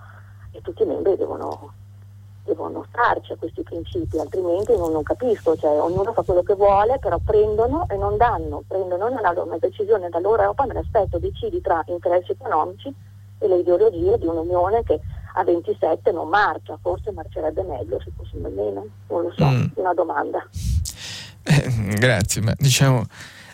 e 0.52 0.62
tutti 0.62 0.84
i 0.84 0.86
membri 0.86 1.16
devono 1.16 1.74
devono 2.48 2.86
starci 2.90 3.34
a 3.34 3.36
questi 3.36 3.62
principi, 3.62 4.18
altrimenti 4.18 4.76
non, 4.78 4.94
non, 4.94 5.04
capisco, 5.04 5.58
cioè 5.58 5.82
ognuno 5.82 6.14
fa 6.14 6.22
quello 6.22 6.44
che 6.44 6.56
vuole, 6.56 6.98
però 6.98 7.18
prendono 7.24 7.86
e 7.90 7.98
non 7.98 8.16
danno, 8.16 8.64
prendono 8.66 9.08
una, 9.08 9.34
una 9.36 9.58
decisione 9.60 10.08
dall'Europa, 10.08 10.66
me 10.66 10.74
l'aspetto, 10.74 11.20
decidi 11.20 11.60
tra 11.60 11.84
interessi 11.88 12.32
economici 12.32 12.96
e 13.40 13.48
le 13.48 13.58
ideologie 13.58 14.18
di 14.18 14.26
un'Unione 14.26 14.84
che 14.84 15.00
a 15.34 15.44
27 15.44 16.12
non 16.12 16.30
marcia, 16.30 16.78
forse 16.82 17.12
marcerebbe 17.12 17.62
meglio 17.64 18.00
se 18.04 18.12
fossimo 18.16 18.50
meno, 18.50 18.86
non 19.10 19.22
lo 19.24 19.34
so, 19.36 19.46
mm. 19.46 19.66
una 19.76 19.94
domanda. 19.94 20.48
Eh, 21.44 21.96
grazie, 21.98 22.42
ma 22.42 22.54
diciamo 22.58 23.06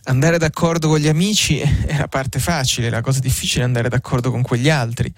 andare 0.06 0.38
d'accordo 0.38 0.88
con 0.88 1.00
gli 1.00 1.08
amici 1.08 1.60
è 1.60 1.98
la 1.98 2.08
parte 2.08 2.40
facile, 2.40 2.90
la 2.90 3.02
cosa 3.02 3.20
difficile 3.20 3.62
è 3.62 3.66
andare 3.66 3.90
d'accordo 3.90 4.32
con 4.32 4.42
quegli 4.42 4.70
altri 4.70 5.14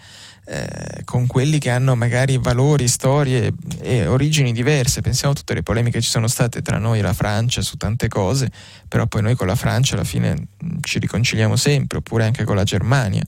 eh, 0.47 1.03
con 1.05 1.25
quelli 1.25 1.57
che 1.57 1.71
hanno 1.71 1.95
magari 1.95 2.37
valori, 2.37 2.87
storie 2.87 3.51
e 3.81 4.05
origini 4.05 4.53
diverse. 4.53 5.01
Pensiamo 5.01 5.33
a 5.33 5.35
tutte 5.35 5.55
le 5.55 5.63
polemiche 5.63 5.97
che 5.97 6.03
ci 6.03 6.09
sono 6.09 6.27
state 6.27 6.61
tra 6.61 6.77
noi 6.77 6.99
e 6.99 7.01
la 7.01 7.13
Francia 7.13 7.61
su 7.61 7.77
tante 7.77 8.07
cose, 8.07 8.51
però 8.87 9.07
poi 9.07 9.23
noi 9.23 9.35
con 9.35 9.47
la 9.47 9.55
Francia 9.55 9.95
alla 9.95 10.03
fine 10.03 10.35
mm, 10.35 10.77
ci 10.81 10.99
riconciliamo 10.99 11.55
sempre, 11.55 11.97
oppure 11.97 12.25
anche 12.25 12.43
con 12.43 12.55
la 12.55 12.63
Germania. 12.63 13.23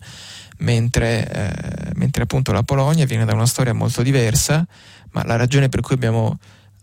Mentre, 0.59 1.27
eh, 1.27 1.91
mentre 1.95 2.23
appunto 2.23 2.51
la 2.51 2.63
Polonia 2.63 3.05
viene 3.05 3.25
da 3.25 3.33
una 3.33 3.45
storia 3.45 3.73
molto 3.73 4.03
diversa, 4.03 4.65
ma 5.11 5.23
la 5.23 5.35
ragione 5.37 5.69
per 5.69 5.81
cui 5.81 5.95
abbiamo 5.95 6.37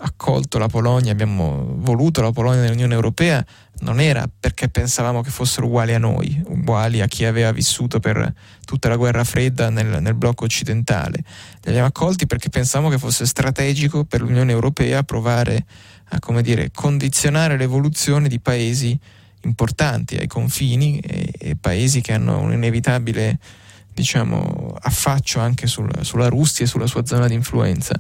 accolto 0.05 0.59
la 0.59 0.69
Polonia, 0.69 1.13
abbiamo 1.13 1.77
voluto 1.79 2.21
la 2.21 2.31
Polonia 2.31 2.61
nell'Unione 2.61 2.93
Europea, 2.95 3.45
non 3.81 4.01
era 4.01 4.29
perché 4.39 4.69
pensavamo 4.69 5.23
che 5.23 5.31
fossero 5.31 5.67
uguali 5.67 5.95
a 5.95 5.99
noi, 5.99 6.43
uguali 6.47 7.01
a 7.01 7.07
chi 7.07 7.25
aveva 7.25 7.51
vissuto 7.53 8.01
per 8.01 8.33
tutta 8.65 8.89
la 8.89 8.97
guerra 8.97 9.25
fredda 9.25 9.71
nel, 9.71 10.03
nel 10.03 10.15
blocco 10.15 10.45
occidentale. 10.45 11.25
Li 11.63 11.71
abbiamo 11.71 11.87
accolti 11.87 12.27
perché 12.27 12.51
pensavamo 12.51 12.91
che 12.91 12.99
fosse 12.99 13.25
strategico 13.25 14.05
per 14.05 14.21
l'Unione 14.21 14.53
Europea 14.53 15.03
provare 15.03 15.65
a 16.11 16.41
dire, 16.43 16.71
condizionare 16.73 17.57
l'evoluzione 17.57 18.29
di 18.29 18.39
paesi 18.39 18.99
importanti 19.43 20.17
ai 20.17 20.27
confini 20.27 20.99
e, 21.01 21.33
e 21.39 21.57
paesi 21.57 22.01
che 22.01 22.13
hanno 22.13 22.41
un 22.41 22.53
inevitabile 22.53 23.39
diciamo, 23.93 24.77
affaccio 24.81 25.41
anche 25.41 25.67
sul, 25.67 25.91
sulla 26.01 26.29
Russia 26.29 26.65
e 26.65 26.69
sulla 26.69 26.87
sua 26.87 27.07
zona 27.07 27.27
di 27.27 27.35
influenza. 27.35 27.99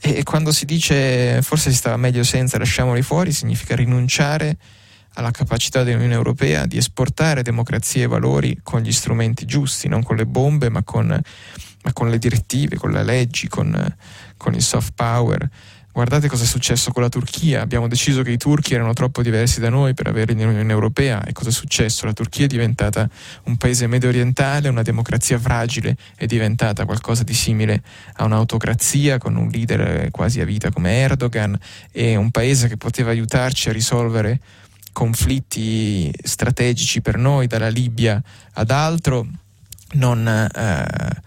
E 0.00 0.22
quando 0.22 0.52
si 0.52 0.64
dice 0.64 1.42
forse 1.42 1.70
si 1.70 1.76
stava 1.76 1.96
meglio 1.96 2.22
senza, 2.22 2.58
lasciamoli 2.58 3.02
fuori, 3.02 3.32
significa 3.32 3.74
rinunciare 3.74 4.56
alla 5.14 5.30
capacità 5.32 5.82
dell'Unione 5.82 6.14
Europea 6.14 6.66
di 6.66 6.76
esportare 6.76 7.42
democrazia 7.42 8.04
e 8.04 8.06
valori 8.06 8.60
con 8.62 8.80
gli 8.80 8.92
strumenti 8.92 9.44
giusti, 9.44 9.88
non 9.88 10.02
con 10.02 10.16
le 10.16 10.26
bombe, 10.26 10.68
ma 10.68 10.84
con, 10.84 11.06
ma 11.06 11.92
con 11.92 12.08
le 12.08 12.18
direttive, 12.18 12.76
con 12.76 12.92
le 12.92 13.02
leggi, 13.02 13.48
con, 13.48 13.96
con 14.36 14.54
il 14.54 14.62
soft 14.62 14.92
power. 14.94 15.50
Guardate 15.98 16.28
cosa 16.28 16.44
è 16.44 16.46
successo 16.46 16.92
con 16.92 17.02
la 17.02 17.08
Turchia. 17.08 17.60
Abbiamo 17.60 17.88
deciso 17.88 18.22
che 18.22 18.30
i 18.30 18.36
turchi 18.36 18.72
erano 18.72 18.92
troppo 18.92 19.20
diversi 19.20 19.58
da 19.58 19.68
noi 19.68 19.94
per 19.94 20.06
averli 20.06 20.32
nell'Unione 20.36 20.70
Europea. 20.70 21.24
E 21.24 21.32
cosa 21.32 21.48
è 21.48 21.52
successo? 21.52 22.06
La 22.06 22.12
Turchia 22.12 22.44
è 22.44 22.46
diventata 22.46 23.10
un 23.46 23.56
paese 23.56 23.88
medio 23.88 24.08
orientale, 24.08 24.68
una 24.68 24.82
democrazia 24.82 25.40
fragile, 25.40 25.96
è 26.14 26.26
diventata 26.26 26.84
qualcosa 26.84 27.24
di 27.24 27.34
simile 27.34 27.82
a 28.12 28.24
un'autocrazia 28.26 29.18
con 29.18 29.34
un 29.34 29.48
leader 29.48 30.08
quasi 30.12 30.40
a 30.40 30.44
vita 30.44 30.70
come 30.70 31.00
Erdogan 31.00 31.58
e 31.90 32.14
un 32.14 32.30
paese 32.30 32.68
che 32.68 32.76
poteva 32.76 33.10
aiutarci 33.10 33.68
a 33.68 33.72
risolvere 33.72 34.38
conflitti 34.92 36.12
strategici 36.22 37.00
per 37.00 37.16
noi, 37.16 37.48
dalla 37.48 37.70
Libia 37.70 38.22
ad 38.52 38.70
altro, 38.70 39.26
non, 39.94 40.28
eh, 40.28 41.26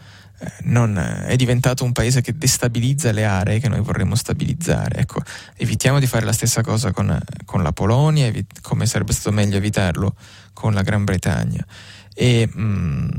non, 0.63 0.97
è 0.97 1.35
diventato 1.35 1.83
un 1.83 1.91
paese 1.91 2.21
che 2.21 2.37
destabilizza 2.37 3.11
le 3.11 3.25
aree 3.25 3.59
che 3.59 3.69
noi 3.69 3.81
vorremmo 3.81 4.15
stabilizzare. 4.15 4.99
Ecco, 4.99 5.21
evitiamo 5.57 5.99
di 5.99 6.07
fare 6.07 6.25
la 6.25 6.33
stessa 6.33 6.61
cosa 6.61 6.91
con, 6.91 7.19
con 7.45 7.63
la 7.63 7.71
Polonia, 7.71 8.25
evi- 8.25 8.45
come 8.61 8.85
sarebbe 8.85 9.13
stato 9.13 9.31
meglio 9.31 9.57
evitarlo 9.57 10.15
con 10.53 10.73
la 10.73 10.81
Gran 10.81 11.03
Bretagna. 11.03 11.65
E, 12.13 12.47
mh, 12.51 12.61
mm, 12.61 13.09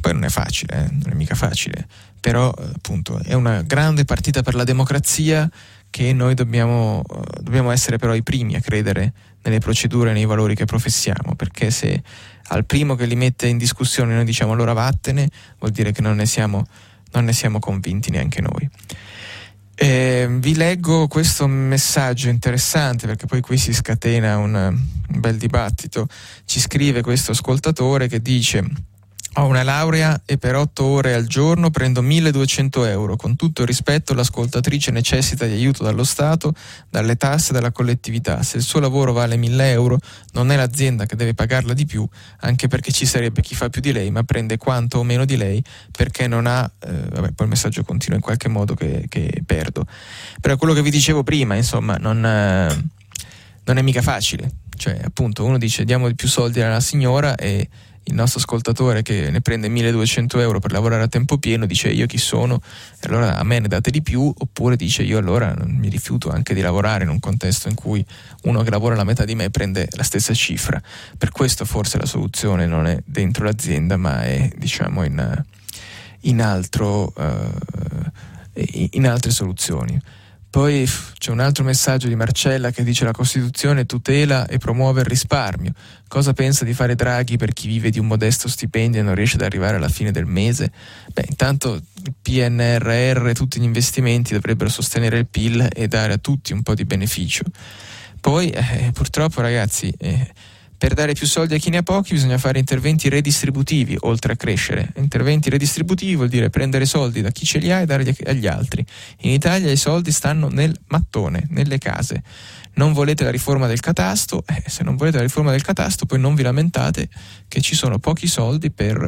poi 0.00 0.12
non 0.12 0.24
è 0.24 0.28
facile, 0.28 0.84
eh? 0.84 0.88
non 0.90 1.12
è 1.12 1.14
mica 1.14 1.34
facile, 1.34 1.86
però 2.20 2.48
appunto 2.50 3.20
è 3.22 3.34
una 3.34 3.62
grande 3.62 4.04
partita 4.04 4.42
per 4.42 4.54
la 4.54 4.64
democrazia 4.64 5.48
che 5.90 6.12
noi 6.12 6.34
dobbiamo, 6.34 7.02
dobbiamo 7.40 7.70
essere 7.70 7.96
però 7.96 8.14
i 8.14 8.22
primi 8.22 8.54
a 8.54 8.60
credere 8.60 9.12
nelle 9.48 9.60
procedure 9.60 10.12
nei 10.12 10.24
valori 10.24 10.54
che 10.54 10.64
professiamo, 10.64 11.34
perché 11.34 11.70
se 11.70 12.02
al 12.48 12.64
primo 12.64 12.94
che 12.94 13.06
li 13.06 13.16
mette 13.16 13.46
in 13.46 13.58
discussione 13.58 14.14
noi 14.14 14.24
diciamo 14.24 14.52
allora 14.52 14.72
vattene, 14.72 15.28
vuol 15.58 15.72
dire 15.72 15.92
che 15.92 16.02
non 16.02 16.16
ne 16.16 16.26
siamo, 16.26 16.66
non 17.12 17.24
ne 17.24 17.32
siamo 17.32 17.58
convinti 17.58 18.10
neanche 18.10 18.40
noi. 18.40 18.68
Eh, 19.78 20.26
vi 20.30 20.54
leggo 20.54 21.06
questo 21.06 21.46
messaggio 21.46 22.30
interessante 22.30 23.06
perché 23.06 23.26
poi 23.26 23.42
qui 23.42 23.58
si 23.58 23.74
scatena 23.74 24.38
un, 24.38 24.54
un 24.54 25.20
bel 25.20 25.36
dibattito. 25.36 26.08
Ci 26.44 26.60
scrive 26.60 27.02
questo 27.02 27.32
ascoltatore 27.32 28.08
che 28.08 28.22
dice 28.22 28.64
ho 29.38 29.46
una 29.46 29.62
laurea 29.62 30.22
e 30.24 30.38
per 30.38 30.54
8 30.54 30.84
ore 30.84 31.12
al 31.12 31.26
giorno 31.26 31.70
prendo 31.70 32.00
1200 32.00 32.84
euro. 32.86 33.16
Con 33.16 33.36
tutto 33.36 33.62
il 33.62 33.66
rispetto, 33.66 34.14
l'ascoltatrice 34.14 34.90
necessita 34.90 35.44
di 35.44 35.52
aiuto 35.52 35.82
dallo 35.82 36.04
Stato, 36.04 36.54
dalle 36.88 37.16
tasse, 37.16 37.52
dalla 37.52 37.70
collettività. 37.70 38.42
Se 38.42 38.56
il 38.56 38.62
suo 38.62 38.80
lavoro 38.80 39.12
vale 39.12 39.36
1000 39.36 39.70
euro, 39.70 39.98
non 40.32 40.50
è 40.50 40.56
l'azienda 40.56 41.04
che 41.04 41.16
deve 41.16 41.34
pagarla 41.34 41.74
di 41.74 41.84
più, 41.84 42.06
anche 42.40 42.68
perché 42.68 42.92
ci 42.92 43.04
sarebbe 43.04 43.42
chi 43.42 43.54
fa 43.54 43.68
più 43.68 43.82
di 43.82 43.92
lei, 43.92 44.10
ma 44.10 44.22
prende 44.22 44.56
quanto 44.56 44.98
o 44.98 45.02
meno 45.02 45.26
di 45.26 45.36
lei 45.36 45.62
perché 45.90 46.26
non 46.26 46.46
ha. 46.46 46.70
Eh, 46.80 46.90
vabbè, 46.90 47.32
poi 47.32 47.46
il 47.46 47.48
messaggio 47.48 47.84
continua 47.84 48.16
in 48.16 48.22
qualche 48.22 48.48
modo 48.48 48.74
che, 48.74 49.04
che 49.08 49.42
perdo. 49.44 49.86
Però 50.40 50.56
quello 50.56 50.72
che 50.72 50.82
vi 50.82 50.90
dicevo 50.90 51.22
prima, 51.22 51.54
insomma, 51.56 51.96
non, 51.96 52.24
eh, 52.24 52.84
non 53.64 53.76
è 53.76 53.82
mica 53.82 54.00
facile. 54.00 54.50
Cioè, 54.74 54.98
appunto, 55.04 55.44
uno 55.44 55.58
dice 55.58 55.84
diamo 55.84 56.10
più 56.14 56.28
soldi 56.28 56.62
alla 56.62 56.80
signora 56.80 57.34
e 57.34 57.68
il 58.08 58.14
nostro 58.14 58.38
ascoltatore 58.38 59.02
che 59.02 59.30
ne 59.30 59.40
prende 59.40 59.68
1200 59.68 60.38
euro 60.40 60.60
per 60.60 60.70
lavorare 60.70 61.02
a 61.02 61.08
tempo 61.08 61.38
pieno 61.38 61.66
dice 61.66 61.88
io 61.88 62.06
chi 62.06 62.18
sono? 62.18 62.60
Allora 63.02 63.36
a 63.36 63.42
me 63.42 63.58
ne 63.58 63.68
date 63.68 63.90
di 63.90 64.00
più? 64.00 64.32
Oppure 64.36 64.76
dice 64.76 65.02
io 65.02 65.18
allora 65.18 65.54
mi 65.64 65.88
rifiuto 65.88 66.30
anche 66.30 66.54
di 66.54 66.60
lavorare 66.60 67.04
in 67.04 67.10
un 67.10 67.18
contesto 67.18 67.68
in 67.68 67.74
cui 67.74 68.04
uno 68.42 68.62
che 68.62 68.70
lavora 68.70 68.94
la 68.94 69.04
metà 69.04 69.24
di 69.24 69.34
me 69.34 69.50
prende 69.50 69.88
la 69.92 70.04
stessa 70.04 70.34
cifra. 70.34 70.80
Per 71.18 71.30
questo 71.30 71.64
forse 71.64 71.98
la 71.98 72.06
soluzione 72.06 72.66
non 72.66 72.86
è 72.86 73.00
dentro 73.04 73.44
l'azienda 73.44 73.96
ma 73.96 74.22
è 74.22 74.50
diciamo 74.56 75.02
in, 75.04 75.44
in, 76.20 76.42
altro, 76.42 77.12
uh, 77.16 78.60
in 78.90 79.06
altre 79.08 79.32
soluzioni 79.32 80.00
poi 80.56 80.88
c'è 81.18 81.32
un 81.32 81.40
altro 81.40 81.64
messaggio 81.64 82.08
di 82.08 82.14
Marcella 82.14 82.70
che 82.70 82.82
dice 82.82 83.04
la 83.04 83.10
Costituzione 83.10 83.84
tutela 83.84 84.46
e 84.46 84.56
promuove 84.56 85.00
il 85.00 85.06
risparmio. 85.06 85.74
Cosa 86.08 86.32
pensa 86.32 86.64
di 86.64 86.72
fare 86.72 86.94
Draghi 86.94 87.36
per 87.36 87.52
chi 87.52 87.68
vive 87.68 87.90
di 87.90 87.98
un 87.98 88.06
modesto 88.06 88.48
stipendio 88.48 89.00
e 89.00 89.02
non 89.02 89.14
riesce 89.14 89.36
ad 89.36 89.42
arrivare 89.42 89.76
alla 89.76 89.90
fine 89.90 90.12
del 90.12 90.24
mese? 90.24 90.72
Beh, 91.12 91.26
intanto 91.28 91.74
il 91.74 92.14
PNRR 92.22 93.26
e 93.28 93.34
tutti 93.34 93.60
gli 93.60 93.64
investimenti 93.64 94.32
dovrebbero 94.32 94.70
sostenere 94.70 95.18
il 95.18 95.26
PIL 95.26 95.68
e 95.70 95.88
dare 95.88 96.14
a 96.14 96.18
tutti 96.18 96.54
un 96.54 96.62
po' 96.62 96.74
di 96.74 96.86
beneficio. 96.86 97.44
Poi, 98.18 98.48
eh, 98.48 98.92
purtroppo 98.94 99.42
ragazzi, 99.42 99.92
eh, 99.98 100.32
per 100.78 100.94
dare 100.94 101.14
più 101.14 101.26
soldi 101.26 101.54
a 101.54 101.58
chi 101.58 101.70
ne 101.70 101.78
ha 101.78 101.82
pochi 101.82 102.14
bisogna 102.14 102.38
fare 102.38 102.58
interventi 102.58 103.08
redistributivi, 103.08 103.96
oltre 104.00 104.34
a 104.34 104.36
crescere. 104.36 104.92
Interventi 104.96 105.48
redistributivi 105.48 106.16
vuol 106.16 106.28
dire 106.28 106.50
prendere 106.50 106.84
soldi 106.84 107.22
da 107.22 107.30
chi 107.30 107.46
ce 107.46 107.58
li 107.58 107.72
ha 107.72 107.80
e 107.80 107.86
darli 107.86 108.14
agli 108.26 108.46
altri. 108.46 108.84
In 109.20 109.30
Italia 109.30 109.70
i 109.70 109.76
soldi 109.76 110.12
stanno 110.12 110.48
nel 110.48 110.78
mattone, 110.88 111.46
nelle 111.50 111.78
case. 111.78 112.22
Non 112.74 112.92
volete 112.92 113.24
la 113.24 113.30
riforma 113.30 113.66
del 113.66 113.80
catasto? 113.80 114.44
Eh, 114.46 114.64
se 114.66 114.84
non 114.84 114.96
volete 114.96 115.16
la 115.16 115.22
riforma 115.22 115.50
del 115.50 115.62
catasto 115.62 116.04
poi 116.04 116.18
non 116.18 116.34
vi 116.34 116.42
lamentate 116.42 117.08
che 117.48 117.62
ci 117.62 117.74
sono 117.74 117.98
pochi 117.98 118.26
soldi 118.26 118.70
per, 118.70 119.02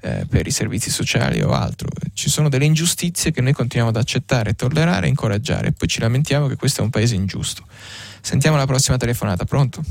eh, 0.00 0.24
per 0.28 0.46
i 0.46 0.52
servizi 0.52 0.90
sociali 0.90 1.42
o 1.42 1.50
altro. 1.50 1.88
Ci 2.12 2.30
sono 2.30 2.48
delle 2.48 2.64
ingiustizie 2.64 3.32
che 3.32 3.40
noi 3.40 3.54
continuiamo 3.54 3.90
ad 3.90 4.00
accettare, 4.00 4.54
tollerare 4.54 5.06
e 5.06 5.08
incoraggiare. 5.08 5.72
Poi 5.72 5.88
ci 5.88 5.98
lamentiamo 5.98 6.46
che 6.46 6.54
questo 6.54 6.82
è 6.82 6.84
un 6.84 6.90
paese 6.90 7.16
ingiusto. 7.16 7.64
Sentiamo 8.20 8.56
la 8.56 8.66
prossima 8.66 8.96
telefonata, 8.96 9.44
pronto? 9.44 9.82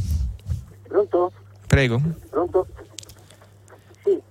Pronto? 0.87 1.31
Prego. 1.67 2.01
Pronto? 2.29 2.67
Sì, 4.03 4.21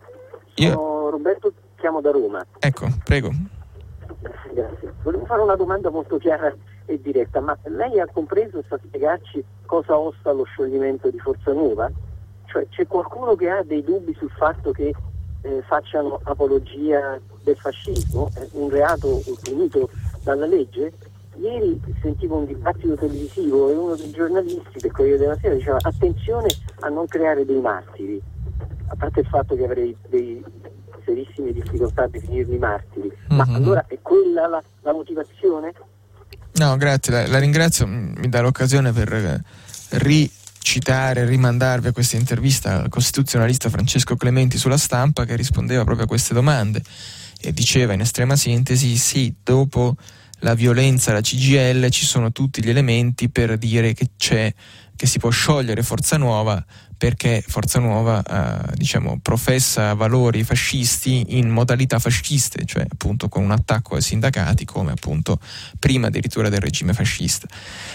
Io... 0.56 0.70
sono 0.70 1.10
Roberto, 1.10 1.52
chiamo 1.76 2.00
da 2.00 2.10
Roma. 2.10 2.44
Ecco, 2.58 2.86
prego. 3.04 3.30
Grazie. 4.52 4.94
Volevo 5.02 5.24
fare 5.26 5.42
una 5.42 5.56
domanda 5.56 5.90
molto 5.90 6.16
chiara 6.18 6.54
e 6.86 7.00
diretta, 7.00 7.40
ma 7.40 7.56
lei 7.64 8.00
ha 8.00 8.06
compreso, 8.10 8.62
sa 8.68 8.78
spiegarci 8.78 9.44
cosa 9.66 9.98
osta 9.98 10.32
lo 10.32 10.44
scioglimento 10.44 11.10
di 11.10 11.18
Forza 11.18 11.52
Nuova? 11.52 11.90
Cioè 12.46 12.66
c'è 12.68 12.86
qualcuno 12.86 13.34
che 13.34 13.50
ha 13.50 13.62
dei 13.62 13.82
dubbi 13.82 14.14
sul 14.14 14.30
fatto 14.30 14.70
che 14.70 14.94
eh, 15.42 15.62
facciano 15.66 16.20
apologia 16.24 17.20
del 17.42 17.56
fascismo, 17.56 18.30
eh, 18.36 18.48
un 18.52 18.70
reato 18.70 19.20
punito 19.42 19.90
dalla 20.22 20.46
legge? 20.46 20.92
Ieri 21.40 21.80
sentivo 22.00 22.36
un 22.36 22.46
dibattito 22.46 22.96
televisivo 22.96 23.70
e 23.70 23.74
uno 23.74 23.94
dei 23.94 24.10
giornalisti 24.10 24.78
del 24.78 24.90
Corriere 24.90 25.18
della 25.18 25.36
Sera 25.40 25.54
diceva 25.54 25.78
attenzione 25.80 26.48
a 26.80 26.88
non 26.88 27.06
creare 27.06 27.44
dei 27.44 27.60
martiri, 27.60 28.20
a 28.88 28.96
parte 28.96 29.20
il 29.20 29.26
fatto 29.26 29.54
che 29.54 29.64
avrei 29.64 29.96
dei 30.08 30.42
serissime 31.04 31.52
difficoltà 31.52 32.02
a 32.02 32.08
definirli 32.08 32.58
martiri, 32.58 33.08
mm-hmm. 33.08 33.36
ma 33.36 33.44
mhm. 33.46 33.54
allora 33.54 33.84
è 33.86 33.98
quella 34.02 34.46
la, 34.48 34.62
la 34.82 34.92
motivazione? 34.92 35.72
No, 36.54 36.76
grazie, 36.76 37.12
la, 37.12 37.26
la, 37.26 37.38
ringrazio, 37.38 37.86
mi 37.86 38.28
dà 38.28 38.40
l'occasione 38.40 38.92
per 38.92 39.12
eh, 39.12 39.42
ricitare, 39.98 41.24
rimandarvi 41.26 41.88
a 41.88 41.92
questa 41.92 42.16
intervista 42.16 42.82
al 42.82 42.88
costituzionalista 42.88 43.68
Francesco 43.68 44.16
Clementi 44.16 44.56
sulla 44.56 44.78
stampa 44.78 45.24
che 45.24 45.36
rispondeva 45.36 45.84
proprio 45.84 46.06
a 46.06 46.08
queste 46.08 46.34
domande 46.34 46.82
e 47.40 47.52
diceva 47.52 47.92
in 47.92 48.00
estrema 48.00 48.36
sintesi 48.36 48.96
sì, 48.96 49.34
dopo 49.42 49.96
la 50.40 50.54
violenza, 50.54 51.12
la 51.12 51.20
CGL, 51.20 51.88
ci 51.90 52.04
sono 52.04 52.32
tutti 52.32 52.62
gli 52.62 52.68
elementi 52.68 53.28
per 53.28 53.56
dire 53.58 53.92
che 53.92 54.10
c'è 54.16 54.52
che 54.96 55.06
si 55.06 55.18
può 55.18 55.28
sciogliere 55.30 55.82
Forza 55.82 56.16
Nuova 56.16 56.64
perché 56.96 57.44
Forza 57.46 57.78
Nuova 57.78 58.22
eh, 58.22 58.74
diciamo, 58.74 59.18
professa 59.20 59.92
valori 59.94 60.44
fascisti 60.44 61.38
in 61.38 61.50
modalità 61.50 61.98
fasciste, 61.98 62.64
cioè 62.64 62.86
appunto 62.88 63.28
con 63.28 63.42
un 63.42 63.50
attacco 63.50 63.96
ai 63.96 64.02
sindacati 64.02 64.64
come 64.64 64.92
appunto 64.92 65.38
prima 65.78 66.06
addirittura 66.06 66.48
del 66.48 66.60
regime 66.60 66.94
fascista. 66.94 67.46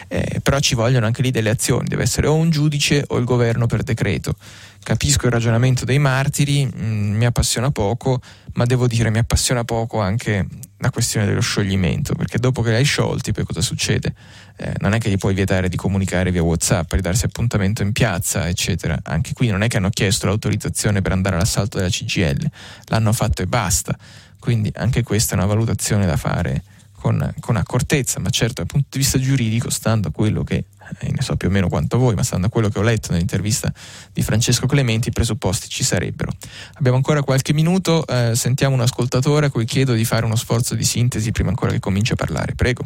Eh, 0.07 0.39
però 0.43 0.59
ci 0.59 0.75
vogliono 0.75 1.05
anche 1.05 1.21
lì 1.21 1.31
delle 1.31 1.49
azioni, 1.49 1.87
deve 1.87 2.03
essere 2.03 2.27
o 2.27 2.35
un 2.35 2.51
giudice 2.51 3.03
o 3.07 3.17
il 3.17 3.25
governo 3.25 3.65
per 3.65 3.83
decreto. 3.83 4.35
Capisco 4.83 5.27
il 5.27 5.31
ragionamento 5.31 5.85
dei 5.85 5.99
martiri, 5.99 6.65
mh, 6.65 6.83
mm, 6.83 7.15
mi 7.15 7.25
appassiona 7.25 7.71
poco, 7.71 8.19
ma 8.53 8.65
devo 8.65 8.87
dire 8.87 9.09
mi 9.09 9.19
appassiona 9.19 9.63
poco 9.63 9.99
anche 9.99 10.47
la 10.81 10.89
questione 10.89 11.27
dello 11.27 11.41
scioglimento, 11.41 12.15
perché 12.15 12.39
dopo 12.39 12.61
che 12.61 12.71
li 12.71 12.77
hai 12.77 12.83
sciolti 12.83 13.31
poi 13.31 13.45
cosa 13.45 13.61
succede? 13.61 14.13
Eh, 14.57 14.73
non 14.79 14.93
è 14.93 14.99
che 14.99 15.09
gli 15.09 15.17
puoi 15.17 15.33
vietare 15.33 15.69
di 15.69 15.77
comunicare 15.77 16.31
via 16.31 16.41
Whatsapp, 16.41 16.95
di 16.95 17.01
darsi 17.01 17.25
appuntamento 17.25 17.83
in 17.83 17.91
piazza, 17.91 18.47
eccetera. 18.47 18.90
Anche 19.03 19.33
qui 19.33 19.47
non 19.47 19.63
è 19.63 19.67
che 19.67 19.77
hanno 19.77 19.89
chiesto 19.89 20.25
l'autorizzazione 20.25 21.01
per 21.01 21.11
andare 21.11 21.35
all'assalto 21.35 21.77
della 21.77 21.89
CGL, 21.89 22.49
l'hanno 22.85 23.13
fatto 23.13 23.41
e 23.41 23.47
basta. 23.47 23.97
Quindi 24.39 24.71
anche 24.75 25.03
questa 25.03 25.35
è 25.35 25.37
una 25.37 25.45
valutazione 25.45 26.05
da 26.05 26.17
fare 26.17 26.63
con, 27.01 27.33
con, 27.39 27.55
accortezza, 27.55 28.19
ma 28.19 28.29
certo 28.29 28.55
dal 28.55 28.67
punto 28.67 28.87
di 28.91 28.99
vista 28.99 29.19
giuridico, 29.19 29.71
stando 29.71 30.09
a 30.09 30.11
quello 30.11 30.43
che, 30.43 30.65
eh, 30.99 31.11
ne 31.11 31.21
so 31.21 31.35
più 31.35 31.47
o 31.47 31.51
meno 31.51 31.67
quanto 31.67 31.97
voi, 31.97 32.13
ma 32.13 32.21
stando 32.21 32.47
a 32.47 32.49
quello 32.49 32.69
che 32.69 32.77
ho 32.77 32.83
letto 32.83 33.11
nell'intervista 33.11 33.73
di 34.13 34.21
Francesco 34.21 34.67
Clementi, 34.67 35.09
i 35.09 35.11
presupposti 35.11 35.67
ci 35.67 35.83
sarebbero. 35.83 36.31
Abbiamo 36.75 36.97
ancora 36.97 37.23
qualche 37.23 37.53
minuto, 37.53 38.05
eh, 38.05 38.35
sentiamo 38.35 38.75
un 38.75 38.81
ascoltatore 38.81 39.47
a 39.47 39.49
cui 39.49 39.65
chiedo 39.65 39.93
di 39.93 40.05
fare 40.05 40.25
uno 40.25 40.35
sforzo 40.35 40.75
di 40.75 40.83
sintesi 40.83 41.31
prima 41.31 41.49
ancora 41.49 41.71
che 41.71 41.79
cominci 41.79 42.13
a 42.13 42.15
parlare. 42.15 42.53
Prego. 42.53 42.83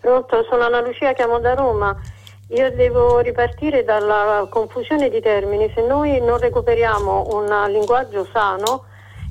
Pronto, 0.00 0.46
sono 0.48 0.64
Anna 0.64 0.80
Lucia, 0.80 1.12
chiamo 1.12 1.40
da 1.40 1.54
Roma. 1.54 1.96
Io 2.48 2.72
devo 2.72 3.18
ripartire 3.18 3.84
dalla 3.84 4.46
confusione 4.48 5.10
di 5.10 5.20
termini. 5.20 5.70
Se 5.74 5.82
noi 5.82 6.18
non 6.20 6.38
recuperiamo 6.38 7.26
un 7.32 7.70
linguaggio 7.70 8.26
sano 8.32 8.84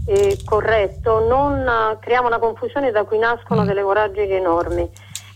e 0.06 0.38
corretto, 0.46 1.28
non 1.28 1.98
creiamo 2.00 2.28
una 2.28 2.38
confusione 2.38 2.92
da 2.92 3.04
cui 3.06 3.18
nascono 3.18 3.64
mm. 3.64 3.66
delle 3.66 3.82
voragini 3.82 4.34
enormi. 4.34 4.88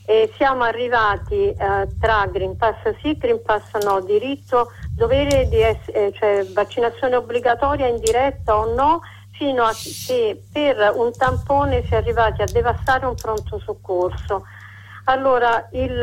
E 0.05 0.31
siamo 0.35 0.63
arrivati 0.63 1.49
eh, 1.49 1.87
tra 1.99 2.27
Green 2.31 2.55
Pass 2.55 2.95
sì, 3.01 3.17
Green 3.17 3.41
Pass 3.41 3.75
no, 3.83 3.99
diritto, 4.01 4.71
dovere 4.95 5.47
di 5.47 5.61
essere, 5.61 6.07
eh, 6.07 6.13
cioè 6.13 6.45
vaccinazione 6.53 7.15
obbligatoria 7.15 7.87
in 7.87 7.99
diretta 7.99 8.57
o 8.57 8.73
no, 8.73 9.01
fino 9.31 9.63
a 9.63 9.71
che 9.73 10.43
per 10.51 10.93
un 10.95 11.11
tampone 11.11 11.83
si 11.85 11.93
è 11.93 11.97
arrivati 11.97 12.43
a 12.43 12.45
devastare 12.45 13.07
un 13.07 13.15
pronto 13.15 13.59
soccorso. 13.59 14.45
Allora, 15.11 15.67
il, 15.73 16.01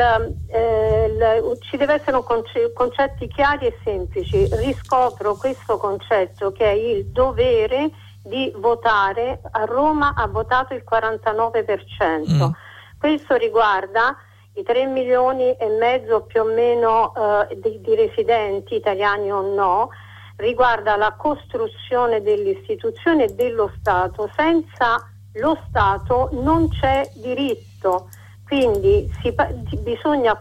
eh, 0.48 1.06
il, 1.06 1.58
ci 1.60 1.78
deve 1.78 1.94
essere 1.94 2.22
conce- 2.22 2.74
concetti 2.74 3.26
chiari 3.26 3.64
e 3.64 3.78
semplici. 3.82 4.46
Riscopro 4.52 5.34
questo 5.34 5.78
concetto 5.78 6.52
che 6.52 6.66
è 6.66 6.74
il 6.74 7.06
dovere 7.06 7.90
di 8.22 8.52
votare. 8.56 9.40
A 9.50 9.64
Roma 9.64 10.12
ha 10.14 10.26
votato 10.26 10.74
il 10.74 10.84
49%. 10.88 12.30
Mm. 12.30 12.50
Questo 12.98 13.36
riguarda 13.36 14.14
i 14.56 14.62
3 14.62 14.84
milioni 14.84 15.54
e 15.54 15.68
mezzo 15.68 16.24
più 16.24 16.42
o 16.42 16.44
meno 16.44 17.14
eh, 17.48 17.58
di, 17.60 17.80
di 17.80 17.94
residenti 17.94 18.74
italiani 18.74 19.32
o 19.32 19.40
no, 19.40 19.88
riguarda 20.36 20.96
la 20.96 21.14
costruzione 21.16 22.20
dell'istituzione 22.20 23.24
e 23.24 23.34
dello 23.34 23.72
Stato. 23.78 24.28
Senza 24.36 25.02
lo 25.34 25.56
Stato 25.66 26.28
non 26.32 26.68
c'è 26.68 27.10
diritto. 27.14 28.10
Quindi 28.48 29.12
si, 29.20 29.34
bisogna, 29.82 30.38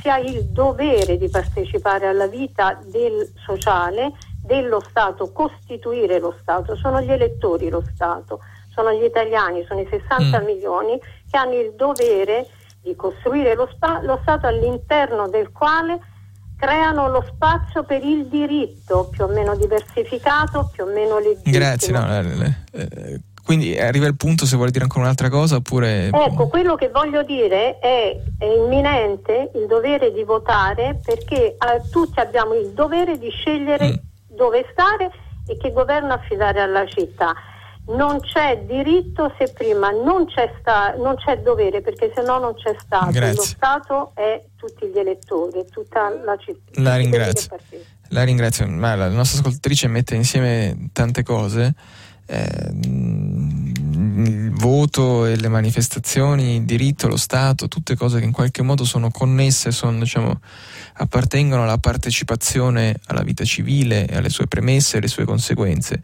si 0.00 0.08
ha 0.08 0.18
il 0.18 0.46
dovere 0.46 1.18
di 1.18 1.28
partecipare 1.28 2.06
alla 2.06 2.26
vita 2.26 2.80
del 2.86 3.30
sociale, 3.44 4.12
dello 4.42 4.80
Stato, 4.80 5.30
costituire 5.32 6.18
lo 6.18 6.34
Stato, 6.40 6.74
sono 6.76 7.02
gli 7.02 7.12
elettori 7.12 7.68
lo 7.68 7.84
Stato, 7.92 8.40
sono 8.70 8.90
gli 8.92 9.04
italiani, 9.04 9.66
sono 9.68 9.80
i 9.80 9.86
60 9.88 10.40
mm. 10.40 10.44
milioni 10.44 10.98
che 11.30 11.36
hanno 11.36 11.60
il 11.60 11.74
dovere 11.76 12.46
di 12.80 12.96
costruire 12.96 13.54
lo, 13.54 13.68
spa- 13.70 14.00
lo 14.02 14.18
Stato 14.22 14.46
all'interno 14.46 15.28
del 15.28 15.52
quale 15.52 16.00
creano 16.56 17.08
lo 17.08 17.22
spazio 17.34 17.84
per 17.84 18.02
il 18.02 18.28
diritto 18.28 19.08
più 19.10 19.24
o 19.24 19.28
meno 19.28 19.54
diversificato, 19.56 20.70
più 20.72 20.84
o 20.84 20.86
meno 20.86 21.18
legittimo. 21.18 21.54
Grazie, 21.54 21.92
no, 21.92 22.18
eh, 22.18 22.54
eh, 22.72 23.20
quindi 23.44 23.78
arriva 23.78 24.06
il 24.06 24.16
punto 24.16 24.46
se 24.46 24.56
vuole 24.56 24.70
dire 24.70 24.84
ancora 24.84 25.02
un'altra 25.02 25.28
cosa 25.28 25.56
oppure... 25.56 26.10
Ecco, 26.12 26.46
quello 26.46 26.76
che 26.76 26.90
voglio 26.90 27.22
dire 27.24 27.78
è, 27.80 28.16
è 28.38 28.44
imminente 28.44 29.50
il 29.54 29.66
dovere 29.66 30.12
di 30.12 30.22
votare 30.22 31.00
perché 31.04 31.56
tutti 31.90 32.20
abbiamo 32.20 32.54
il 32.54 32.70
dovere 32.70 33.18
di 33.18 33.30
scegliere 33.30 33.88
mm. 33.88 34.36
dove 34.36 34.64
stare 34.70 35.10
e 35.46 35.56
che 35.56 35.72
governo 35.72 36.12
affidare 36.12 36.60
alla 36.60 36.86
città. 36.86 37.34
Non 37.84 38.20
c'è 38.20 38.62
diritto 38.64 39.34
se 39.36 39.52
prima 39.52 39.90
non 39.90 40.26
c'è, 40.26 40.54
sta, 40.60 40.94
non 40.96 41.16
c'è 41.16 41.38
dovere 41.38 41.80
perché 41.80 42.12
se 42.14 42.22
no 42.22 42.38
non 42.38 42.54
c'è 42.54 42.76
Stato. 42.78 43.10
Grazie. 43.10 43.34
Lo 43.34 43.42
Stato 43.42 44.12
è 44.14 44.40
tutti 44.56 44.86
gli 44.86 44.98
elettori, 44.98 45.64
tutta 45.68 46.10
la 46.24 46.36
città. 46.36 46.80
La 46.80 46.94
ringrazio. 46.94 47.56
La 48.10 48.22
ringrazio. 48.22 48.68
Ma 48.68 48.94
la 48.94 49.08
nostra 49.08 49.40
ascoltatrice 49.40 49.88
mette 49.88 50.14
insieme 50.14 50.90
tante 50.92 51.24
cose 51.24 51.74
il 52.26 54.50
voto 54.52 55.26
e 55.26 55.36
le 55.36 55.48
manifestazioni, 55.48 56.56
il 56.56 56.64
diritto, 56.64 57.08
lo 57.08 57.16
Stato, 57.16 57.68
tutte 57.68 57.96
cose 57.96 58.18
che 58.18 58.24
in 58.24 58.32
qualche 58.32 58.62
modo 58.62 58.84
sono 58.84 59.10
connesse, 59.10 59.72
sono, 59.72 59.98
diciamo, 59.98 60.40
appartengono 60.94 61.62
alla 61.62 61.78
partecipazione 61.78 62.98
alla 63.06 63.22
vita 63.22 63.44
civile, 63.44 64.06
alle 64.06 64.30
sue 64.30 64.46
premesse 64.46 64.94
e 64.94 64.98
alle 64.98 65.08
sue 65.08 65.24
conseguenze. 65.24 66.00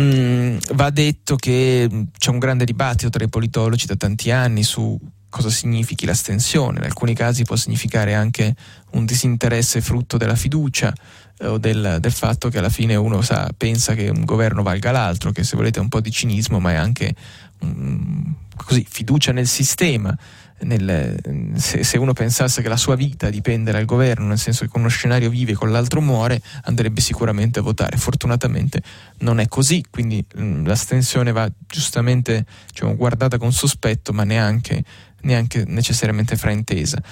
Mm, 0.00 0.56
va 0.72 0.90
detto 0.90 1.36
che 1.36 1.88
c'è 2.18 2.30
un 2.30 2.38
grande 2.38 2.64
dibattito 2.64 3.10
tra 3.10 3.22
i 3.22 3.28
politologi 3.28 3.86
da 3.86 3.94
tanti 3.94 4.32
anni 4.32 4.64
su 4.64 4.98
cosa 5.34 5.50
significhi 5.50 6.06
l'astensione, 6.06 6.78
in 6.78 6.84
alcuni 6.84 7.12
casi 7.12 7.42
può 7.42 7.56
significare 7.56 8.14
anche 8.14 8.54
un 8.92 9.04
disinteresse 9.04 9.80
frutto 9.80 10.16
della 10.16 10.36
fiducia, 10.36 10.94
eh, 11.38 11.46
o 11.48 11.58
del, 11.58 11.96
del, 12.00 12.12
fatto 12.12 12.48
che 12.50 12.58
alla 12.58 12.68
fine 12.68 12.94
uno 12.94 13.20
sa, 13.20 13.50
pensa 13.56 13.94
che 13.94 14.08
un 14.08 14.24
governo 14.24 14.62
valga 14.62 14.92
l'altro, 14.92 15.32
che 15.32 15.42
se 15.42 15.56
volete 15.56 15.80
è 15.80 15.82
un 15.82 15.88
po' 15.88 16.00
di 16.00 16.12
cinismo, 16.12 16.60
ma 16.60 16.70
è 16.70 16.74
anche 16.76 17.16
um, 17.62 18.32
così, 18.54 18.86
fiducia 18.88 19.32
nel 19.32 19.48
sistema. 19.48 20.16
Nel, 20.60 21.18
se, 21.56 21.82
se, 21.82 21.98
uno 21.98 22.12
pensasse 22.12 22.62
che 22.62 22.68
la 22.68 22.76
sua 22.76 22.94
vita 22.94 23.28
dipende 23.28 23.72
dal 23.72 23.84
governo, 23.84 24.28
nel 24.28 24.38
senso 24.38 24.64
che 24.64 24.70
con 24.70 24.82
uno 24.82 24.88
scenario 24.88 25.28
vive 25.28 25.52
e 25.52 25.54
con 25.56 25.72
l'altro 25.72 26.00
muore, 26.00 26.40
andrebbe 26.62 27.00
sicuramente 27.00 27.58
a 27.58 27.62
votare. 27.62 27.96
Fortunatamente 27.96 28.80
non 29.18 29.40
è 29.40 29.48
così, 29.48 29.84
quindi 29.90 30.24
um, 30.36 30.64
l'astensione 30.64 31.32
va 31.32 31.50
giustamente 31.66 32.46
diciamo, 32.70 32.94
guardata 32.94 33.36
con 33.36 33.52
sospetto, 33.52 34.12
ma 34.12 34.22
neanche, 34.22 34.84
neanche 35.24 35.64
necessariamente 35.66 36.36
fraintesa. 36.36 37.02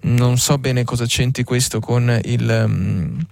Non 0.00 0.38
so 0.38 0.58
bene 0.58 0.84
cosa 0.84 1.06
c'entri 1.06 1.44
questo 1.44 1.80
con 1.80 2.20
il. 2.24 2.64
Um, 2.66 3.26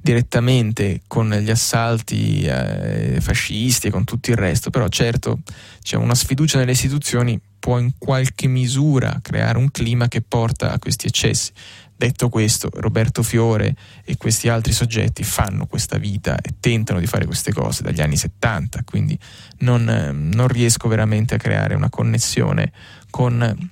direttamente 0.00 1.02
con 1.06 1.28
gli 1.28 1.50
assalti 1.50 2.42
eh, 2.42 3.18
fascisti 3.20 3.88
e 3.88 3.90
con 3.90 4.04
tutto 4.04 4.30
il 4.30 4.36
resto, 4.36 4.70
però 4.70 4.88
certo 4.88 5.40
c'è 5.82 5.96
una 5.96 6.14
sfiducia 6.14 6.56
nelle 6.56 6.70
istituzioni 6.70 7.38
può 7.58 7.78
in 7.78 7.92
qualche 7.98 8.46
misura 8.46 9.18
creare 9.20 9.58
un 9.58 9.70
clima 9.70 10.08
che 10.08 10.22
porta 10.22 10.72
a 10.72 10.78
questi 10.78 11.06
eccessi. 11.08 11.52
Detto 11.94 12.28
questo, 12.28 12.70
Roberto 12.74 13.24
Fiore 13.24 13.74
e 14.04 14.16
questi 14.16 14.48
altri 14.48 14.72
soggetti 14.72 15.24
fanno 15.24 15.66
questa 15.66 15.98
vita 15.98 16.38
e 16.40 16.54
tentano 16.60 17.00
di 17.00 17.06
fare 17.06 17.26
queste 17.26 17.52
cose 17.52 17.82
dagli 17.82 18.00
anni 18.00 18.16
70, 18.16 18.84
quindi 18.84 19.18
non, 19.58 19.88
eh, 19.88 20.12
non 20.12 20.46
riesco 20.46 20.86
veramente 20.86 21.34
a 21.34 21.38
creare 21.38 21.74
una 21.74 21.90
connessione 21.90 22.70
con, 23.18 23.68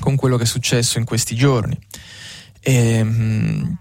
con, 0.00 0.16
quello 0.16 0.38
che 0.38 0.44
è 0.44 0.46
successo 0.46 0.96
in 0.96 1.04
questi 1.04 1.34
giorni. 1.34 1.78
E, 2.60 2.72
ehm, 2.72 3.78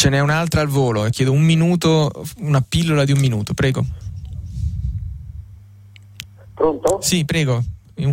Ce 0.00 0.08
n'è 0.08 0.18
un'altra 0.18 0.62
al 0.62 0.66
volo 0.66 1.04
e 1.04 1.10
chiedo 1.10 1.30
un 1.30 1.42
minuto, 1.42 2.10
una 2.38 2.64
pillola 2.66 3.04
di 3.04 3.12
un 3.12 3.18
minuto, 3.18 3.52
prego. 3.52 3.84
Pronto? 6.54 7.02
Sì, 7.02 7.26
prego, 7.26 7.62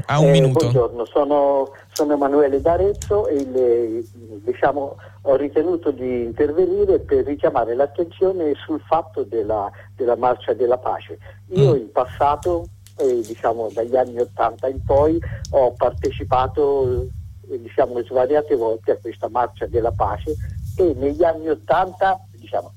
a 0.07 0.19
un 0.19 0.27
eh, 0.27 0.31
minuto. 0.31 0.69
Buongiorno, 0.69 1.05
sono, 1.05 1.71
sono 1.93 2.13
Emanuele 2.13 2.59
D'Arezzo 2.59 3.27
e 3.27 3.45
le, 3.45 4.03
diciamo, 4.43 4.97
ho 5.21 5.35
ritenuto 5.37 5.91
di 5.91 6.23
intervenire 6.23 6.99
per 6.99 7.25
richiamare 7.25 7.73
l'attenzione 7.73 8.51
sul 8.65 8.81
fatto 8.81 9.23
della, 9.23 9.71
della 9.95 10.17
marcia 10.17 10.51
della 10.51 10.77
pace. 10.77 11.17
Io 11.51 11.73
mm. 11.73 11.77
in 11.77 11.91
passato, 11.93 12.65
eh, 12.97 13.21
diciamo 13.21 13.69
dagli 13.73 13.95
anni 13.95 14.19
Ottanta 14.19 14.67
in 14.67 14.83
poi, 14.83 15.19
ho 15.51 15.73
partecipato 15.73 17.07
eh, 17.49 17.61
diciamo, 17.61 18.01
svariate 18.03 18.55
volte 18.55 18.91
a 18.91 18.97
questa 18.97 19.29
marcia 19.29 19.65
della 19.67 19.91
pace 19.91 20.35
e 20.77 20.93
negli 20.95 21.23
anni 21.23 21.49
80, 21.49 22.27
diciamo, 22.31 22.73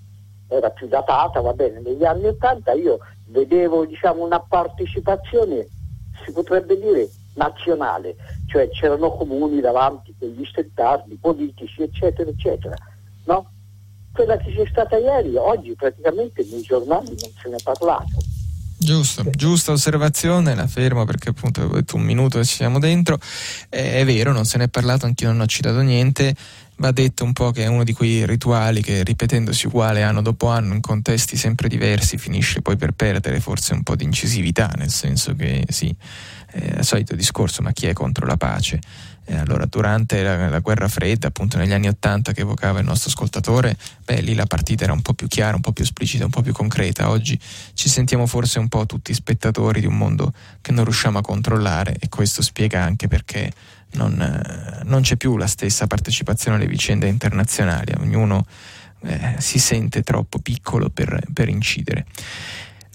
era 0.49 0.71
più 0.71 0.89
datata, 0.89 1.41
va 1.41 1.53
bene, 1.53 1.81
negli 1.81 2.05
anni 2.05 2.27
80 2.27 2.73
io 2.73 2.99
vedevo 3.27 3.85
diciamo, 3.85 4.25
una 4.25 4.41
partecipazione, 4.41 5.67
si 6.25 6.33
potrebbe 6.33 6.79
dire, 6.79 7.09
nazionale, 7.35 8.17
cioè 8.47 8.69
c'erano 8.71 9.13
comuni 9.13 9.61
davanti 9.61 10.15
con 10.19 10.29
gli 10.29 10.45
stentardi, 10.45 11.17
politici, 11.17 11.83
eccetera, 11.83 12.29
eccetera. 12.29 12.75
No? 13.25 13.51
Quella 14.13 14.37
che 14.37 14.53
c'è 14.53 14.67
stata 14.69 14.97
ieri, 14.97 15.37
oggi 15.37 15.75
praticamente 15.75 16.45
nei 16.51 16.63
giornali 16.63 17.09
non 17.09 17.31
se 17.41 17.49
ne 17.49 17.57
è 17.57 17.63
parlato. 17.63 18.19
Giusto, 18.83 19.29
giusta 19.29 19.73
osservazione, 19.73 20.55
la 20.55 20.67
fermo 20.67 21.05
perché 21.05 21.29
appunto 21.29 21.61
ho 21.61 21.75
detto 21.75 21.97
un 21.97 22.03
minuto 22.03 22.41
e 22.41 22.47
ci 22.47 22.55
siamo 22.55 22.79
dentro. 22.79 23.19
Eh, 23.69 23.97
è 23.97 24.05
vero, 24.07 24.33
non 24.33 24.47
se 24.47 24.57
ne 24.57 24.65
è 24.65 24.69
parlato, 24.69 25.05
anch'io 25.05 25.29
non 25.29 25.43
ho 25.43 25.47
citato 25.47 25.81
niente 25.83 26.35
va 26.81 26.93
detto 26.93 27.25
un 27.25 27.35
po' 27.35 27.51
che 27.51 27.65
è 27.65 27.67
uno 27.67 27.85
di 27.85 27.93
quei 27.93 28.25
rituali 28.25 28.81
che 28.81 29.05
ripetendosi 29.05 29.67
uguale 29.67 30.03
anno 30.03 30.23
dopo 30.23 30.49
anno 30.49 30.73
in 30.73 30.81
contesti 30.81 31.37
sempre 31.37 31.69
diversi 31.69 32.17
finisce 32.17 32.63
poi 32.63 32.77
per 32.77 32.93
perdere 32.93 33.39
forse 33.39 33.75
un 33.75 33.83
po' 33.83 33.97
di 33.97 34.05
incisività, 34.05 34.73
nel 34.77 34.91
senso 34.91 35.35
che 35.35 35.65
sì, 35.69 35.95
è 36.47 36.79
il 36.79 36.85
solito 36.85 37.15
discorso, 37.15 37.61
ma 37.61 37.73
chi 37.73 37.87
è 37.87 37.93
contro 37.93 38.27
la 38.27 38.39
pace? 38.39 38.81
Eh, 39.27 39.37
allora, 39.37 39.67
durante 39.67 40.23
la, 40.23 40.49
la, 40.49 40.59
guerra 40.61 40.89
fredda, 40.89 41.29
appunto 41.29 41.59
negli 41.59 41.73
anni 41.73 41.87
Ottanta 41.87 42.33
che 42.33 42.41
evocava 42.41 42.81
il 42.81 42.87
nostro 42.87 43.11
ascoltatore, 43.11 43.77
beh, 44.05 44.23
lì 44.23 44.35
la 44.35 44.47
partita 44.47 44.85
era 44.85 44.93
un 44.95 45.03
po' 45.03 45.13
più 45.13 45.29
chiara, 45.29 45.55
un 45.55 45.61
po' 45.61 45.73
più 45.73 45.85
esplicita, 45.85 46.25
un 46.25 46.31
po' 46.31 46.41
più 46.41 46.53
concreta. 46.53 47.11
Oggi 47.11 47.39
ci 47.75 47.89
sentiamo 47.89 48.27
forse 48.27 48.59
un 48.59 48.69
po' 48.69 48.87
tutti 48.87 49.13
spettatori 49.13 49.81
di 49.81 49.87
un 49.87 49.97
mondo 49.97 50.33
che 50.61 50.73
non 50.73 50.85
riusciamo 50.85 51.19
a 51.19 51.23
controllare 51.23 51.95
e 52.01 52.09
questo 52.09 52.43
spiega 52.43 52.83
anche 52.83 53.07
perché 53.07 53.53
non, 53.93 54.21
eh, 54.21 54.83
non 54.85 55.03
c'è 55.03 55.17
più 55.17 55.37
la 55.37 55.47
stessa 55.47 55.87
partecipazione 55.87 56.57
alle 56.57 56.67
vicende 56.67 57.07
internazionali, 57.09 57.93
ognuno 57.99 58.47
eh, 59.03 59.37
si 59.39 59.59
sente 59.59 60.03
troppo 60.03 60.39
piccolo 60.39 60.91
per, 60.91 61.23
per 61.33 61.49
incidere. 61.49 62.07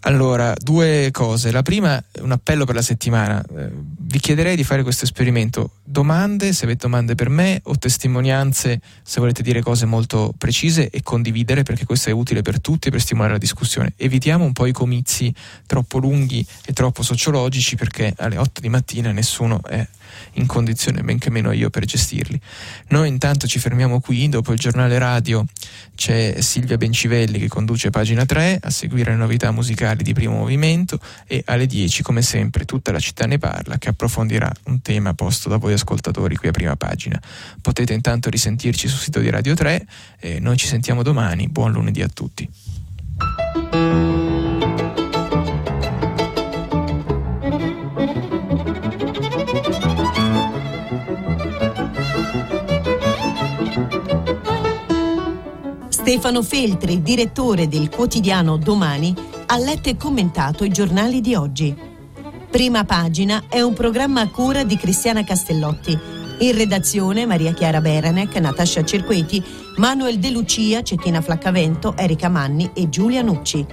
Allora, 0.06 0.53
due 0.56 1.10
cose. 1.11 1.52
La 1.52 1.64
prima, 1.64 2.02
un 2.22 2.32
appello 2.32 2.65
per 2.65 2.76
la 2.76 2.84
settimana. 2.84 3.44
Eh, 3.57 3.72
vi 3.72 4.19
chiederei 4.19 4.56
di 4.56 4.64
fare 4.64 4.84
questo 4.84 5.03
esperimento. 5.03 5.72
Domande, 5.84 6.53
se 6.53 6.65
avete 6.65 6.86
domande 6.86 7.15
per 7.15 7.30
me, 7.30 7.60
o 7.64 7.76
testimonianze, 7.76 8.82
se 9.02 9.19
volete 9.19 9.41
dire 9.41 9.64
cose 9.64 9.88
molto 9.88 10.32
precise 10.38 10.91
e 10.91 11.02
condividere, 11.02 11.64
perché 11.64 11.86
questo 11.86 12.10
è 12.10 12.14
utile 12.14 12.44
per 12.44 12.61
tutti 12.61 12.91
per 12.91 13.02
stimolare 13.02 13.34
la 13.34 13.40
discussione. 13.40 13.94
Evitiamo 13.95 14.44
un 14.44 14.53
po' 14.53 14.68
i 14.68 14.72
comizi 14.72 15.34
troppo 15.65 15.98
lunghi 15.98 16.45
e 16.65 16.72
troppo 16.73 17.02
sociologici, 17.02 17.76
perché 17.76 18.14
alle 18.18 18.38
8 18.38 18.61
di 18.61 18.69
mattina 18.69 19.11
nessuno 19.11 19.64
è 19.64 19.88
in 20.34 20.45
condizione, 20.45 21.02
benché 21.02 21.30
meno 21.30 21.52
io, 21.52 21.69
per 21.69 21.86
gestirli. 21.86 22.40
Noi 22.90 23.07
intanto 23.07 23.48
ci 23.48 23.57
fermiamo 23.60 23.99
qui, 23.99 24.30
dopo 24.30 24.53
il 24.53 24.60
giornale 24.60 24.98
radio 24.98 25.44
c'è 25.95 26.41
Silvia 26.41 26.77
Bencivelli 26.77 27.40
che 27.40 27.48
conduce 27.48 27.90
pagina 27.90 28.26
3, 28.26 28.60
a 28.61 28.69
seguire 28.69 29.11
le 29.11 29.18
novità 29.18 29.52
musicali 29.52 29.94
di 30.03 30.13
primo 30.13 30.38
movimento 30.38 30.99
e 31.27 31.43
alle 31.45 31.65
10, 31.65 32.03
come 32.03 32.22
sempre, 32.22 32.65
tutta 32.65 32.91
la 32.91 32.99
città 32.99 33.26
ne 33.26 33.38
parla, 33.38 33.77
che 33.77 33.89
approfondirà 33.89 34.51
un 34.65 34.81
tema 34.81 35.13
posto 35.13 35.49
da 35.49 35.57
voi 35.57 35.73
ascoltatori 35.73 36.35
qui 36.35 36.49
a 36.49 36.51
prima 36.51 36.76
pagina. 36.76 37.22
Potete 37.61 37.93
intanto 37.93 38.30
risentirci 38.30 38.88
sul 38.88 38.99
sito 38.99 39.19
di 39.19 39.30
Radio 39.30 39.53
3 39.53 39.85
e 40.19 40.39
noi 40.39 40.57
ci 40.57 40.67
sentiamo 40.67 41.03
domani. 41.03 41.47
Buon 41.47 41.72
lunedì 41.72 42.01
a 42.01 42.07
tutti. 42.07 42.49
Stefano 56.06 56.44
Feltri, 56.44 57.02
direttore 57.02 57.68
del 57.68 57.90
quotidiano 57.90 58.57
Domani, 58.57 59.11
ha 59.48 59.57
letto 59.57 59.90
e 59.90 59.98
commentato 59.98 60.64
i 60.64 60.69
giornali 60.69 61.19
di 61.19 61.34
oggi. 61.34 61.76
Prima 62.48 62.84
pagina 62.84 63.45
è 63.49 63.60
un 63.61 63.73
programma 63.73 64.22
a 64.22 64.30
cura 64.30 64.64
di 64.64 64.77
Cristiana 64.77 65.23
Castellotti. 65.23 65.98
In 66.41 66.56
redazione 66.56 67.26
Maria 67.26 67.53
Chiara 67.53 67.82
Beranec, 67.82 68.36
Natascia 68.36 68.86
Cerqueti, 68.86 69.44
Manuel 69.77 70.19
De 70.19 70.30
Lucia, 70.30 70.84
Cettina 70.84 71.22
Flaccavento, 71.22 71.98
Erika 71.98 72.30
Manni 72.30 72.69
e 72.76 72.88
Giulia 72.88 73.23
Nucci. 73.23 73.65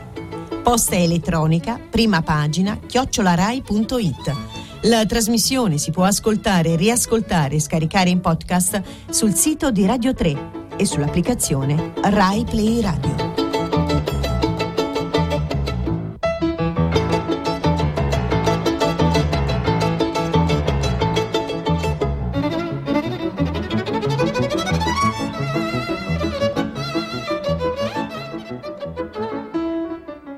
Posta 0.63 0.97
elettronica, 0.97 1.79
prima 1.91 2.23
pagina, 2.23 2.79
chiocciolarai.it. 2.79 4.37
La 4.85 5.05
trasmissione 5.05 5.77
si 5.77 5.91
può 5.91 6.05
ascoltare, 6.05 6.77
riascoltare 6.77 7.57
e 7.57 7.61
scaricare 7.61 8.09
in 8.09 8.23
podcast 8.23 8.83
sul 9.11 9.35
sito 9.35 9.71
di 9.71 9.85
Radio 9.85 10.15
3 10.15 10.61
e 10.83 10.87
sull'applicazione 10.87 11.93
Rai 12.03 12.45
Play 12.45 12.81
Radio. 12.81 13.42